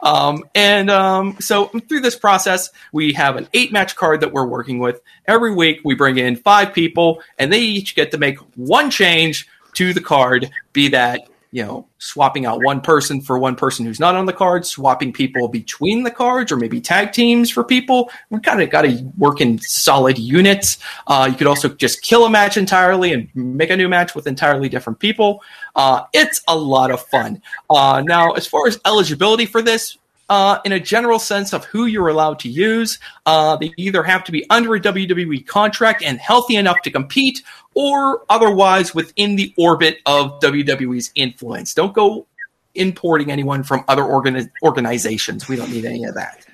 Um, 0.00 0.44
and 0.54 0.90
um, 0.90 1.36
so 1.40 1.66
through 1.88 2.00
this 2.00 2.16
process, 2.16 2.70
we 2.92 3.14
have 3.14 3.36
an 3.36 3.48
eight 3.54 3.72
match 3.72 3.96
card 3.96 4.20
that 4.20 4.32
we're 4.32 4.46
working 4.46 4.78
with. 4.78 5.00
Every 5.26 5.54
week, 5.54 5.80
we 5.82 5.94
bring 5.94 6.18
in 6.18 6.36
five 6.36 6.74
people, 6.74 7.22
and 7.38 7.50
they 7.50 7.60
each 7.60 7.94
get 7.94 8.10
to 8.10 8.18
make 8.18 8.36
one 8.56 8.90
change 8.90 9.48
to 9.74 9.94
the 9.94 10.00
card, 10.02 10.50
be 10.72 10.88
that 10.88 11.28
you 11.54 11.62
know 11.62 11.86
swapping 11.98 12.46
out 12.46 12.64
one 12.64 12.80
person 12.80 13.20
for 13.20 13.38
one 13.38 13.54
person 13.54 13.86
who's 13.86 14.00
not 14.00 14.16
on 14.16 14.26
the 14.26 14.32
card, 14.32 14.66
swapping 14.66 15.12
people 15.12 15.46
between 15.46 16.02
the 16.02 16.10
cards, 16.10 16.50
or 16.50 16.56
maybe 16.56 16.80
tag 16.80 17.12
teams 17.12 17.48
for 17.48 17.62
people. 17.62 18.10
We 18.28 18.40
kind 18.40 18.60
of 18.60 18.70
got 18.70 18.82
to 18.82 19.08
work 19.16 19.40
in 19.40 19.60
solid 19.60 20.18
units. 20.18 20.78
Uh, 21.06 21.28
you 21.30 21.38
could 21.38 21.46
also 21.46 21.68
just 21.68 22.02
kill 22.02 22.26
a 22.26 22.30
match 22.30 22.56
entirely 22.56 23.12
and 23.12 23.28
make 23.36 23.70
a 23.70 23.76
new 23.76 23.88
match 23.88 24.16
with 24.16 24.26
entirely 24.26 24.68
different 24.68 24.98
people. 24.98 25.44
Uh, 25.76 26.02
it's 26.12 26.42
a 26.48 26.58
lot 26.58 26.90
of 26.90 27.00
fun. 27.00 27.40
Uh, 27.70 28.02
now, 28.04 28.32
as 28.32 28.48
far 28.48 28.66
as 28.66 28.80
eligibility 28.84 29.46
for 29.46 29.62
this, 29.62 29.96
uh, 30.28 30.58
in 30.64 30.72
a 30.72 30.80
general 30.80 31.18
sense 31.18 31.52
of 31.52 31.64
who 31.66 31.86
you're 31.86 32.08
allowed 32.08 32.38
to 32.40 32.48
use, 32.48 32.98
uh, 33.26 33.56
they 33.56 33.72
either 33.76 34.02
have 34.02 34.24
to 34.24 34.32
be 34.32 34.48
under 34.50 34.74
a 34.74 34.80
WWE 34.80 35.46
contract 35.46 36.02
and 36.02 36.18
healthy 36.18 36.56
enough 36.56 36.80
to 36.82 36.90
compete, 36.90 37.42
or 37.74 38.24
otherwise 38.28 38.94
within 38.94 39.36
the 39.36 39.52
orbit 39.58 39.98
of 40.06 40.40
WWE's 40.40 41.10
influence. 41.14 41.74
Don't 41.74 41.92
go 41.92 42.26
importing 42.74 43.30
anyone 43.30 43.62
from 43.62 43.84
other 43.88 44.02
organi- 44.02 44.50
organizations. 44.62 45.48
We 45.48 45.56
don't 45.56 45.70
need 45.70 45.84
any 45.84 46.04
of 46.04 46.14
that. 46.14 46.44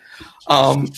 Um, 0.46 0.90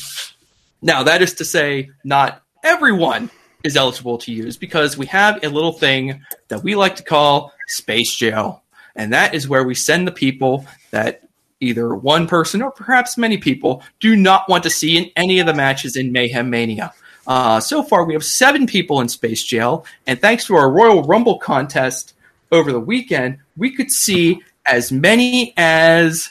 now, 0.80 1.04
that 1.04 1.22
is 1.22 1.34
to 1.34 1.44
say, 1.44 1.90
not 2.04 2.42
everyone 2.64 3.30
is 3.62 3.76
eligible 3.76 4.18
to 4.18 4.32
use 4.32 4.56
because 4.56 4.96
we 4.96 5.06
have 5.06 5.42
a 5.44 5.48
little 5.48 5.72
thing 5.72 6.24
that 6.48 6.62
we 6.64 6.74
like 6.74 6.96
to 6.96 7.02
call 7.02 7.52
space 7.68 8.14
jail. 8.14 8.62
And 8.96 9.12
that 9.12 9.34
is 9.34 9.48
where 9.48 9.64
we 9.64 9.74
send 9.74 10.06
the 10.06 10.12
people 10.12 10.66
that 10.90 11.21
either 11.62 11.94
one 11.94 12.26
person 12.26 12.60
or 12.60 12.70
perhaps 12.70 13.16
many 13.16 13.38
people 13.38 13.82
do 14.00 14.16
not 14.16 14.48
want 14.48 14.64
to 14.64 14.70
see 14.70 14.96
in 14.96 15.10
any 15.16 15.38
of 15.38 15.46
the 15.46 15.54
matches 15.54 15.96
in 15.96 16.12
Mayhem 16.12 16.50
Mania. 16.50 16.92
Uh, 17.26 17.60
so 17.60 17.82
far, 17.82 18.04
we 18.04 18.14
have 18.14 18.24
seven 18.24 18.66
people 18.66 19.00
in 19.00 19.08
Space 19.08 19.44
Jail, 19.44 19.86
and 20.06 20.20
thanks 20.20 20.44
to 20.46 20.54
our 20.54 20.70
Royal 20.70 21.04
Rumble 21.04 21.38
contest 21.38 22.14
over 22.50 22.72
the 22.72 22.80
weekend, 22.80 23.38
we 23.56 23.70
could 23.70 23.90
see 23.90 24.42
as 24.66 24.90
many 24.92 25.54
as 25.56 26.30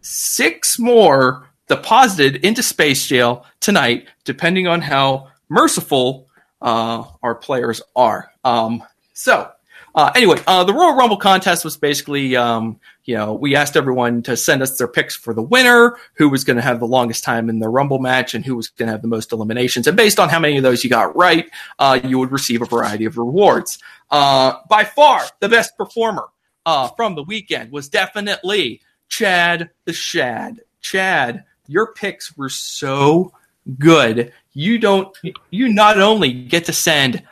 six 0.00 0.78
more 0.78 1.48
deposited 1.68 2.44
into 2.44 2.62
Space 2.62 3.06
Jail 3.06 3.44
tonight, 3.60 4.06
depending 4.24 4.66
on 4.68 4.80
how 4.80 5.28
merciful 5.48 6.28
uh, 6.62 7.04
our 7.22 7.34
players 7.34 7.82
are. 7.96 8.30
Um, 8.44 8.84
so, 9.14 9.50
uh, 9.94 10.12
anyway, 10.14 10.40
uh, 10.46 10.64
the 10.64 10.72
Royal 10.72 10.96
Rumble 10.96 11.16
contest 11.16 11.64
was 11.64 11.76
basically 11.76 12.36
um, 12.36 12.80
you 13.04 13.14
know, 13.16 13.34
we 13.34 13.54
asked 13.54 13.76
everyone 13.76 14.22
to 14.22 14.36
send 14.36 14.62
us 14.62 14.78
their 14.78 14.88
picks 14.88 15.14
for 15.14 15.34
the 15.34 15.42
winner, 15.42 15.96
who 16.14 16.28
was 16.28 16.42
going 16.42 16.56
to 16.56 16.62
have 16.62 16.80
the 16.80 16.86
longest 16.86 17.22
time 17.22 17.50
in 17.50 17.58
the 17.58 17.68
Rumble 17.68 17.98
match, 17.98 18.34
and 18.34 18.44
who 18.44 18.56
was 18.56 18.68
going 18.68 18.86
to 18.86 18.92
have 18.92 19.02
the 19.02 19.08
most 19.08 19.32
eliminations. 19.32 19.86
And 19.86 19.96
based 19.96 20.18
on 20.18 20.30
how 20.30 20.40
many 20.40 20.56
of 20.56 20.62
those 20.62 20.82
you 20.82 20.90
got 20.90 21.14
right, 21.14 21.48
uh, 21.78 22.00
you 22.02 22.18
would 22.18 22.32
receive 22.32 22.62
a 22.62 22.66
variety 22.66 23.04
of 23.04 23.18
rewards. 23.18 23.78
Uh, 24.10 24.54
by 24.68 24.84
far, 24.84 25.22
the 25.40 25.48
best 25.48 25.76
performer 25.76 26.28
uh, 26.64 26.88
from 26.88 27.14
the 27.14 27.22
weekend 27.22 27.70
was 27.70 27.88
definitely 27.88 28.80
Chad 29.08 29.70
the 29.84 29.92
Shad. 29.92 30.60
Chad, 30.80 31.44
your 31.66 31.92
picks 31.92 32.36
were 32.36 32.48
so 32.48 33.32
good. 33.78 34.32
You 34.52 34.78
don't. 34.78 35.16
You 35.50 35.68
not 35.68 36.00
only 36.00 36.32
get 36.32 36.64
to 36.66 36.72
send. 36.72 37.22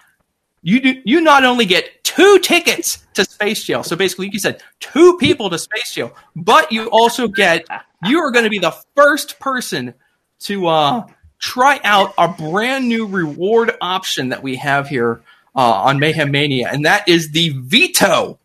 You 0.62 0.81
do, 0.81 1.03
you 1.05 1.20
not 1.20 1.44
only 1.44 1.66
get 1.66 2.02
two 2.14 2.39
tickets 2.40 3.05
to 3.14 3.24
Space 3.24 3.64
Jail, 3.64 3.82
so 3.82 3.97
basically 3.97 4.28
you 4.32 4.39
said 4.39 4.62
two 4.80 5.16
people 5.18 5.51
to 5.51 5.59
Space 5.59 5.94
Jail, 5.94 6.14
but 6.36 6.72
you 6.72 6.89
also 6.89 7.28
get 7.28 7.66
you 8.05 8.18
are 8.18 8.30
going 8.30 8.44
to 8.44 8.51
be 8.51 8.59
the 8.59 8.76
first 8.94 9.39
person 9.40 9.94
to 10.40 10.66
uh, 10.66 11.06
try 11.39 11.80
out 11.84 12.14
a 12.18 12.28
brand 12.28 12.89
new 12.89 13.06
reward 13.06 13.72
option 13.80 14.30
that 14.30 14.43
we 14.43 14.56
have 14.56 14.89
here 14.89 15.22
uh, 15.55 15.72
on 15.72 15.98
Mayhem 15.98 16.30
Mania, 16.30 16.68
and 16.70 16.84
that 16.84 17.09
is 17.09 17.30
the 17.30 17.51
veto. 17.51 18.39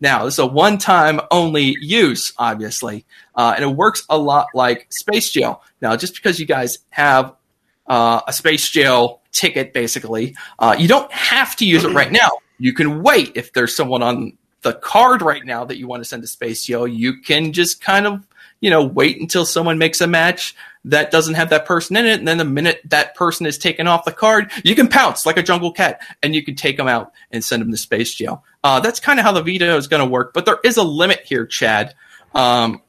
Now, 0.00 0.24
this 0.24 0.34
is 0.34 0.38
a 0.40 0.46
one 0.46 0.78
time 0.78 1.20
only 1.30 1.76
use, 1.80 2.32
obviously, 2.36 3.06
uh, 3.34 3.54
and 3.56 3.64
it 3.64 3.74
works 3.74 4.04
a 4.10 4.18
lot 4.18 4.48
like 4.54 4.86
Space 4.90 5.30
Jail. 5.30 5.62
Now, 5.80 5.96
just 5.96 6.14
because 6.14 6.38
you 6.38 6.46
guys 6.46 6.78
have 6.90 7.34
uh, 7.86 8.20
a 8.26 8.32
Space 8.32 8.68
Jail 8.68 9.22
ticket, 9.32 9.72
basically, 9.72 10.36
uh, 10.58 10.76
you 10.78 10.88
don't 10.88 11.10
have 11.10 11.56
to 11.56 11.64
use 11.64 11.84
it 11.84 11.92
right 11.92 12.12
now. 12.12 12.30
You 12.64 12.72
can 12.72 13.02
wait 13.02 13.32
if 13.34 13.52
there's 13.52 13.76
someone 13.76 14.02
on 14.02 14.38
the 14.62 14.72
card 14.72 15.20
right 15.20 15.44
now 15.44 15.66
that 15.66 15.76
you 15.76 15.86
want 15.86 16.00
to 16.00 16.08
send 16.08 16.22
to 16.22 16.26
Space 16.26 16.64
Jail. 16.64 16.88
You 16.88 17.20
can 17.20 17.52
just 17.52 17.82
kind 17.82 18.06
of, 18.06 18.26
you 18.62 18.70
know, 18.70 18.82
wait 18.82 19.20
until 19.20 19.44
someone 19.44 19.76
makes 19.76 20.00
a 20.00 20.06
match 20.06 20.56
that 20.86 21.10
doesn't 21.10 21.34
have 21.34 21.50
that 21.50 21.66
person 21.66 21.94
in 21.94 22.06
it, 22.06 22.18
and 22.18 22.26
then 22.26 22.38
the 22.38 22.44
minute 22.46 22.80
that 22.86 23.14
person 23.16 23.44
is 23.44 23.58
taken 23.58 23.86
off 23.86 24.06
the 24.06 24.12
card, 24.12 24.50
you 24.64 24.74
can 24.74 24.88
pounce 24.88 25.26
like 25.26 25.36
a 25.36 25.42
jungle 25.42 25.72
cat, 25.72 26.00
and 26.22 26.34
you 26.34 26.42
can 26.42 26.54
take 26.54 26.78
them 26.78 26.88
out 26.88 27.12
and 27.32 27.44
send 27.44 27.60
them 27.60 27.70
to 27.70 27.76
Space 27.76 28.14
Jail. 28.14 28.42
Uh, 28.62 28.80
that's 28.80 28.98
kind 28.98 29.18
of 29.18 29.26
how 29.26 29.32
the 29.32 29.42
veto 29.42 29.76
is 29.76 29.86
going 29.86 30.02
to 30.02 30.10
work, 30.10 30.32
but 30.32 30.46
there 30.46 30.58
is 30.64 30.78
a 30.78 30.82
limit 30.82 31.20
here, 31.22 31.44
Chad. 31.44 31.94
Um, 32.34 32.80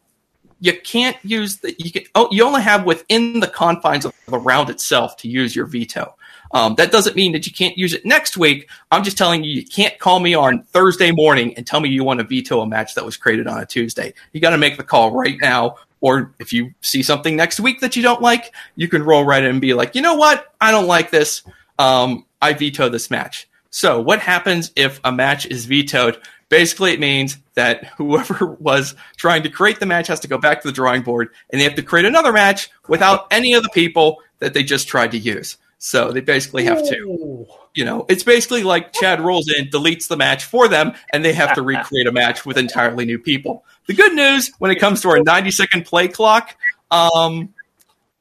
you 0.61 0.71
can't 0.79 1.17
use 1.21 1.57
the 1.57 1.75
you 1.77 1.91
can 1.91 2.03
oh 2.15 2.29
you 2.31 2.45
only 2.45 2.61
have 2.61 2.85
within 2.85 3.41
the 3.41 3.47
confines 3.47 4.05
of 4.05 4.13
the 4.27 4.39
round 4.39 4.69
itself 4.69 5.17
to 5.17 5.27
use 5.27 5.53
your 5.53 5.65
veto. 5.65 6.15
Um, 6.51 6.75
that 6.75 6.91
doesn't 6.91 7.15
mean 7.15 7.33
that 7.33 7.45
you 7.45 7.51
can't 7.51 7.77
use 7.77 7.93
it 7.93 8.05
next 8.05 8.37
week. 8.37 8.69
I'm 8.91 9.03
just 9.03 9.17
telling 9.17 9.43
you, 9.43 9.51
you 9.51 9.65
can't 9.65 9.97
call 9.99 10.19
me 10.19 10.35
on 10.35 10.63
Thursday 10.63 11.11
morning 11.11 11.53
and 11.55 11.65
tell 11.65 11.79
me 11.79 11.89
you 11.89 12.03
want 12.03 12.19
to 12.19 12.25
veto 12.25 12.61
a 12.61 12.67
match 12.67 12.95
that 12.95 13.05
was 13.05 13.17
created 13.17 13.47
on 13.47 13.59
a 13.59 13.65
Tuesday. 13.65 14.13
You 14.31 14.39
got 14.39 14.51
to 14.51 14.57
make 14.57 14.77
the 14.77 14.83
call 14.83 15.11
right 15.11 15.37
now. 15.41 15.77
Or 16.01 16.33
if 16.39 16.53
you 16.53 16.73
see 16.81 17.01
something 17.01 17.35
next 17.35 17.59
week 17.59 17.79
that 17.79 17.95
you 17.95 18.03
don't 18.03 18.21
like, 18.21 18.53
you 18.75 18.87
can 18.87 19.03
roll 19.03 19.25
right 19.25 19.43
in 19.43 19.49
and 19.49 19.61
be 19.61 19.73
like, 19.73 19.95
you 19.95 20.01
know 20.01 20.15
what? 20.15 20.53
I 20.61 20.71
don't 20.71 20.87
like 20.87 21.09
this. 21.09 21.41
Um, 21.79 22.25
I 22.41 22.53
veto 22.53 22.89
this 22.89 23.09
match. 23.09 23.49
So 23.71 23.99
what 23.99 24.19
happens 24.19 24.71
if 24.75 25.01
a 25.03 25.11
match 25.11 25.45
is 25.47 25.65
vetoed? 25.65 26.21
Basically, 26.47 26.93
it 26.93 26.99
means 26.99 27.37
that 27.55 27.85
whoever 27.97 28.45
was 28.45 28.95
trying 29.17 29.43
to 29.43 29.49
create 29.49 29.79
the 29.79 29.85
match 29.85 30.07
has 30.07 30.19
to 30.21 30.27
go 30.27 30.37
back 30.37 30.61
to 30.61 30.67
the 30.67 30.73
drawing 30.73 31.01
board 31.01 31.29
and 31.49 31.59
they 31.59 31.65
have 31.65 31.75
to 31.75 31.81
create 31.81 32.05
another 32.05 32.31
match 32.31 32.69
without 32.87 33.27
any 33.31 33.53
of 33.53 33.63
the 33.63 33.69
people 33.69 34.21
that 34.39 34.53
they 34.53 34.63
just 34.63 34.87
tried 34.87 35.11
to 35.11 35.17
use. 35.17 35.57
So 35.85 36.11
they 36.11 36.21
basically 36.21 36.63
have 36.63 36.81
to, 36.89 37.45
you 37.75 37.85
know, 37.85 38.07
it's 38.09 38.23
basically 38.23 38.63
like 38.63 38.91
Chad 38.91 39.21
rolls 39.21 39.47
in, 39.55 39.67
deletes 39.67 40.07
the 40.07 40.17
match 40.17 40.43
for 40.45 40.67
them, 40.67 40.93
and 41.13 41.23
they 41.23 41.31
have 41.31 41.53
to 41.53 41.61
recreate 41.61 42.07
a 42.07 42.11
match 42.11 42.43
with 42.43 42.57
entirely 42.57 43.05
new 43.05 43.19
people. 43.19 43.63
The 43.85 43.93
good 43.93 44.15
news 44.15 44.51
when 44.57 44.71
it 44.71 44.77
comes 44.79 45.03
to 45.03 45.09
our 45.09 45.19
90 45.21 45.51
second 45.51 45.85
play 45.85 46.07
clock, 46.07 46.55
um, 46.89 47.53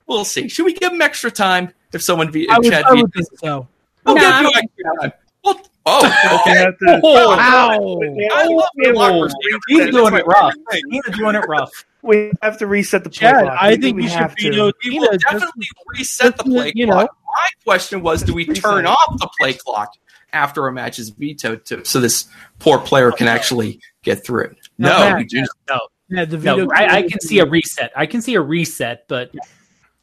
we'll 0.07 0.27
see. 0.27 0.47
Should 0.49 0.67
we 0.67 0.75
give 0.75 0.91
them 0.91 1.01
extra 1.01 1.31
time 1.31 1.73
if 1.95 2.03
someone, 2.03 2.31
ve- 2.31 2.51
I 2.51 2.57
if 2.57 2.65
would, 2.65 2.71
Chad 2.71 2.85
would 2.91 3.11
vetoes? 3.15 3.29
so. 3.41 3.67
We'll 4.05 4.17
Nah, 4.17 4.43
give 4.43 4.51
you 4.51 4.53
extra 4.63 4.85
time. 5.01 5.13
Well, 5.43 5.61
oh, 5.87 6.41
okay. 6.47 6.59
have 6.59 6.79
to- 6.81 7.01
Wow. 7.03 7.99
I 8.31 8.45
love 8.45 8.69
the 8.75 8.85
democracy. 8.85 9.37
He's 9.69 9.91
doing 9.91 10.13
it 10.13 10.27
rough. 10.27 10.53
He's 10.91 11.17
doing 11.17 11.35
it 11.35 11.49
rough. 11.49 11.71
We 12.03 12.31
have 12.43 12.59
to 12.59 12.67
reset 12.67 13.05
the 13.05 13.09
play 13.09 13.31
Chad, 13.31 13.45
clock. 13.45 13.57
I 13.59 13.77
think 13.79 13.97
we 13.97 14.03
you 14.03 14.09
should 14.11 14.19
have 14.19 14.37
to. 14.37 14.51
veto 14.51 14.73
We 14.85 14.99
will 15.01 15.17
definitely 15.17 15.67
reset 15.97 16.37
the 16.37 16.43
just, 16.45 16.55
play 16.55 16.73
you 16.77 16.85
know. 16.85 16.93
clock. 16.97 17.17
My 17.35 17.49
question 17.65 18.03
was, 18.03 18.23
do 18.23 18.35
we 18.35 18.47
turn 18.47 18.87
off 18.87 19.19
the 19.19 19.29
play 19.39 19.53
clock 19.55 19.93
after 20.33 20.67
a 20.67 20.73
match 20.73 20.99
is 20.99 21.11
vetoed 21.11 21.65
to, 21.67 21.85
so 21.85 22.01
this 22.01 22.29
poor 22.59 22.79
player 22.79 23.11
can 23.13 23.27
actually 23.29 23.81
get 24.03 24.25
through 24.25 24.45
it? 24.45 24.57
No, 24.79 25.11
No, 25.11 25.17
we 25.17 25.25
do 25.25 25.45
not. 25.69 25.81
Yeah, 26.09 26.25
the 26.27 26.39
veto 26.39 26.65
No, 26.67 26.71
I, 26.75 26.97
I 26.99 27.03
can 27.03 27.21
see 27.21 27.39
a 27.39 27.47
reset. 27.47 27.91
I 27.97 28.07
can 28.07 28.21
see 28.23 28.35
a 28.35 28.41
reset, 28.41 29.07
but 29.09 29.33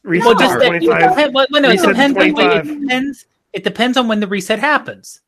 Reset 0.02 0.26
well, 0.26 0.34
just 0.34 0.58
that, 0.58 0.62
it 0.74 0.80
25. 0.80 0.98
depends, 1.10 1.34
well, 1.34 1.46
no, 1.50 1.70
it 1.70 1.80
depends. 1.80 2.18
on 2.18 2.32
when- 2.34 2.50
It 2.50 2.80
depends. 2.80 3.24
It 3.52 3.64
depends 3.64 3.96
on 3.96 4.08
when 4.08 4.18
the 4.20 4.26
reset 4.26 4.58
happens. 4.58 5.20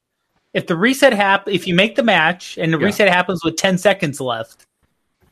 If 0.53 0.67
the 0.67 0.77
reset 0.77 1.13
hap- 1.13 1.49
if 1.49 1.67
you 1.69 1.75
make 1.75 1.95
the 1.97 2.03
match 2.03 2.59
and 2.59 2.73
the 2.73 2.79
Yeah. 2.79 2.87
reset 2.87 3.09
happens 3.09 3.45
with 3.45 3.57
ten 3.57 3.79
seconds 3.79 4.21
left, 4.21 4.67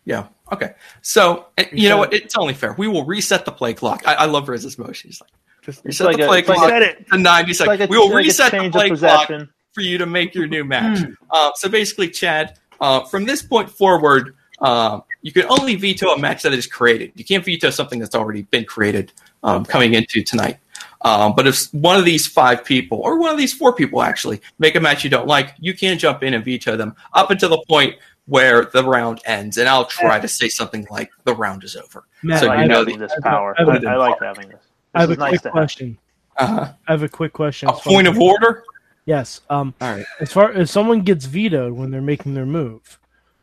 Yeah. 0.04 0.26
Okay. 0.52 0.74
So 1.00 1.46
and 1.56 1.68
you 1.72 1.88
know 1.88 1.96
what? 1.96 2.12
It's 2.12 2.36
only 2.36 2.54
fair. 2.54 2.74
We 2.74 2.86
will 2.88 3.04
reset 3.04 3.44
the 3.44 3.52
play 3.52 3.72
clock. 3.72 4.02
I, 4.06 4.14
I 4.14 4.24
love 4.26 4.48
Riz's 4.48 4.78
motion. 4.78 5.10
He's 5.10 5.20
like, 5.20 5.30
Just 5.62 5.84
reset 5.84 6.06
like 6.06 6.16
the 6.18 6.26
play 6.26 6.38
it's 6.40 6.48
like 6.48 6.58
clock 6.58 6.70
reset 6.72 6.82
it. 6.82 7.08
to 7.10 7.18
ninety 7.18 7.52
seconds. 7.54 7.78
like 7.80 7.88
a- 7.88 7.90
we 7.90 7.96
will 7.98 8.08
like 8.08 8.24
reset 8.26 8.50
the 8.50 8.58
change 8.58 8.66
of 8.66 8.72
play 8.72 8.90
clock 8.96 9.30
for 9.72 9.80
you 9.80 9.96
to 9.98 10.06
make 10.06 10.34
your 10.34 10.46
new 10.46 10.64
match. 10.64 11.00
Uh, 11.30 11.50
so 11.54 11.68
basically, 11.68 12.08
Chad, 12.10 12.58
uh, 12.80 13.04
from 13.04 13.24
this 13.24 13.42
point 13.42 13.70
forward, 13.70 14.34
uh, 14.60 15.00
you 15.22 15.32
can 15.32 15.44
only 15.48 15.76
veto 15.76 16.08
a 16.08 16.18
match 16.18 16.42
that 16.42 16.52
is 16.52 16.66
created. 16.66 17.12
You 17.14 17.24
can't 17.24 17.44
veto 17.44 17.70
something 17.70 17.98
that's 18.00 18.14
already 18.14 18.42
been 18.42 18.64
created 18.64 19.12
um, 19.44 19.64
coming 19.64 19.94
into 19.94 20.22
tonight. 20.22 20.58
Um, 21.02 21.34
but 21.34 21.46
if 21.46 21.72
one 21.72 21.96
of 21.96 22.04
these 22.04 22.26
five 22.26 22.64
people, 22.64 22.98
or 22.98 23.18
one 23.18 23.30
of 23.32 23.38
these 23.38 23.52
four 23.52 23.72
people 23.72 24.02
actually, 24.02 24.40
make 24.58 24.74
a 24.76 24.80
match 24.80 25.04
you 25.04 25.10
don't 25.10 25.26
like, 25.26 25.54
you 25.58 25.74
can 25.74 25.98
jump 25.98 26.22
in 26.22 26.34
and 26.34 26.44
veto 26.44 26.76
them 26.76 26.94
up 27.12 27.30
until 27.30 27.48
the 27.50 27.62
point 27.68 27.96
where 28.26 28.66
the 28.66 28.84
round 28.84 29.20
ends. 29.24 29.58
And 29.58 29.68
I'll 29.68 29.84
try 29.86 30.20
to 30.20 30.28
say 30.28 30.48
something 30.48 30.86
like 30.90 31.10
the 31.24 31.34
round 31.34 31.64
is 31.64 31.74
over. 31.76 32.04
Matt, 32.22 32.40
So 32.40 32.48
I 32.48 32.54
you 32.54 32.60
like 32.60 32.68
know 32.68 32.78
having 32.78 32.98
the- 32.98 33.06
this 33.08 33.18
power. 33.22 33.54
I 33.58 33.62
I, 33.62 33.64
would- 33.64 33.84
I 33.84 33.96
like 33.96 34.20
having 34.20 34.48
this. 34.48 34.60
I 34.94 35.00
have 35.00 35.10
a 35.10 35.16
nice 35.16 35.40
quick 35.40 35.52
question. 35.52 35.98
Uh, 36.36 36.72
I 36.88 36.92
have 36.92 37.02
a 37.02 37.08
quick 37.08 37.32
question. 37.32 37.68
a 37.68 37.72
point 37.72 38.06
of 38.06 38.18
order. 38.18 38.64
Yes. 39.04 39.40
Um, 39.50 39.74
All 39.80 39.96
right. 39.96 40.06
as 40.20 40.32
far 40.32 40.52
as 40.52 40.70
someone 40.70 41.00
gets 41.02 41.24
vetoed 41.26 41.72
when 41.72 41.90
they're 41.90 42.00
making 42.00 42.34
their 42.34 42.46
move, 42.46 42.98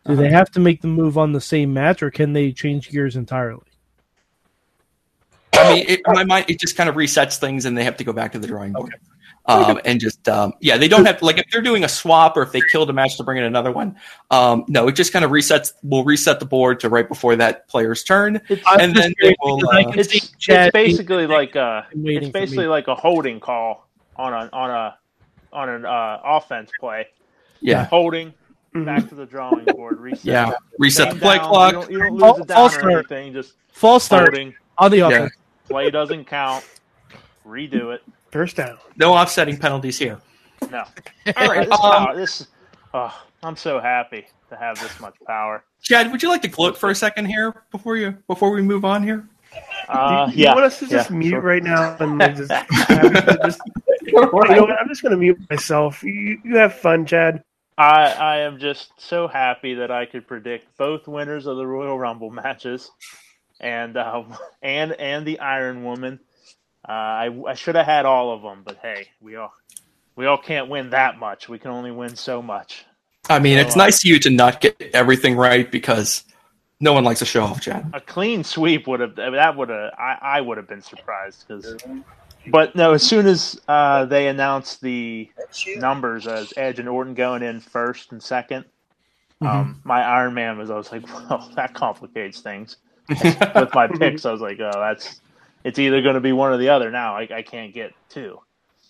do 0.06 0.14
Uh-huh. 0.14 0.22
they 0.22 0.30
have 0.30 0.50
to 0.52 0.60
make 0.60 0.82
the 0.82 0.88
move 0.88 1.18
on 1.18 1.32
the 1.34 1.42
same 1.42 1.74
match, 1.74 2.02
or 2.02 2.10
can 2.10 2.34
they 2.34 2.52
change 2.52 2.90
gears 2.90 3.16
entirely? 3.16 3.64
I 5.54 5.74
mean, 5.74 5.86
it, 5.88 6.02
in 6.08 6.14
my 6.14 6.24
mind, 6.24 6.46
it 6.48 6.60
just 6.60 6.78
kind 6.78 6.90
of 6.90 6.96
resets 6.96 7.38
things, 7.38 7.66
and 7.66 7.78
they 7.78 7.84
have 7.84 7.98
to 7.98 8.04
go 8.04 8.14
back 8.14 8.32
to 8.32 8.40
the 8.40 8.48
drawing 8.48 8.72
board. 8.74 8.96
Um, 9.50 9.80
and 9.86 10.00
just 10.00 10.28
um, 10.30 10.54
yeah, 10.62 10.78
they 10.78 10.88
don't 10.88 11.06
have 11.06 11.18
to 11.20 11.26
like 11.26 11.38
if 11.40 11.46
they're 11.52 11.62
doing 11.62 11.84
a 11.84 11.90
swap 11.90 12.38
or 12.38 12.44
if 12.44 12.52
they 12.52 12.62
killed 12.72 12.90
a 12.90 12.94
match 12.94 13.18
to 13.18 13.24
bring 13.24 13.38
in 13.38 13.44
another 13.44 13.72
one. 13.72 13.96
Um, 14.32 14.66
no, 14.68 14.88
it 14.88 14.94
just 14.94 15.12
kind 15.12 15.26
of 15.26 15.32
resets. 15.32 15.74
We'll 15.84 16.04
reset 16.04 16.40
the 16.40 16.46
board 16.46 16.80
to 16.82 16.90
right 16.90 17.08
before 17.08 17.36
that 17.38 17.68
player's 17.68 18.04
turn, 18.04 18.40
It's, 18.50 18.62
and 18.80 18.96
then 18.96 19.14
they 19.22 19.36
will. 19.42 19.58
because 19.58 20.08
Uh, 20.08 20.12
it's, 20.14 20.14
it's 20.48 20.72
basically 20.72 21.26
like 21.28 21.56
a 21.56 21.88
it's 21.94 22.30
basically 22.30 22.68
like 22.68 22.88
a 22.88 22.96
holding 22.96 23.40
call 23.40 23.88
on 24.16 24.34
a 24.34 24.50
on 24.54 24.70
a 24.70 24.98
on 25.52 25.70
an 25.70 25.86
uh, 25.86 26.20
offense 26.24 26.70
play. 26.80 27.08
yeah, 27.62 27.86
Holding 27.86 28.34
Mhm. 28.76 28.86
back 28.86 29.10
to 29.10 29.16
the 29.16 29.26
drawing 29.26 29.66
board. 29.66 30.00
Reset. 30.00 30.26
yeah, 30.26 30.52
reset 30.78 31.12
the 31.12 31.20
play 31.20 31.38
down, 31.40 31.48
clock. 31.50 31.74
You 31.74 31.80
don't, 31.80 31.92
you 31.92 31.98
don't 32.00 32.20
Fal- 32.20 32.32
lose 32.34 32.40
it 32.42 32.48
down 32.50 32.56
false 32.58 32.76
or 32.76 32.80
start. 32.80 32.94
anything. 32.94 33.34
Just 33.34 33.54
false 33.72 34.04
starting 34.04 34.54
on 34.78 34.92
the 34.92 34.98
Yeah. 34.98 35.28
Play 35.68 35.90
doesn't 35.90 36.26
count. 36.26 36.64
Redo 37.48 37.96
it. 37.96 38.04
First 38.32 38.58
down. 38.58 38.78
No 38.98 39.14
offsetting 39.14 39.58
penalties 39.58 39.98
here. 39.98 40.20
No. 40.72 40.84
All 41.38 41.48
right, 41.48 41.68
This, 41.68 41.80
um, 41.80 41.92
power, 41.92 42.16
this 42.16 42.48
oh, 42.94 43.24
I'm 43.44 43.56
so 43.56 43.80
happy 43.80 44.28
to 44.50 44.56
have 44.56 44.80
this 44.80 45.00
much 45.00 45.16
power. 45.26 45.64
Chad, 45.82 46.12
would 46.12 46.22
you 46.22 46.30
like 46.30 46.42
to 46.42 46.48
gloat 46.48 46.78
for 46.78 46.90
a 46.90 46.96
second 46.96 47.26
here 47.26 47.64
before 47.72 47.98
you 47.98 48.18
before 48.28 48.52
we 48.52 48.62
move 48.62 48.86
on 48.86 49.04
here? 49.04 49.28
Uh, 49.88 50.28
Do 50.28 50.34
you 50.34 50.44
yeah. 50.44 50.54
want 50.54 50.66
us 50.66 50.80
to 50.80 50.88
just 50.88 51.10
yeah, 51.10 51.16
mute 51.16 51.30
sure. 51.32 51.42
right 51.42 51.64
now 51.64 51.96
and 52.00 52.20
like, 52.20 52.36
just, 52.36 52.52
just 53.44 53.62
you 54.04 54.14
know 54.14 54.68
I'm 54.80 54.88
just 54.88 55.02
going 55.02 55.12
to 55.12 55.18
mute 55.18 55.40
myself. 55.50 56.04
You, 56.04 56.40
you 56.44 56.56
have 56.58 56.76
fun, 56.76 57.06
Chad. 57.06 57.44
I, 57.78 58.12
I 58.12 58.38
am 58.40 58.60
just 58.60 58.92
so 58.98 59.28
happy 59.28 59.74
that 59.76 59.90
I 59.90 60.06
could 60.06 60.28
predict 60.28 60.78
both 60.78 61.08
winners 61.08 61.46
of 61.48 61.56
the 61.56 61.66
Royal 61.66 61.98
Rumble 61.98 62.30
matches, 62.30 62.92
and 63.62 63.98
um, 63.98 64.36
and 64.62 64.92
and 64.94 65.26
the 65.26 65.40
Iron 65.40 65.84
Woman. 65.84 66.20
Uh, 66.88 66.92
I, 66.92 67.42
I 67.48 67.54
should 67.56 67.76
have 67.76 67.86
had 67.86 68.06
all 68.06 68.32
of 68.34 68.42
them, 68.42 68.62
but 68.64 68.78
hey, 68.82 69.10
we 69.22 69.36
all 69.36 69.54
we 70.16 70.26
all 70.26 70.38
can't 70.38 70.70
win 70.70 70.90
that 70.92 71.18
much. 71.20 71.50
We 71.50 71.60
can 71.60 71.72
only 71.72 71.92
win 71.92 72.16
so 72.16 72.42
much. 72.42 72.86
I 73.30 73.40
mean, 73.40 73.58
it's 73.58 73.76
Oh, 73.76 73.82
I- 73.82 73.86
nice 73.86 74.04
of 74.04 74.10
you 74.10 74.20
to 74.20 74.30
not 74.30 74.62
get 74.62 74.82
everything 74.94 75.36
right 75.36 75.70
because 75.70 76.24
no 76.80 76.94
one 76.94 77.04
likes 77.04 77.22
a 77.22 77.26
show 77.26 77.44
off, 77.44 77.62
Chad. 77.62 77.90
A 77.94 78.00
clean 78.02 78.44
sweep 78.44 78.88
would 78.88 79.02
have 79.02 79.16
that 79.18 79.56
would 79.58 79.70
have 79.70 79.92
I, 79.98 80.18
I 80.22 80.42
would 80.42 80.58
have 80.58 80.68
been 80.68 80.82
surprised 80.82 81.46
because. 81.48 81.76
But 82.48 82.74
no, 82.76 82.94
as 82.94 83.04
soon 83.04 83.28
as 83.28 83.60
uh, 83.68 84.06
they 84.06 84.30
announced 84.30 84.82
the 84.82 85.30
numbers 85.76 86.26
as 86.26 86.54
Edge 86.56 86.80
and 86.80 86.88
Orton 86.88 87.14
going 87.14 87.44
in 87.44 87.60
first 87.60 88.14
and 88.14 88.24
second, 88.24 88.64
Um, 89.42 89.82
my 89.84 90.02
Iron 90.02 90.34
Man 90.34 90.58
was 90.58 90.72
I 90.72 90.76
was 90.76 90.90
like, 90.92 91.06
well, 91.30 91.52
that 91.56 91.74
complicates 91.74 92.40
things. 92.40 92.78
With 93.10 93.74
my 93.76 93.88
picks, 93.88 94.26
I 94.26 94.32
was 94.32 94.40
like, 94.42 94.60
oh, 94.62 94.72
that's 94.74 95.20
it's 95.64 95.80
either 95.80 96.02
going 96.02 96.16
to 96.16 96.22
be 96.22 96.32
one 96.32 96.52
or 96.52 96.58
the 96.58 96.70
other. 96.70 96.92
Now 96.92 97.16
I, 97.16 97.28
I 97.34 97.42
can't 97.42 97.74
get 97.74 97.94
two. 98.10 98.40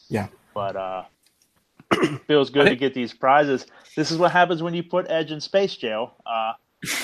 Yeah. 0.10 0.28
But 0.54 0.76
uh, 0.76 1.04
feels 2.28 2.50
good 2.50 2.70
to 2.70 2.76
get 2.76 2.94
these 2.94 3.14
prizes. 3.14 3.66
This 3.96 4.12
is 4.12 4.18
what 4.18 4.32
happens 4.32 4.62
when 4.62 4.74
you 4.74 4.84
put 4.84 5.10
Edge 5.10 5.32
in 5.32 5.42
space 5.42 5.76
jail. 5.76 6.16
Uh, 6.26 6.54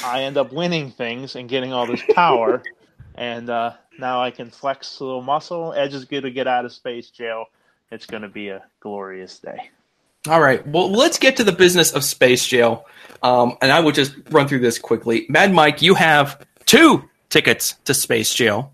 I 0.03 0.23
end 0.23 0.37
up 0.37 0.51
winning 0.53 0.91
things 0.91 1.35
and 1.35 1.49
getting 1.49 1.73
all 1.73 1.85
this 1.85 2.01
power, 2.13 2.63
and 3.15 3.49
uh, 3.49 3.73
now 3.99 4.21
I 4.21 4.31
can 4.31 4.49
flex 4.49 4.99
a 4.99 5.05
little 5.05 5.21
muscle. 5.21 5.73
Edge 5.73 5.93
is 5.93 6.05
going 6.05 6.23
to 6.23 6.31
get 6.31 6.47
out 6.47 6.65
of 6.65 6.71
space 6.71 7.09
jail. 7.09 7.45
It's 7.91 8.05
going 8.05 8.23
to 8.23 8.29
be 8.29 8.49
a 8.49 8.63
glorious 8.79 9.39
day. 9.39 9.69
All 10.27 10.41
right. 10.41 10.65
Well, 10.67 10.91
let's 10.91 11.19
get 11.19 11.37
to 11.37 11.43
the 11.43 11.51
business 11.51 11.93
of 11.93 12.03
Space 12.03 12.47
Jail. 12.47 12.85
Um, 13.21 13.57
and 13.61 13.71
I 13.71 13.79
will 13.79 13.91
just 13.91 14.15
run 14.31 14.47
through 14.47 14.59
this 14.59 14.79
quickly. 14.79 15.27
Mad 15.29 15.53
Mike, 15.53 15.83
you 15.83 15.93
have 15.93 16.43
two 16.65 17.07
tickets 17.29 17.75
to 17.85 17.93
Space 17.93 18.33
Jail. 18.33 18.73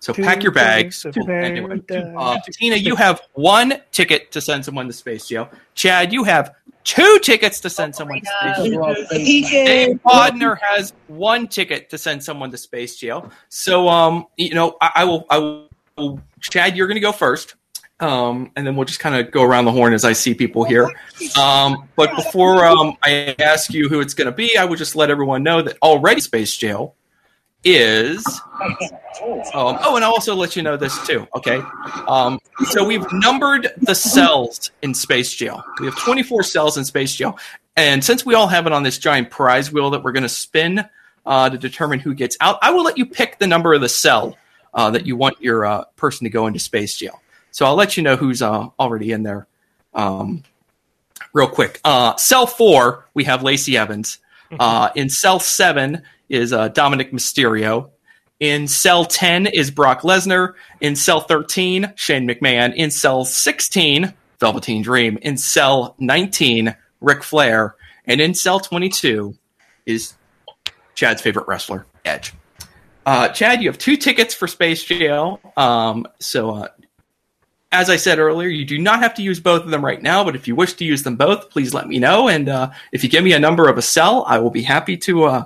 So 0.00 0.14
Two 0.14 0.22
pack 0.22 0.42
your 0.42 0.52
bags. 0.52 1.02
tickets 1.02 1.18
to 1.18 1.30
Well, 1.30 1.44
anyway. 1.44 1.78
paradise. 1.80 2.14
Uh, 2.16 2.38
Tina, 2.52 2.76
you 2.76 2.96
have 2.96 3.20
one 3.34 3.74
ticket 3.92 4.32
to 4.32 4.40
send 4.40 4.64
someone 4.64 4.86
to 4.86 4.94
Space 4.94 5.28
Jail. 5.28 5.50
Chad, 5.74 6.10
you 6.10 6.24
have 6.24 6.54
two 6.84 7.18
tickets 7.22 7.60
to 7.60 7.68
send 7.68 7.94
someone 7.94 8.20
to 8.20 8.26
Space 8.26 8.70
Jail. 8.70 8.94
Dave 9.10 10.00
Podner 10.02 10.56
has 10.58 10.94
one 11.08 11.46
ticket 11.48 11.90
to 11.90 11.98
send 11.98 12.24
someone 12.24 12.50
to 12.50 12.56
Space 12.56 12.96
Jail. 12.96 13.30
So, 13.50 13.88
um, 13.88 14.26
you 14.38 14.54
know, 14.54 14.78
I, 14.80 14.90
I 14.96 15.04
will, 15.04 15.26
I 15.28 15.38
will. 15.98 16.20
Chad, 16.40 16.78
you're 16.78 16.86
going 16.86 16.94
to 16.94 17.00
go 17.02 17.12
first, 17.12 17.56
um, 18.00 18.50
and 18.56 18.66
then 18.66 18.76
we'll 18.76 18.86
just 18.86 19.00
kind 19.00 19.14
of 19.14 19.30
go 19.30 19.42
around 19.42 19.66
the 19.66 19.72
horn 19.72 19.92
as 19.92 20.06
I 20.06 20.14
see 20.14 20.32
people 20.32 20.64
here. 20.64 20.90
Um, 21.38 21.86
but 21.94 22.16
before 22.16 22.64
um, 22.64 22.96
I 23.04 23.34
ask 23.38 23.70
you 23.74 23.90
who 23.90 24.00
it's 24.00 24.14
going 24.14 24.26
to 24.26 24.32
be, 24.32 24.56
I 24.56 24.64
would 24.64 24.78
just 24.78 24.96
let 24.96 25.10
everyone 25.10 25.42
know 25.42 25.60
that 25.60 25.76
already 25.82 26.22
Space 26.22 26.56
Jail 26.56 26.94
is. 27.64 28.26
Um, 29.54 29.78
oh, 29.82 29.96
and 29.96 30.04
I'll 30.04 30.12
also 30.12 30.34
let 30.34 30.56
you 30.56 30.62
know 30.62 30.76
this 30.76 31.06
too. 31.06 31.26
Okay, 31.34 31.62
um, 32.08 32.38
so 32.70 32.84
we've 32.84 33.04
numbered 33.12 33.68
the 33.78 33.94
cells 33.94 34.70
in 34.82 34.94
Space 34.94 35.32
Jail. 35.32 35.64
We 35.78 35.86
have 35.86 35.96
24 35.96 36.42
cells 36.42 36.78
in 36.78 36.84
Space 36.84 37.14
Jail, 37.14 37.38
and 37.76 38.04
since 38.04 38.24
we 38.24 38.34
all 38.34 38.46
have 38.46 38.66
it 38.66 38.72
on 38.72 38.82
this 38.82 38.98
giant 38.98 39.30
prize 39.30 39.72
wheel 39.72 39.90
that 39.90 40.02
we're 40.02 40.12
going 40.12 40.22
to 40.22 40.28
spin 40.28 40.84
uh, 41.26 41.50
to 41.50 41.58
determine 41.58 41.98
who 41.98 42.14
gets 42.14 42.36
out, 42.40 42.58
I 42.62 42.70
will 42.70 42.82
let 42.82 42.98
you 42.98 43.06
pick 43.06 43.38
the 43.38 43.46
number 43.46 43.74
of 43.74 43.80
the 43.80 43.88
cell 43.88 44.36
uh, 44.74 44.90
that 44.90 45.06
you 45.06 45.16
want 45.16 45.40
your 45.40 45.64
uh, 45.64 45.84
person 45.96 46.24
to 46.24 46.30
go 46.30 46.46
into 46.46 46.58
Space 46.58 46.96
Jail. 46.96 47.20
So 47.50 47.66
I'll 47.66 47.76
let 47.76 47.96
you 47.96 48.02
know 48.02 48.16
who's 48.16 48.42
uh, 48.42 48.68
already 48.78 49.12
in 49.12 49.22
there. 49.22 49.46
Um, 49.92 50.44
real 51.32 51.48
quick, 51.48 51.80
uh, 51.84 52.16
cell 52.16 52.46
four 52.46 53.06
we 53.14 53.24
have 53.24 53.42
Lacey 53.42 53.76
Evans. 53.76 54.18
Uh, 54.58 54.90
in 54.96 55.08
cell 55.08 55.38
seven 55.38 56.02
is 56.30 56.54
uh, 56.54 56.70
Dominik 56.70 57.12
Mysterio. 57.12 57.90
In 58.38 58.68
cell 58.68 59.04
10 59.04 59.46
is 59.46 59.70
Brock 59.70 60.00
Lesnar. 60.00 60.54
In 60.80 60.96
cell 60.96 61.20
13, 61.20 61.92
Shane 61.96 62.26
McMahon. 62.26 62.74
In 62.74 62.90
cell 62.90 63.26
16, 63.26 64.14
Velveteen 64.38 64.82
Dream. 64.82 65.18
In 65.20 65.36
cell 65.36 65.94
19, 65.98 66.74
Ric 67.02 67.22
Flair. 67.22 67.76
And 68.06 68.20
in 68.20 68.34
cell 68.34 68.60
22 68.60 69.36
is 69.84 70.14
Chad's 70.94 71.20
favorite 71.20 71.46
wrestler, 71.46 71.84
Edge. 72.06 72.32
Uh, 73.04 73.28
Chad, 73.28 73.62
you 73.62 73.68
have 73.68 73.78
two 73.78 73.96
tickets 73.96 74.32
for 74.32 74.46
Space 74.46 74.84
Jail. 74.84 75.40
Um, 75.56 76.06
so, 76.18 76.50
uh, 76.50 76.68
as 77.72 77.90
I 77.90 77.96
said 77.96 78.18
earlier, 78.18 78.48
you 78.48 78.64
do 78.64 78.78
not 78.78 79.00
have 79.00 79.14
to 79.14 79.22
use 79.22 79.38
both 79.38 79.64
of 79.64 79.70
them 79.70 79.84
right 79.84 80.02
now, 80.02 80.24
but 80.24 80.34
if 80.34 80.48
you 80.48 80.56
wish 80.56 80.74
to 80.74 80.84
use 80.84 81.02
them 81.02 81.16
both, 81.16 81.50
please 81.50 81.72
let 81.72 81.86
me 81.86 81.98
know. 81.98 82.28
And 82.28 82.48
uh, 82.48 82.70
if 82.92 83.04
you 83.04 83.10
give 83.10 83.22
me 83.22 83.32
a 83.32 83.38
number 83.38 83.68
of 83.68 83.78
a 83.78 83.82
cell, 83.82 84.24
I 84.26 84.38
will 84.38 84.50
be 84.50 84.62
happy 84.62 84.96
to 84.98 85.24
uh, 85.24 85.44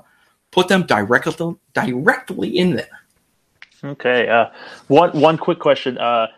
put 0.55 0.69
them 0.69 0.85
directly 0.85 1.57
directly 1.75 2.57
in 2.57 2.77
there. 2.77 3.01
Okay. 3.83 4.29
Uh, 4.29 4.47
one 4.87 5.11
one 5.21 5.37
quick 5.37 5.59
question. 5.59 5.99
Uh, 5.99 6.29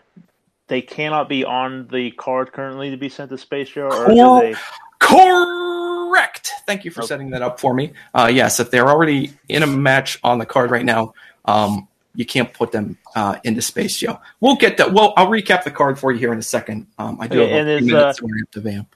they 0.69 0.81
cannot 0.83 1.29
be 1.29 1.45
on 1.45 1.87
the 1.89 2.11
card 2.13 2.53
currently 2.53 2.91
to 2.91 2.97
be 2.97 3.09
sent 3.09 3.31
to 3.31 3.39
Space 3.39 3.69
Jail, 3.69 3.93
or 3.93 4.07
Cor- 4.07 4.41
they? 4.41 4.55
Correct. 4.99 6.51
Thank 6.67 6.85
you 6.85 6.91
for 6.91 7.03
setting 7.03 7.31
that 7.31 7.43
up 7.43 7.61
for 7.61 7.75
me. 7.75 7.93
Uh, 8.15 8.29
yes, 8.33 8.59
if 8.59 8.71
they're 8.71 8.89
already 8.89 9.33
in 9.49 9.63
a 9.63 9.67
match 9.67 10.19
on 10.25 10.39
the 10.39 10.47
card 10.47 10.71
right 10.71 10.85
now, 10.85 11.13
um, 11.45 11.87
you 12.17 12.25
can't 12.25 12.53
put 12.53 12.73
them 12.73 12.97
uh, 13.15 13.37
into 13.45 13.63
Space 13.63 13.99
Jail. 13.99 14.21
We'll 14.41 14.57
get 14.57 14.79
that. 14.79 14.93
Well, 14.93 15.13
I'll 15.17 15.29
recap 15.29 15.63
the 15.63 15.71
card 15.71 15.99
for 15.99 16.11
you 16.11 16.19
here 16.19 16.33
in 16.33 16.39
a 16.39 16.43
second. 16.43 16.87
Um, 16.99 17.19
I 17.21 17.29
do 17.29 17.43
Okay, 17.43 17.53
have 17.53 17.67
a 17.69 17.77
and 17.77 17.87
is, 17.87 17.93
uh, 17.93 18.13
where 18.21 18.35
I 18.35 18.39
have 18.41 18.51
to 18.53 18.61
vamp. 18.61 18.96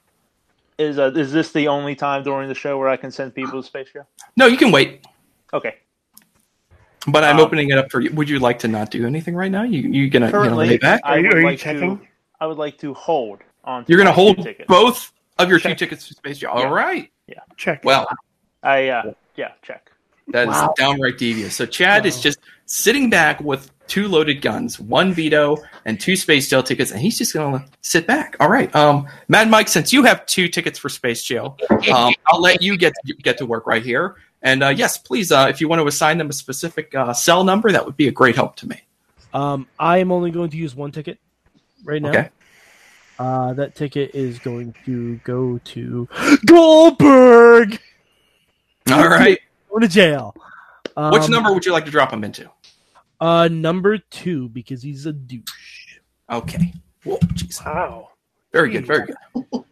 Is 0.81 0.98
uh, 0.98 1.12
is 1.15 1.31
this 1.31 1.52
the 1.52 1.69
only 1.69 1.94
time 1.94 2.23
during 2.23 2.48
the 2.48 2.55
show 2.55 2.78
where 2.78 2.89
I 2.89 2.97
can 2.97 3.11
send 3.11 3.35
people 3.35 3.61
to 3.61 3.66
Space 3.66 3.89
Jail? 3.93 4.09
No, 4.36 4.47
you 4.47 4.57
can 4.57 4.73
wait. 4.73 5.07
Okay. 5.52 5.74
But 7.07 7.23
I'm 7.24 7.36
Um, 7.36 7.43
opening 7.43 7.69
it 7.70 7.77
up 7.78 7.90
for 7.90 8.01
you. 8.01 8.11
Would 8.15 8.28
you 8.31 8.39
like 8.39 8.59
to 8.61 8.69
not 8.69 8.90
do 8.90 9.07
anything 9.07 9.35
right 9.35 9.51
now? 9.51 9.62
You 9.62 9.81
you 9.82 10.09
gonna 10.09 10.27
you 10.27 10.32
gonna 10.32 10.55
lay 10.55 10.78
back? 10.78 11.01
I 11.05 11.20
would 11.20 11.43
like 11.43 11.61
to. 11.61 12.01
I 12.40 12.47
would 12.47 12.57
like 12.57 12.78
to 12.78 12.94
hold 12.94 13.40
on. 13.65 13.85
to 13.85 13.90
You're 13.93 13.98
gonna 13.98 14.11
hold 14.12 14.43
tickets. 14.43 14.66
both 14.69 15.12
of 15.39 15.51
your 15.51 15.59
two 15.59 15.74
tickets 15.74 16.09
to 16.09 16.15
Space 16.15 16.39
Jail. 16.39 16.52
Yeah. 16.57 16.65
All 16.65 16.73
right. 16.73 17.11
Yeah. 17.27 17.40
Check. 17.57 17.85
Well, 17.85 18.07
I 18.62 18.89
uh, 18.89 19.12
yeah 19.36 19.52
check. 19.62 19.90
That 20.28 20.48
is 20.48 20.55
Wow. 20.55 20.73
downright 20.78 21.19
devious. 21.19 21.55
So 21.57 21.66
Chad 21.66 22.07
is 22.07 22.20
just 22.23 22.39
sitting 22.65 23.11
back 23.11 23.40
with 23.40 23.70
two 23.91 24.07
loaded 24.09 24.41
guns, 24.41 24.79
one 24.81 25.12
veto 25.12 25.59
and 25.85 26.01
two 26.01 26.17
Space 26.17 26.49
Jail 26.49 26.62
tickets, 26.62 26.93
and 26.93 27.01
he's 27.01 27.19
just 27.19 27.35
going 27.35 27.59
to 27.61 27.67
sit 27.83 28.07
back. 28.07 28.37
All 28.41 28.49
right, 28.49 28.75
um, 28.75 29.07
Mad 29.29 29.51
Mike, 29.51 29.69
since 29.69 29.93
you 29.93 30.05
have 30.05 30.25
two 30.25 30.49
tickets 30.49 30.79
for 30.79 30.89
Space 30.89 31.23
Jail, 31.23 31.59
um, 31.93 32.15
I'll 32.27 32.41
let 32.41 32.62
you 32.62 32.79
get 32.79 32.95
get 33.23 33.37
to 33.39 33.47
work 33.47 33.67
right 33.67 33.83
here. 33.83 34.17
And 34.43 34.62
uh, 34.62 34.69
yes, 34.69 34.97
please, 34.97 35.31
uh, 35.33 35.49
if 35.51 35.61
you 35.61 35.69
want 35.69 35.81
to 35.83 35.87
assign 35.87 36.17
them 36.17 36.31
a 36.31 36.33
specific 36.33 36.95
uh, 36.95 37.12
cell 37.12 37.45
number, 37.45 37.71
that 37.73 37.85
would 37.85 37.97
be 37.97 38.09
a 38.09 38.12
great 38.12 38.37
help 38.37 38.57
to 38.57 38.69
me. 38.69 38.81
Um, 39.35 39.67
I 39.79 39.99
am 39.99 40.11
only 40.11 40.31
going 40.31 40.49
to 40.51 40.57
use 40.57 40.75
one 40.75 40.93
ticket 40.93 41.19
right 41.85 42.01
now. 42.01 42.09
Okay. 42.11 42.31
Uh, 43.19 43.53
that 43.53 43.75
ticket 43.75 44.15
is 44.15 44.39
going 44.39 44.75
to 44.87 45.17
go 45.25 45.59
to 45.65 46.09
Goldberg. 46.47 47.79
All 48.91 49.09
right. 49.09 49.39
Go 49.71 49.79
to 49.79 49.89
jail. 49.89 50.35
Which 50.97 51.23
Um, 51.23 51.31
number 51.31 51.53
would 51.53 51.67
you 51.67 51.73
like 51.73 51.85
to 51.85 51.91
drop 51.91 52.12
him 52.12 52.25
into? 52.25 52.51
Uh, 53.21 53.49
number 53.49 53.99
two 53.99 54.49
because 54.49 54.83
he's 54.83 55.07
a 55.07 55.13
douche. 55.13 55.99
Okay. 56.31 56.73
Whoa, 57.05 57.19
jeez. 57.35 57.65
Wow. 57.65 58.11
Very 58.53 58.71
good, 58.71 58.87
very 58.87 59.07
good. 59.07 59.17
All 59.53 59.67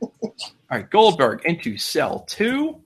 right, 0.71 0.89
Goldberg 0.91 1.45
into 1.47 1.79
cell 1.79 2.21
two, 2.29 2.81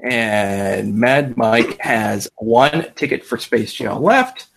and 0.00 0.94
Mad 0.96 1.36
Mike 1.36 1.78
has 1.80 2.28
one 2.36 2.86
ticket 2.96 3.24
for 3.24 3.38
Space 3.38 3.72
Jail 3.72 4.00
left. 4.00 4.48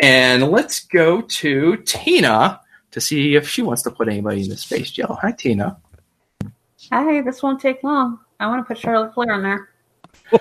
And 0.00 0.50
let's 0.50 0.84
go 0.86 1.20
to 1.20 1.76
Tina 1.78 2.60
to 2.92 3.00
see 3.00 3.34
if 3.34 3.48
she 3.48 3.60
wants 3.62 3.82
to 3.82 3.90
put 3.90 4.08
anybody 4.08 4.42
in 4.44 4.48
the 4.48 4.56
Space 4.56 4.90
Jail. 4.90 5.18
Hi, 5.20 5.32
Tina. 5.32 5.78
Hi, 6.92 7.20
this 7.22 7.42
won't 7.42 7.60
take 7.60 7.82
long. 7.82 8.18
I 8.40 8.46
want 8.46 8.60
to 8.60 8.64
put 8.72 8.78
Charlotte 8.78 9.12
Flair 9.14 9.34
in 9.34 9.42
there. 9.42 9.68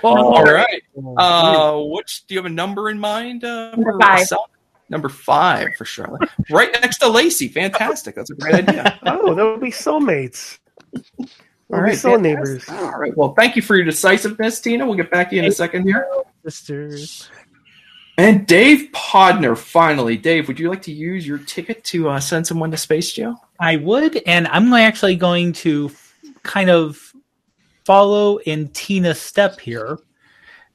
All 0.03 0.43
right. 0.45 0.81
Uh, 1.17 1.79
which 1.83 2.25
do 2.27 2.35
you 2.35 2.39
have 2.39 2.45
a 2.45 2.53
number 2.53 2.89
in 2.89 2.99
mind? 2.99 3.43
Uh, 3.43 3.71
Number 3.71 3.97
five. 3.99 4.25
cell? 4.25 4.49
Number 4.91 5.09
five 5.09 5.69
for 5.77 5.85
Charlotte. 5.85 6.29
right 6.51 6.69
next 6.73 6.97
to 6.99 7.07
Lacey. 7.07 7.47
Fantastic. 7.47 8.13
That's 8.13 8.29
a 8.29 8.35
great 8.35 8.55
idea. 8.55 8.99
Oh, 9.05 9.33
that 9.33 9.43
would 9.43 9.61
be 9.61 9.71
soulmates. 9.71 10.59
All 10.93 11.25
We'll 11.69 11.81
right, 11.81 11.91
be 11.91 11.95
soul 11.95 12.15
fantastic. 12.19 12.67
neighbors. 12.67 12.69
All 12.69 12.99
right. 12.99 13.15
Well, 13.15 13.33
thank 13.33 13.55
you 13.55 13.61
for 13.61 13.77
your 13.77 13.85
decisiveness, 13.85 14.59
Tina. 14.59 14.85
We'll 14.85 14.95
get 14.97 15.09
back 15.09 15.29
to 15.29 15.35
you 15.37 15.41
in 15.43 15.47
a 15.47 15.51
second 15.53 15.83
here. 15.87 16.05
Sisters. 16.43 17.29
And 18.17 18.45
Dave 18.45 18.89
Podner, 18.91 19.57
finally. 19.57 20.17
Dave, 20.17 20.49
would 20.49 20.59
you 20.59 20.69
like 20.69 20.81
to 20.83 20.91
use 20.91 21.25
your 21.25 21.37
ticket 21.37 21.83
to 21.85 22.09
uh, 22.09 22.19
send 22.19 22.45
someone 22.45 22.69
to 22.71 22.77
Space 22.77 23.13
Jail? 23.13 23.41
I 23.59 23.77
would, 23.77 24.21
and 24.27 24.47
I'm 24.49 24.73
actually 24.73 25.15
going 25.15 25.53
to 25.53 25.89
kind 26.43 26.69
of 26.69 27.13
follow 27.85 28.37
in 28.39 28.67
Tina's 28.69 29.21
step 29.21 29.59
here 29.61 29.97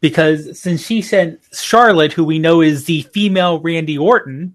because 0.01 0.59
since 0.61 0.85
she 0.87 1.03
sent 1.03 1.41
Charlotte, 1.53 2.13
who 2.13 2.25
we 2.25 2.39
know 2.39 2.61
is 2.61 2.85
the 2.85 3.03
female 3.13 3.61
Randy 3.61 3.99
Orton, 3.99 4.55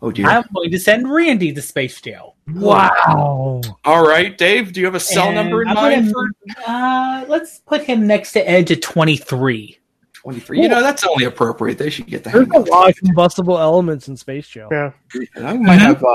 Oh, 0.00 0.12
dear. 0.12 0.26
I'm 0.26 0.44
going 0.54 0.70
to 0.70 0.78
send 0.78 1.12
Randy 1.12 1.52
to 1.52 1.60
Space 1.60 2.00
Jail. 2.00 2.36
Wow. 2.54 3.60
All 3.84 4.06
right, 4.06 4.38
Dave, 4.38 4.72
do 4.72 4.78
you 4.78 4.86
have 4.86 4.94
a 4.94 5.00
cell 5.00 5.26
And 5.26 5.34
number 5.34 5.60
in 5.62 5.66
I'm 5.68 5.74
mind 5.74 6.12
gonna- 6.14 6.28
for 6.54 6.70
Uh, 6.70 7.24
let's 7.26 7.58
put 7.66 7.82
him 7.82 8.06
next 8.06 8.30
to 8.32 8.48
Edge 8.48 8.70
at 8.70 8.80
23. 8.80 9.76
23? 10.14 10.62
You 10.62 10.68
know, 10.68 10.80
that's 10.82 11.04
only 11.04 11.24
appropriate. 11.24 11.78
They 11.78 11.90
should 11.90 12.06
get 12.06 12.22
the 12.22 12.30
There's 12.30 12.46
a 12.48 12.58
lot 12.70 12.90
of 12.90 12.96
combustible 12.96 13.58
elements 13.58 14.06
in 14.06 14.16
Space 14.16 14.46
Jail. 14.46 14.68
Yeah. 14.70 14.92
And 15.34 15.44
I 15.48 15.54
might 15.54 15.80
have 15.80 16.04
uh, 16.04 16.14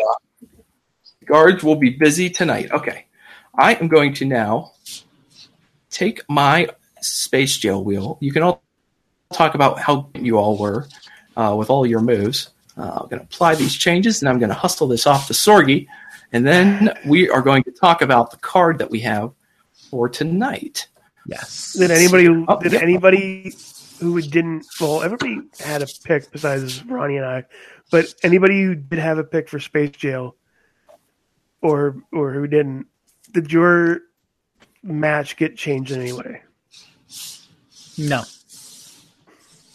guards 1.26 1.62
will 1.62 1.76
be 1.76 1.90
busy 1.90 2.30
tonight. 2.30 2.72
Okay. 2.72 3.06
I 3.60 3.74
am 3.76 3.90
going 3.90 4.14
to 4.16 4.26
now 4.26 4.72
take 5.90 6.22
my 6.30 6.70
space 7.04 7.58
jail 7.58 7.84
wheel. 7.84 8.18
You 8.22 8.32
can 8.32 8.44
all 8.44 8.64
talk 9.34 9.56
about 9.56 9.80
how 9.80 10.10
you 10.16 10.38
all 10.38 10.58
were 10.58 10.88
uh, 11.38 11.56
with 11.58 11.70
all 11.70 11.86
your 11.86 12.02
moves. 12.02 12.50
Uh, 12.78 13.00
I'm 13.02 13.08
going 13.10 13.20
to 13.20 13.24
apply 13.26 13.56
these 13.56 13.76
changes 13.76 14.22
and 14.22 14.30
I'm 14.30 14.40
going 14.40 14.50
to 14.50 14.56
hustle 14.56 14.88
this 14.88 15.06
off 15.06 15.28
to 15.28 15.34
Sorgi. 15.34 15.88
And 16.32 16.46
then 16.46 16.92
we 17.06 17.30
are 17.30 17.42
going 17.42 17.64
to 17.64 17.72
talk 17.72 18.02
about 18.02 18.32
the 18.32 18.38
card 18.38 18.80
that 18.80 18.90
we 18.90 19.00
have 19.02 19.32
for 19.92 20.10
tonight. 20.10 20.88
Yes. 21.28 21.74
Did 21.74 21.92
anybody 21.92 22.26
who 22.26 22.46
Oh, 22.48 22.60
did 22.60 22.74
yeah. 22.74 22.80
anybody 22.82 23.54
who 24.00 24.20
didn't 24.22 24.66
well 24.82 25.02
everybody 25.04 25.40
had 25.60 25.82
a 25.82 25.88
pick 26.04 26.30
besides 26.32 26.84
Ronnie 26.86 27.18
and 27.18 27.26
I, 27.26 27.46
but 27.92 28.14
anybody 28.24 28.64
who 28.64 28.76
did 28.76 29.00
have 29.00 29.18
a 29.20 29.24
pick 29.24 29.48
for 29.48 29.60
Space 29.60 29.92
Jail 29.92 30.36
or 31.62 31.96
or 32.12 32.34
who 32.34 32.48
didn't, 32.48 32.88
did 33.32 33.54
your 33.54 34.02
match 34.82 35.38
get 35.38 35.56
changed 35.56 35.92
in 35.92 36.02
any 36.02 36.12
way? 36.12 36.42
No. 37.98 38.24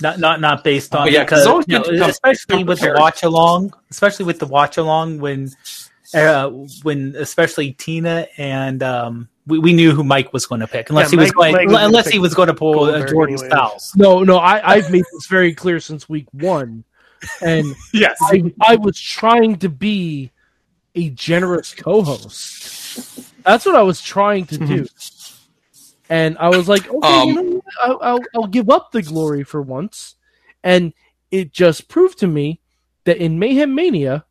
Not 0.00 0.20
not 0.20 0.40
not 0.40 0.62
based 0.62 0.94
on 0.94 1.08
Oh, 1.08 1.10
yeah, 1.10 1.24
'cause 1.24 1.44
because 1.44 1.64
you 1.66 1.78
know, 1.78 1.82
good 1.84 1.92
to 1.94 1.98
come- 1.98 2.10
especially 2.10 2.56
come 2.58 2.66
with 2.66 2.80
the 2.80 2.94
watch 2.96 3.22
along, 3.24 3.74
especially 3.90 4.24
with 4.26 4.38
the 4.38 4.46
watch 4.46 4.76
along 4.76 5.18
when 5.18 5.50
uh, 6.14 6.48
when 6.82 7.14
especially 7.18 7.72
Tina 7.72 8.28
and 8.38 8.82
um 8.82 9.28
we, 9.48 9.58
we 9.58 9.72
knew 9.72 9.90
who 9.92 10.04
Mike 10.04 10.32
was 10.32 10.46
going 10.46 10.60
to 10.60 10.66
pick 10.68 10.88
unless 10.90 11.06
Yeah, 11.06 11.10
he 11.10 11.16
was 11.16 11.32
Mike- 11.34 11.52
going 11.54 11.66
was 11.66 11.74
gonna 11.74 11.86
unless 11.86 12.04
pick 12.04 12.12
he 12.12 12.18
was 12.20 12.34
going 12.34 12.46
to 12.48 12.54
pull 12.54 12.84
uh, 12.84 12.90
Goldberg 12.90 13.10
Jordan 13.10 13.34
anyways. 13.34 13.50
Styles. 13.50 13.92
No, 13.96 14.22
no, 14.22 14.36
I, 14.38 14.74
I've 14.74 14.90
made 14.90 15.04
this 15.12 15.26
very 15.26 15.52
clear 15.54 15.80
since 15.80 16.08
week 16.08 16.26
one, 16.32 16.84
and 17.42 17.74
Yes. 17.92 18.18
I, 18.22 18.52
I 18.60 18.76
was 18.76 19.00
trying 19.00 19.56
to 19.56 19.68
be 19.68 20.30
a 20.94 21.10
generous 21.10 21.74
co-host. 21.74 23.42
That's 23.44 23.64
what 23.66 23.74
I 23.74 23.82
was 23.82 24.00
trying 24.02 24.46
to 24.46 24.58
do, 24.58 24.86
and 26.08 26.36
I 26.38 26.48
was 26.48 26.68
like, 26.68 26.88
okay, 26.88 27.20
Um, 27.20 27.28
you 27.28 27.34
know 27.34 27.42
what? 27.42 27.64
I'll, 27.82 27.98
I'll, 28.02 28.20
I'll 28.34 28.46
give 28.46 28.70
up 28.70 28.92
the 28.92 29.02
glory 29.02 29.44
for 29.44 29.60
once, 29.62 30.16
and 30.62 30.92
it 31.30 31.52
just 31.52 31.88
proved 31.88 32.18
to 32.20 32.26
me 32.26 32.60
that 33.04 33.18
in 33.18 33.38
Mayhem 33.38 33.74
Mania, 33.74 34.24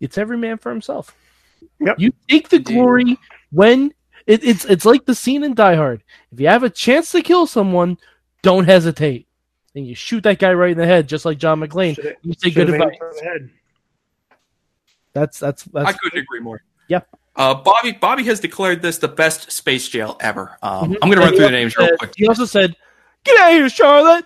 it's 0.00 0.16
every 0.18 0.36
man 0.38 0.58
for 0.58 0.70
himself. 0.70 1.14
Yep. 1.80 1.96
You 1.98 2.12
take 2.28 2.48
the 2.48 2.58
glory 2.58 3.18
when 3.50 3.92
it, 4.26 4.44
it's 4.44 4.64
it's 4.64 4.84
like 4.84 5.04
the 5.06 5.14
scene 5.14 5.42
in 5.44 5.54
Die 5.54 5.74
Hard. 5.74 6.02
If 6.32 6.40
you 6.40 6.48
have 6.48 6.62
a 6.62 6.70
chance 6.70 7.12
to 7.12 7.22
kill 7.22 7.46
someone, 7.46 7.98
don't 8.42 8.64
hesitate, 8.64 9.26
and 9.74 9.86
you 9.86 9.94
shoot 9.94 10.22
that 10.24 10.38
guy 10.38 10.52
right 10.52 10.72
in 10.72 10.78
the 10.78 10.86
head, 10.86 11.08
just 11.08 11.24
like 11.24 11.38
John 11.38 11.60
McClane. 11.60 11.94
Shoulda- 11.96 12.16
You 12.22 12.32
say 12.38 12.50
shoulda 12.50 12.72
good 12.72 12.80
advice. 12.80 12.98
for 12.98 13.12
the 13.16 13.24
head. 13.24 13.50
That's 15.14 15.38
that's 15.38 15.66
I 15.74 15.84
that's 15.84 15.98
couldn't 15.98 16.20
agree 16.20 16.40
more. 16.40 16.62
Yeah. 16.88 17.00
Uh, 17.38 17.54
Bobby 17.54 17.92
Bobby 17.92 18.24
has 18.24 18.40
declared 18.40 18.82
this 18.82 18.98
the 18.98 19.08
best 19.08 19.50
space 19.52 19.88
jail 19.88 20.16
ever. 20.20 20.58
Um, 20.62 20.90
Mhm. 20.90 20.96
I'm 21.00 21.08
going 21.08 21.12
to 21.12 21.24
run 21.24 21.34
through 21.36 21.44
the 21.46 21.50
names 21.52 21.74
also 21.76 21.88
real 21.90 21.98
quick. 21.98 22.12
He 22.16 22.26
also 22.26 22.44
said, 22.44 22.74
"Get 23.24 23.38
out 23.40 23.52
of 23.52 23.54
here, 23.58 23.68
Charlotte." 23.70 24.24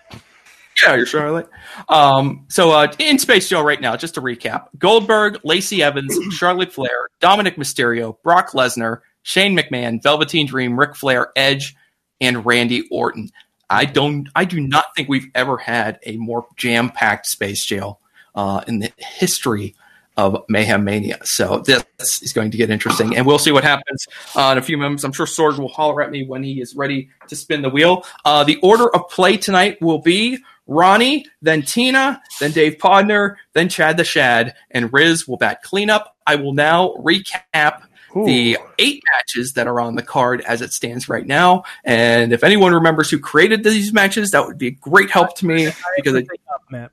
Yeah, 0.82 0.94
you're 0.96 1.04
Charlotte. 1.04 1.48
Um, 1.90 2.46
so 2.48 2.70
uh, 2.70 2.90
in 2.98 3.18
Space 3.18 3.46
Jail 3.50 3.62
right 3.62 3.80
now, 3.80 3.94
just 3.96 4.14
to 4.14 4.22
recap: 4.22 4.68
Goldberg, 4.78 5.38
Lacey 5.44 5.82
Evans, 5.82 6.18
Charlotte 6.34 6.72
Flair, 6.72 7.08
Dominik 7.20 7.56
Mysterio, 7.56 8.16
Brock 8.22 8.52
Lesnar, 8.52 9.00
Shane 9.22 9.54
McMahon, 9.56 10.02
Velveteen 10.02 10.46
Dream, 10.46 10.80
Ric 10.80 10.96
Flair, 10.96 11.30
Edge, 11.36 11.76
and 12.22 12.46
Randy 12.46 12.88
Orton. 12.90 13.28
I 13.68 13.84
don't. 13.84 14.28
I 14.34 14.46
do 14.46 14.58
not 14.60 14.86
think 14.96 15.10
we've 15.10 15.28
ever 15.34 15.58
had 15.58 15.98
a 16.06 16.16
more 16.16 16.46
jam-packed 16.56 17.26
Space 17.26 17.64
Jail 17.64 18.00
uh, 18.34 18.62
in 18.66 18.78
the 18.78 18.90
history 18.96 19.74
of 20.16 20.44
Mayhem 20.48 20.84
Mania. 20.84 21.18
So 21.24 21.58
this 21.58 22.22
is 22.22 22.32
going 22.32 22.50
to 22.50 22.56
get 22.56 22.70
interesting, 22.70 23.16
and 23.16 23.26
we'll 23.26 23.38
see 23.38 23.52
what 23.52 23.64
happens 23.64 24.06
uh, 24.36 24.50
in 24.52 24.58
a 24.58 24.62
few 24.62 24.76
moments. 24.76 25.04
I'm 25.04 25.12
sure 25.12 25.26
Sorg 25.26 25.58
will 25.58 25.68
holler 25.68 26.02
at 26.02 26.10
me 26.10 26.24
when 26.26 26.42
he 26.42 26.60
is 26.60 26.74
ready 26.74 27.10
to 27.28 27.36
spin 27.36 27.62
the 27.62 27.70
wheel. 27.70 28.04
Uh, 28.24 28.44
the 28.44 28.58
order 28.62 28.94
of 28.94 29.08
play 29.08 29.36
tonight 29.36 29.80
will 29.80 29.98
be 29.98 30.38
Ronnie, 30.66 31.26
then 31.40 31.62
Tina, 31.62 32.22
then 32.40 32.52
Dave 32.52 32.78
Podner, 32.78 33.36
then 33.52 33.68
Chad 33.68 33.96
the 33.96 34.04
Shad, 34.04 34.54
and 34.70 34.92
Riz 34.92 35.26
will 35.26 35.36
bat 35.36 35.62
cleanup. 35.62 36.16
I 36.26 36.36
will 36.36 36.52
now 36.52 36.94
recap 36.98 37.82
the 38.14 38.58
eight 38.78 39.02
matches 39.12 39.54
that 39.54 39.66
are 39.66 39.80
on 39.80 39.94
the 39.94 40.02
card 40.02 40.42
as 40.42 40.60
it 40.60 40.72
stands 40.72 41.08
right 41.08 41.26
now. 41.26 41.64
And 41.84 42.32
if 42.32 42.44
anyone 42.44 42.74
remembers 42.74 43.10
who 43.10 43.18
created 43.18 43.64
these 43.64 43.92
matches, 43.92 44.32
that 44.32 44.46
would 44.46 44.58
be 44.58 44.68
a 44.68 44.72
great 44.72 45.10
help 45.10 45.36
to 45.36 45.46
me 45.46 45.70
because 45.96 46.14
it, 46.14 46.26
Matt. 46.70 46.92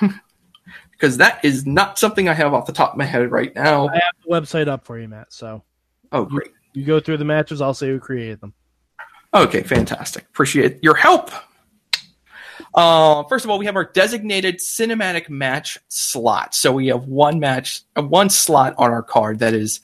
because 0.98 1.16
that 1.18 1.44
is 1.44 1.64
not 1.64 1.98
something 1.98 2.28
I 2.28 2.34
have 2.34 2.52
off 2.52 2.66
the 2.66 2.72
top 2.72 2.92
of 2.92 2.98
my 2.98 3.04
head 3.04 3.30
right 3.30 3.54
now. 3.54 3.88
I 3.88 3.94
have 3.94 4.14
the 4.26 4.30
website 4.30 4.66
up 4.68 4.84
for 4.84 4.98
you, 4.98 5.06
Matt. 5.08 5.32
So 5.32 5.62
Oh, 6.10 6.24
great. 6.24 6.50
you 6.74 6.84
go 6.84 6.98
through 6.98 7.18
the 7.18 7.24
matches. 7.24 7.60
I'll 7.60 7.74
say 7.74 7.88
who 7.88 8.00
created 8.00 8.40
them. 8.40 8.52
Okay, 9.32 9.62
fantastic. 9.62 10.24
Appreciate 10.24 10.82
your 10.82 10.94
help. 10.94 11.30
Uh, 12.74 13.22
first 13.24 13.44
of 13.44 13.50
all, 13.50 13.58
we 13.58 13.66
have 13.66 13.76
our 13.76 13.84
designated 13.84 14.58
cinematic 14.58 15.28
match 15.28 15.78
slot. 15.88 16.54
So 16.54 16.72
we 16.72 16.88
have 16.88 17.04
one 17.04 17.38
match, 17.38 17.82
uh, 17.96 18.02
one 18.02 18.28
slot 18.30 18.74
on 18.78 18.90
our 18.90 19.02
card 19.02 19.38
that 19.38 19.54
is 19.54 19.80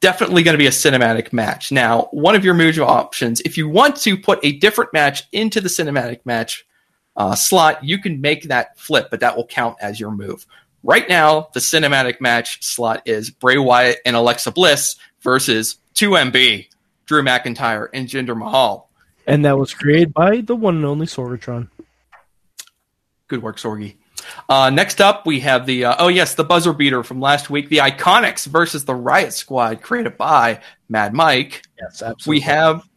definitely 0.00 0.42
going 0.42 0.54
to 0.54 0.58
be 0.58 0.66
a 0.66 0.70
cinematic 0.70 1.32
match. 1.32 1.70
Now, 1.72 2.08
one 2.10 2.34
of 2.34 2.44
your 2.44 2.54
move 2.54 2.78
options, 2.78 3.40
if 3.42 3.56
you 3.58 3.68
want 3.68 3.96
to 3.96 4.16
put 4.16 4.38
a 4.42 4.52
different 4.58 4.92
match 4.92 5.22
into 5.32 5.60
the 5.60 5.68
cinematic 5.68 6.20
match 6.24 6.66
uh, 7.16 7.34
slot, 7.34 7.84
you 7.84 7.98
can 7.98 8.20
make 8.20 8.44
that 8.44 8.78
flip, 8.78 9.08
but 9.10 9.20
that 9.20 9.36
will 9.36 9.46
count 9.46 9.76
as 9.80 10.00
your 10.00 10.10
move. 10.10 10.46
Right 10.82 11.08
now, 11.08 11.48
the 11.54 11.60
cinematic 11.60 12.20
match 12.20 12.62
slot 12.62 13.02
is 13.06 13.30
Bray 13.30 13.56
Wyatt 13.56 14.00
and 14.04 14.16
Alexa 14.16 14.50
Bliss 14.50 14.96
versus 15.20 15.78
2MB, 15.94 16.68
Drew 17.06 17.22
McIntyre 17.22 17.88
and 17.94 18.08
Jinder 18.08 18.36
Mahal. 18.36 18.90
And 19.26 19.44
that 19.44 19.56
was 19.56 19.72
created 19.72 20.12
by 20.12 20.42
the 20.42 20.54
one 20.54 20.76
and 20.76 20.84
only 20.84 21.06
Sorgatron. 21.06 21.68
Good 23.28 23.42
work, 23.42 23.56
Sorgi. 23.56 23.96
Uh, 24.48 24.70
next 24.70 25.00
up, 25.00 25.26
we 25.26 25.40
have 25.40 25.66
the 25.66 25.86
uh, 25.86 25.96
oh 25.98 26.08
yes, 26.08 26.34
the 26.34 26.44
buzzer 26.44 26.72
beater 26.72 27.02
from 27.02 27.20
last 27.20 27.50
week, 27.50 27.68
the 27.68 27.78
Iconics 27.78 28.46
versus 28.46 28.84
the 28.84 28.94
Riot 28.94 29.32
Squad, 29.32 29.82
created 29.82 30.16
by 30.16 30.60
Mad 30.88 31.14
Mike. 31.14 31.62
Yes, 31.80 32.02
absolutely. 32.02 32.30
We 32.30 32.40
have 32.40 32.88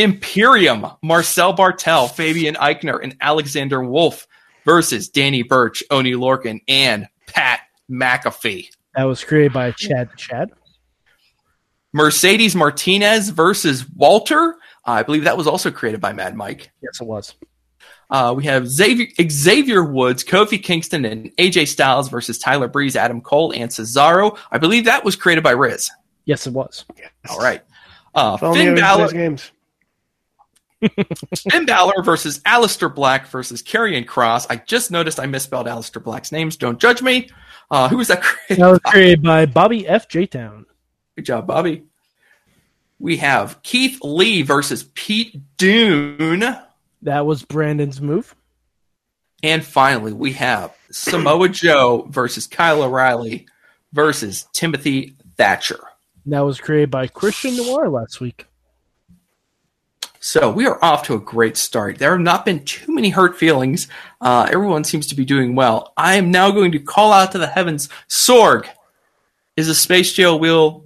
Imperium, 0.00 0.86
Marcel 1.02 1.52
Bartel, 1.52 2.08
Fabian 2.08 2.54
Aichner, 2.54 2.98
and 3.02 3.16
Alexander 3.20 3.82
Wolf 3.82 4.26
versus 4.64 5.08
Danny 5.08 5.42
Burch, 5.42 5.82
Oni 5.90 6.12
Lorcan, 6.12 6.60
and 6.68 7.06
Pat 7.26 7.60
McAfee. 7.90 8.70
That 8.94 9.04
was 9.04 9.22
created 9.22 9.52
by 9.52 9.72
Chad 9.72 10.10
Chad. 10.16 10.50
Mercedes 11.92 12.54
Martinez 12.54 13.30
versus 13.30 13.88
Walter. 13.90 14.56
I 14.84 15.02
believe 15.02 15.24
that 15.24 15.36
was 15.36 15.46
also 15.46 15.70
created 15.70 16.00
by 16.00 16.12
Mad 16.12 16.36
Mike. 16.36 16.70
Yes, 16.82 17.00
it 17.00 17.06
was. 17.06 17.34
Uh, 18.08 18.34
we 18.36 18.44
have 18.44 18.66
Xavier, 18.66 19.06
Xavier 19.28 19.84
Woods, 19.84 20.24
Kofi 20.24 20.60
Kingston, 20.62 21.04
and 21.04 21.34
AJ 21.36 21.68
Styles 21.68 22.08
versus 22.08 22.38
Tyler 22.38 22.68
Breeze, 22.68 22.96
Adam 22.96 23.20
Cole, 23.20 23.52
and 23.52 23.70
Cesaro. 23.70 24.36
I 24.50 24.58
believe 24.58 24.86
that 24.86 25.04
was 25.04 25.14
created 25.14 25.44
by 25.44 25.52
Riz. 25.52 25.90
Yes, 26.24 26.46
it 26.46 26.52
was. 26.52 26.84
All 27.28 27.38
right. 27.38 27.62
Uh, 28.14 28.36
If 28.40 28.54
Finn 28.56 28.74
Balor, 28.74 29.08
games. 29.12 29.52
Finn 31.50 31.66
Balor 31.66 32.02
versus 32.02 32.38
Aleister 32.40 32.94
Black 32.94 33.26
versus 33.28 33.62
Karrion 33.62 34.06
Kross. 34.06 34.46
I 34.48 34.56
just 34.56 34.90
noticed 34.90 35.20
I 35.20 35.26
misspelled 35.26 35.66
Aleister 35.66 36.02
Black's 36.02 36.32
names. 36.32 36.56
Don't 36.56 36.80
judge 36.80 37.02
me. 37.02 37.30
Uh, 37.70 37.88
who 37.88 37.98
was 37.98 38.08
that 38.08 38.22
created? 38.22 38.62
That 38.62 38.70
was 38.70 38.80
created 38.80 39.22
by 39.22 39.46
Bobby 39.46 39.86
F. 39.86 40.08
J. 40.08 40.26
Town. 40.26 40.66
Good 41.16 41.26
job, 41.26 41.46
Bobby. 41.46 41.84
We 42.98 43.18
have 43.18 43.62
Keith 43.62 43.98
Lee 44.02 44.42
versus 44.42 44.84
Pete 44.94 45.40
Dunne. 45.56 46.58
That 47.02 47.24
was 47.26 47.42
Brandon's 47.42 48.00
move. 48.00 48.34
And 49.42 49.64
finally, 49.64 50.12
we 50.12 50.32
have 50.32 50.76
Samoa 50.90 51.48
Joe 51.48 52.06
versus 52.10 52.46
Kyle 52.46 52.82
O'Reilly 52.82 53.46
versus 53.92 54.46
Timothy 54.52 55.14
Thatcher. 55.36 55.80
That 56.26 56.40
was 56.40 56.60
created 56.60 56.90
by 56.90 57.06
Christian 57.06 57.56
Noir 57.56 57.88
last 57.88 58.20
week. 58.20 58.46
So 60.22 60.50
we 60.50 60.66
are 60.66 60.82
off 60.84 61.04
to 61.04 61.14
a 61.14 61.18
great 61.18 61.56
start. 61.56 61.98
There 61.98 62.10
have 62.10 62.20
not 62.20 62.44
been 62.44 62.62
too 62.64 62.94
many 62.94 63.08
hurt 63.08 63.38
feelings. 63.38 63.88
Uh, 64.20 64.46
everyone 64.52 64.84
seems 64.84 65.06
to 65.06 65.14
be 65.14 65.24
doing 65.24 65.54
well. 65.54 65.94
I 65.96 66.16
am 66.16 66.30
now 66.30 66.50
going 66.50 66.72
to 66.72 66.78
call 66.78 67.10
out 67.10 67.32
to 67.32 67.38
the 67.38 67.46
heavens. 67.46 67.88
Sorg, 68.06 68.68
is 69.56 69.66
the 69.66 69.74
space 69.74 70.12
jail 70.12 70.38
wheel 70.38 70.84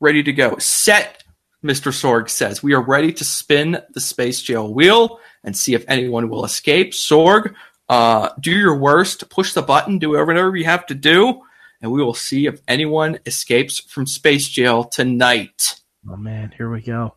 ready 0.00 0.22
to 0.22 0.34
go? 0.34 0.58
Set, 0.58 1.24
Mr. 1.64 1.92
Sorg 1.92 2.28
says. 2.28 2.62
We 2.62 2.74
are 2.74 2.82
ready 2.82 3.10
to 3.14 3.24
spin 3.24 3.78
the 3.94 4.00
space 4.00 4.42
jail 4.42 4.72
wheel 4.72 5.18
and 5.42 5.56
see 5.56 5.72
if 5.72 5.86
anyone 5.88 6.28
will 6.28 6.44
escape. 6.44 6.92
Sorg, 6.92 7.54
uh, 7.88 8.28
do 8.38 8.50
your 8.50 8.76
worst. 8.76 9.30
Push 9.30 9.54
the 9.54 9.62
button. 9.62 9.98
Do 9.98 10.10
whatever 10.10 10.54
you 10.54 10.66
have 10.66 10.84
to 10.86 10.94
do. 10.94 11.40
And 11.80 11.90
we 11.90 12.02
will 12.02 12.12
see 12.12 12.46
if 12.46 12.60
anyone 12.68 13.18
escapes 13.24 13.80
from 13.80 14.06
space 14.06 14.46
jail 14.46 14.84
tonight. 14.84 15.80
Oh 16.06 16.16
man, 16.16 16.52
here 16.54 16.70
we 16.70 16.82
go. 16.82 17.14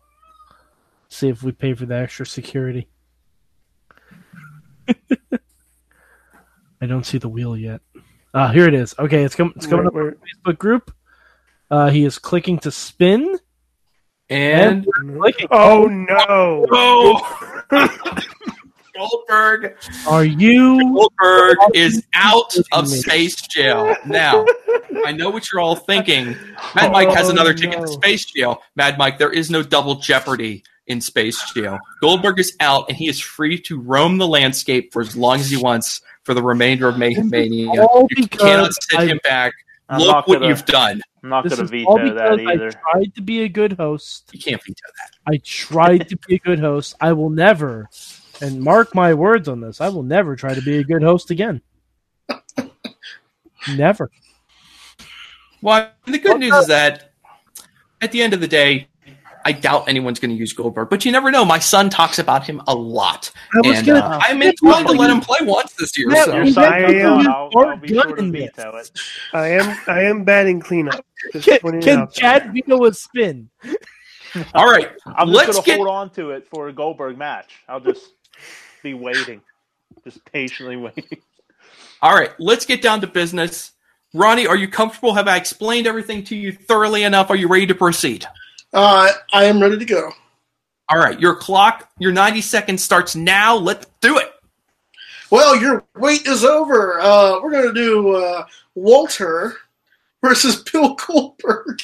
See 1.10 1.28
if 1.28 1.42
we 1.42 1.52
pay 1.52 1.74
for 1.74 1.86
the 1.86 1.96
extra 1.96 2.26
security. 2.26 2.88
I 6.80 6.86
don't 6.86 7.04
see 7.04 7.18
the 7.18 7.28
wheel 7.28 7.56
yet. 7.56 7.80
Ah, 8.34 8.48
here 8.52 8.66
it 8.68 8.74
is. 8.74 8.94
Okay, 8.98 9.24
it's 9.24 9.34
coming. 9.34 9.52
It's 9.56 9.66
coming 9.66 9.86
up 9.86 9.94
on 9.94 10.06
the 10.06 10.16
Facebook 10.52 10.58
group. 10.58 10.92
Uh, 11.70 11.90
he 11.90 12.04
is 12.04 12.18
clicking 12.18 12.58
to 12.60 12.70
spin. 12.70 13.38
And 14.30 14.86
clicking. 15.16 15.48
Oh 15.50 15.84
no! 15.86 16.66
Oh, 16.70 17.62
Goldberg. 18.94 19.76
Are 20.06 20.24
you 20.24 20.78
Goldberg 20.94 21.56
is 21.74 22.04
out 22.14 22.54
of 22.72 22.86
space 22.88 23.36
jail. 23.48 23.96
Now, 24.04 24.44
I 25.06 25.12
know 25.12 25.30
what 25.30 25.50
you're 25.50 25.60
all 25.62 25.76
thinking. 25.76 26.36
Mad 26.74 26.92
Mike 26.92 27.08
has 27.10 27.28
Oh, 27.28 27.32
another 27.32 27.54
ticket 27.54 27.78
no. 27.78 27.86
to 27.86 27.92
space 27.92 28.26
jail. 28.26 28.60
Mad 28.76 28.98
Mike, 28.98 29.16
there 29.18 29.32
is 29.32 29.50
no 29.50 29.62
double 29.62 29.94
jeopardy 29.96 30.62
in 30.88 31.00
Space 31.00 31.52
Jail. 31.52 31.78
Goldberg 32.00 32.38
is 32.40 32.56
out, 32.60 32.88
and 32.88 32.96
he 32.96 33.08
is 33.08 33.20
free 33.20 33.58
to 33.62 33.78
roam 33.80 34.18
the 34.18 34.26
landscape 34.26 34.92
for 34.92 35.00
as 35.02 35.16
long 35.16 35.38
as 35.40 35.50
he 35.50 35.56
wants 35.56 36.00
for 36.24 36.34
the 36.34 36.42
remainder 36.42 36.88
of 36.88 36.98
Mayhem 36.98 37.30
Mania. 37.30 37.82
all 37.82 38.06
You 38.10 38.16
because 38.24 38.40
cannot 38.40 38.72
sit 38.74 38.98
I- 39.00 39.06
him 39.06 39.20
back. 39.24 39.52
I'm 39.90 40.00
Look 40.00 40.08
not 40.08 40.28
what 40.28 40.34
gonna- 40.40 40.48
you've 40.48 40.66
done. 40.66 41.00
I'm 41.22 41.30
not 41.30 41.48
going 41.48 41.62
is 41.64 41.70
to 41.70 41.84
all 41.84 41.98
veto 41.98 42.14
that 42.14 42.38
either. 42.40 42.68
I 42.68 42.92
tried 42.92 43.14
to 43.14 43.22
be 43.22 43.42
a 43.42 43.48
good 43.48 43.72
host. 43.72 44.28
You 44.32 44.38
can't 44.38 44.62
veto 44.62 44.74
that. 44.84 45.32
I 45.34 45.38
tried 45.42 46.08
to 46.10 46.16
be 46.28 46.34
a 46.34 46.38
good 46.38 46.58
host. 46.58 46.94
I 47.00 47.12
will 47.14 47.30
never, 47.30 47.88
and 48.42 48.60
mark 48.60 48.94
my 48.94 49.14
words 49.14 49.48
on 49.48 49.60
this, 49.60 49.80
I 49.80 49.88
will 49.88 50.02
never 50.02 50.36
try 50.36 50.52
to 50.54 50.60
be 50.60 50.76
a 50.78 50.84
good 50.84 51.02
host 51.02 51.30
again. 51.30 51.62
never. 53.76 54.10
Well, 55.62 55.90
the 56.06 56.18
good 56.18 56.38
news 56.38 56.54
is 56.54 56.66
that 56.68 57.12
at 58.00 58.12
the 58.12 58.22
end 58.22 58.32
of 58.34 58.40
the 58.40 58.48
day, 58.48 58.88
I 59.48 59.52
doubt 59.52 59.88
anyone's 59.88 60.20
going 60.20 60.30
to 60.30 60.36
use 60.36 60.52
Goldberg, 60.52 60.90
but 60.90 61.06
you 61.06 61.10
never 61.10 61.30
know. 61.30 61.42
My 61.42 61.58
son 61.58 61.88
talks 61.88 62.18
about 62.18 62.46
him 62.46 62.60
a 62.66 62.74
lot, 62.74 63.30
I 63.54 63.66
was 63.66 63.78
and 63.78 63.86
gonna- 63.86 64.00
uh, 64.00 64.18
I'm 64.20 64.42
inclined 64.42 64.86
to 64.88 64.92
let 64.92 65.08
him 65.08 65.20
play 65.22 65.38
once 65.40 65.72
this 65.72 65.96
year. 65.96 66.10
Yeah, 66.10 66.24
so. 66.26 66.34
Your 66.34 66.44
you 66.44 66.52
son 66.52 66.64
guys 66.70 66.82
comes 67.02 67.26
I 67.26 67.30
am- 67.30 67.34
I'll, 67.34 67.50
Or 67.54 67.66
I'll 67.68 67.76
be 67.78 67.88
sure 67.88 68.14
to 68.14 68.30
veto 68.30 68.76
it. 68.76 68.90
I 69.32 69.48
am 69.48 69.78
I 69.86 70.02
am 70.02 70.24
batting 70.24 70.60
cleanup. 70.60 71.02
Just 71.32 71.46
Can, 71.48 71.80
can. 71.80 72.08
Chad 72.10 72.52
veto 72.52 72.84
a 72.84 72.92
spin? 72.92 73.48
All 74.54 74.70
right, 74.70 74.90
I'm 75.06 75.28
let's 75.30 75.46
just 75.46 75.64
going 75.64 75.64
to 75.64 75.70
get. 75.70 75.76
hold 75.78 75.88
on 75.88 76.10
to 76.10 76.32
it 76.32 76.46
for 76.46 76.68
a 76.68 76.72
Goldberg 76.74 77.16
match. 77.16 77.48
I'll 77.70 77.80
just 77.80 78.12
be 78.82 78.92
waiting, 78.92 79.40
just 80.04 80.22
patiently 80.26 80.76
waiting. 80.76 81.22
All 82.02 82.14
right, 82.14 82.32
let's 82.38 82.66
get 82.66 82.82
down 82.82 83.00
to 83.00 83.06
business. 83.06 83.72
Ronnie, 84.12 84.46
are 84.46 84.56
you 84.56 84.68
comfortable? 84.68 85.14
Have 85.14 85.26
I 85.26 85.36
explained 85.38 85.86
everything 85.86 86.22
to 86.24 86.36
you 86.36 86.52
thoroughly 86.52 87.04
enough? 87.04 87.30
Are 87.30 87.36
you 87.36 87.48
ready 87.48 87.66
to 87.68 87.74
proceed? 87.74 88.26
Uh, 88.72 89.10
I 89.32 89.44
am 89.44 89.60
ready 89.60 89.78
to 89.78 89.84
go. 89.84 90.10
All 90.90 90.98
right, 90.98 91.18
your 91.20 91.34
clock, 91.34 91.90
your 91.98 92.12
90 92.12 92.40
seconds 92.40 92.82
starts 92.82 93.14
now. 93.14 93.56
Let's 93.56 93.86
do 94.00 94.18
it. 94.18 94.32
Well, 95.30 95.60
your 95.60 95.84
wait 95.96 96.26
is 96.26 96.44
over. 96.44 96.98
Uh, 97.00 97.40
we're 97.42 97.50
going 97.50 97.68
to 97.68 97.74
do 97.74 98.10
uh, 98.14 98.46
Walter 98.74 99.56
versus 100.22 100.62
Bill 100.72 100.94
Goldberg. 100.94 101.80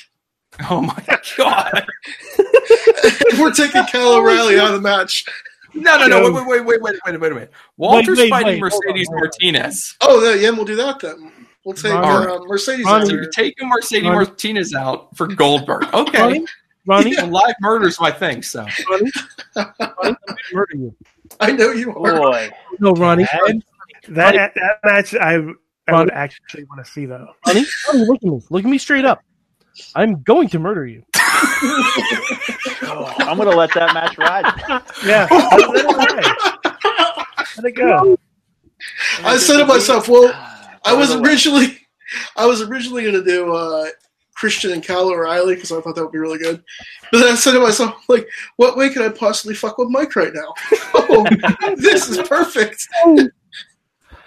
Oh 0.71 0.81
my 0.81 1.19
god! 1.37 1.85
and 2.39 3.39
we're 3.41 3.51
taking 3.53 3.83
Kyle 3.87 4.13
O'Reilly 4.19 4.59
out 4.59 4.69
of 4.69 4.75
the 4.75 4.81
match. 4.81 5.25
No, 5.75 5.99
no, 5.99 6.07
no! 6.07 6.31
Wait, 6.33 6.47
wait, 6.47 6.65
wait, 6.65 6.81
wait, 6.81 6.95
wait, 7.05 7.21
wait, 7.21 7.35
wait! 7.35 7.49
Walter's 7.77 8.19
wait, 8.19 8.31
fighting 8.31 8.63
wait, 8.63 8.73
hold 8.73 8.83
on, 8.87 8.93
Mercedes 8.93 9.09
on. 9.09 9.15
Martinez. 9.17 9.97
Oh, 10.01 10.23
yeah, 10.23 10.41
yeah, 10.41 10.51
we'll 10.51 10.65
do 10.65 10.77
that 10.77 11.01
then. 11.01 11.33
We'll 11.65 11.75
take 11.75 11.93
Ronnie. 11.93 12.31
uh, 12.31 12.39
Mercedes 12.45 12.87
Ronnie. 12.87 13.03
out 13.03 13.07
So 13.09 13.13
you're 13.15 13.31
taking 13.31 13.69
Mercedes 13.69 14.05
Ronnie. 14.05 14.15
Martinez 14.27 14.75
out 14.75 15.17
for 15.17 15.27
Goldberg. 15.27 15.93
Okay, 15.93 16.21
Ronnie, 16.21 16.47
Ronnie, 16.87 17.15
Well, 17.17 17.29
live 17.29 17.55
murder's 17.61 17.99
my 18.01 18.11
thing. 18.11 18.43
So 18.43 18.67
Ronnie, 18.91 19.11
Ronnie, 19.57 19.73
I'm 19.79 20.17
gonna 20.27 20.37
murder 20.53 20.77
you. 20.77 20.95
I 21.41 21.53
know 21.53 21.71
you 21.73 21.95
are. 21.97 22.19
Boy, 22.19 22.51
No, 22.81 22.93
Ronnie, 22.93 23.25
That 24.09 24.53
that 24.55 24.79
match 24.85 25.15
I 25.15 25.35
I 25.35 25.37
Ronnie? 25.93 26.05
would 26.05 26.11
actually 26.13 26.65
want 26.65 26.85
to 26.85 26.91
see 26.91 27.07
though. 27.07 27.29
Ronnie, 27.47 27.65
Ronnie, 27.89 28.05
look 28.07 28.17
at 28.17 28.23
me. 28.25 28.41
Look 28.51 28.65
at 28.65 28.71
me 28.71 28.79
straight 28.79 29.05
up. 29.05 29.21
I'm 29.95 30.23
going 30.23 30.49
to 30.51 30.59
murder 30.59 30.87
you. 30.87 31.03
I'm 31.17 33.37
going 33.37 33.51
to 33.51 33.57
let 33.57 33.73
that 33.75 33.93
match 33.95 34.17
ride. 34.19 34.83
Yeah, 35.05 35.27
let 35.31 35.75
it 35.75 35.97
ride. 35.97 36.35
Let 37.57 37.65
it 37.67 37.73
go. 37.77 38.17
I 39.23 39.37
said 39.37 39.59
to 39.59 39.67
myself, 39.67 40.09
well, 40.09 40.33
I 40.85 40.93
was 40.95 41.15
originally, 41.15 41.79
I 42.37 42.47
was 42.47 42.63
originally 42.63 43.03
going 43.03 43.15
to 43.15 43.25
do 43.25 43.53
uh, 43.53 43.87
Christian 44.45 44.73
and 44.73 44.85
Kyle 44.85 45.09
O'Reilly 45.09 45.55
because 45.55 45.73
I 45.73 45.81
thought 45.81 45.95
that 45.95 46.03
would 46.03 46.13
be 46.13 46.19
really 46.19 46.37
good. 46.37 46.63
But 47.11 47.21
then 47.21 47.33
I 47.33 47.35
said 47.35 47.53
to 47.53 47.61
myself, 47.61 48.05
like, 48.11 48.29
what 48.57 48.77
way 48.77 48.91
can 48.91 49.01
I 49.01 49.09
possibly 49.09 49.55
fuck 49.55 49.79
with 49.79 49.89
Mike 49.89 50.15
right 50.17 50.35
now? 50.35 50.53
oh, 50.93 51.25
this 51.77 52.11
is 52.11 52.19
perfect. 52.29 52.87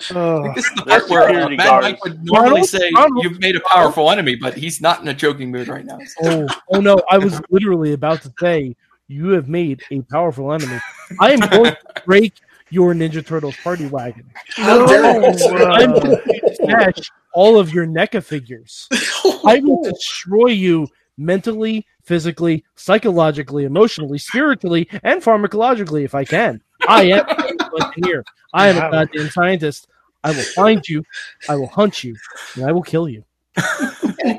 Oh, 0.10 0.52
this 0.56 0.66
is 0.66 0.74
the 0.74 0.86
part 0.88 1.08
where 1.08 1.22
uh, 1.22 1.28
security 1.28 1.58
Mike 1.58 2.04
would 2.04 2.26
normally 2.26 2.50
Ronald, 2.50 2.68
say 2.68 2.90
Ronald. 2.96 3.24
you've 3.24 3.40
made 3.40 3.58
a 3.58 3.60
powerful 3.60 4.10
enemy, 4.10 4.36
but 4.36 4.56
he's 4.56 4.82
not 4.82 5.02
in 5.04 5.08
a 5.08 5.14
joking 5.14 5.52
mood 5.52 5.68
right 5.68 5.86
now. 5.86 6.00
Oh, 6.24 6.48
oh 6.72 6.80
no! 6.80 7.00
I 7.12 7.20
was 7.20 7.40
literally 7.52 7.94
about 7.94 8.24
to 8.24 8.34
say 8.40 8.76
you 9.08 9.30
have 9.30 9.48
made 9.48 9.84
a 9.92 10.02
powerful 10.02 10.52
enemy. 10.52 10.80
I 11.20 11.34
am 11.34 11.42
going 11.42 11.76
to 11.76 11.78
break 12.08 12.34
your 12.72 12.96
Ninja 12.96 13.24
Turtles 13.24 13.56
party 13.58 13.86
wagon. 13.86 14.26
How 14.56 14.88
dare 14.88 15.22
you? 15.22 16.94
I'm 17.38 17.54
going 17.54 17.56
to 17.56 17.60
smash 17.60 17.60
all 17.60 17.60
of 17.60 17.74
your 17.74 17.86
NECA 17.86 18.24
figures. 18.24 18.88
I 19.46 19.60
will 19.60 19.84
destroy 19.84 20.48
you 20.48 20.88
mentally, 21.18 21.86
physically, 22.04 22.64
psychologically, 22.76 23.66
emotionally, 23.66 24.18
spiritually, 24.18 24.88
and 25.04 25.22
pharmacologically 25.22 26.04
if 26.04 26.16
I 26.16 26.26
can. 26.26 26.62
I 26.88 27.04
am 27.04 27.26
a 27.28 27.86
engineer. 27.86 28.24
I 28.54 28.68
am 28.70 28.78
a 28.78 28.92
goddamn 28.92 29.30
scientist. 29.30 29.88
I 30.24 30.32
will 30.32 30.44
find 30.56 30.88
you, 30.88 31.04
I 31.48 31.56
will 31.56 31.68
hunt 31.68 32.04
you, 32.04 32.16
and 32.56 32.66
I 32.66 32.72
will 32.72 32.82
kill 32.84 33.08
you. 33.08 33.24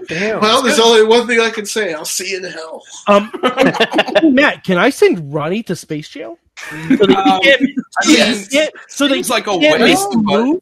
damn. 0.08 0.40
Well, 0.40 0.62
there's 0.62 0.78
only 0.78 1.04
one 1.04 1.26
thing 1.26 1.40
I 1.40 1.50
can 1.50 1.66
say. 1.66 1.92
I'll 1.94 2.04
see 2.04 2.30
you 2.32 2.38
in 2.38 2.44
hell. 2.44 2.82
Um, 3.06 3.30
Matt, 4.34 4.64
can 4.64 4.76
I 4.78 4.90
send 4.90 5.32
Ronnie 5.32 5.62
to 5.64 5.74
space 5.76 6.08
jail? 6.08 6.38
So 6.70 6.76
that 7.06 7.10
Um, 7.16 7.40
he 7.42 7.48
can't, 7.48 7.60
so 8.02 8.02
that 8.02 8.06
he 8.06 8.16
yes. 8.16 8.48
can't- 8.48 8.74
so 8.88 9.08
that 9.08 9.16
he 9.16 9.22
like 9.24 9.46
a 9.46 9.58
can't 9.58 9.80
make 9.80 9.80
waste, 9.80 10.06
a 10.12 10.18
but- 10.18 10.44
move, 10.44 10.60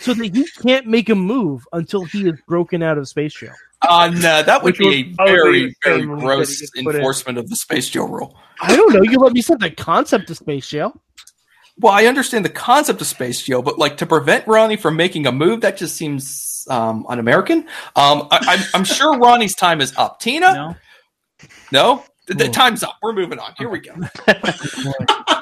so 0.00 0.14
that 0.14 0.34
he 0.36 0.46
can't 0.62 0.86
make 0.86 1.08
a 1.08 1.14
move 1.14 1.66
until 1.72 2.04
he 2.04 2.28
is 2.28 2.38
broken 2.46 2.82
out 2.82 2.98
of 2.98 3.08
space 3.08 3.34
jail. 3.34 3.52
Uh, 3.82 4.10
no, 4.12 4.42
that 4.42 4.62
would 4.62 4.72
Which 4.76 4.78
be 4.78 5.14
a 5.20 5.24
very, 5.24 5.76
very 5.84 6.00
same 6.00 6.08
when 6.10 6.18
he 6.18 6.24
gross 6.26 6.48
said 6.58 6.68
he 6.74 6.82
gets 6.82 6.84
put 6.84 6.94
in. 6.94 7.00
enforcement 7.00 7.38
of 7.38 7.48
the 7.48 7.56
space 7.56 7.88
jail 7.88 8.08
rule. 8.08 8.36
I 8.60 8.74
don't 8.74 8.92
know. 8.92 9.02
You 9.02 9.18
let 9.18 9.32
me 9.32 9.40
set 9.40 9.60
the 9.60 9.70
concept 9.70 10.28
of 10.30 10.36
space 10.36 10.68
jail. 10.68 11.00
Well, 11.78 11.92
I 11.92 12.06
understand 12.06 12.44
the 12.44 12.48
concept 12.50 13.00
of 13.00 13.06
space 13.06 13.40
jail, 13.42 13.62
but 13.62 13.78
like 13.78 13.98
to 13.98 14.06
prevent 14.06 14.48
Ronnie 14.48 14.76
from 14.76 14.96
making 14.96 15.26
a 15.28 15.32
move, 15.32 15.60
that 15.60 15.76
just 15.76 15.94
seems 15.96 16.66
um, 16.68 17.06
un-American. 17.08 17.58
Um, 17.94 18.26
I, 18.32 18.38
I'm, 18.48 18.80
I'm 18.80 18.84
sure 18.84 19.16
Ronnie's 19.16 19.54
time 19.54 19.80
is 19.80 19.96
up. 19.96 20.18
Tina, 20.18 20.52
No. 20.54 20.76
no, 21.70 22.04
the, 22.26 22.34
the 22.34 22.48
time's 22.48 22.82
up. 22.82 22.96
We're 23.00 23.12
moving 23.12 23.38
on. 23.38 23.54
Here 23.58 23.68
we 23.68 23.78
go. 23.78 23.94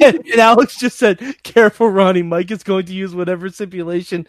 and 0.04 0.38
Alex 0.38 0.78
just 0.78 0.98
said, 0.98 1.20
"Careful, 1.42 1.88
Ronnie. 1.88 2.22
Mike 2.22 2.50
is 2.50 2.62
going 2.62 2.86
to 2.86 2.92
use 2.92 3.14
whatever 3.14 3.48
stipulation." 3.48 4.26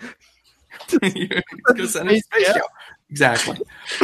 He's 0.89 1.27
gonna 1.68 1.88
send 1.88 2.10
him 2.11 2.19
space 2.19 2.48
jail. 2.53 2.65
Exactly. 3.10 3.57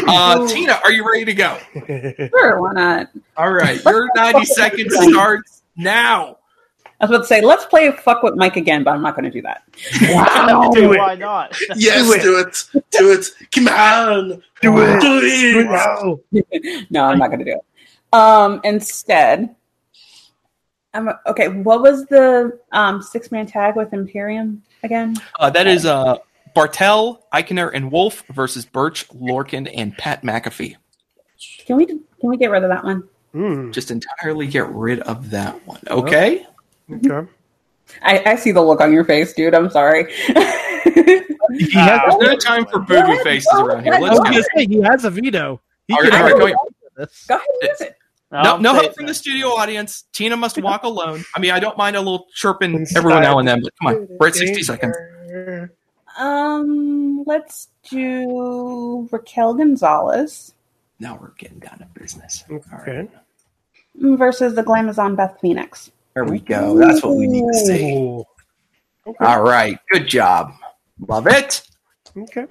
Uh, 0.05 0.45
Tina, 0.49 0.79
are 0.83 0.91
you 0.91 1.09
ready 1.09 1.25
to 1.25 1.33
go? 1.33 1.57
Sure, 2.29 2.61
why 2.61 2.73
not? 2.73 3.09
All 3.37 3.51
right, 3.51 3.83
your 3.85 4.09
90 4.15 4.45
seconds 4.45 4.93
starts 5.09 5.63
now. 5.77 6.37
I 6.99 7.05
was 7.05 7.11
about 7.11 7.21
to 7.21 7.27
say, 7.27 7.41
let's 7.41 7.63
play 7.65 7.91
fuck 7.91 8.23
with 8.23 8.35
Mike 8.35 8.57
again, 8.57 8.83
but 8.83 8.91
I'm 8.91 9.01
not 9.03 9.15
going 9.15 9.25
to 9.25 9.31
do 9.31 9.41
that. 9.43 9.61
Do 9.71 10.93
it. 10.93 10.97
Why 10.97 11.15
not? 11.15 11.55
Yes, 11.75 12.05
Do 12.07 12.13
it. 12.13 12.21
do 12.23 12.39
it. 12.39 12.83
Do 12.91 13.11
it. 13.11 13.51
Come 13.53 13.67
on. 13.67 14.43
Do 14.61 14.81
it. 14.81 14.99
Do 15.01 15.21
Do 15.21 16.19
it 16.31 16.47
it. 16.51 16.87
no, 16.91 17.05
I'm 17.05 17.19
not 17.19 17.27
going 17.27 17.39
to 17.39 17.45
do 17.45 17.51
it. 17.51 18.15
Um, 18.17 18.61
instead, 18.63 19.55
I'm 20.97 21.09
okay. 21.27 21.47
What 21.47 21.81
was 21.83 22.07
the 22.07 22.59
um, 22.71 23.03
six 23.03 23.31
man 23.31 23.45
tag 23.45 23.75
with 23.75 23.93
Imperium 23.93 24.63
again? 24.81 25.15
Uh, 25.39 25.49
that 25.51 25.67
is 25.67 25.85
uh, 25.85 26.17
Barthel, 26.55 27.19
Aichner, 27.31 27.69
and 27.71 27.91
Wolfe 27.91 28.23
versus 28.33 28.65
Burch, 28.65 29.07
Lorcan, 29.09 29.71
and 29.75 29.95
Pat 29.95 30.23
McAfee. 30.23 30.75
Can 31.67 31.77
we 31.77 31.85
can 31.85 32.01
we 32.23 32.35
get 32.37 32.49
rid 32.49 32.63
of 32.63 32.69
that 32.69 32.83
one? 32.83 33.03
Hmm, 33.33 33.69
Just 33.71 33.91
entirely 33.91 34.47
get 34.47 34.67
rid 34.69 35.01
of 35.01 35.29
that 35.29 35.65
one. 35.67 35.81
Okay. 35.87 36.47
okay. 36.91 37.29
I, 38.01 38.23
I 38.31 38.35
see 38.35 38.51
the 38.51 38.61
look 38.61 38.81
on 38.81 38.91
your 38.91 39.05
face, 39.05 39.33
dude. 39.33 39.53
I'm 39.53 39.69
sorry. 39.69 40.11
He 40.13 41.71
has, 41.71 42.01
There's 42.19 42.21
no 42.21 42.35
time 42.37 42.65
for 42.65 42.79
boo 42.79 43.03
boo 43.03 43.23
faces 43.23 43.47
around 43.57 43.83
here. 43.83 43.93
Let's 43.93 44.01
was 44.01 44.19
go. 44.19 44.23
gonna 44.25 44.43
say 44.55 44.65
he 44.65 44.81
has 44.81 45.05
a 45.05 45.09
veto. 45.11 45.61
He 45.87 45.93
All 45.93 46.01
can 46.01 46.09
right, 46.11 46.17
all 46.17 46.23
right, 46.23 46.29
have 46.31 46.39
go 46.39 46.45
ahead. 46.47 47.09
Go 47.27 47.35
ahead 47.35 47.47
and 47.61 47.69
use 47.69 47.81
it. 47.81 47.96
No, 48.31 48.39
I'm 48.39 48.61
no 48.61 48.73
help 48.73 48.93
from 48.95 49.05
the 49.05 49.13
studio 49.13 49.49
audience. 49.49 50.03
Tina 50.11 50.35
must 50.35 50.57
walk 50.61 50.83
alone. 50.83 51.23
I 51.35 51.39
mean, 51.39 51.51
I 51.51 51.59
don't 51.59 51.77
mind 51.77 51.95
a 51.95 51.99
little 52.01 52.25
chirping 52.33 52.85
every 52.95 53.13
now 53.13 53.39
and 53.39 53.47
then, 53.47 53.61
but 53.61 53.71
come 53.79 53.87
on, 53.95 54.07
we're 54.19 54.27
at 54.27 54.35
60 54.35 54.63
seconds. 54.63 54.95
Um, 56.17 57.23
let's 57.27 57.69
do 57.89 59.07
Raquel 59.11 59.53
Gonzalez 59.53 60.53
Now 60.99 61.17
we're 61.21 61.31
getting 61.37 61.59
down 61.59 61.77
to 61.79 61.85
business. 61.99 62.43
All 62.49 62.57
right. 62.71 62.87
Okay. 62.89 63.07
versus 63.95 64.55
the 64.55 64.63
Glamazon 64.63 65.15
Beth 65.15 65.37
Phoenix. 65.41 65.91
There 66.15 66.25
we 66.25 66.39
go. 66.39 66.77
That's 66.77 67.03
what 67.03 67.15
we 67.15 67.27
need 67.27 67.45
to 67.47 67.53
see. 67.53 67.93
Ooh. 67.93 68.25
All 69.19 69.43
right. 69.43 69.79
Good 69.91 70.07
job. 70.07 70.53
Love 71.07 71.27
it. 71.27 71.61
Okay. 72.17 72.47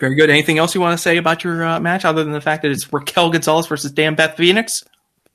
Very 0.00 0.14
good. 0.14 0.30
Anything 0.30 0.58
else 0.58 0.74
you 0.74 0.80
want 0.80 0.96
to 0.96 1.02
say 1.02 1.16
about 1.16 1.44
your 1.44 1.64
uh, 1.64 1.80
match 1.80 2.04
other 2.04 2.24
than 2.24 2.32
the 2.32 2.40
fact 2.40 2.62
that 2.62 2.70
it's 2.70 2.92
Raquel 2.92 3.30
Gonzalez 3.30 3.66
versus 3.66 3.90
Dan 3.92 4.14
Beth 4.14 4.36
Phoenix? 4.36 4.84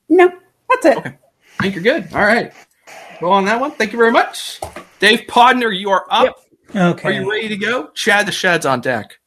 No, 0.08 0.30
that's 0.68 0.86
it. 0.86 0.98
Okay. 0.98 1.14
I 1.58 1.62
think 1.62 1.74
you're 1.74 1.84
good. 1.84 2.12
All 2.12 2.22
right. 2.22 2.52
Go 3.20 3.30
on 3.30 3.44
that 3.46 3.60
one. 3.60 3.72
Thank 3.72 3.92
you 3.92 3.98
very 3.98 4.12
much. 4.12 4.60
Dave 5.00 5.20
Podner, 5.28 5.76
you 5.76 5.90
are 5.90 6.06
up. 6.10 6.26
Are 6.74 6.90
Okay. 6.90 7.08
Are 7.08 7.12
you 7.12 7.30
ready 7.30 7.48
to 7.48 7.56
go? 7.56 7.88
Chad 7.94 8.26
the 8.26 8.32
Shad's 8.32 8.66
on 8.66 8.80
deck. 8.80 9.18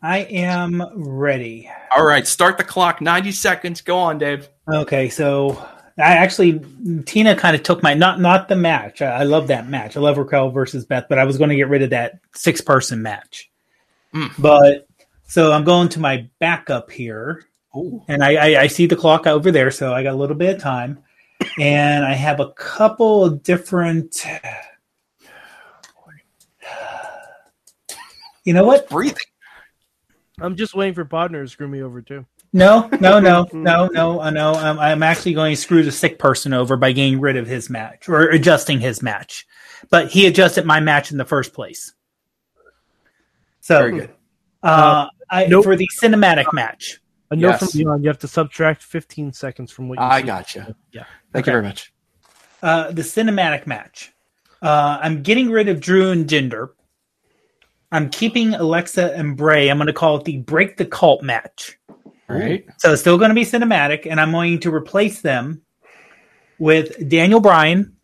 I 0.00 0.18
am 0.18 0.82
ready. 0.94 1.70
All 1.94 2.04
right, 2.04 2.26
start 2.26 2.56
the 2.56 2.64
clock. 2.64 3.00
90 3.00 3.32
seconds. 3.32 3.80
Go 3.80 3.98
on, 3.98 4.18
Dave. 4.18 4.48
Okay, 4.72 5.08
so 5.08 5.58
I 5.98 6.14
actually 6.14 6.60
Tina 7.04 7.34
kind 7.34 7.56
of 7.56 7.62
took 7.62 7.82
my 7.82 7.94
not 7.94 8.20
not 8.20 8.48
the 8.48 8.56
match. 8.56 9.02
I, 9.02 9.20
I 9.20 9.22
love 9.24 9.48
that 9.48 9.68
match. 9.68 9.96
I 9.96 10.00
love 10.00 10.16
Raquel 10.16 10.50
versus 10.50 10.86
Beth, 10.86 11.06
but 11.08 11.18
I 11.18 11.24
was 11.24 11.36
going 11.36 11.50
to 11.50 11.56
get 11.56 11.68
rid 11.68 11.82
of 11.82 11.90
that 11.90 12.20
six 12.34 12.60
person 12.60 13.02
match. 13.02 13.50
Mm. 14.14 14.30
But 14.38 14.88
so 15.26 15.52
I'm 15.52 15.64
going 15.64 15.88
to 15.90 16.00
my 16.00 16.28
backup 16.38 16.90
here, 16.90 17.44
and 18.08 18.22
I, 18.22 18.34
I 18.34 18.60
I 18.62 18.66
see 18.66 18.86
the 18.86 18.96
clock 18.96 19.26
over 19.26 19.50
there, 19.50 19.70
so 19.70 19.92
I 19.92 20.02
got 20.02 20.14
a 20.14 20.16
little 20.16 20.36
bit 20.36 20.56
of 20.56 20.62
time, 20.62 21.02
and 21.58 22.04
I 22.04 22.14
have 22.14 22.40
a 22.40 22.52
couple 22.52 23.24
of 23.24 23.42
different. 23.42 24.24
You 28.44 28.54
know 28.54 28.64
what? 28.64 28.88
Breathing. 28.88 29.18
I'm 30.40 30.56
just 30.56 30.74
waiting 30.74 30.94
for 30.94 31.04
Podner 31.04 31.42
to 31.42 31.48
screw 31.48 31.68
me 31.68 31.82
over 31.82 32.00
too. 32.00 32.24
No, 32.52 32.88
no, 33.00 33.20
no, 33.20 33.46
no, 33.52 33.88
no, 33.88 34.20
uh, 34.20 34.30
no. 34.30 34.52
I'm, 34.52 34.78
I'm 34.78 35.02
actually 35.02 35.34
going 35.34 35.54
to 35.54 35.60
screw 35.60 35.82
the 35.82 35.92
sick 35.92 36.18
person 36.18 36.54
over 36.54 36.76
by 36.76 36.92
getting 36.92 37.20
rid 37.20 37.36
of 37.36 37.46
his 37.46 37.68
match 37.68 38.08
or 38.08 38.22
adjusting 38.22 38.80
his 38.80 39.02
match. 39.02 39.46
But 39.90 40.10
he 40.10 40.26
adjusted 40.26 40.64
my 40.64 40.80
match 40.80 41.12
in 41.12 41.18
the 41.18 41.24
first 41.24 41.52
place. 41.52 41.92
So, 43.68 43.80
Very 43.80 43.98
good. 44.00 44.10
Uh, 44.62 45.08
I, 45.28 45.44
Nope. 45.44 45.64
for 45.64 45.76
the 45.76 45.86
cinematic 46.02 46.54
match. 46.54 47.00
A 47.30 47.36
note 47.36 47.48
Yes. 47.50 47.58
from 47.70 47.78
Beyond: 47.78 48.02
you 48.02 48.08
have 48.08 48.18
to 48.20 48.28
subtract 48.28 48.82
15 48.82 49.34
seconds 49.34 49.70
from 49.70 49.90
what 49.90 49.98
you 49.98 50.04
I 50.06 50.22
got 50.22 50.26
gotcha. 50.54 50.74
Yeah. 50.90 51.04
Thank 51.34 51.42
Okay. 51.44 51.50
you 51.50 51.52
very 51.52 51.62
much. 51.62 51.92
Uh, 52.62 52.90
the 52.92 53.02
cinematic 53.02 53.66
match. 53.66 54.10
Uh, 54.62 54.98
I'm 55.02 55.22
getting 55.22 55.50
rid 55.50 55.68
of 55.68 55.80
Drew 55.80 56.10
and 56.12 56.26
Jinder. 56.26 56.70
I'm 57.92 58.08
keeping 58.08 58.54
Alexa 58.54 59.14
and 59.14 59.36
Bray. 59.36 59.68
I'm 59.68 59.76
going 59.76 59.86
to 59.88 59.92
call 59.92 60.16
it 60.16 60.24
the 60.24 60.38
Break 60.38 60.78
the 60.78 60.86
Cult 60.86 61.22
match. 61.22 61.78
All 62.30 62.36
right. 62.38 62.64
So 62.78 62.92
it's 62.92 63.02
still 63.02 63.18
going 63.18 63.28
to 63.28 63.34
be 63.34 63.44
cinematic, 63.44 64.06
and 64.10 64.18
I'm 64.18 64.32
going 64.32 64.60
to 64.60 64.72
replace 64.74 65.20
them 65.20 65.60
with 66.58 67.06
Daniel 67.06 67.40
Bryan 67.40 67.96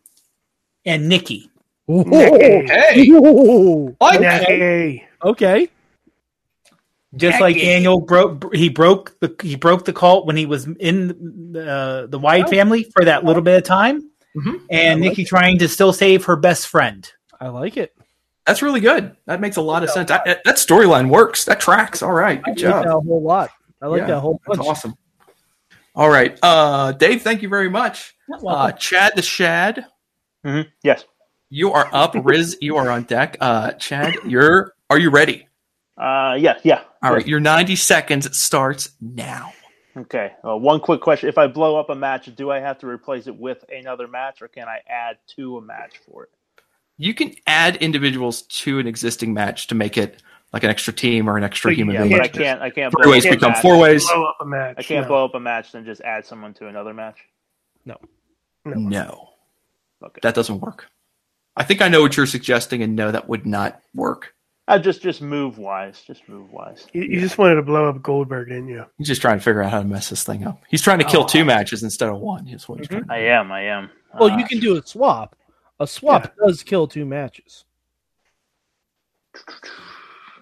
and 0.85 1.09
Nikki. 1.09 1.49
Hey. 1.87 3.09
Ooh. 3.09 3.95
Like 3.99 4.19
Hey. 4.21 4.35
Okay. 4.45 5.07
Just 7.15 7.39
like 7.39 7.55
Daniel 7.55 8.01
broke, 8.01 8.53
he 8.53 8.67
broke 8.69 9.17
the 9.21 9.33
he 9.41 9.55
broke 9.55 9.85
the 9.85 9.93
cult 9.93 10.25
when 10.27 10.35
he 10.35 10.45
was 10.45 10.67
in 10.67 11.07
the 11.53 12.07
the 12.09 12.19
Wyatt 12.19 12.49
family 12.49 12.83
for 12.83 13.05
that 13.05 13.23
little 13.23 13.41
bit 13.41 13.57
of 13.57 13.63
time, 13.63 14.09
Mhm. 14.35 14.59
and 14.69 14.99
like 15.01 15.09
Nikki 15.11 15.23
trying 15.23 15.59
to 15.59 15.69
still 15.69 15.93
save 15.93 16.25
her 16.25 16.35
best 16.35 16.67
friend. 16.67 17.09
I 17.39 17.47
like 17.47 17.77
it. 17.77 17.95
That's 18.45 18.61
really 18.61 18.81
good. 18.81 19.15
That 19.27 19.39
makes 19.39 19.55
a 19.55 19.61
lot 19.61 19.83
of 19.83 19.89
sense. 19.89 20.11
I, 20.11 20.19
that 20.25 20.57
storyline 20.57 21.09
works. 21.09 21.45
That 21.45 21.59
tracks. 21.61 22.03
All 22.03 22.11
right. 22.11 22.39
I 22.45 22.51
Good 22.51 22.51
like 22.51 22.57
job. 22.57 22.83
that 22.83 22.89
a 22.89 22.99
whole 22.99 23.23
lot. 23.23 23.49
I 23.81 23.87
like 23.87 24.01
Yeah, 24.01 24.07
that 24.07 24.19
whole 24.19 24.39
That's 24.45 24.59
awesome. 24.59 24.95
All 25.95 26.09
right. 26.09 26.37
Uh, 26.43 26.91
Dave, 26.91 27.21
thank 27.21 27.41
you 27.41 27.49
very 27.49 27.69
much. 27.69 28.13
Uh, 28.45 28.71
Chad 28.73 29.13
the 29.15 29.21
Shad, 29.21 29.85
Mhm. 30.45 30.67
Yes. 30.83 31.05
you 31.49 31.71
are 31.71 31.87
up. 31.93 32.13
Riz, 32.23 32.57
you 32.61 32.75
are 32.77 32.89
on 32.89 33.03
deck. 33.03 33.37
Uh, 33.39 33.71
Chad, 33.71 34.13
you're 34.27 34.73
are 34.89 34.99
you 34.99 35.09
ready? 35.09 35.47
Uh, 35.97 36.35
yeah, 36.39 36.57
yeah. 36.63 36.81
All 37.03 37.13
right. 37.13 37.25
Your 37.25 37.39
90 37.39 37.75
seconds 37.75 38.37
starts 38.37 38.91
now. 39.01 39.53
Okay. 39.97 40.33
Uh, 40.45 40.57
one 40.57 40.79
quick 40.81 40.99
question: 41.01 41.29
If 41.29 41.37
I 41.37 41.47
blow 41.47 41.79
up 41.79 41.89
a 41.89 41.95
match, 41.95 42.29
do 42.35 42.51
I 42.51 42.59
have 42.59 42.77
to 42.79 42.87
replace 42.87 43.27
it 43.27 43.35
with 43.37 43.63
another 43.69 44.07
match, 44.07 44.41
or 44.41 44.49
can 44.49 44.67
I 44.67 44.79
add 44.89 45.17
to 45.37 45.57
a 45.57 45.61
match 45.61 45.99
for 46.05 46.23
it? 46.23 46.29
You 46.97 47.13
can 47.13 47.33
add 47.47 47.77
individuals 47.77 48.41
to 48.43 48.79
an 48.79 48.87
existing 48.87 49.33
match 49.33 49.67
to 49.67 49.75
make 49.75 49.97
it 49.97 50.21
like 50.53 50.63
an 50.63 50.69
extra 50.69 50.91
team 50.93 51.29
or 51.29 51.37
an 51.37 51.43
extra 51.45 51.71
But 51.71 51.77
human 51.77 51.95
Yeah, 51.95 52.03
being. 52.03 52.11
but 52.17 52.21
I 52.21 52.27
can't. 52.27 52.61
I 52.61 52.69
can't. 52.69 52.93
Three 53.01 53.09
ways 53.11 53.25
up 53.25 53.31
a 53.31 53.35
become 53.35 53.51
match. 53.53 53.61
four 53.61 53.77
ways. 53.79 54.05
Blow 54.09 54.25
up 54.25 54.37
a 54.41 54.45
match. 54.45 54.75
I 54.77 54.83
can't 54.83 55.03
no. 55.05 55.07
blow 55.09 55.25
up 55.25 55.35
a 55.35 55.39
match 55.39 55.73
and 55.73 55.85
just 55.85 56.01
add 56.01 56.25
someone 56.25 56.53
to 56.55 56.67
another 56.67 56.93
match. 56.93 57.17
No. 57.85 57.97
No, 58.65 59.29
Okay. 60.03 60.19
that 60.23 60.35
doesn't 60.35 60.59
work. 60.59 60.87
I 61.55 61.63
think 61.63 61.81
I 61.81 61.87
know 61.87 62.01
what 62.01 62.17
you're 62.17 62.25
suggesting, 62.25 62.81
and 62.83 62.95
no, 62.95 63.11
that 63.11 63.29
would 63.29 63.45
not 63.45 63.79
work. 63.93 64.33
I 64.67 64.79
just 64.79 65.01
just 65.03 65.21
move 65.21 65.57
wise. 65.59 66.01
Just 66.01 66.27
move 66.27 66.51
wise. 66.51 66.87
You, 66.91 67.03
you 67.03 67.19
just 67.19 67.37
wanted 67.37 67.55
to 67.55 67.61
blow 67.61 67.87
up 67.87 68.01
Goldberg, 68.01 68.47
didn't 68.49 68.67
you? 68.67 68.85
He's 68.97 69.07
just 69.07 69.21
trying 69.21 69.37
to 69.37 69.43
figure 69.43 69.61
out 69.61 69.71
how 69.71 69.79
to 69.79 69.85
mess 69.85 70.09
this 70.09 70.23
thing 70.23 70.43
up. 70.45 70.63
He's 70.69 70.81
trying 70.81 70.99
to 70.99 71.05
kill 71.05 71.25
two 71.25 71.45
matches 71.45 71.83
instead 71.83 72.09
of 72.09 72.17
one. 72.17 72.47
Is 72.47 72.67
what 72.67 72.79
he's 72.79 72.87
trying. 72.87 73.05
I 73.09 73.19
am. 73.25 73.51
I 73.51 73.61
am. 73.63 73.89
Well, 74.19 74.31
Uh, 74.31 74.37
you 74.37 74.45
can 74.45 74.59
do 74.59 74.75
a 74.77 74.85
swap. 74.85 75.35
A 75.79 75.85
swap 75.85 76.33
does 76.37 76.63
kill 76.63 76.87
two 76.87 77.05
matches. 77.05 77.65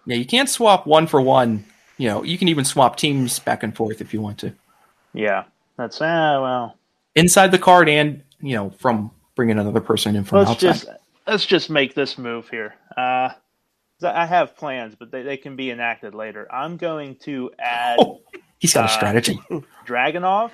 Yeah, 0.06 0.18
you 0.18 0.26
can't 0.26 0.50
swap 0.50 0.86
one 0.86 1.08
for 1.08 1.22
one. 1.22 1.66
You 1.98 2.10
know, 2.10 2.24
you 2.24 2.38
can 2.38 2.48
even 2.48 2.66
swap 2.66 2.98
teams 2.98 3.40
back 3.40 3.64
and 3.64 3.76
forth 3.76 4.02
if 4.02 4.14
you 4.14 4.22
want 4.22 4.38
to. 4.40 4.54
Yeah. 5.14 5.46
That's 5.78 6.00
ah 6.02 6.42
well. 6.42 6.78
Inside 7.16 7.52
the 7.52 7.60
card 7.60 7.90
and, 7.90 8.22
you 8.42 8.56
know, 8.56 8.70
from 8.72 9.12
bringing 9.36 9.58
another 9.60 9.82
person 9.82 10.16
in 10.16 10.24
from 10.24 10.40
Let's 10.40 10.52
outside. 10.52 10.68
just 10.68 10.86
let's 11.28 11.46
just 11.46 11.70
make 11.70 11.96
this 11.96 12.18
move 12.18 12.50
here. 12.50 12.76
Uh, 12.96 13.30
I 14.02 14.26
have 14.26 14.56
plans, 14.58 14.96
but 14.98 15.12
they, 15.12 15.22
they 15.22 15.38
can 15.38 15.56
be 15.56 15.70
enacted 15.72 16.14
later. 16.16 16.48
I'm 16.52 16.78
going 16.78 17.16
to 17.24 17.52
add 17.60 17.98
Oh, 18.00 18.22
he's 18.60 18.74
got 18.74 18.82
a 18.82 18.86
uh, 18.86 18.88
strategy. 18.96 19.40
Dragunov 19.86 20.52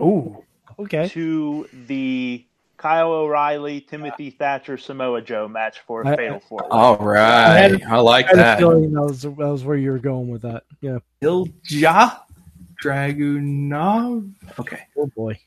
Oh, 0.00 0.44
Okay. 0.78 1.08
to 1.08 1.68
the 1.86 2.44
Kyle 2.76 3.10
O'Reilly, 3.10 3.80
Timothy 3.80 4.30
Thatcher, 4.30 4.78
Samoa 4.78 5.20
Joe 5.22 5.48
match 5.48 5.80
for 5.80 6.02
a 6.02 6.08
I- 6.10 6.16
fatal 6.16 6.40
four. 6.40 6.72
All 6.72 6.96
right. 6.98 7.82
I 7.84 7.96
like 7.98 8.26
I 8.26 8.28
had 8.28 8.34
a 8.34 8.42
that. 8.42 8.58
feeling 8.58 8.92
that 8.92 9.00
was, 9.02 9.22
that 9.22 9.30
was 9.32 9.64
where 9.64 9.76
you 9.76 9.90
were 9.90 9.98
going 9.98 10.28
with 10.28 10.42
that. 10.42 10.62
Yeah. 10.80 10.98
Ilja 11.20 12.20
Dragunov. 12.80 14.32
Okay. 14.58 14.80
Oh 14.96 15.06
boy. 15.16 15.38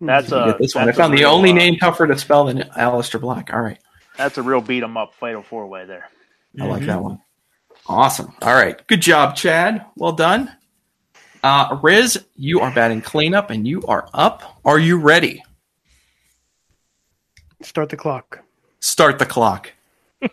That's 0.00 0.30
a 0.30 0.44
Get 0.50 0.58
this 0.58 0.74
one. 0.76 0.82
I 0.82 0.86
that's 0.86 0.98
a 0.98 1.02
found 1.02 1.18
the 1.18 1.24
only 1.24 1.52
name 1.52 1.74
tougher 1.76 2.06
to 2.06 2.16
spell 2.16 2.44
than 2.44 2.58
Aleister 2.58 3.20
Black. 3.20 3.52
All 3.52 3.60
right. 3.60 3.80
That's 4.18 4.36
a 4.36 4.42
real 4.42 4.60
beat 4.60 4.82
'em 4.82 4.96
up 4.98 5.14
fatal 5.14 5.42
four 5.42 5.66
way 5.68 5.86
there. 5.86 6.10
I 6.60 6.66
like 6.66 6.84
that 6.84 7.00
one. 7.02 7.22
Awesome. 7.86 8.34
All 8.42 8.52
right. 8.54 8.84
Good 8.88 9.00
job, 9.00 9.36
Chad. 9.36 9.86
Well 9.96 10.12
done. 10.12 10.54
Uh, 11.42 11.78
Riz, 11.82 12.22
you 12.34 12.60
are 12.60 12.70
batting 12.74 13.00
cleanup 13.00 13.48
and 13.50 13.66
you 13.66 13.80
are 13.86 14.08
up. 14.12 14.60
Are 14.64 14.78
you 14.78 14.98
ready? 14.98 15.42
Start 17.62 17.88
the 17.90 17.96
clock. 17.96 18.40
Start 18.80 19.18
the 19.18 19.26
clock. 19.26 19.72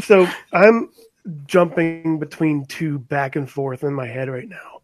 So 0.00 0.26
I'm 0.52 0.90
jumping 1.46 2.18
between 2.18 2.66
two 2.66 2.98
back 2.98 3.36
and 3.36 3.48
forth 3.48 3.84
in 3.84 3.94
my 3.94 4.08
head 4.08 4.28
right 4.28 4.48
now. 4.48 4.80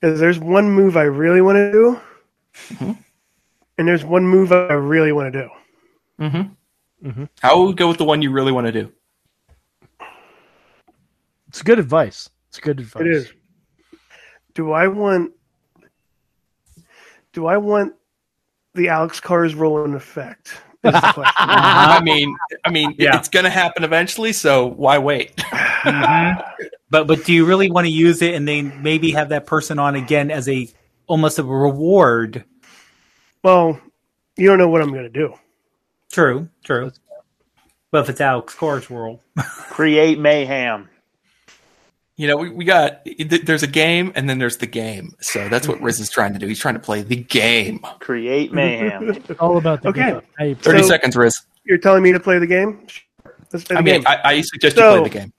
Because 0.00 0.20
there's 0.20 0.38
one 0.38 0.70
move 0.70 0.96
I 0.96 1.02
really 1.02 1.42
want 1.42 1.56
to 1.56 1.72
do, 1.72 2.00
Mhm. 2.76 2.98
And 3.78 3.86
there's 3.88 4.04
one 4.04 4.24
move 4.26 4.52
I 4.52 4.72
really 4.74 5.12
want 5.12 5.32
to 5.32 5.42
do. 5.42 5.48
Mm-hmm. 6.24 7.08
Mhm. 7.10 7.28
I 7.42 7.54
will 7.54 7.72
go 7.72 7.88
with 7.88 7.98
the 7.98 8.04
one 8.04 8.22
you 8.22 8.30
really 8.32 8.52
want 8.52 8.66
to 8.66 8.72
do. 8.72 8.92
It's 11.48 11.62
good 11.62 11.78
advice. 11.78 12.28
It's 12.48 12.58
good 12.60 12.80
advice. 12.80 13.00
It 13.00 13.06
is. 13.08 13.32
Do 14.54 14.72
I 14.72 14.88
want? 14.88 15.32
Do 17.32 17.46
I 17.46 17.56
want 17.56 17.94
the 18.74 18.88
Alex 18.88 19.20
Cars 19.20 19.54
roll 19.54 19.84
in 19.84 19.94
effect? 19.94 20.48
Is 20.84 20.92
the 20.92 21.00
question. 21.00 21.24
I 21.38 22.00
mean, 22.02 22.36
I 22.64 22.70
mean, 22.70 22.94
Yeah. 22.98 23.16
it's 23.18 23.28
going 23.28 23.44
to 23.44 23.50
happen 23.50 23.84
eventually. 23.84 24.32
So 24.32 24.66
why 24.66 24.98
wait? 24.98 25.36
Mhm. 25.78 26.42
But 26.90 27.06
but 27.06 27.24
do 27.24 27.32
you 27.32 27.44
really 27.46 27.70
want 27.70 27.86
to 27.86 27.90
use 27.90 28.20
it 28.20 28.34
and 28.34 28.48
then 28.48 28.82
maybe 28.82 29.12
have 29.12 29.28
that 29.28 29.46
person 29.46 29.78
on 29.78 29.94
again 29.94 30.30
as 30.32 30.48
a 30.48 30.68
almost 31.06 31.38
a 31.38 31.44
reward? 31.44 32.44
Well, 33.42 33.80
you 34.36 34.46
don't 34.46 34.58
know 34.58 34.68
what 34.68 34.82
I'm 34.82 34.90
going 34.90 35.04
to 35.04 35.08
do. 35.10 35.34
True, 36.12 36.48
true. 36.64 36.92
But 37.90 38.04
if 38.04 38.10
it's 38.10 38.20
Alex 38.20 38.54
Core's 38.54 38.88
world, 38.90 39.20
Create 39.36 40.18
mayhem. 40.18 40.88
You 42.16 42.26
know, 42.26 42.36
we, 42.36 42.50
we 42.50 42.64
got 42.64 43.06
there's 43.44 43.62
a 43.62 43.68
game 43.68 44.12
and 44.16 44.28
then 44.28 44.38
there's 44.38 44.56
the 44.56 44.66
game. 44.66 45.14
So 45.20 45.48
that's 45.48 45.68
what 45.68 45.80
Riz 45.80 46.00
is 46.00 46.10
trying 46.10 46.32
to 46.32 46.38
do. 46.40 46.46
He's 46.48 46.58
trying 46.58 46.74
to 46.74 46.80
play 46.80 47.02
the 47.02 47.14
game. 47.16 47.78
Create 48.00 48.52
mayhem. 48.52 49.10
It's 49.10 49.30
all 49.40 49.56
about 49.56 49.82
the 49.82 49.90
Okay. 49.90 50.10
game. 50.10 50.20
Hey, 50.38 50.54
Thirty 50.54 50.82
So- 50.82 50.88
seconds, 50.88 51.16
Riz. 51.16 51.40
You're 51.64 51.78
telling 51.78 52.02
me 52.02 52.12
to 52.12 52.18
play 52.20 52.38
the 52.38 52.46
game? 52.46 52.86
Let's 53.52 53.64
play 53.64 53.74
the 53.74 53.78
I 53.78 53.82
mean, 53.82 53.94
game. 53.96 54.04
I, 54.06 54.18
I 54.24 54.40
suggest 54.40 54.76
So- 54.76 54.94
you 54.96 55.00
play 55.02 55.10
the 55.10 55.18
game. 55.20 55.32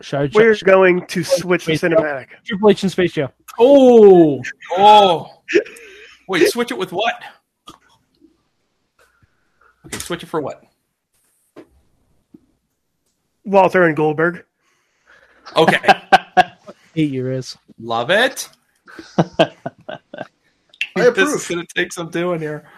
should 0.00 0.20
I 0.20 0.30
We're 0.32 0.54
check 0.54 0.64
going 0.66 1.06
to 1.06 1.24
switch 1.24 1.64
the 1.66 1.72
cinematic. 1.72 2.26
Triple 2.44 2.70
H 2.70 2.82
and 2.84 2.92
Space 2.92 3.12
Jam? 3.14 3.28
oh, 3.58 4.40
Oh, 4.76 5.42
wait, 6.28 6.48
switch 6.48 6.70
it 6.70 6.78
with 6.78 6.92
what? 6.92 7.14
Okay, 9.86 9.98
switch 9.98 10.22
it 10.22 10.26
for 10.26 10.40
what? 10.40 10.62
Walter 13.44 13.84
and 13.84 13.96
Goldberg. 13.96 14.44
Okay, 15.56 15.78
Eight 16.96 17.10
years. 17.10 17.56
love 17.80 18.10
it. 18.10 18.48
I 19.16 19.54
This 20.96 21.16
is 21.16 21.46
approve. 21.46 21.48
going 21.48 21.66
to 21.66 21.74
take 21.74 21.92
some 21.92 22.10
doing 22.10 22.40
here. 22.40 22.68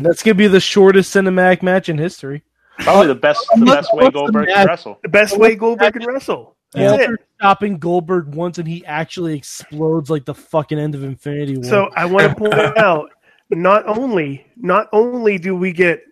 That's 0.00 0.22
gonna 0.22 0.34
be 0.34 0.48
the 0.48 0.60
shortest 0.60 1.14
cinematic 1.14 1.62
match 1.62 1.88
in 1.88 1.96
history. 1.96 2.42
Probably 2.80 3.06
the 3.06 3.14
best, 3.14 3.44
the 3.56 3.64
best 3.64 3.88
way 3.94 4.10
Goldberg 4.10 4.48
can 4.48 4.66
wrestle. 4.66 4.98
The 5.02 5.08
best 5.08 5.38
way 5.38 5.54
Goldberg 5.56 5.94
can 5.94 6.04
wrestle. 6.04 6.56
That's 6.72 6.98
Walter 6.98 7.18
stopping 7.38 7.78
Goldberg 7.78 8.34
once, 8.34 8.58
and 8.58 8.68
he 8.68 8.84
actually 8.84 9.36
explodes 9.36 10.10
like 10.10 10.24
the 10.24 10.34
fucking 10.34 10.78
end 10.78 10.94
of 10.94 11.02
Infinity 11.02 11.56
War. 11.56 11.64
So 11.64 11.88
I 11.96 12.04
want 12.04 12.28
to 12.28 12.34
point 12.34 12.54
out, 12.78 13.10
not 13.50 13.86
only 13.86 14.46
not 14.56 14.88
only 14.92 15.38
do 15.38 15.56
we 15.56 15.72
get 15.72 16.02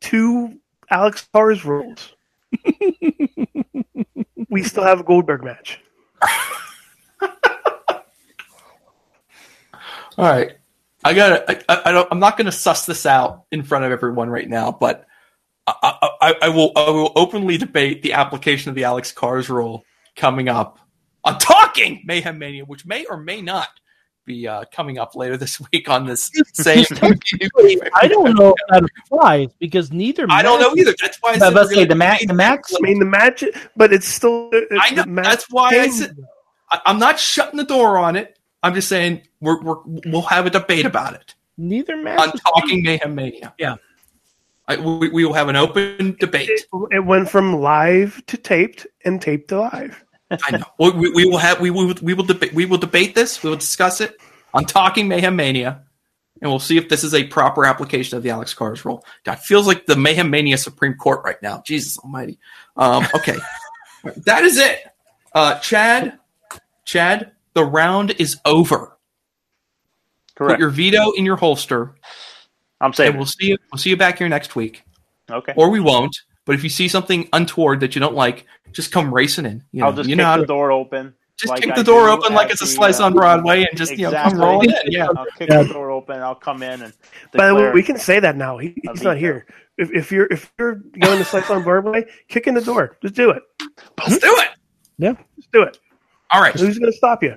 two 0.00 0.58
Alex 0.90 1.28
Cars 1.32 1.64
rules, 1.64 2.14
we 4.50 4.62
still 4.64 4.82
have 4.82 5.00
a 5.00 5.04
Goldberg 5.04 5.44
match. 5.44 5.80
All 10.18 10.28
right. 10.28 10.52
I 11.04 11.14
got. 11.14 11.48
I, 11.48 11.60
I, 11.68 11.82
I 11.86 11.92
don't. 11.92 12.08
I'm 12.12 12.20
not 12.20 12.36
going 12.36 12.46
to 12.46 12.52
suss 12.52 12.86
this 12.86 13.06
out 13.06 13.44
in 13.50 13.62
front 13.62 13.84
of 13.84 13.90
everyone 13.92 14.28
right 14.30 14.48
now, 14.48 14.70
but 14.70 15.06
I, 15.66 15.74
I, 15.82 16.08
I- 16.20 16.36
I 16.42 16.48
will. 16.50 16.70
I 16.76 16.90
will 16.90 17.12
openly 17.16 17.56
debate 17.58 18.02
the 18.02 18.12
application 18.12 18.68
of 18.68 18.74
the 18.76 18.84
Alex 18.84 19.10
Cars 19.10 19.48
rule 19.50 19.84
coming 20.16 20.48
up 20.48 20.78
on 21.24 21.38
Talking 21.38 22.02
Mayhem 22.04 22.38
Mania, 22.38 22.64
which 22.64 22.84
may 22.86 23.04
or 23.06 23.16
may 23.16 23.40
not 23.40 23.68
be 24.24 24.46
uh, 24.46 24.64
coming 24.72 24.98
up 24.98 25.14
later 25.16 25.36
this 25.36 25.60
week 25.72 25.88
on 25.88 26.06
this 26.06 26.30
same. 26.54 26.84
I 27.02 28.08
don't 28.08 28.34
know 28.36 28.50
if 28.50 28.54
that 28.68 28.88
applies 29.06 29.48
because 29.58 29.92
neither. 29.92 30.26
I 30.30 30.42
don't 30.42 30.60
know 30.60 30.74
either. 30.76 30.94
That's 31.00 31.18
why 31.20 31.30
I 31.30 31.34
I 31.34 31.38
said 31.38 31.44
was 31.46 31.52
about 31.52 31.60
to 31.62 31.66
we're 31.66 31.68
say 31.70 31.74
gonna 31.76 31.88
the 31.88 31.94
match. 31.96 32.20
debate 32.20 32.28
The 32.28 32.34
match. 32.34 32.60
I 32.76 32.80
mean, 32.82 32.98
the 32.98 33.04
match, 33.04 33.44
but 33.76 33.92
it's 33.92 34.06
still. 34.06 34.50
I 34.80 34.90
know. 34.90 35.02
the 35.02 35.08
match 35.08 35.24
That's 35.24 35.46
why 35.50 35.68
I 35.68 35.72
can- 35.86 35.92
said 35.92 36.16
I, 36.70 36.80
I'm 36.86 36.98
not 36.98 37.18
shutting 37.18 37.56
the 37.58 37.64
door 37.64 37.98
on 37.98 38.16
it. 38.16 38.38
I'm 38.62 38.74
just 38.74 38.88
saying 38.88 39.22
we're, 39.40 39.60
we're 39.60 39.76
we'll 40.06 40.22
have 40.22 40.46
a 40.46 40.50
debate 40.50 40.86
about 40.86 41.14
it 41.14 41.34
Neither 41.58 41.96
match. 41.96 42.20
on 42.20 42.28
is- 42.30 42.40
Talking 42.42 42.82
Mayhem 42.82 43.14
Mania. 43.14 43.54
Yeah. 43.58 43.74
I, 44.68 44.76
we, 44.76 45.08
we 45.08 45.24
will 45.24 45.32
have 45.32 45.48
an 45.48 45.56
open 45.56 46.16
debate. 46.20 46.48
It, 46.48 46.64
it 46.90 47.04
went 47.04 47.28
from 47.28 47.60
live 47.60 48.22
to 48.26 48.36
taped 48.36 48.86
and 49.04 49.20
taped 49.20 49.48
to 49.48 49.60
live. 49.60 50.04
I 50.30 50.56
know. 50.56 50.64
We, 50.78 50.90
we, 50.90 51.10
we 51.10 51.24
will 51.26 51.38
have 51.38 51.60
we 51.60 51.70
will 51.70 51.94
we 52.00 52.14
will 52.14 52.24
debate 52.24 52.54
we 52.54 52.64
will 52.64 52.78
debate 52.78 53.14
this. 53.14 53.42
We 53.42 53.50
will 53.50 53.56
discuss 53.56 54.00
it 54.00 54.16
on 54.54 54.64
Talking 54.64 55.08
Mayhem 55.08 55.36
Mania, 55.36 55.82
and 56.40 56.50
we'll 56.50 56.60
see 56.60 56.76
if 56.78 56.88
this 56.88 57.04
is 57.04 57.14
a 57.14 57.24
proper 57.24 57.64
application 57.64 58.16
of 58.16 58.22
the 58.22 58.30
Alex 58.30 58.54
Cars 58.54 58.84
rule. 58.84 59.04
God, 59.24 59.38
feels 59.40 59.66
like 59.66 59.86
the 59.86 59.96
Mayhem 59.96 60.30
Mania 60.30 60.56
Supreme 60.58 60.94
Court 60.94 61.20
right 61.24 61.40
now. 61.42 61.62
Jesus 61.66 61.98
Almighty. 61.98 62.38
Um, 62.76 63.06
okay, 63.14 63.36
that 64.24 64.44
is 64.44 64.58
it. 64.58 64.86
Uh, 65.34 65.58
Chad, 65.58 66.18
Chad, 66.84 67.32
the 67.54 67.64
round 67.64 68.12
is 68.12 68.38
over. 68.44 68.96
Correct. 70.34 70.54
Put 70.54 70.60
your 70.60 70.70
veto 70.70 71.12
in 71.12 71.26
your 71.26 71.36
holster, 71.36 71.94
I'm 72.82 72.86
and 72.88 72.94
saying. 72.96 73.16
we'll 73.16 73.26
see 73.26 73.46
you. 73.46 73.58
We'll 73.72 73.78
see 73.78 73.90
you 73.90 73.96
back 73.96 74.18
here 74.18 74.28
next 74.28 74.54
week, 74.56 74.82
Okay. 75.30 75.54
or 75.56 75.70
we 75.70 75.80
won't. 75.80 76.14
But 76.44 76.54
if 76.56 76.64
you 76.64 76.68
see 76.70 76.88
something 76.88 77.28
untoward 77.32 77.80
that 77.80 77.94
you 77.94 78.00
don't 78.00 78.14
like, 78.14 78.44
just 78.72 78.90
come 78.92 79.14
racing 79.14 79.46
in. 79.46 79.64
You 79.72 79.80
know, 79.80 79.86
I'll 79.86 79.92
just 79.92 80.08
you 80.08 80.16
kick 80.16 80.24
know 80.24 80.34
the 80.36 80.40
to- 80.42 80.46
door 80.46 80.72
open. 80.72 81.14
just 81.38 81.50
like 81.50 81.62
kick 81.62 81.70
I 81.72 81.76
the 81.76 81.84
door 81.84 82.08
open 82.08 82.34
like 82.34 82.50
it's 82.50 82.60
a 82.60 82.64
the, 82.64 82.70
slice 82.70 83.00
uh, 83.00 83.04
on 83.06 83.12
Broadway 83.14 83.64
and 83.64 83.78
just 83.78 83.92
you 83.92 84.10
know 84.10 84.12
come 84.12 84.38
rolling 84.38 84.70
in. 84.70 84.92
Yeah. 84.92 85.06
I'll 85.16 85.24
kick 85.38 85.48
Yeah. 85.48 85.62
the 85.62 85.72
door 85.72 85.90
open. 85.90 86.20
I'll 86.20 86.34
come 86.34 86.62
in 86.62 86.82
and. 86.82 86.92
By 87.32 87.46
the 87.46 87.54
way, 87.54 87.70
we 87.72 87.82
can 87.82 87.96
say 87.96 88.18
that 88.20 88.36
now. 88.36 88.58
He, 88.58 88.74
he's 88.82 89.02
not 89.02 89.16
here. 89.16 89.46
If, 89.78 89.90
if 89.92 90.12
you're 90.12 90.26
if 90.30 90.52
you're 90.58 90.74
going 91.00 91.18
to 91.18 91.24
slice 91.24 91.48
on 91.48 91.62
Broadway, 91.62 92.04
kick 92.28 92.46
in 92.46 92.54
the 92.54 92.60
door. 92.60 92.98
Just 93.02 93.14
do 93.14 93.30
it. 93.30 93.42
Let's 93.98 94.18
do 94.18 94.36
it. 94.38 94.48
Yeah. 94.98 95.14
Just 95.36 95.50
do 95.52 95.62
it. 95.62 95.78
All 96.30 96.42
right. 96.42 96.52
Who's 96.58 96.78
going 96.78 96.90
to 96.92 96.96
stop 96.96 97.22
you? 97.22 97.36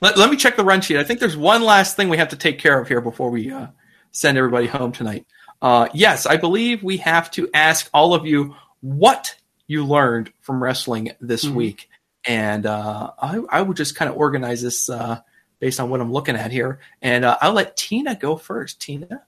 Let, 0.00 0.16
let 0.16 0.30
me 0.30 0.36
check 0.36 0.56
the 0.56 0.64
run 0.64 0.80
sheet. 0.80 0.96
I 0.98 1.04
think 1.04 1.18
there's 1.20 1.36
one 1.36 1.62
last 1.62 1.96
thing 1.96 2.08
we 2.08 2.16
have 2.18 2.28
to 2.28 2.36
take 2.36 2.58
care 2.60 2.80
of 2.80 2.86
here 2.88 3.00
before 3.00 3.30
we 3.30 3.50
uh, 3.50 3.66
send 4.12 4.38
everybody 4.38 4.66
home 4.66 4.92
tonight. 4.92 5.26
Uh, 5.62 5.88
yes, 5.92 6.26
I 6.26 6.36
believe 6.36 6.82
we 6.82 6.98
have 6.98 7.30
to 7.32 7.48
ask 7.52 7.88
all 7.92 8.14
of 8.14 8.26
you 8.26 8.54
what 8.80 9.36
you 9.66 9.84
learned 9.84 10.32
from 10.40 10.62
wrestling 10.62 11.12
this 11.20 11.44
week. 11.44 11.88
And 12.24 12.66
uh, 12.66 13.12
I, 13.18 13.40
I 13.48 13.62
would 13.62 13.76
just 13.76 13.94
kind 13.94 14.10
of 14.10 14.16
organize 14.16 14.62
this 14.62 14.88
uh, 14.88 15.20
based 15.58 15.80
on 15.80 15.90
what 15.90 16.00
I'm 16.00 16.12
looking 16.12 16.36
at 16.36 16.50
here. 16.50 16.80
And 17.02 17.24
uh, 17.24 17.36
I'll 17.40 17.52
let 17.52 17.76
Tina 17.76 18.14
go 18.14 18.36
first. 18.36 18.80
Tina? 18.80 19.22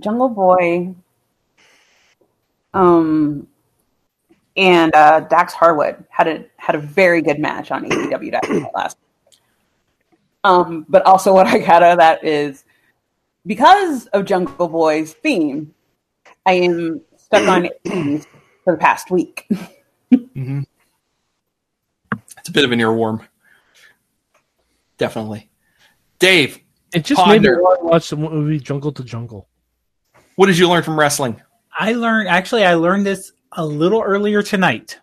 Jungle 0.00 0.28
Boy, 0.28 0.94
um, 2.74 3.48
and 4.56 4.94
uh, 4.94 5.20
Dax 5.20 5.52
Harwood 5.52 6.04
had 6.08 6.28
a 6.28 6.44
had 6.56 6.74
a 6.74 6.78
very 6.78 7.22
good 7.22 7.38
match 7.38 7.70
on 7.70 7.84
AEW 7.84 8.32
Dynamite 8.32 8.74
last. 8.74 8.96
Um, 10.44 10.86
but 10.88 11.04
also 11.04 11.32
what 11.32 11.46
I 11.46 11.58
got 11.58 11.82
out 11.82 11.92
of 11.92 11.98
that 11.98 12.24
is 12.24 12.64
because 13.46 14.06
of 14.08 14.24
Jungle 14.24 14.68
Boy's 14.68 15.14
theme, 15.14 15.74
I 16.46 16.52
am 16.52 17.00
stuck 17.16 17.46
on 17.48 17.68
80s 17.86 18.26
for 18.64 18.74
the 18.74 18.78
past 18.78 19.10
week. 19.10 19.46
Mm-hmm. 20.12 20.60
It's 22.38 22.48
a 22.48 22.52
bit 22.52 22.64
of 22.64 22.72
an 22.72 22.78
earworm. 22.78 23.26
Definitely. 24.96 25.50
Dave, 26.18 26.58
It 26.92 27.04
just 27.04 27.24
made 27.26 27.42
me 27.42 27.50
want 27.50 27.80
to 27.80 27.86
watch 27.86 28.10
the 28.10 28.16
movie 28.16 28.58
Jungle 28.58 28.92
to 28.92 29.04
Jungle. 29.04 29.48
what 30.36 30.46
did 30.46 30.58
you 30.58 30.68
learn 30.68 30.82
from 30.82 30.98
wrestling? 30.98 31.40
I 31.78 31.92
learned 31.92 32.28
actually 32.28 32.64
I 32.64 32.74
learned 32.74 33.06
this 33.06 33.32
a 33.52 33.64
little 33.64 34.02
earlier 34.02 34.42
tonight. 34.42 34.98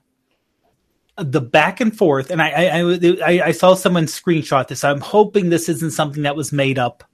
The 1.18 1.40
back 1.40 1.80
and 1.80 1.98
forth, 1.98 2.30
and 2.30 2.42
I 2.42 2.50
I, 2.50 2.80
I, 2.82 3.18
I- 3.26 3.42
I 3.48 3.52
saw 3.52 3.74
someone 3.74 4.06
screenshot 4.06 4.68
this. 4.68 4.84
I'm 4.84 5.00
hoping 5.00 5.50
this 5.50 5.70
isn't 5.70 5.92
something 5.92 6.24
that 6.24 6.36
was 6.36 6.52
made 6.52 6.78
up, 6.78 7.06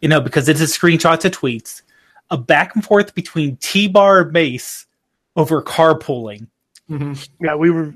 you 0.00 0.08
know, 0.08 0.20
because 0.20 0.48
it's 0.48 0.60
a 0.60 0.64
screenshot 0.64 1.20
to 1.20 1.30
tweets. 1.30 1.82
A 2.30 2.36
back 2.36 2.74
and 2.74 2.84
forth 2.84 3.14
between 3.14 3.56
T 3.58 3.86
Bar 3.86 4.24
Mace 4.30 4.86
over 5.36 5.62
carpooling. 5.62 6.48
Mm-hmm. 6.90 7.12
Yeah, 7.44 7.54
we 7.54 7.70
were. 7.70 7.94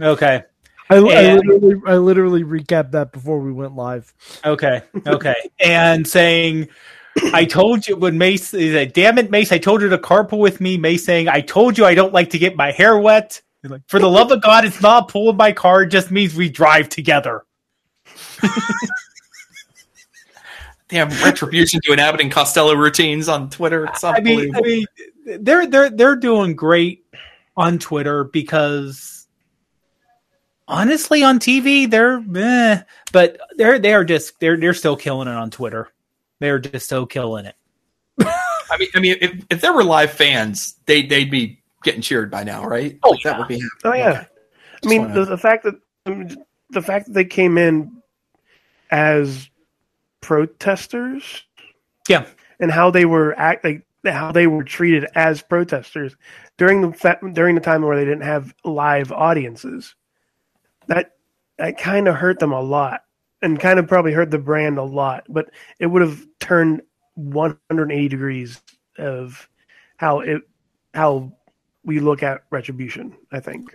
Okay, 0.00 0.42
I, 0.90 0.94
I, 0.96 1.34
literally, 1.34 1.80
I 1.88 1.96
literally 1.96 2.44
recapped 2.44 2.92
that 2.92 3.10
before 3.10 3.40
we 3.40 3.50
went 3.52 3.74
live. 3.74 4.14
okay, 4.44 4.82
okay, 5.06 5.34
and 5.58 6.06
saying. 6.06 6.68
I 7.32 7.46
told 7.46 7.88
you 7.88 7.96
when 7.96 8.18
Mace 8.18 8.50
he 8.50 8.70
said, 8.70 8.92
"Damn 8.92 9.16
it, 9.18 9.30
Mace! 9.30 9.50
I 9.50 9.56
told 9.58 9.80
you 9.80 9.88
to 9.88 9.96
carpool 9.98 10.38
with 10.38 10.60
me." 10.60 10.76
Mace 10.76 11.04
saying, 11.04 11.28
"I 11.28 11.40
told 11.40 11.78
you 11.78 11.86
I 11.86 11.94
don't 11.94 12.12
like 12.12 12.28
to 12.30 12.38
get 12.38 12.56
my 12.56 12.70
hair 12.72 12.98
wet." 12.98 13.40
He's 13.66 13.72
like, 13.72 13.82
For 13.88 13.98
the 13.98 14.08
love 14.08 14.30
of 14.30 14.40
God, 14.40 14.64
it's 14.64 14.80
not 14.80 15.08
pulling 15.08 15.36
my 15.36 15.50
car. 15.50 15.82
It 15.82 15.88
just 15.88 16.12
means 16.12 16.36
we 16.36 16.48
drive 16.48 16.88
together. 16.88 17.44
Damn, 20.88 21.08
retribution 21.24 21.80
doing 21.82 21.98
Abbott 21.98 22.20
and 22.20 22.30
Costello 22.30 22.74
routines 22.74 23.28
on 23.28 23.50
Twitter. 23.50 23.86
It's 23.86 24.04
I 24.04 24.20
mean. 24.20 24.54
I 24.54 24.60
mean, 24.60 24.86
they're 25.40 25.66
they're 25.66 25.90
they're 25.90 26.14
doing 26.14 26.54
great 26.54 27.04
on 27.56 27.80
Twitter 27.80 28.22
because 28.22 29.26
honestly, 30.68 31.24
on 31.24 31.40
TV 31.40 31.90
they're 31.90 32.22
eh, 32.36 32.82
but 33.10 33.40
they're 33.56 33.80
they 33.80 33.94
are 33.94 34.04
just 34.04 34.38
they're 34.38 34.56
they're 34.56 34.74
still 34.74 34.96
killing 34.96 35.26
it 35.26 35.34
on 35.34 35.50
Twitter. 35.50 35.88
They're 36.38 36.60
just 36.60 36.88
so 36.88 37.04
killing 37.04 37.46
it. 37.46 37.56
I 38.20 38.78
mean, 38.78 38.88
I 38.94 39.00
mean, 39.00 39.16
if, 39.20 39.44
if 39.50 39.60
there 39.60 39.72
were 39.72 39.82
live 39.82 40.12
fans, 40.12 40.76
they 40.86 41.02
they'd 41.02 41.32
be 41.32 41.64
getting 41.86 42.02
cheered 42.02 42.30
by 42.30 42.44
now, 42.44 42.64
right? 42.66 42.98
Oh, 43.04 43.10
Like, 43.10 43.22
that 43.22 43.32
yeah. 43.32 43.38
would 43.38 43.48
be. 43.48 43.62
Oh 43.84 43.94
yeah. 43.94 44.24
I 44.84 44.88
mean, 44.88 45.02
wanna- 45.02 45.14
the, 45.14 45.24
the 45.24 45.38
fact 45.38 45.64
that 45.64 45.74
the 46.70 46.82
fact 46.82 47.06
that 47.06 47.12
they 47.14 47.24
came 47.24 47.56
in 47.56 48.02
as 48.90 49.48
protesters 50.20 51.44
Yeah, 52.08 52.26
and 52.60 52.70
how 52.70 52.90
they 52.90 53.04
were 53.06 53.34
act 53.38 53.64
like 53.64 53.86
how 54.04 54.30
they 54.30 54.46
were 54.46 54.62
treated 54.62 55.06
as 55.16 55.42
protesters 55.42 56.14
during 56.58 56.80
the 56.82 56.92
fa- 56.92 57.18
during 57.32 57.54
the 57.54 57.60
time 57.60 57.82
where 57.82 57.96
they 57.96 58.04
didn't 58.04 58.22
have 58.22 58.54
live 58.64 59.10
audiences. 59.12 59.94
That 60.88 61.12
that 61.58 61.78
kind 61.78 62.06
of 62.08 62.14
hurt 62.16 62.38
them 62.38 62.52
a 62.52 62.60
lot, 62.60 63.02
and 63.42 63.58
kind 63.58 63.78
of 63.78 63.88
probably 63.88 64.12
hurt 64.12 64.30
the 64.30 64.38
brand 64.38 64.78
a 64.78 64.82
lot. 64.82 65.24
But 65.28 65.50
it 65.80 65.86
would 65.86 66.02
have 66.02 66.24
turned 66.40 66.82
180 67.14 68.08
degrees 68.08 68.60
of 68.98 69.48
how 69.96 70.20
it 70.20 70.42
how 70.94 71.32
we 71.86 72.00
look 72.00 72.22
at 72.22 72.42
retribution. 72.50 73.16
I 73.32 73.40
think. 73.40 73.74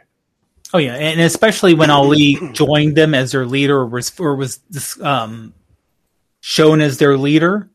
Oh 0.73 0.77
yeah, 0.77 0.95
and 0.95 1.19
especially 1.19 1.73
when 1.73 1.89
Ali 1.89 2.37
joined 2.53 2.95
them 2.95 3.13
as 3.15 3.31
their 3.31 3.45
leader, 3.45 3.79
or 3.79 3.87
was 3.87 4.17
or 4.19 4.35
was 4.35 4.59
um, 5.01 5.53
shown 6.41 6.81
as 6.81 6.97
their 6.97 7.17
leader, 7.17 7.69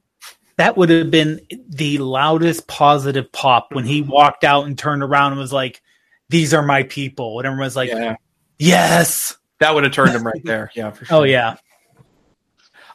that 0.56 0.76
would 0.76 0.88
have 0.90 1.10
been 1.10 1.40
the 1.68 1.98
loudest 1.98 2.66
positive 2.68 3.30
pop 3.32 3.68
when 3.72 3.84
he 3.84 4.02
walked 4.02 4.44
out 4.44 4.66
and 4.66 4.78
turned 4.78 5.02
around 5.02 5.32
and 5.32 5.40
was 5.40 5.52
like, 5.52 5.82
"These 6.28 6.54
are 6.54 6.62
my 6.62 6.84
people," 6.84 7.38
and 7.38 7.46
everyone 7.46 7.64
was 7.66 7.76
like, 7.76 7.90
Yeah, 7.90 8.16
"Yes." 8.58 9.36
that 9.58 9.74
would 9.74 9.84
have 9.84 9.92
turned 9.92 10.12
him 10.12 10.26
right 10.26 10.44
there. 10.44 10.70
Yeah, 10.74 10.90
for 10.90 11.04
sure. 11.06 11.18
Oh 11.18 11.22
yeah, 11.24 11.56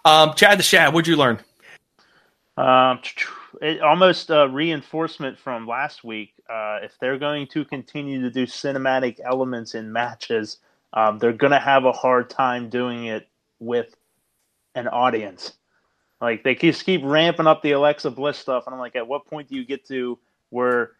Um, 0.05 0.33
Chad 0.35 0.59
the 0.59 0.63
Shad, 0.63 0.93
what'd 0.93 1.07
you 1.07 1.15
learn? 1.17 1.39
Um, 2.57 2.99
it, 3.61 3.81
almost 3.81 4.31
uh, 4.31 4.47
reinforcement 4.49 5.37
from 5.37 5.67
last 5.67 6.03
week. 6.03 6.33
Uh, 6.49 6.79
if 6.83 6.97
they're 6.99 7.17
going 7.19 7.47
to 7.47 7.65
continue 7.65 8.21
to 8.21 8.29
do 8.29 8.45
cinematic 8.45 9.19
elements 9.23 9.75
in 9.75 9.91
matches, 9.91 10.57
um, 10.93 11.19
they're 11.19 11.33
going 11.33 11.51
to 11.51 11.59
have 11.59 11.85
a 11.85 11.91
hard 11.91 12.29
time 12.29 12.69
doing 12.69 13.05
it 13.05 13.27
with 13.59 13.95
an 14.75 14.87
audience. 14.87 15.53
Like 16.19 16.43
they 16.43 16.53
just 16.55 16.85
keep 16.85 17.01
ramping 17.03 17.47
up 17.47 17.61
the 17.63 17.71
Alexa 17.71 18.11
Bliss 18.11 18.37
stuff, 18.37 18.65
and 18.67 18.73
I'm 18.73 18.79
like, 18.79 18.95
at 18.95 19.07
what 19.07 19.25
point 19.25 19.49
do 19.49 19.55
you 19.55 19.65
get 19.65 19.87
to 19.87 20.19
where 20.49 20.91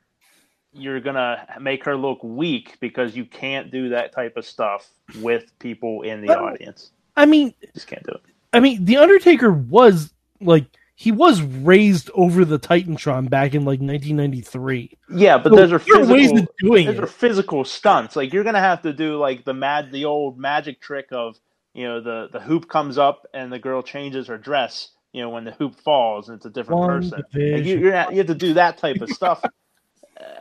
you're 0.73 0.99
gonna 1.01 1.45
make 1.59 1.83
her 1.83 1.95
look 1.95 2.23
weak 2.23 2.77
because 2.79 3.15
you 3.15 3.25
can't 3.25 3.71
do 3.71 3.89
that 3.89 4.13
type 4.13 4.37
of 4.37 4.45
stuff 4.45 4.89
with 5.19 5.51
people 5.59 6.01
in 6.03 6.21
the 6.21 6.27
Well, 6.27 6.45
audience? 6.45 6.91
I 7.15 7.25
mean, 7.25 7.53
Just 7.73 7.87
can't 7.87 8.03
do 8.03 8.13
it. 8.13 8.21
I 8.53 8.59
mean, 8.59 8.83
the 8.83 8.97
Undertaker 8.97 9.51
was 9.51 10.11
like 10.39 10.65
he 11.01 11.11
was 11.11 11.41
raised 11.41 12.11
over 12.13 12.45
the 12.45 12.59
Titantron 12.59 13.27
back 13.27 13.55
in 13.55 13.61
like 13.61 13.79
1993. 13.79 14.99
Yeah, 15.09 15.39
but 15.39 15.51
So 15.51 15.55
those 15.55 15.71
are 15.71 15.79
there 15.79 16.03
are 16.03 16.05
ways 16.05 16.29
physical. 16.29 16.43
of 16.43 16.47
doing 16.59 16.85
those 16.85 16.97
it. 16.99 17.03
are 17.03 17.07
physical 17.07 17.65
stunts. 17.65 18.15
Like 18.15 18.31
you're 18.31 18.43
gonna 18.43 18.59
have 18.59 18.83
to 18.83 18.93
do 18.93 19.17
like 19.17 19.43
the 19.43 19.55
mad, 19.55 19.91
the 19.91 20.05
old 20.05 20.37
magic 20.37 20.79
trick 20.79 21.07
of 21.11 21.39
you 21.73 21.87
know 21.87 22.01
the 22.01 22.27
the 22.31 22.39
hoop 22.39 22.69
comes 22.69 22.99
up 22.99 23.25
and 23.33 23.51
the 23.51 23.57
girl 23.57 23.81
changes 23.81 24.27
her 24.27 24.37
dress. 24.37 24.91
You 25.11 25.23
know 25.23 25.29
when 25.29 25.43
the 25.43 25.53
hoop 25.53 25.79
falls 25.79 26.29
and 26.29 26.35
it's 26.37 26.45
a 26.45 26.51
different 26.51 26.81
One 26.81 26.89
person. 27.01 27.23
Like, 27.33 27.65
you, 27.65 27.79
not, 27.89 28.11
you 28.11 28.19
have 28.19 28.27
to 28.27 28.35
do 28.35 28.53
that 28.53 28.77
type 28.77 29.01
of 29.01 29.09
stuff. 29.19 29.43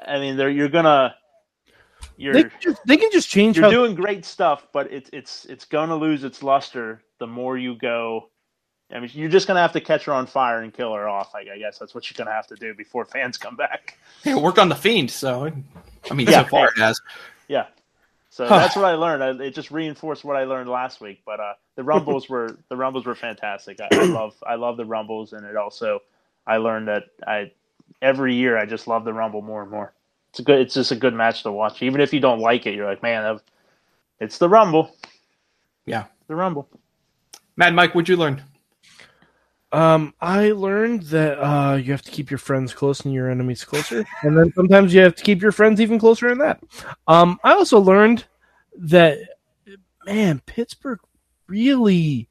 I 0.07 0.19
mean, 0.19 0.37
they're, 0.37 0.51
you're 0.51 0.69
gonna 0.69 1.15
you're 2.19 2.35
They 2.35 2.43
can 2.43 2.53
just, 2.61 2.81
they 2.87 2.97
can 2.99 3.11
just 3.11 3.31
change 3.31 3.57
you're 3.57 3.65
how 3.65 3.70
doing 3.70 3.95
great 3.95 4.27
stuff, 4.27 4.66
but 4.74 4.93
it's 4.93 5.09
it's 5.15 5.47
it's 5.47 5.65
gonna 5.65 5.97
lose 5.97 6.23
its 6.23 6.43
luster 6.43 7.03
the 7.19 7.27
more 7.27 7.57
you 7.57 7.77
go. 7.77 8.28
I 8.92 8.98
mean, 9.00 9.10
you're 9.12 9.28
just 9.28 9.46
gonna 9.46 9.60
have 9.60 9.72
to 9.72 9.80
catch 9.80 10.04
her 10.06 10.12
on 10.12 10.26
fire 10.26 10.60
and 10.62 10.72
kill 10.74 10.92
her 10.94 11.08
off. 11.08 11.32
Like, 11.34 11.48
I 11.48 11.58
guess 11.58 11.78
that's 11.78 11.94
what 11.94 12.10
you're 12.10 12.22
gonna 12.22 12.34
have 12.34 12.46
to 12.48 12.56
do 12.56 12.74
before 12.74 13.04
fans 13.04 13.38
come 13.38 13.56
back. 13.56 13.98
Yeah, 14.24 14.36
it 14.36 14.42
worked 14.42 14.58
on 14.58 14.68
the 14.68 14.74
Fiend, 14.74 15.10
so 15.10 15.50
I 16.10 16.14
mean, 16.14 16.26
Yeah. 16.28 16.42
so 16.42 16.48
far 16.48 16.66
it 16.68 16.78
has. 16.78 17.00
Yeah. 17.48 17.66
So 18.30 18.46
Huh. 18.46 18.58
that's 18.58 18.76
what 18.76 18.84
I 18.84 18.94
learned. 18.94 19.22
I, 19.24 19.44
it 19.44 19.54
just 19.54 19.70
reinforced 19.70 20.24
what 20.24 20.36
I 20.36 20.44
learned 20.44 20.68
last 20.68 21.00
week. 21.00 21.22
But 21.24 21.40
uh, 21.40 21.54
the 21.76 21.82
rumbles 21.82 22.28
were 22.28 22.56
the 22.68 22.76
rumbles 22.76 23.06
were 23.06 23.14
fantastic. 23.14 23.80
I, 23.80 23.88
I 23.92 24.04
love 24.04 24.34
I 24.46 24.54
love 24.56 24.76
the 24.76 24.84
rumbles, 24.84 25.32
and 25.32 25.44
it 25.46 25.56
also 25.56 26.00
I 26.46 26.58
learned 26.58 26.88
that 26.88 27.04
I 27.26 27.52
every 28.02 28.34
year 28.34 28.56
I 28.58 28.66
just 28.66 28.86
love 28.86 29.04
the 29.04 29.12
rumble 29.12 29.42
more 29.42 29.62
and 29.62 29.70
more. 29.70 29.92
It's 30.30 30.38
a 30.38 30.42
good. 30.42 30.60
It's 30.60 30.74
just 30.74 30.92
a 30.92 30.96
good 30.96 31.14
match 31.14 31.42
to 31.42 31.50
watch. 31.52 31.82
Even 31.82 32.00
if 32.00 32.12
you 32.12 32.20
don't 32.20 32.38
like 32.40 32.66
it, 32.66 32.74
you're 32.74 32.86
like, 32.86 33.02
man, 33.02 33.22
that- 33.24 33.42
it's 34.20 34.38
the 34.38 34.48
rumble. 34.48 34.94
Yeah, 35.86 36.04
the 36.28 36.36
rumble. 36.36 36.68
Mad 37.56 37.74
Mike, 37.74 37.94
what'd 37.94 38.08
you 38.08 38.16
learn? 38.16 38.42
Um, 39.72 40.14
I 40.20 40.51
learned 40.51 41.05
that 41.05 41.38
uh, 41.38 41.76
you 41.76 41.92
have 41.92 42.02
to 42.02 42.10
keep 42.10 42.30
your 42.30 42.38
friends 42.38 42.74
close 42.74 43.05
and 43.05 43.14
your 43.14 43.30
enemies 43.30 43.64
closer, 43.64 44.05
and 44.22 44.36
then 44.36 44.52
sometimes 44.55 44.92
you 44.92 45.01
have 45.01 45.14
to 45.14 45.22
keep 45.22 45.40
your 45.40 45.52
friends 45.52 45.80
even 45.80 45.98
closer 45.98 46.28
than 46.28 46.38
that. 46.38 46.60
Um, 47.06 47.38
I 47.44 47.52
also 47.52 47.78
learned 47.78 48.24
that 48.78 49.18
man, 50.06 50.40
Pittsburgh 50.47 51.01
really 51.47 52.28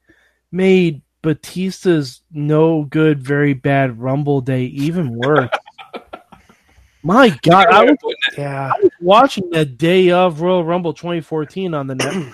made 0.52 1.02
Batista's 1.22 2.22
no 2.32 2.84
good, 2.84 3.22
very 3.22 3.54
bad 3.54 4.00
Rumble 4.00 4.42
day 4.42 4.64
even 4.66 5.14
worse. 5.14 5.50
My 7.04 7.30
God, 7.44 7.68
I 7.68 7.84
was, 7.86 7.98
yeah. 8.38 8.74
I 8.76 8.80
was 8.82 8.92
watching 9.00 9.50
the 9.50 9.64
day 9.66 10.12
of 10.12 10.42
Royal 10.42 10.66
Rumble 10.66 10.94
2014 10.94 11.74
on 11.74 11.88
the 11.88 11.96
net. 11.96 12.34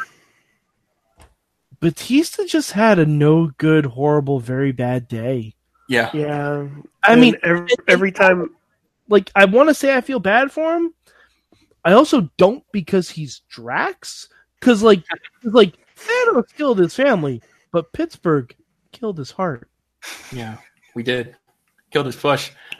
Batista 1.80 2.46
just 2.46 2.72
had 2.72 3.00
a 3.00 3.06
no 3.06 3.48
good, 3.58 3.86
horrible, 3.86 4.40
very 4.40 4.72
bad 4.72 5.08
day. 5.08 5.56
Yeah. 5.88 6.10
Yeah. 6.14 6.68
I 7.04 7.12
And 7.12 7.22
mean, 7.22 7.36
every, 7.44 7.70
every 7.88 8.12
time, 8.12 8.56
like, 9.10 9.32
I 9.36 9.46
want 9.46 9.70
to 9.70 9.76
say 9.76 9.96
I 9.96 10.02
feel 10.02 10.20
bad 10.20 10.52
for 10.52 10.76
him. 10.76 10.94
I 11.84 11.94
also 11.94 12.30
don't 12.38 12.64
because 12.72 13.10
he's 13.10 13.42
Drax. 13.50 14.28
Because, 14.60 14.82
like, 14.82 15.04
'cause, 15.08 15.20
like 15.54 15.76
Thanos 15.96 16.52
killed 16.56 16.80
his 16.80 16.96
family, 16.96 17.42
but 17.72 17.94
Pittsburgh 17.94 18.56
killed 18.92 19.18
his 19.18 19.32
heart. 19.32 19.70
Yeah, 20.32 20.58
we 20.96 21.04
did. 21.04 21.36
Killed 21.92 22.08
his 22.08 22.16
push. 22.16 22.52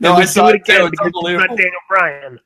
no, 0.00 0.14
I 0.14 0.24
saw 0.24 0.48
it 0.48 0.56
it 0.56 0.62
again. 0.62 0.82
It's 0.86 0.90
because 0.90 0.90
it's 0.90 1.00
unbelievable. 1.00 1.48
not 1.48 1.56
Daniel 1.56 1.80
Bryan. 1.88 2.40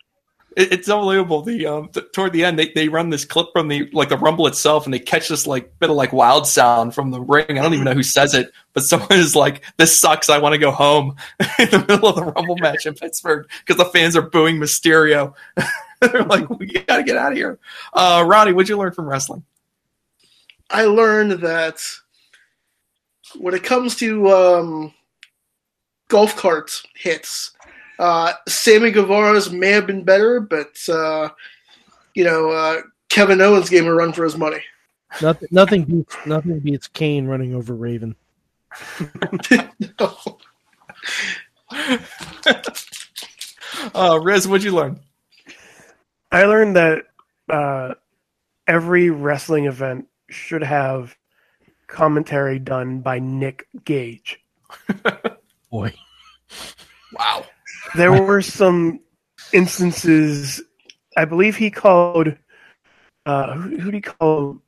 It, 0.57 0.73
it's 0.73 0.89
unbelievable. 0.89 1.43
The 1.43 1.67
um, 1.67 1.89
th- 1.89 2.07
toward 2.13 2.33
the 2.33 2.45
end, 2.45 2.59
they, 2.59 2.73
they 2.73 2.89
run 2.89 3.11
this 3.11 3.25
clip 3.25 3.49
from 3.53 3.69
the 3.69 3.89
like 3.93 4.09
the 4.09 4.17
rumble 4.17 4.47
itself, 4.47 4.87
and 4.87 4.93
they 4.95 4.99
catch 4.99 5.29
this 5.29 5.47
like 5.47 5.79
bit 5.79 5.91
of 5.91 5.97
like 5.97 6.13
wild 6.13 6.47
sound 6.47 6.95
from 6.95 7.11
the 7.11 7.21
ring. 7.21 7.47
I 7.51 7.63
don't 7.63 7.75
even 7.75 7.85
know 7.85 7.95
who 7.95 8.03
says 8.03 8.35
it, 8.35 8.51
but 8.73 8.83
someone 8.83 9.13
is 9.13 9.37
like, 9.37 9.63
"This 9.77 9.99
sucks. 9.99 10.31
I 10.31 10.39
want 10.39 10.55
to 10.55 10.59
go 10.59 10.71
home." 10.71 11.17
in 11.59 11.71
the 11.71 11.85
middle 11.87 12.09
of 12.09 12.17
the 12.17 12.25
rumble 12.25 12.57
match 12.57 12.87
in 12.87 12.95
Pittsburgh 12.95 13.49
because 13.65 13.77
the 13.77 13.91
fans 13.91 14.17
are 14.17 14.23
booing 14.23 14.57
Mysterio. 14.57 15.35
They're 16.01 16.25
like, 16.25 16.49
"We 16.51 16.67
got 16.67 16.97
to 16.97 17.03
get 17.05 17.17
out 17.17 17.33
of 17.33 17.39
here." 17.39 17.59
Uh, 17.93 18.25
Ronnie, 18.27 18.53
what'd 18.53 18.69
you 18.69 18.79
learn 18.79 18.93
from 18.93 19.09
wrestling? 19.09 19.45
I 20.71 20.85
learned 20.85 21.33
that 21.43 21.81
when 23.39 23.55
it 23.55 23.63
comes 23.63 23.97
to 23.97 24.31
um, 24.31 24.95
golf 26.09 26.37
cart 26.37 26.83
hits, 26.95 27.53
uh, 27.99 28.33
Sammy 28.49 28.91
Guevara's 28.91 29.51
may 29.51 29.71
have 29.71 29.87
been 29.87 30.05
better, 30.05 30.41
but 30.41 30.77
uh, 30.89 31.29
you 32.15 32.25
know 32.25 32.51
uh, 32.51 32.83
Kevin 33.09 33.41
Owens 33.41 33.71
gave 33.71 33.83
him 33.83 33.89
a 33.89 33.95
run 33.95 34.13
for 34.13 34.25
his 34.25 34.37
money. 34.37 34.61
Nothing, 35.23 35.49
nothing 35.51 35.85
beats, 35.85 36.17
nothing 36.27 36.59
beats 36.61 36.89
Kane 36.89 37.27
running 37.27 37.55
over 37.55 37.75
Raven. 37.75 38.17
Uh, 43.95 44.19
Riz, 44.23 44.49
what'd 44.49 44.65
you 44.65 44.73
learn? 44.73 45.01
I 46.33 46.45
learned 46.45 46.77
that 46.77 47.05
uh, 47.49 47.95
every 48.67 49.11
wrestling 49.11 49.67
event 49.67 50.07
should 50.29 50.63
have 50.63 51.17
commentary 51.87 52.59
done 52.59 53.01
by 53.01 53.19
Nick 53.19 53.69
Gage. 53.85 54.41
Boy. 55.71 55.95
Wow. 57.13 57.47
There 57.95 58.23
were 58.23 58.43
some 58.43 59.01
instances. 59.53 60.63
I 61.17 61.25
believe 61.25 61.57
he 61.57 61.71
called. 61.71 62.37
Uh, 63.25 63.55
who, 63.55 63.79
who 63.79 63.91
did 63.91 63.95
he 63.95 64.01
call? 64.01 64.63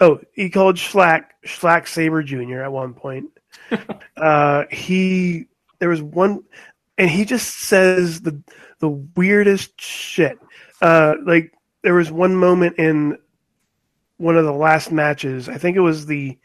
Oh, 0.00 0.20
he 0.32 0.50
called 0.50 0.76
Shlak 0.76 1.24
Shlak 1.44 1.86
Sabre 1.88 2.22
Jr. 2.22 2.62
at 2.62 2.72
one 2.72 2.94
point. 2.94 3.30
uh, 4.16 4.64
he 4.70 5.46
there 5.78 5.88
was 5.88 6.02
one, 6.02 6.44
and 6.98 7.10
he 7.10 7.24
just 7.24 7.58
says 7.60 8.20
the 8.20 8.42
the 8.80 8.88
weirdest 8.88 9.80
shit. 9.80 10.38
Uh, 10.82 11.14
like 11.24 11.52
there 11.82 11.94
was 11.94 12.10
one 12.10 12.34
moment 12.34 12.78
in 12.78 13.18
one 14.16 14.36
of 14.36 14.44
the 14.44 14.52
last 14.52 14.90
matches. 14.92 15.48
I 15.48 15.58
think 15.58 15.76
it 15.76 15.80
was 15.80 16.06
the, 16.06 16.38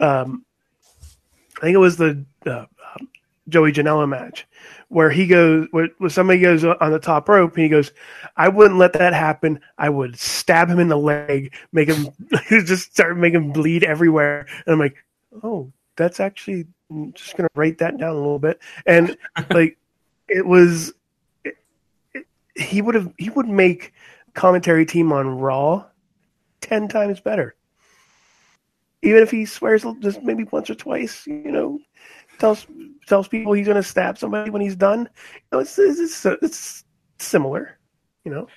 um, 0.00 0.44
I 1.58 1.60
think 1.60 1.74
it 1.74 1.78
was 1.78 1.96
the 1.96 2.24
uh, 2.46 2.66
Joey 3.48 3.72
Janela 3.72 4.08
match 4.08 4.46
where 4.92 5.10
he 5.10 5.26
goes 5.26 5.66
where, 5.70 5.88
where 5.98 6.10
somebody 6.10 6.38
goes 6.38 6.64
on 6.64 6.92
the 6.92 6.98
top 6.98 7.26
rope 7.26 7.54
and 7.54 7.62
he 7.62 7.68
goes, 7.68 7.92
I 8.36 8.48
wouldn't 8.48 8.78
let 8.78 8.92
that 8.92 9.14
happen. 9.14 9.60
I 9.78 9.88
would 9.88 10.18
stab 10.18 10.68
him 10.68 10.78
in 10.78 10.88
the 10.88 10.98
leg, 10.98 11.54
make 11.72 11.88
him 11.88 12.08
just 12.48 12.92
start 12.92 13.16
making 13.16 13.42
him 13.42 13.52
bleed 13.52 13.84
everywhere. 13.84 14.46
And 14.66 14.74
I'm 14.74 14.78
like, 14.78 14.96
oh, 15.42 15.72
that's 15.96 16.20
actually 16.20 16.66
I'm 16.90 17.12
just 17.14 17.36
gonna 17.38 17.48
write 17.54 17.78
that 17.78 17.96
down 17.96 18.10
a 18.10 18.14
little 18.14 18.38
bit. 18.38 18.60
And 18.84 19.16
like 19.50 19.78
it 20.28 20.46
was 20.46 20.92
it, 21.42 21.56
it, 22.12 22.26
he 22.54 22.82
would 22.82 22.94
have 22.94 23.10
he 23.16 23.30
would 23.30 23.48
make 23.48 23.94
commentary 24.34 24.84
team 24.84 25.10
on 25.10 25.38
Raw 25.38 25.86
ten 26.60 26.86
times 26.86 27.18
better. 27.18 27.54
Even 29.00 29.22
if 29.22 29.30
he 29.30 29.46
swears 29.46 29.86
just 30.00 30.22
maybe 30.22 30.44
once 30.44 30.68
or 30.68 30.74
twice, 30.74 31.26
you 31.26 31.50
know, 31.50 31.80
tells 32.38 32.66
tells 33.06 33.28
people 33.28 33.52
he's 33.52 33.66
going 33.66 33.76
to 33.76 33.82
stab 33.82 34.18
somebody 34.18 34.50
when 34.50 34.62
he's 34.62 34.76
done. 34.76 35.08
You 35.34 35.40
know, 35.52 35.58
it's, 35.60 35.78
it's 35.78 36.24
it's 36.26 36.84
similar, 37.18 37.78
you 38.24 38.32
know. 38.32 38.48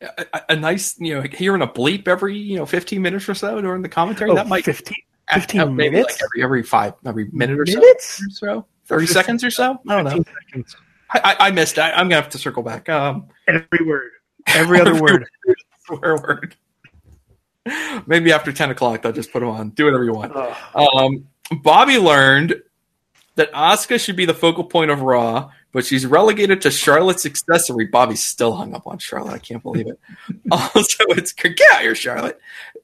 A, 0.00 0.42
a- 0.50 0.56
nice, 0.56 0.98
you 1.00 1.14
know, 1.14 1.22
hearing 1.22 1.62
a 1.62 1.66
bleep 1.66 2.06
every, 2.06 2.36
you 2.38 2.56
know, 2.56 2.66
15 2.66 3.02
minutes 3.02 3.28
or 3.28 3.34
so 3.34 3.60
during 3.60 3.82
the 3.82 3.88
commentary. 3.88 4.30
Oh, 4.30 4.34
that 4.36 4.46
might 4.46 4.64
15, 4.64 4.96
uh, 5.28 5.34
15 5.34 5.60
uh, 5.60 5.66
maybe 5.66 5.90
minutes? 5.96 6.12
like 6.12 6.20
every 6.22 6.44
every 6.44 6.62
five, 6.62 6.94
every 7.04 7.28
minute 7.32 7.58
or 7.58 7.66
so, 7.66 7.80
Minutes? 7.80 8.22
or 8.22 8.30
so, 8.30 8.66
30 8.86 9.06
seconds 9.06 9.44
or 9.44 9.50
so. 9.50 9.80
I 9.88 9.96
don't 9.96 10.04
know. 10.04 10.24
seconds. 10.46 10.76
I, 11.10 11.36
I, 11.40 11.50
missed. 11.50 11.78
I, 11.78 11.90
I'm 11.92 12.06
gonna 12.08 12.16
have 12.16 12.28
to 12.30 12.38
circle 12.38 12.62
back. 12.62 12.88
Um, 12.88 13.28
Every 13.48 13.86
word, 13.86 14.10
every 14.46 14.80
other 14.80 14.94
word. 15.00 15.26
swear 15.86 16.16
word. 16.16 16.54
Maybe 18.06 18.32
after 18.32 18.52
10 18.52 18.70
o'clock, 18.70 19.02
they'll 19.02 19.12
just 19.12 19.32
put 19.32 19.40
them 19.40 19.48
on. 19.48 19.70
Do 19.70 19.84
whatever 19.86 20.04
you 20.04 20.12
want. 20.12 20.34
Um, 20.74 21.26
Bobby 21.62 21.98
learned 21.98 22.62
that 23.38 23.52
Asuka 23.52 23.98
should 23.98 24.16
be 24.16 24.24
the 24.26 24.34
focal 24.34 24.64
point 24.64 24.90
of 24.90 25.00
Raw, 25.00 25.50
but 25.72 25.84
she's 25.84 26.04
relegated 26.06 26.60
to 26.62 26.70
Charlotte's 26.70 27.24
accessory. 27.26 27.86
Bobby's 27.86 28.22
still 28.22 28.54
hung 28.54 28.74
up 28.74 28.86
on 28.86 28.98
Charlotte. 28.98 29.34
I 29.34 29.38
can't 29.38 29.62
believe 29.62 29.86
it. 29.86 29.98
also, 30.52 31.04
it's 31.10 31.32
get 31.32 31.58
out 31.72 31.80
here, 31.82 31.94
Charlotte. 31.94 32.38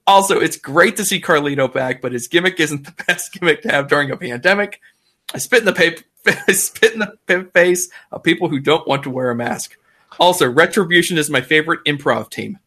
Also, 0.07 0.39
it's 0.41 0.57
great 0.57 0.97
to 0.97 1.05
see 1.05 1.21
Carlito 1.21 1.73
back, 1.73 2.01
but 2.03 2.13
his 2.13 2.29
gimmick 2.29 2.59
isn't 2.61 2.85
the 2.85 3.05
best 3.07 3.33
gimmick 3.33 3.63
to 3.63 3.71
have 3.71 3.89
during 3.89 4.11
a 4.11 4.17
pandemic. 4.17 4.81
I 5.35 5.39
spit 5.39 5.61
in 5.61 5.65
the 5.67 5.73
paper, 5.73 6.03
I 6.49 6.53
spit 6.53 6.95
in 6.95 7.01
the 7.01 7.51
face 7.53 7.89
of 8.13 8.23
people 8.23 8.49
who 8.49 8.61
don't 8.61 8.87
want 8.89 9.03
to 9.05 9.11
wear 9.11 9.31
a 9.31 9.35
mask. 9.35 9.77
Also, 10.21 10.49
Retribution 10.51 11.19
is 11.19 11.29
my 11.31 11.41
favorite 11.41 11.81
improv 11.87 12.31
team. 12.31 12.59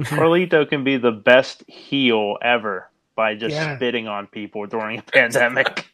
Carlito 0.00 0.68
can 0.68 0.84
be 0.84 0.96
the 0.96 1.12
best 1.12 1.62
heel 1.68 2.36
ever 2.42 2.90
by 3.14 3.34
just 3.34 3.54
Yeah. 3.54 3.76
spitting 3.76 4.08
on 4.08 4.26
people 4.26 4.66
during 4.66 4.98
a 4.98 5.02
pandemic. 5.02 5.86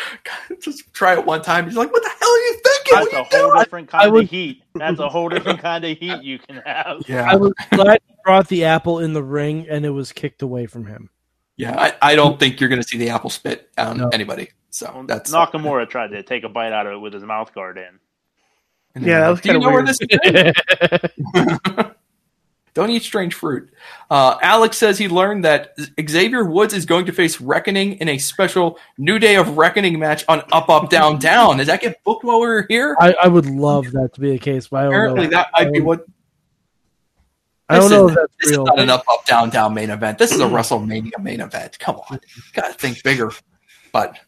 Just 0.60 0.92
try 0.92 1.12
it 1.14 1.24
one 1.26 1.42
time. 1.42 1.66
He's 1.66 1.76
like, 1.76 1.92
"What 1.92 2.02
the 2.02 2.08
hell 2.08 2.30
are 2.30 2.38
you 2.38 2.60
thinking? 2.64 3.08
That's 3.12 3.32
a 3.32 3.36
whole 3.36 3.58
different 3.58 3.88
kind 3.88 4.04
I 4.04 4.08
would- 4.08 4.24
of 4.24 4.30
heat. 4.30 4.62
That's 4.74 4.98
a 5.00 5.08
whole 5.08 5.28
different 5.28 5.60
kind 5.60 5.84
of 5.84 5.98
heat 5.98 6.22
you 6.22 6.38
can 6.38 6.56
have. 6.64 7.02
Yeah, 7.08 7.30
I 7.30 7.36
was 7.36 7.52
glad 7.70 8.00
he 8.06 8.14
brought 8.24 8.48
the 8.48 8.64
apple 8.64 8.98
in 9.00 9.12
the 9.12 9.22
ring 9.22 9.66
and 9.68 9.84
it 9.84 9.90
was 9.90 10.12
kicked 10.12 10.42
away 10.42 10.66
from 10.66 10.86
him. 10.86 11.10
Yeah, 11.56 11.78
I, 11.78 12.12
I 12.12 12.14
don't 12.16 12.38
think 12.40 12.58
you're 12.60 12.68
going 12.70 12.80
to 12.80 12.86
see 12.88 12.96
the 12.98 13.10
apple 13.10 13.28
spit 13.30 13.68
on 13.76 14.12
anybody. 14.14 14.48
So 14.70 15.04
that's 15.06 15.30
Nakamura 15.30 15.88
tried 15.88 16.08
to 16.08 16.22
take 16.22 16.44
a 16.44 16.48
bite 16.48 16.72
out 16.72 16.86
of 16.86 16.94
it 16.94 16.98
with 16.98 17.12
his 17.12 17.22
mouth 17.22 17.52
guard 17.54 17.76
in. 17.76 19.04
Yeah, 19.06 19.20
that 19.20 19.28
was 19.28 19.40
Do 19.42 19.52
you 19.52 19.60
kind 19.60 19.62
know 19.62 19.68
of 19.68 19.74
where 19.74 20.52
weird. 21.34 21.91
Don't 22.74 22.88
eat 22.90 23.02
strange 23.02 23.34
fruit. 23.34 23.70
Uh, 24.10 24.38
Alex 24.40 24.78
says 24.78 24.96
he 24.96 25.06
learned 25.06 25.44
that 25.44 25.74
Xavier 26.08 26.42
Woods 26.44 26.72
is 26.72 26.86
going 26.86 27.04
to 27.06 27.12
face 27.12 27.38
Reckoning 27.38 27.94
in 27.94 28.08
a 28.08 28.16
special 28.16 28.78
New 28.96 29.18
Day 29.18 29.36
of 29.36 29.58
Reckoning 29.58 29.98
match 29.98 30.24
on 30.26 30.42
Up 30.52 30.70
Up 30.70 30.88
Down 30.88 31.18
Down. 31.18 31.58
Does 31.58 31.66
that 31.66 31.82
get 31.82 32.02
booked 32.02 32.24
while 32.24 32.40
we're 32.40 32.66
here? 32.68 32.96
I, 32.98 33.12
I 33.24 33.28
would 33.28 33.44
love 33.46 33.92
that 33.92 34.14
to 34.14 34.20
be 34.20 34.30
the 34.30 34.38
case, 34.38 34.68
but 34.68 34.86
Apparently, 34.86 35.26
that 35.28 35.48
might 35.52 35.70
be 35.70 35.80
what. 35.80 36.06
I 37.68 37.78
don't 37.78 37.90
know 37.90 38.08
if 38.08 38.14
that's 38.14 38.34
this 38.40 38.50
real. 38.52 38.62
is 38.62 38.66
not 38.68 38.78
an 38.80 38.90
Up 38.90 39.04
Up 39.10 39.24
Down 39.26 39.50
Down 39.50 39.74
main 39.74 39.90
event. 39.90 40.18
This 40.18 40.32
is 40.32 40.40
a 40.40 40.44
WrestleMania 40.46 41.18
main 41.20 41.40
event. 41.40 41.78
Come 41.78 41.96
on, 42.10 42.20
gotta 42.54 42.72
think 42.74 43.02
bigger. 43.02 43.30
But 43.92 44.18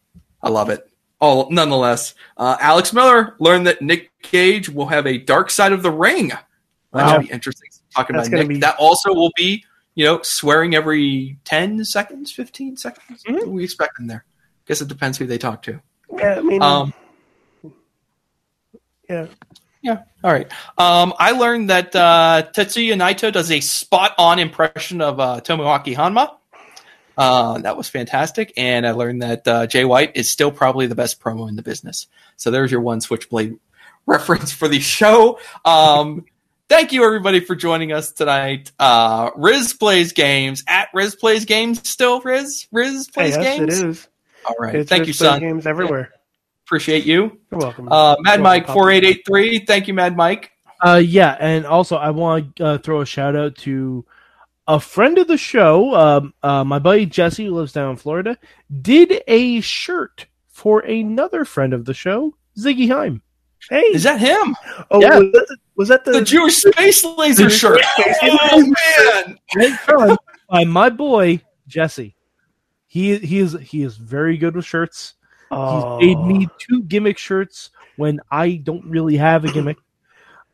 I 0.42 0.50
love 0.50 0.68
it. 0.70 0.86
Oh, 1.20 1.48
nonetheless, 1.50 2.14
uh, 2.36 2.56
Alex 2.60 2.92
Miller 2.92 3.36
learned 3.38 3.66
that 3.66 3.80
Nick 3.80 4.10
Gage 4.22 4.68
will 4.68 4.86
have 4.86 5.06
a 5.06 5.16
dark 5.16 5.50
side 5.50 5.72
of 5.72 5.82
the 5.82 5.90
ring. 5.90 6.28
That 6.28 6.42
Wow. 6.92 7.12
should 7.12 7.22
be 7.28 7.32
interesting. 7.32 7.70
Talking 7.94 8.16
That's 8.16 8.28
about 8.28 8.38
Nick. 8.38 8.48
be- 8.48 8.58
That 8.60 8.76
also 8.78 9.12
will 9.12 9.32
be, 9.36 9.64
you 9.94 10.04
know, 10.04 10.20
swearing 10.22 10.74
every 10.74 11.38
ten 11.44 11.84
seconds, 11.84 12.32
fifteen 12.32 12.76
seconds. 12.76 13.22
Mm-hmm. 13.24 13.50
We 13.50 13.64
expect 13.64 13.98
in 14.00 14.06
there? 14.06 14.24
Guess 14.66 14.80
it 14.80 14.88
depends 14.88 15.18
who 15.18 15.26
they 15.26 15.38
talk 15.38 15.62
to. 15.62 15.80
Yeah, 16.16 16.36
I 16.36 16.40
mean, 16.42 16.62
Um, 16.62 16.92
yeah. 19.08 19.26
Yeah. 19.82 20.02
All 20.22 20.32
right. 20.32 20.50
Um, 20.78 21.12
I 21.18 21.32
learned 21.32 21.68
that 21.68 21.94
uh, 21.94 22.44
Tetsuya 22.56 22.94
Naito 22.94 23.30
does 23.30 23.50
a 23.50 23.60
spot 23.60 24.14
on 24.16 24.38
impression 24.38 25.02
of 25.02 25.20
uh, 25.20 25.40
Tomoaki 25.42 25.94
Honma. 25.94 26.30
Uh, 27.18 27.58
that 27.58 27.76
was 27.76 27.90
fantastic. 27.90 28.54
And 28.56 28.86
I 28.86 28.92
learned 28.92 29.20
that 29.20 29.46
uh, 29.46 29.66
Jay 29.66 29.84
White 29.84 30.12
is 30.16 30.30
still 30.30 30.50
probably 30.50 30.86
the 30.86 30.94
best 30.94 31.20
promo 31.20 31.50
in 31.50 31.56
the 31.56 31.62
business. 31.62 32.06
So 32.36 32.50
there's 32.50 32.72
your 32.72 32.80
one 32.80 33.02
Switchblade 33.02 33.56
reference 34.06 34.52
for 34.52 34.68
the 34.68 34.80
show. 34.80 35.38
Um, 35.66 36.24
thank 36.68 36.92
you, 36.92 37.04
everybody, 37.04 37.40
for 37.40 37.54
joining 37.54 37.92
us 37.92 38.12
tonight. 38.12 38.72
Uh, 38.78 39.30
Riz 39.36 39.72
Plays 39.74 40.12
Games 40.12 40.64
at 40.66 40.88
Riz 40.94 41.14
Plays 41.14 41.44
Games 41.44 41.88
still, 41.88 42.20
Riz? 42.20 42.66
Riz 42.72 43.08
Plays 43.08 43.36
yes, 43.36 43.58
Games? 43.58 43.80
it 43.80 43.86
is. 43.88 44.08
All 44.46 44.56
right. 44.58 44.74
It's 44.74 44.88
thank 44.88 45.00
Riz 45.00 45.08
you, 45.08 45.14
Plays 45.14 45.30
son. 45.30 45.40
Games 45.40 45.66
everywhere. 45.66 46.12
Appreciate 46.66 47.04
you. 47.04 47.38
You're 47.50 47.60
welcome. 47.60 47.88
Uh, 47.90 48.16
Mad 48.20 48.34
You're 48.34 48.42
Mike 48.42 48.66
four 48.66 48.90
eight 48.90 49.04
eight 49.04 49.22
three. 49.26 49.58
Thank 49.60 49.86
you, 49.86 49.94
Mad 49.94 50.16
Mike. 50.16 50.50
Uh, 50.80 50.96
yeah, 50.96 51.36
and 51.38 51.66
also 51.66 51.96
I 51.96 52.10
want 52.10 52.56
to 52.56 52.66
uh, 52.66 52.78
throw 52.78 53.00
a 53.00 53.06
shout 53.06 53.36
out 53.36 53.56
to 53.58 54.04
a 54.66 54.80
friend 54.80 55.18
of 55.18 55.28
the 55.28 55.36
show. 55.36 55.94
Um, 55.94 56.34
uh, 56.42 56.64
my 56.64 56.78
buddy 56.78 57.06
Jesse, 57.06 57.46
who 57.46 57.54
lives 57.54 57.72
down 57.72 57.90
in 57.90 57.96
Florida, 57.96 58.38
did 58.80 59.22
a 59.26 59.60
shirt 59.60 60.26
for 60.48 60.80
another 60.80 61.44
friend 61.44 61.74
of 61.74 61.84
the 61.84 61.94
show, 61.94 62.34
Ziggy 62.58 62.88
Haim. 62.88 63.22
Hey, 63.70 63.80
Is 63.92 64.02
that 64.02 64.20
him? 64.20 64.56
Oh, 64.90 65.00
Yeah. 65.00 65.18
was, 65.18 65.32
that, 65.32 65.56
was 65.76 65.88
that 65.88 66.04
the, 66.04 66.12
The 66.12 66.22
Jewish 66.22 66.56
space 66.56 67.04
laser 67.04 67.50
shirt. 67.50 67.80
Oh 68.22 68.72
man! 68.96 69.38
By 70.48 70.64
my 70.64 70.90
boy 70.90 71.40
Jesse. 71.66 72.14
He 72.86 73.16
he 73.18 73.38
is 73.40 73.56
he 73.60 73.82
is 73.82 73.96
very 73.96 74.36
good 74.36 74.54
with 74.54 74.64
shirts. 74.64 75.14
Oh. 75.50 75.98
He's 75.98 76.16
made 76.16 76.24
me 76.26 76.48
two 76.58 76.82
gimmick 76.84 77.18
shirts 77.18 77.70
when 77.96 78.20
I 78.30 78.56
don't 78.56 78.84
really 78.84 79.16
have 79.16 79.44
a 79.44 79.52
gimmick. 79.52 79.78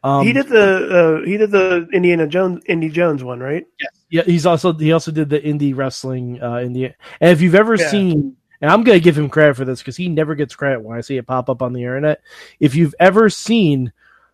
Um, 0.03 0.25
he 0.27 0.33
did 0.33 0.49
the 0.49 1.21
uh, 1.21 1.27
he 1.27 1.37
did 1.37 1.51
the 1.51 1.87
Indiana 1.93 2.27
Jones 2.27 2.63
Indy 2.67 2.89
Jones 2.89 3.23
one, 3.23 3.39
right? 3.39 3.67
Yeah, 3.79 3.89
yeah. 4.09 4.23
he's 4.23 4.47
also 4.47 4.73
he 4.73 4.93
also 4.93 5.13
did 5.13 5.29
the 5.29 5.39
indie 5.39 5.77
wrestling 5.77 6.43
uh 6.43 6.55
in 6.57 6.73
the 6.73 6.85
and 7.21 7.31
if 7.33 7.43
you've 7.43 7.55
ever 7.55 7.75
Yeah. 7.75 7.87
seen 7.91 8.35
and 8.61 8.71
I'm 8.71 8.83
gonna 8.83 9.01
give 9.01 9.17
him 9.19 9.29
credit 9.29 9.55
for 9.57 9.65
this 9.65 9.81
because 9.81 9.97
he 9.97 10.09
never 10.09 10.35
gets 10.35 10.55
credit 10.55 10.83
when 10.83 10.97
I 10.97 11.01
see 11.01 11.17
it 11.17 11.27
pop 11.27 11.49
up 11.51 11.63
on 11.63 11.73
the 11.73 11.83
internet. 11.83 12.23
If 12.59 12.75
you've 12.75 12.95
ever 13.01 13.29
seen 13.31 13.93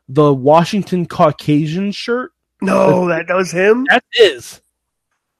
the 0.08 0.32
Washington 0.32 1.06
Caucasian 1.06 1.92
shirt, 1.92 2.32
No, 2.60 3.06
that, 3.08 3.26
that 3.28 3.36
was 3.36 3.50
him. 3.50 3.84
that 3.90 4.04
is 4.18 4.60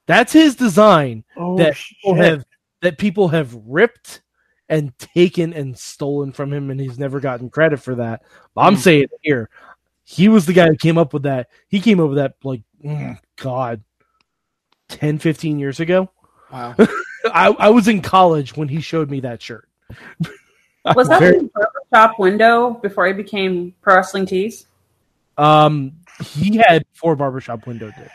that's 0.06 0.32
his 0.32 0.54
design 0.56 1.24
Oh, 1.36 1.56
that 1.58 1.74
people 1.76 2.14
shit. 2.16 2.24
have 2.24 2.44
that 2.82 2.98
people 2.98 3.28
have 3.28 3.54
ripped 3.66 4.22
and 4.68 4.96
taken 4.98 5.52
and 5.52 5.76
stolen 5.78 6.32
from 6.32 6.52
him 6.52 6.70
and 6.70 6.80
he's 6.80 6.98
never 6.98 7.20
gotten 7.20 7.48
credit 7.50 7.78
for 7.80 7.94
that. 7.96 8.22
But 8.54 8.62
I'm 8.62 8.74
Mm. 8.74 8.78
saying 8.78 9.02
it 9.04 9.10
here. 9.22 9.48
He 10.04 10.28
was 10.28 10.46
the 10.46 10.52
guy 10.52 10.68
who 10.68 10.76
came 10.76 10.98
up 10.98 11.12
with 11.12 11.24
that. 11.24 11.48
He 11.68 11.80
came 11.80 11.98
up 12.00 12.08
with 12.08 12.18
that 12.18 12.34
like 12.44 12.62
mm, 12.84 13.18
god 13.36 13.82
10 14.88 15.18
15 15.18 15.58
years 15.58 15.80
ago. 15.80 16.10
Wow. 16.52 16.76
I, 17.34 17.48
I 17.58 17.68
was 17.70 17.88
in 17.88 18.02
college 18.02 18.56
when 18.56 18.68
he 18.68 18.80
showed 18.80 19.10
me 19.10 19.20
that 19.20 19.42
shirt. 19.42 19.68
Was 20.94 21.08
that 21.08 21.20
Very- 21.20 21.38
in 21.38 21.50
the 21.54 21.68
shop 21.94 22.18
window 22.18 22.70
before 22.82 23.06
he 23.06 23.12
became 23.12 23.74
Pro 23.82 23.96
Wrestling 23.96 24.26
Tees? 24.26 24.66
um 25.38 25.92
he 26.32 26.56
had 26.56 26.86
four 26.94 27.14
barbershop 27.14 27.66
window 27.66 27.90
did. 27.98 28.10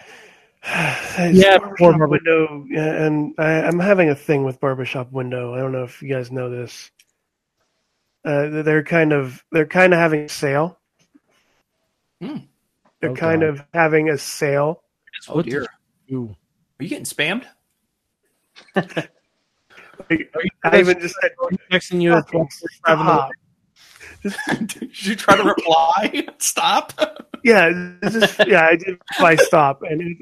It's 0.63 1.37
Yeah, 1.37 1.57
barbershop 1.59 1.77
barber- 1.79 2.07
window, 2.07 2.65
yeah, 2.69 3.05
and 3.05 3.35
I, 3.37 3.61
I'm 3.63 3.77
having 3.79 4.09
a 4.09 4.15
thing 4.15 4.43
with 4.43 4.59
barbershop 4.59 5.11
window. 5.11 5.53
I 5.53 5.59
don't 5.59 5.71
know 5.71 5.83
if 5.83 6.01
you 6.01 6.09
guys 6.09 6.31
know 6.31 6.49
this. 6.49 6.89
Uh, 8.25 8.61
they're 8.63 8.83
kind 8.83 9.13
of 9.13 9.43
they're 9.51 9.65
kind 9.67 9.93
of 9.93 9.99
having 9.99 10.21
a 10.21 10.29
sale. 10.29 10.79
Hmm. 12.21 12.37
They're 12.99 13.11
Oh, 13.11 13.15
kind 13.15 13.41
God. 13.41 13.47
of 13.49 13.65
having 13.73 14.09
a 14.09 14.17
sale. 14.17 14.83
Oh 15.27 15.35
What 15.37 15.45
dear. 15.45 15.61
did? 16.07 16.15
Are 16.15 16.83
you 16.83 16.89
getting 16.89 17.05
spammed? 17.05 17.45
I 20.65 20.79
even 20.79 20.99
just 20.99 21.15
said, 21.21 21.31
texting 21.71 22.01
you 22.01 22.13
at 22.13 22.25
"Fucking 22.25 22.49
12:45 22.87 22.99
in 22.99 23.05
the 23.05 23.13
stop." 23.15 23.31
Did 24.67 25.05
you 25.05 25.15
try 25.15 25.35
to 25.35 25.43
reply? 25.43 26.27
Stop. 26.37 26.93
Yeah, 27.43 27.95
this 28.01 28.15
is, 28.15 28.35
yeah. 28.45 28.67
I 28.67 28.75
did 28.75 29.01
my 29.19 29.35
stop, 29.35 29.81
and 29.81 29.99
it, 29.99 30.17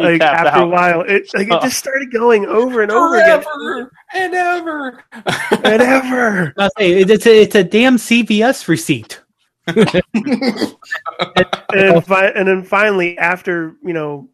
like 0.00 0.20
tapped 0.20 0.48
after 0.48 0.62
a 0.62 0.66
while, 0.66 1.02
it 1.02 1.32
like 1.34 1.46
it 1.46 1.50
just 1.50 1.64
oh. 1.64 1.68
started 1.68 2.12
going 2.12 2.46
over 2.46 2.82
and 2.82 2.90
over 2.90 3.16
again, 3.16 3.44
and 4.12 4.34
ever. 4.34 5.04
and 5.64 5.82
ever. 5.82 6.52
I 6.58 6.68
say 6.76 6.92
it's 6.94 7.26
a 7.26 7.42
it's 7.42 7.54
a 7.54 7.62
damn 7.62 7.96
CVS 7.96 8.66
receipt. 8.66 9.20
and 9.68 9.86
then, 11.70 12.00
fi- 12.02 12.32
and 12.34 12.48
then 12.48 12.64
finally, 12.64 13.16
after 13.18 13.76
you 13.84 13.92
know, 13.92 14.28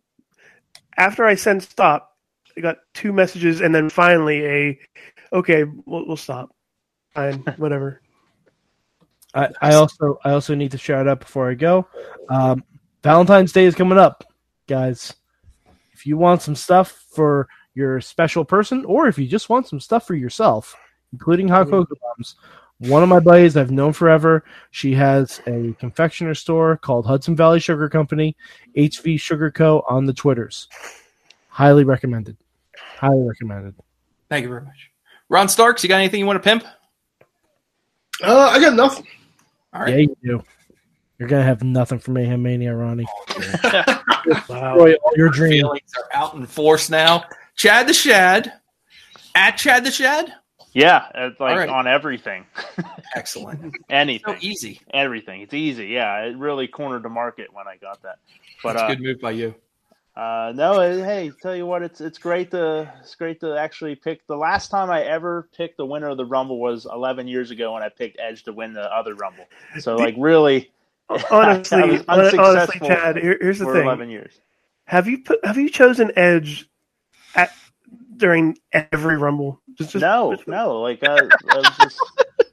after 0.96 1.26
I 1.26 1.34
sent 1.34 1.62
stop, 1.62 2.13
I 2.56 2.60
got 2.60 2.78
two 2.92 3.12
messages, 3.12 3.60
and 3.60 3.74
then 3.74 3.90
finally 3.90 4.44
a, 4.44 4.78
okay, 5.32 5.64
we'll, 5.64 6.06
we'll 6.06 6.16
stop. 6.16 6.54
Fine, 7.10 7.44
whatever. 7.56 8.00
I, 9.34 9.50
I 9.60 9.74
also 9.74 10.18
I 10.24 10.30
also 10.30 10.54
need 10.54 10.70
to 10.72 10.78
shout 10.78 11.08
out 11.08 11.20
before 11.20 11.50
I 11.50 11.54
go. 11.54 11.86
Um, 12.28 12.62
Valentine's 13.02 13.52
Day 13.52 13.64
is 13.64 13.74
coming 13.74 13.98
up, 13.98 14.24
guys. 14.66 15.12
If 15.92 16.06
you 16.06 16.16
want 16.16 16.42
some 16.42 16.54
stuff 16.54 17.04
for 17.12 17.48
your 17.74 18.00
special 18.00 18.44
person, 18.44 18.84
or 18.84 19.08
if 19.08 19.18
you 19.18 19.26
just 19.26 19.48
want 19.48 19.66
some 19.66 19.80
stuff 19.80 20.06
for 20.06 20.14
yourself, 20.14 20.76
including 21.12 21.48
hot 21.48 21.68
cocoa 21.68 21.96
bombs, 22.00 22.36
one 22.78 23.02
of 23.02 23.08
my 23.08 23.20
buddies 23.20 23.56
I've 23.56 23.70
known 23.70 23.92
forever. 23.92 24.44
She 24.70 24.94
has 24.94 25.40
a 25.46 25.74
confectioner 25.78 26.34
store 26.34 26.76
called 26.76 27.06
Hudson 27.06 27.36
Valley 27.36 27.60
Sugar 27.60 27.88
Company, 27.88 28.36
HV 28.76 29.18
Sugar 29.20 29.50
Co. 29.50 29.84
on 29.88 30.06
the 30.06 30.12
Twitters. 30.12 30.68
Highly 31.48 31.84
recommended. 31.84 32.36
Highly 32.98 33.22
recommended. 33.26 33.74
Thank 34.28 34.42
you 34.44 34.48
very 34.48 34.62
much. 34.62 34.90
Ron 35.28 35.48
Starks, 35.48 35.82
you 35.82 35.88
got 35.88 35.96
anything 35.96 36.20
you 36.20 36.26
want 36.26 36.42
to 36.42 36.48
pimp? 36.48 36.64
Uh, 38.22 38.48
I 38.52 38.60
got 38.60 38.74
nothing. 38.74 39.06
All 39.72 39.82
right. 39.82 39.90
Yeah, 39.90 39.96
you 39.96 40.16
do. 40.22 40.42
You're 41.18 41.28
gonna 41.28 41.42
have 41.44 41.62
nothing 41.62 41.98
for 41.98 42.10
Mayhem 42.10 42.42
Mania, 42.42 42.74
Ronnie. 42.74 43.06
Wow. 44.48 44.72
Destroy 44.76 44.94
all 44.94 45.12
your 45.16 45.28
dreams. 45.28 45.60
Feelings 45.60 45.92
are 45.98 46.08
out 46.18 46.34
in 46.34 46.46
force 46.46 46.88
now. 46.88 47.24
Chad 47.56 47.86
the 47.86 47.92
Shad. 47.92 48.54
At 49.34 49.52
Chad 49.58 49.84
the 49.84 49.90
Shad. 49.90 50.32
Yeah, 50.72 51.06
it's 51.14 51.38
like 51.38 51.52
All 51.52 51.58
right. 51.58 51.68
on 51.68 51.86
everything, 51.86 52.46
Excellent. 53.14 53.76
anything, 53.90 54.34
So 54.34 54.38
easy. 54.40 54.80
everything. 54.94 55.42
It's 55.42 55.52
easy. 55.52 55.88
Yeah, 55.88 56.22
it 56.24 56.38
really 56.38 56.66
cornered 56.66 57.02
the 57.02 57.10
market 57.10 57.52
when 57.52 57.68
I 57.68 57.76
got 57.76 58.02
that. 58.02 58.16
But 58.62 58.72
That's 58.72 58.82
uh, 58.82 58.86
a 58.86 58.96
good 58.96 59.02
move 59.04 59.20
by 59.20 59.32
you. 59.32 59.54
Uh, 60.16 60.52
no, 60.54 60.80
hey, 60.80 61.32
tell 61.42 61.56
you 61.56 61.66
what, 61.66 61.82
it's 61.82 62.00
it's 62.00 62.18
great 62.18 62.50
to 62.52 62.92
it's 63.00 63.16
great 63.16 63.40
to 63.40 63.56
actually 63.56 63.96
pick. 63.96 64.24
The 64.28 64.36
last 64.36 64.70
time 64.70 64.88
I 64.90 65.02
ever 65.02 65.48
picked 65.56 65.76
the 65.76 65.86
winner 65.86 66.08
of 66.08 66.16
the 66.16 66.24
Rumble 66.24 66.60
was 66.60 66.86
11 66.86 67.26
years 67.26 67.50
ago 67.50 67.72
when 67.74 67.82
I 67.82 67.88
picked 67.88 68.20
Edge 68.20 68.44
to 68.44 68.52
win 68.52 68.74
the 68.74 68.94
other 68.94 69.14
Rumble. 69.14 69.46
So 69.80 69.96
like 69.96 70.14
really, 70.16 70.70
Honestly, 71.30 72.02
honestly, 72.08 72.78
Chad, 72.80 73.16
here's 73.16 73.58
the 73.58 73.66
thing. 73.66 73.82
11 73.82 74.08
years. 74.08 74.40
Have 74.86 75.06
you 75.06 75.18
put? 75.18 75.44
Have 75.44 75.58
you 75.58 75.68
chosen 75.68 76.10
Edge 76.16 76.68
at 77.34 77.52
during 78.16 78.56
every 78.72 79.18
Rumble? 79.18 79.60
Just, 79.74 79.90
just, 79.90 80.02
no, 80.02 80.36
no, 80.46 80.80
like 80.80 81.02
I, 81.02 81.18
I 81.50 81.56
was 81.56 81.76
just 81.78 82.00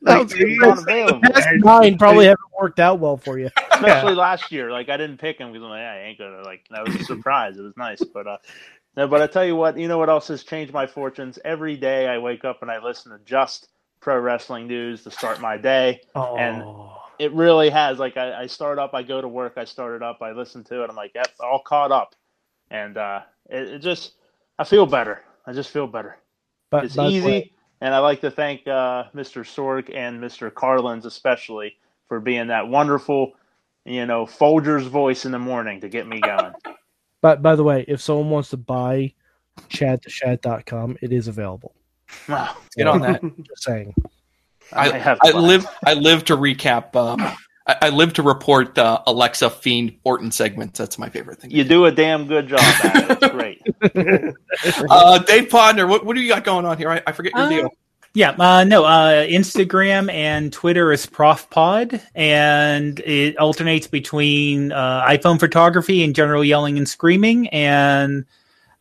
like, 0.01 0.31
he 0.33 0.59
was 0.59 0.79
unavailable. 0.79 1.21
Past 1.21 1.47
nine 1.55 1.97
probably 1.97 2.25
haven't 2.25 2.39
worked 2.59 2.79
out 2.79 2.99
well 2.99 3.17
for 3.17 3.37
you. 3.39 3.49
especially 3.71 4.15
last 4.15 4.51
year. 4.51 4.71
Like 4.71 4.89
I 4.89 4.97
didn't 4.97 5.17
pick 5.17 5.37
him 5.37 5.51
because 5.51 5.63
I'm 5.63 5.69
like, 5.69 5.81
I 5.81 6.01
ain't 6.03 6.17
gonna 6.19 6.41
like. 6.43 6.65
That 6.71 6.85
was 6.85 6.95
a 6.95 7.03
surprise. 7.03 7.57
It 7.57 7.61
was 7.61 7.75
nice, 7.77 8.01
but 8.03 8.27
uh, 8.27 8.37
no. 8.95 9.07
But 9.07 9.21
I 9.21 9.27
tell 9.27 9.45
you 9.45 9.55
what, 9.55 9.77
you 9.77 9.87
know 9.87 9.97
what 9.97 10.09
else 10.09 10.27
has 10.29 10.43
changed 10.43 10.73
my 10.73 10.87
fortunes? 10.87 11.39
Every 11.45 11.75
day 11.77 12.07
I 12.07 12.17
wake 12.17 12.45
up 12.45 12.61
and 12.61 12.71
I 12.71 12.83
listen 12.83 13.11
to 13.11 13.19
just 13.25 13.69
pro 13.99 14.19
wrestling 14.19 14.67
news 14.67 15.03
to 15.03 15.11
start 15.11 15.39
my 15.41 15.57
day, 15.57 16.01
Oh. 16.15 16.35
and 16.35 16.63
it 17.19 17.31
really 17.33 17.69
has. 17.69 17.99
Like 17.99 18.17
I, 18.17 18.43
I 18.43 18.47
start 18.47 18.79
up, 18.79 18.93
I 18.93 19.03
go 19.03 19.21
to 19.21 19.27
work, 19.27 19.53
I 19.57 19.65
start 19.65 19.95
it 19.95 20.03
up, 20.03 20.21
I 20.21 20.31
listen 20.31 20.63
to 20.65 20.83
it. 20.83 20.89
I'm 20.89 20.95
like, 20.95 21.11
yep, 21.13 21.27
all 21.39 21.61
caught 21.63 21.91
up, 21.91 22.15
and 22.71 22.97
uh, 22.97 23.21
it, 23.49 23.67
it 23.75 23.79
just, 23.79 24.13
I 24.57 24.63
feel 24.63 24.85
better. 24.85 25.21
I 25.45 25.53
just 25.53 25.69
feel 25.69 25.87
better. 25.87 26.17
But 26.71 26.85
it's 26.85 26.97
easy, 26.97 27.25
way- 27.25 27.51
and 27.81 27.93
I'd 27.93 27.99
like 27.99 28.21
to 28.21 28.31
thank 28.31 28.67
uh, 28.67 29.05
Mr. 29.15 29.43
Sorg 29.43 29.93
and 29.93 30.21
Mr. 30.21 30.53
Carlins 30.53 31.05
especially 31.05 31.77
for 32.07 32.19
being 32.19 32.47
that 32.47 32.67
wonderful, 32.67 33.33
you 33.85 34.05
know, 34.05 34.25
Folger's 34.25 34.85
voice 34.85 35.25
in 35.25 35.31
the 35.31 35.39
morning 35.39 35.81
to 35.81 35.89
get 35.89 36.07
me 36.07 36.19
going. 36.21 36.53
But 37.21 37.43
by 37.43 37.55
the 37.55 37.63
way, 37.63 37.85
if 37.87 38.01
someone 38.01 38.31
wants 38.31 38.49
to 38.49 38.57
buy 38.57 39.13
chat2chat.com, 39.69 40.97
it 41.03 41.13
is 41.13 41.27
available. 41.27 41.75
Wow. 42.27 42.57
Get 42.75 42.87
on 42.87 43.01
that. 43.01 43.21
Just 43.43 43.63
saying. 43.63 43.93
I, 44.73 44.91
I 44.91 44.97
have 44.97 45.19
I 45.21 45.31
live. 45.31 45.67
I 45.85 45.93
live 45.93 46.25
to 46.25 46.35
recap. 46.35 46.95
Um, 46.95 47.21
I, 47.67 47.75
I 47.81 47.89
live 47.89 48.13
to 48.13 48.23
report 48.23 48.77
uh, 48.77 49.01
Alexa 49.05 49.49
Fiend 49.49 49.97
Orton 50.03 50.31
segments. 50.31 50.79
That's 50.79 50.97
my 50.97 51.09
favorite 51.09 51.39
thing. 51.39 51.51
You 51.51 51.63
do 51.63 51.85
a 51.85 51.91
damn 51.91 52.25
good 52.25 52.47
job 52.47 52.61
at 52.61 53.11
it. 53.11 53.23
It's 53.23 53.33
great. 53.33 53.50
Uh, 54.89 55.17
Dave 55.19 55.49
Podner, 55.49 55.87
what, 55.87 56.05
what 56.05 56.15
do 56.15 56.21
you 56.21 56.27
got 56.27 56.43
going 56.43 56.65
on 56.65 56.77
here? 56.77 56.89
I, 56.89 57.01
I 57.07 57.11
forget 57.11 57.33
your 57.33 57.45
Uh, 57.45 57.49
deal. 57.49 57.69
Yeah, 58.13 58.31
uh, 58.31 58.65
no, 58.65 58.83
uh, 58.83 59.25
Instagram 59.25 60.11
and 60.11 60.51
Twitter 60.51 60.91
is 60.91 61.05
ProfPod, 61.05 62.01
and 62.13 62.99
it 62.99 63.37
alternates 63.37 63.87
between 63.87 64.73
uh, 64.73 65.05
iPhone 65.07 65.39
photography 65.39 66.03
and 66.03 66.13
general 66.13 66.43
yelling 66.43 66.77
and 66.77 66.87
screaming, 66.87 67.47
and 67.49 68.25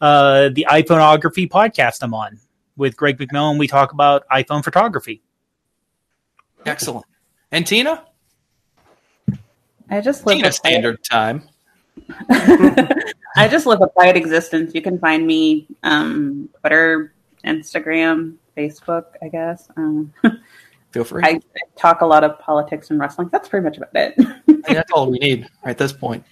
uh, 0.00 0.48
the 0.48 0.66
iPhoneography 0.68 1.48
podcast 1.48 2.02
I'm 2.02 2.12
on 2.12 2.40
with 2.76 2.96
Greg 2.96 3.18
McMillan. 3.18 3.56
We 3.56 3.68
talk 3.68 3.92
about 3.92 4.26
iPhone 4.32 4.64
photography. 4.64 5.22
Excellent. 6.66 7.06
And 7.52 7.64
Tina, 7.64 8.04
I 9.88 10.00
just 10.00 10.26
live 10.26 10.38
Tina 10.38 10.50
standard 10.50 11.04
time. 11.04 11.48
I 13.36 13.48
just 13.48 13.66
live 13.66 13.80
a 13.82 13.88
quiet 13.88 14.16
existence. 14.16 14.74
You 14.74 14.82
can 14.82 14.98
find 14.98 15.26
me 15.26 15.66
um, 15.82 16.48
Twitter, 16.60 17.14
Instagram, 17.44 18.36
Facebook, 18.56 19.04
I 19.22 19.28
guess. 19.28 19.68
Um, 19.76 20.12
Feel 20.90 21.04
free. 21.04 21.22
I, 21.24 21.28
I 21.28 21.60
talk 21.76 22.00
a 22.00 22.06
lot 22.06 22.24
of 22.24 22.38
politics 22.40 22.90
and 22.90 22.98
wrestling. 22.98 23.28
That's 23.30 23.48
pretty 23.48 23.64
much 23.64 23.76
about 23.76 23.90
it. 23.94 24.14
That's 24.68 24.90
all 24.90 25.10
we 25.10 25.18
need 25.18 25.48
right 25.64 25.70
at 25.70 25.78
this 25.78 25.92
point. 25.92 26.24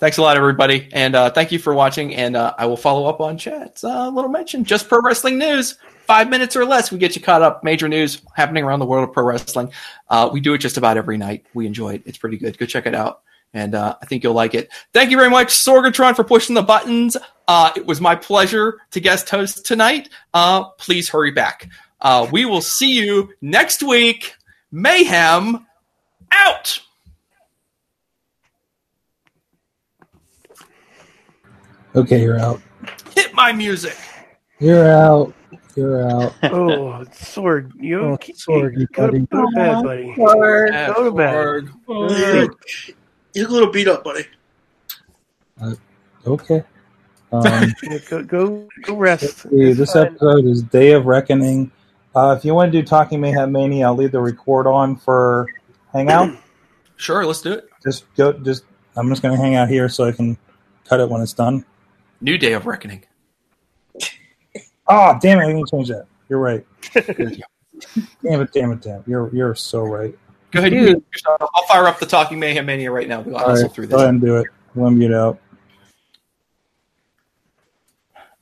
Thanks 0.00 0.18
a 0.18 0.22
lot, 0.22 0.36
everybody, 0.36 0.88
and 0.92 1.14
uh, 1.14 1.30
thank 1.30 1.52
you 1.52 1.58
for 1.60 1.72
watching. 1.72 2.14
And 2.16 2.36
uh, 2.36 2.52
I 2.58 2.66
will 2.66 2.76
follow 2.76 3.06
up 3.06 3.20
on 3.20 3.38
chat's 3.38 3.84
uh, 3.84 4.10
little 4.10 4.30
mention. 4.30 4.64
Just 4.64 4.88
pro 4.88 5.00
wrestling 5.00 5.38
news, 5.38 5.78
five 6.06 6.28
minutes 6.28 6.56
or 6.56 6.64
less, 6.64 6.90
we 6.90 6.98
get 6.98 7.14
you 7.14 7.22
caught 7.22 7.42
up. 7.42 7.62
Major 7.62 7.88
news 7.88 8.20
happening 8.34 8.64
around 8.64 8.80
the 8.80 8.86
world 8.86 9.08
of 9.08 9.14
pro 9.14 9.24
wrestling. 9.24 9.72
Uh, 10.10 10.28
we 10.32 10.40
do 10.40 10.52
it 10.52 10.58
just 10.58 10.76
about 10.76 10.96
every 10.96 11.16
night. 11.16 11.46
We 11.54 11.66
enjoy 11.66 11.94
it. 11.94 12.02
It's 12.06 12.18
pretty 12.18 12.36
good. 12.36 12.58
Go 12.58 12.66
check 12.66 12.86
it 12.86 12.94
out, 12.94 13.22
and 13.54 13.74
uh, 13.74 13.96
I 14.02 14.06
think 14.06 14.22
you'll 14.22 14.34
like 14.34 14.54
it. 14.54 14.68
Thank 14.92 15.10
you 15.10 15.16
very 15.16 15.30
much, 15.30 15.48
Sorgatron, 15.48 16.14
for 16.16 16.24
pushing 16.24 16.54
the 16.54 16.62
buttons. 16.62 17.16
Uh, 17.48 17.70
it 17.76 17.86
was 17.86 18.00
my 18.00 18.14
pleasure 18.14 18.78
to 18.90 19.00
guest 19.00 19.30
host 19.30 19.64
tonight. 19.64 20.08
Uh, 20.34 20.64
please 20.78 21.08
hurry 21.08 21.30
back. 21.30 21.70
Uh, 22.00 22.26
we 22.30 22.44
will 22.44 22.60
see 22.60 22.90
you 22.92 23.30
next 23.40 23.82
week. 23.82 24.34
Mayhem 24.72 25.64
out. 26.32 26.80
Okay, 31.94 32.20
you're 32.22 32.40
out. 32.40 32.60
Hit 33.14 33.32
my 33.34 33.52
music. 33.52 33.96
You're 34.58 34.90
out. 34.90 35.32
You're 35.76 36.08
out. 36.10 36.34
oh, 36.44 37.04
Sword, 37.12 37.72
you 37.78 38.00
Oh, 38.00 38.16
keep- 38.16 38.36
Sorg, 38.36 38.76
you 38.78 38.86
go, 38.92 39.06
to, 39.10 39.12
buddy. 39.12 39.26
go 39.26 39.40
to 39.44 39.52
bed, 39.54 39.82
buddy. 39.84 40.14
Or 40.18 40.68
Go 40.94 41.04
to 41.04 41.12
bed. 41.12 41.68
You 41.88 42.94
look 43.42 43.50
a 43.50 43.52
little 43.52 43.70
beat 43.70 43.88
up, 43.88 44.04
buddy. 44.04 44.26
Okay. 46.26 46.62
Um, 47.32 47.42
Yeah, 47.82 47.98
Go, 48.08 48.22
go, 48.22 48.68
go 48.82 48.94
rest. 48.96 49.40
see, 49.50 49.72
this 49.72 49.96
episode 49.96 50.44
is 50.44 50.62
Day 50.62 50.92
of 50.92 51.06
Reckoning. 51.06 51.72
Uh, 52.14 52.36
if 52.38 52.44
you 52.44 52.54
want 52.54 52.70
to 52.70 52.80
do 52.80 52.86
Talking 52.86 53.20
Mayhem 53.20 53.50
Mania, 53.50 53.86
I'll 53.86 53.96
leave 53.96 54.12
the 54.12 54.20
record 54.20 54.68
on 54.68 54.94
for 54.94 55.48
Hangout. 55.92 56.36
Sure, 56.96 57.26
let's 57.26 57.42
do 57.42 57.52
it. 57.54 57.68
Just 57.82 58.04
go. 58.14 58.32
Just 58.34 58.62
I'm 58.96 59.08
just 59.08 59.20
going 59.20 59.34
to 59.36 59.42
hang 59.42 59.56
out 59.56 59.68
here 59.68 59.88
so 59.88 60.04
I 60.04 60.12
can 60.12 60.38
cut 60.88 61.00
it 61.00 61.10
when 61.10 61.22
it's 61.22 61.32
done. 61.32 61.64
New 62.20 62.38
Day 62.38 62.52
of 62.52 62.66
Reckoning. 62.66 63.04
Ah, 64.86 65.18
damn 65.20 65.40
it! 65.40 65.46
I 65.46 65.52
need 65.54 65.64
to 65.66 65.70
change 65.76 65.88
that. 65.88 66.06
You're 66.28 66.38
right. 66.38 66.64
Damn 66.94 68.42
it! 68.42 68.52
Damn 68.52 68.70
it! 68.70 68.80
Damn 68.82 69.00
it! 69.00 69.08
You're 69.08 69.34
you're 69.34 69.54
so 69.56 69.82
right. 69.82 70.16
Go 70.54 70.60
ahead. 70.60 70.70
Dude. 70.72 70.82
mute 70.84 71.04
yourself. 71.12 71.50
I'll 71.54 71.66
fire 71.66 71.86
up 71.86 71.98
the 71.98 72.06
Talking 72.06 72.38
Mayhem 72.38 72.64
Mania 72.64 72.90
right 72.92 73.08
now. 73.08 73.20
We'll 73.20 73.36
All 73.36 73.48
hustle 73.48 73.66
right, 73.66 73.74
through 73.74 73.88
go 73.88 73.96
ahead 73.96 74.08
and 74.10 74.20
do 74.20 74.36
it. 74.36 74.46
We'll 74.74 74.90
mute 74.90 75.12
out. 75.12 75.40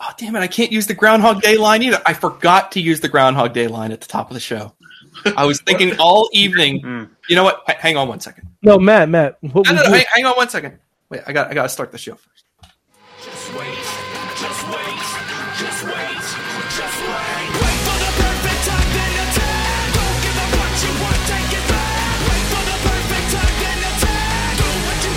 Oh, 0.01 0.11
damn 0.19 0.37
it. 0.37 0.41
I 0.41 0.47
can't 0.49 0.73
use 0.73 0.87
the 0.87 0.95
Groundhog 0.95 1.43
Day 1.43 1.57
line 1.57 1.83
either. 1.83 2.03
I 2.05 2.13
forgot 2.13 2.73
to 2.73 2.81
use 2.81 3.01
the 3.01 3.09
Groundhog 3.09 3.55
Day 3.55 3.69
line 3.69 3.93
at 3.93 4.01
the 4.01 4.09
top 4.09 4.31
of 4.31 4.35
the 4.35 4.41
show. 4.41 4.75
I 5.37 5.47
was 5.47 5.61
thinking 5.63 5.97
all 6.01 6.29
evening. 6.33 6.81
Hmm. 6.83 7.05
You 7.29 7.37
know 7.37 7.45
what? 7.45 7.63
H- 7.69 7.77
hang 7.79 7.97
on 7.97 8.09
one 8.09 8.21
second. 8.21 8.49
No, 8.63 8.79
Matt, 8.79 9.09
Matt. 9.09 9.39
What 9.41 9.67
No, 9.67 9.75
no, 9.75 9.83
no. 9.85 9.91
Hang, 9.91 10.05
hang 10.13 10.27
on 10.27 10.37
one 10.37 10.49
second. 10.49 10.79
Wait, 11.09 11.23
I 11.27 11.33
got, 11.33 11.51
I 11.51 11.55
got 11.55 11.63
to 11.63 11.69
start 11.69 11.93
the 11.93 11.99
show 11.99 12.17
first. 12.17 12.45
Just 13.23 13.55
wait, 13.55 13.79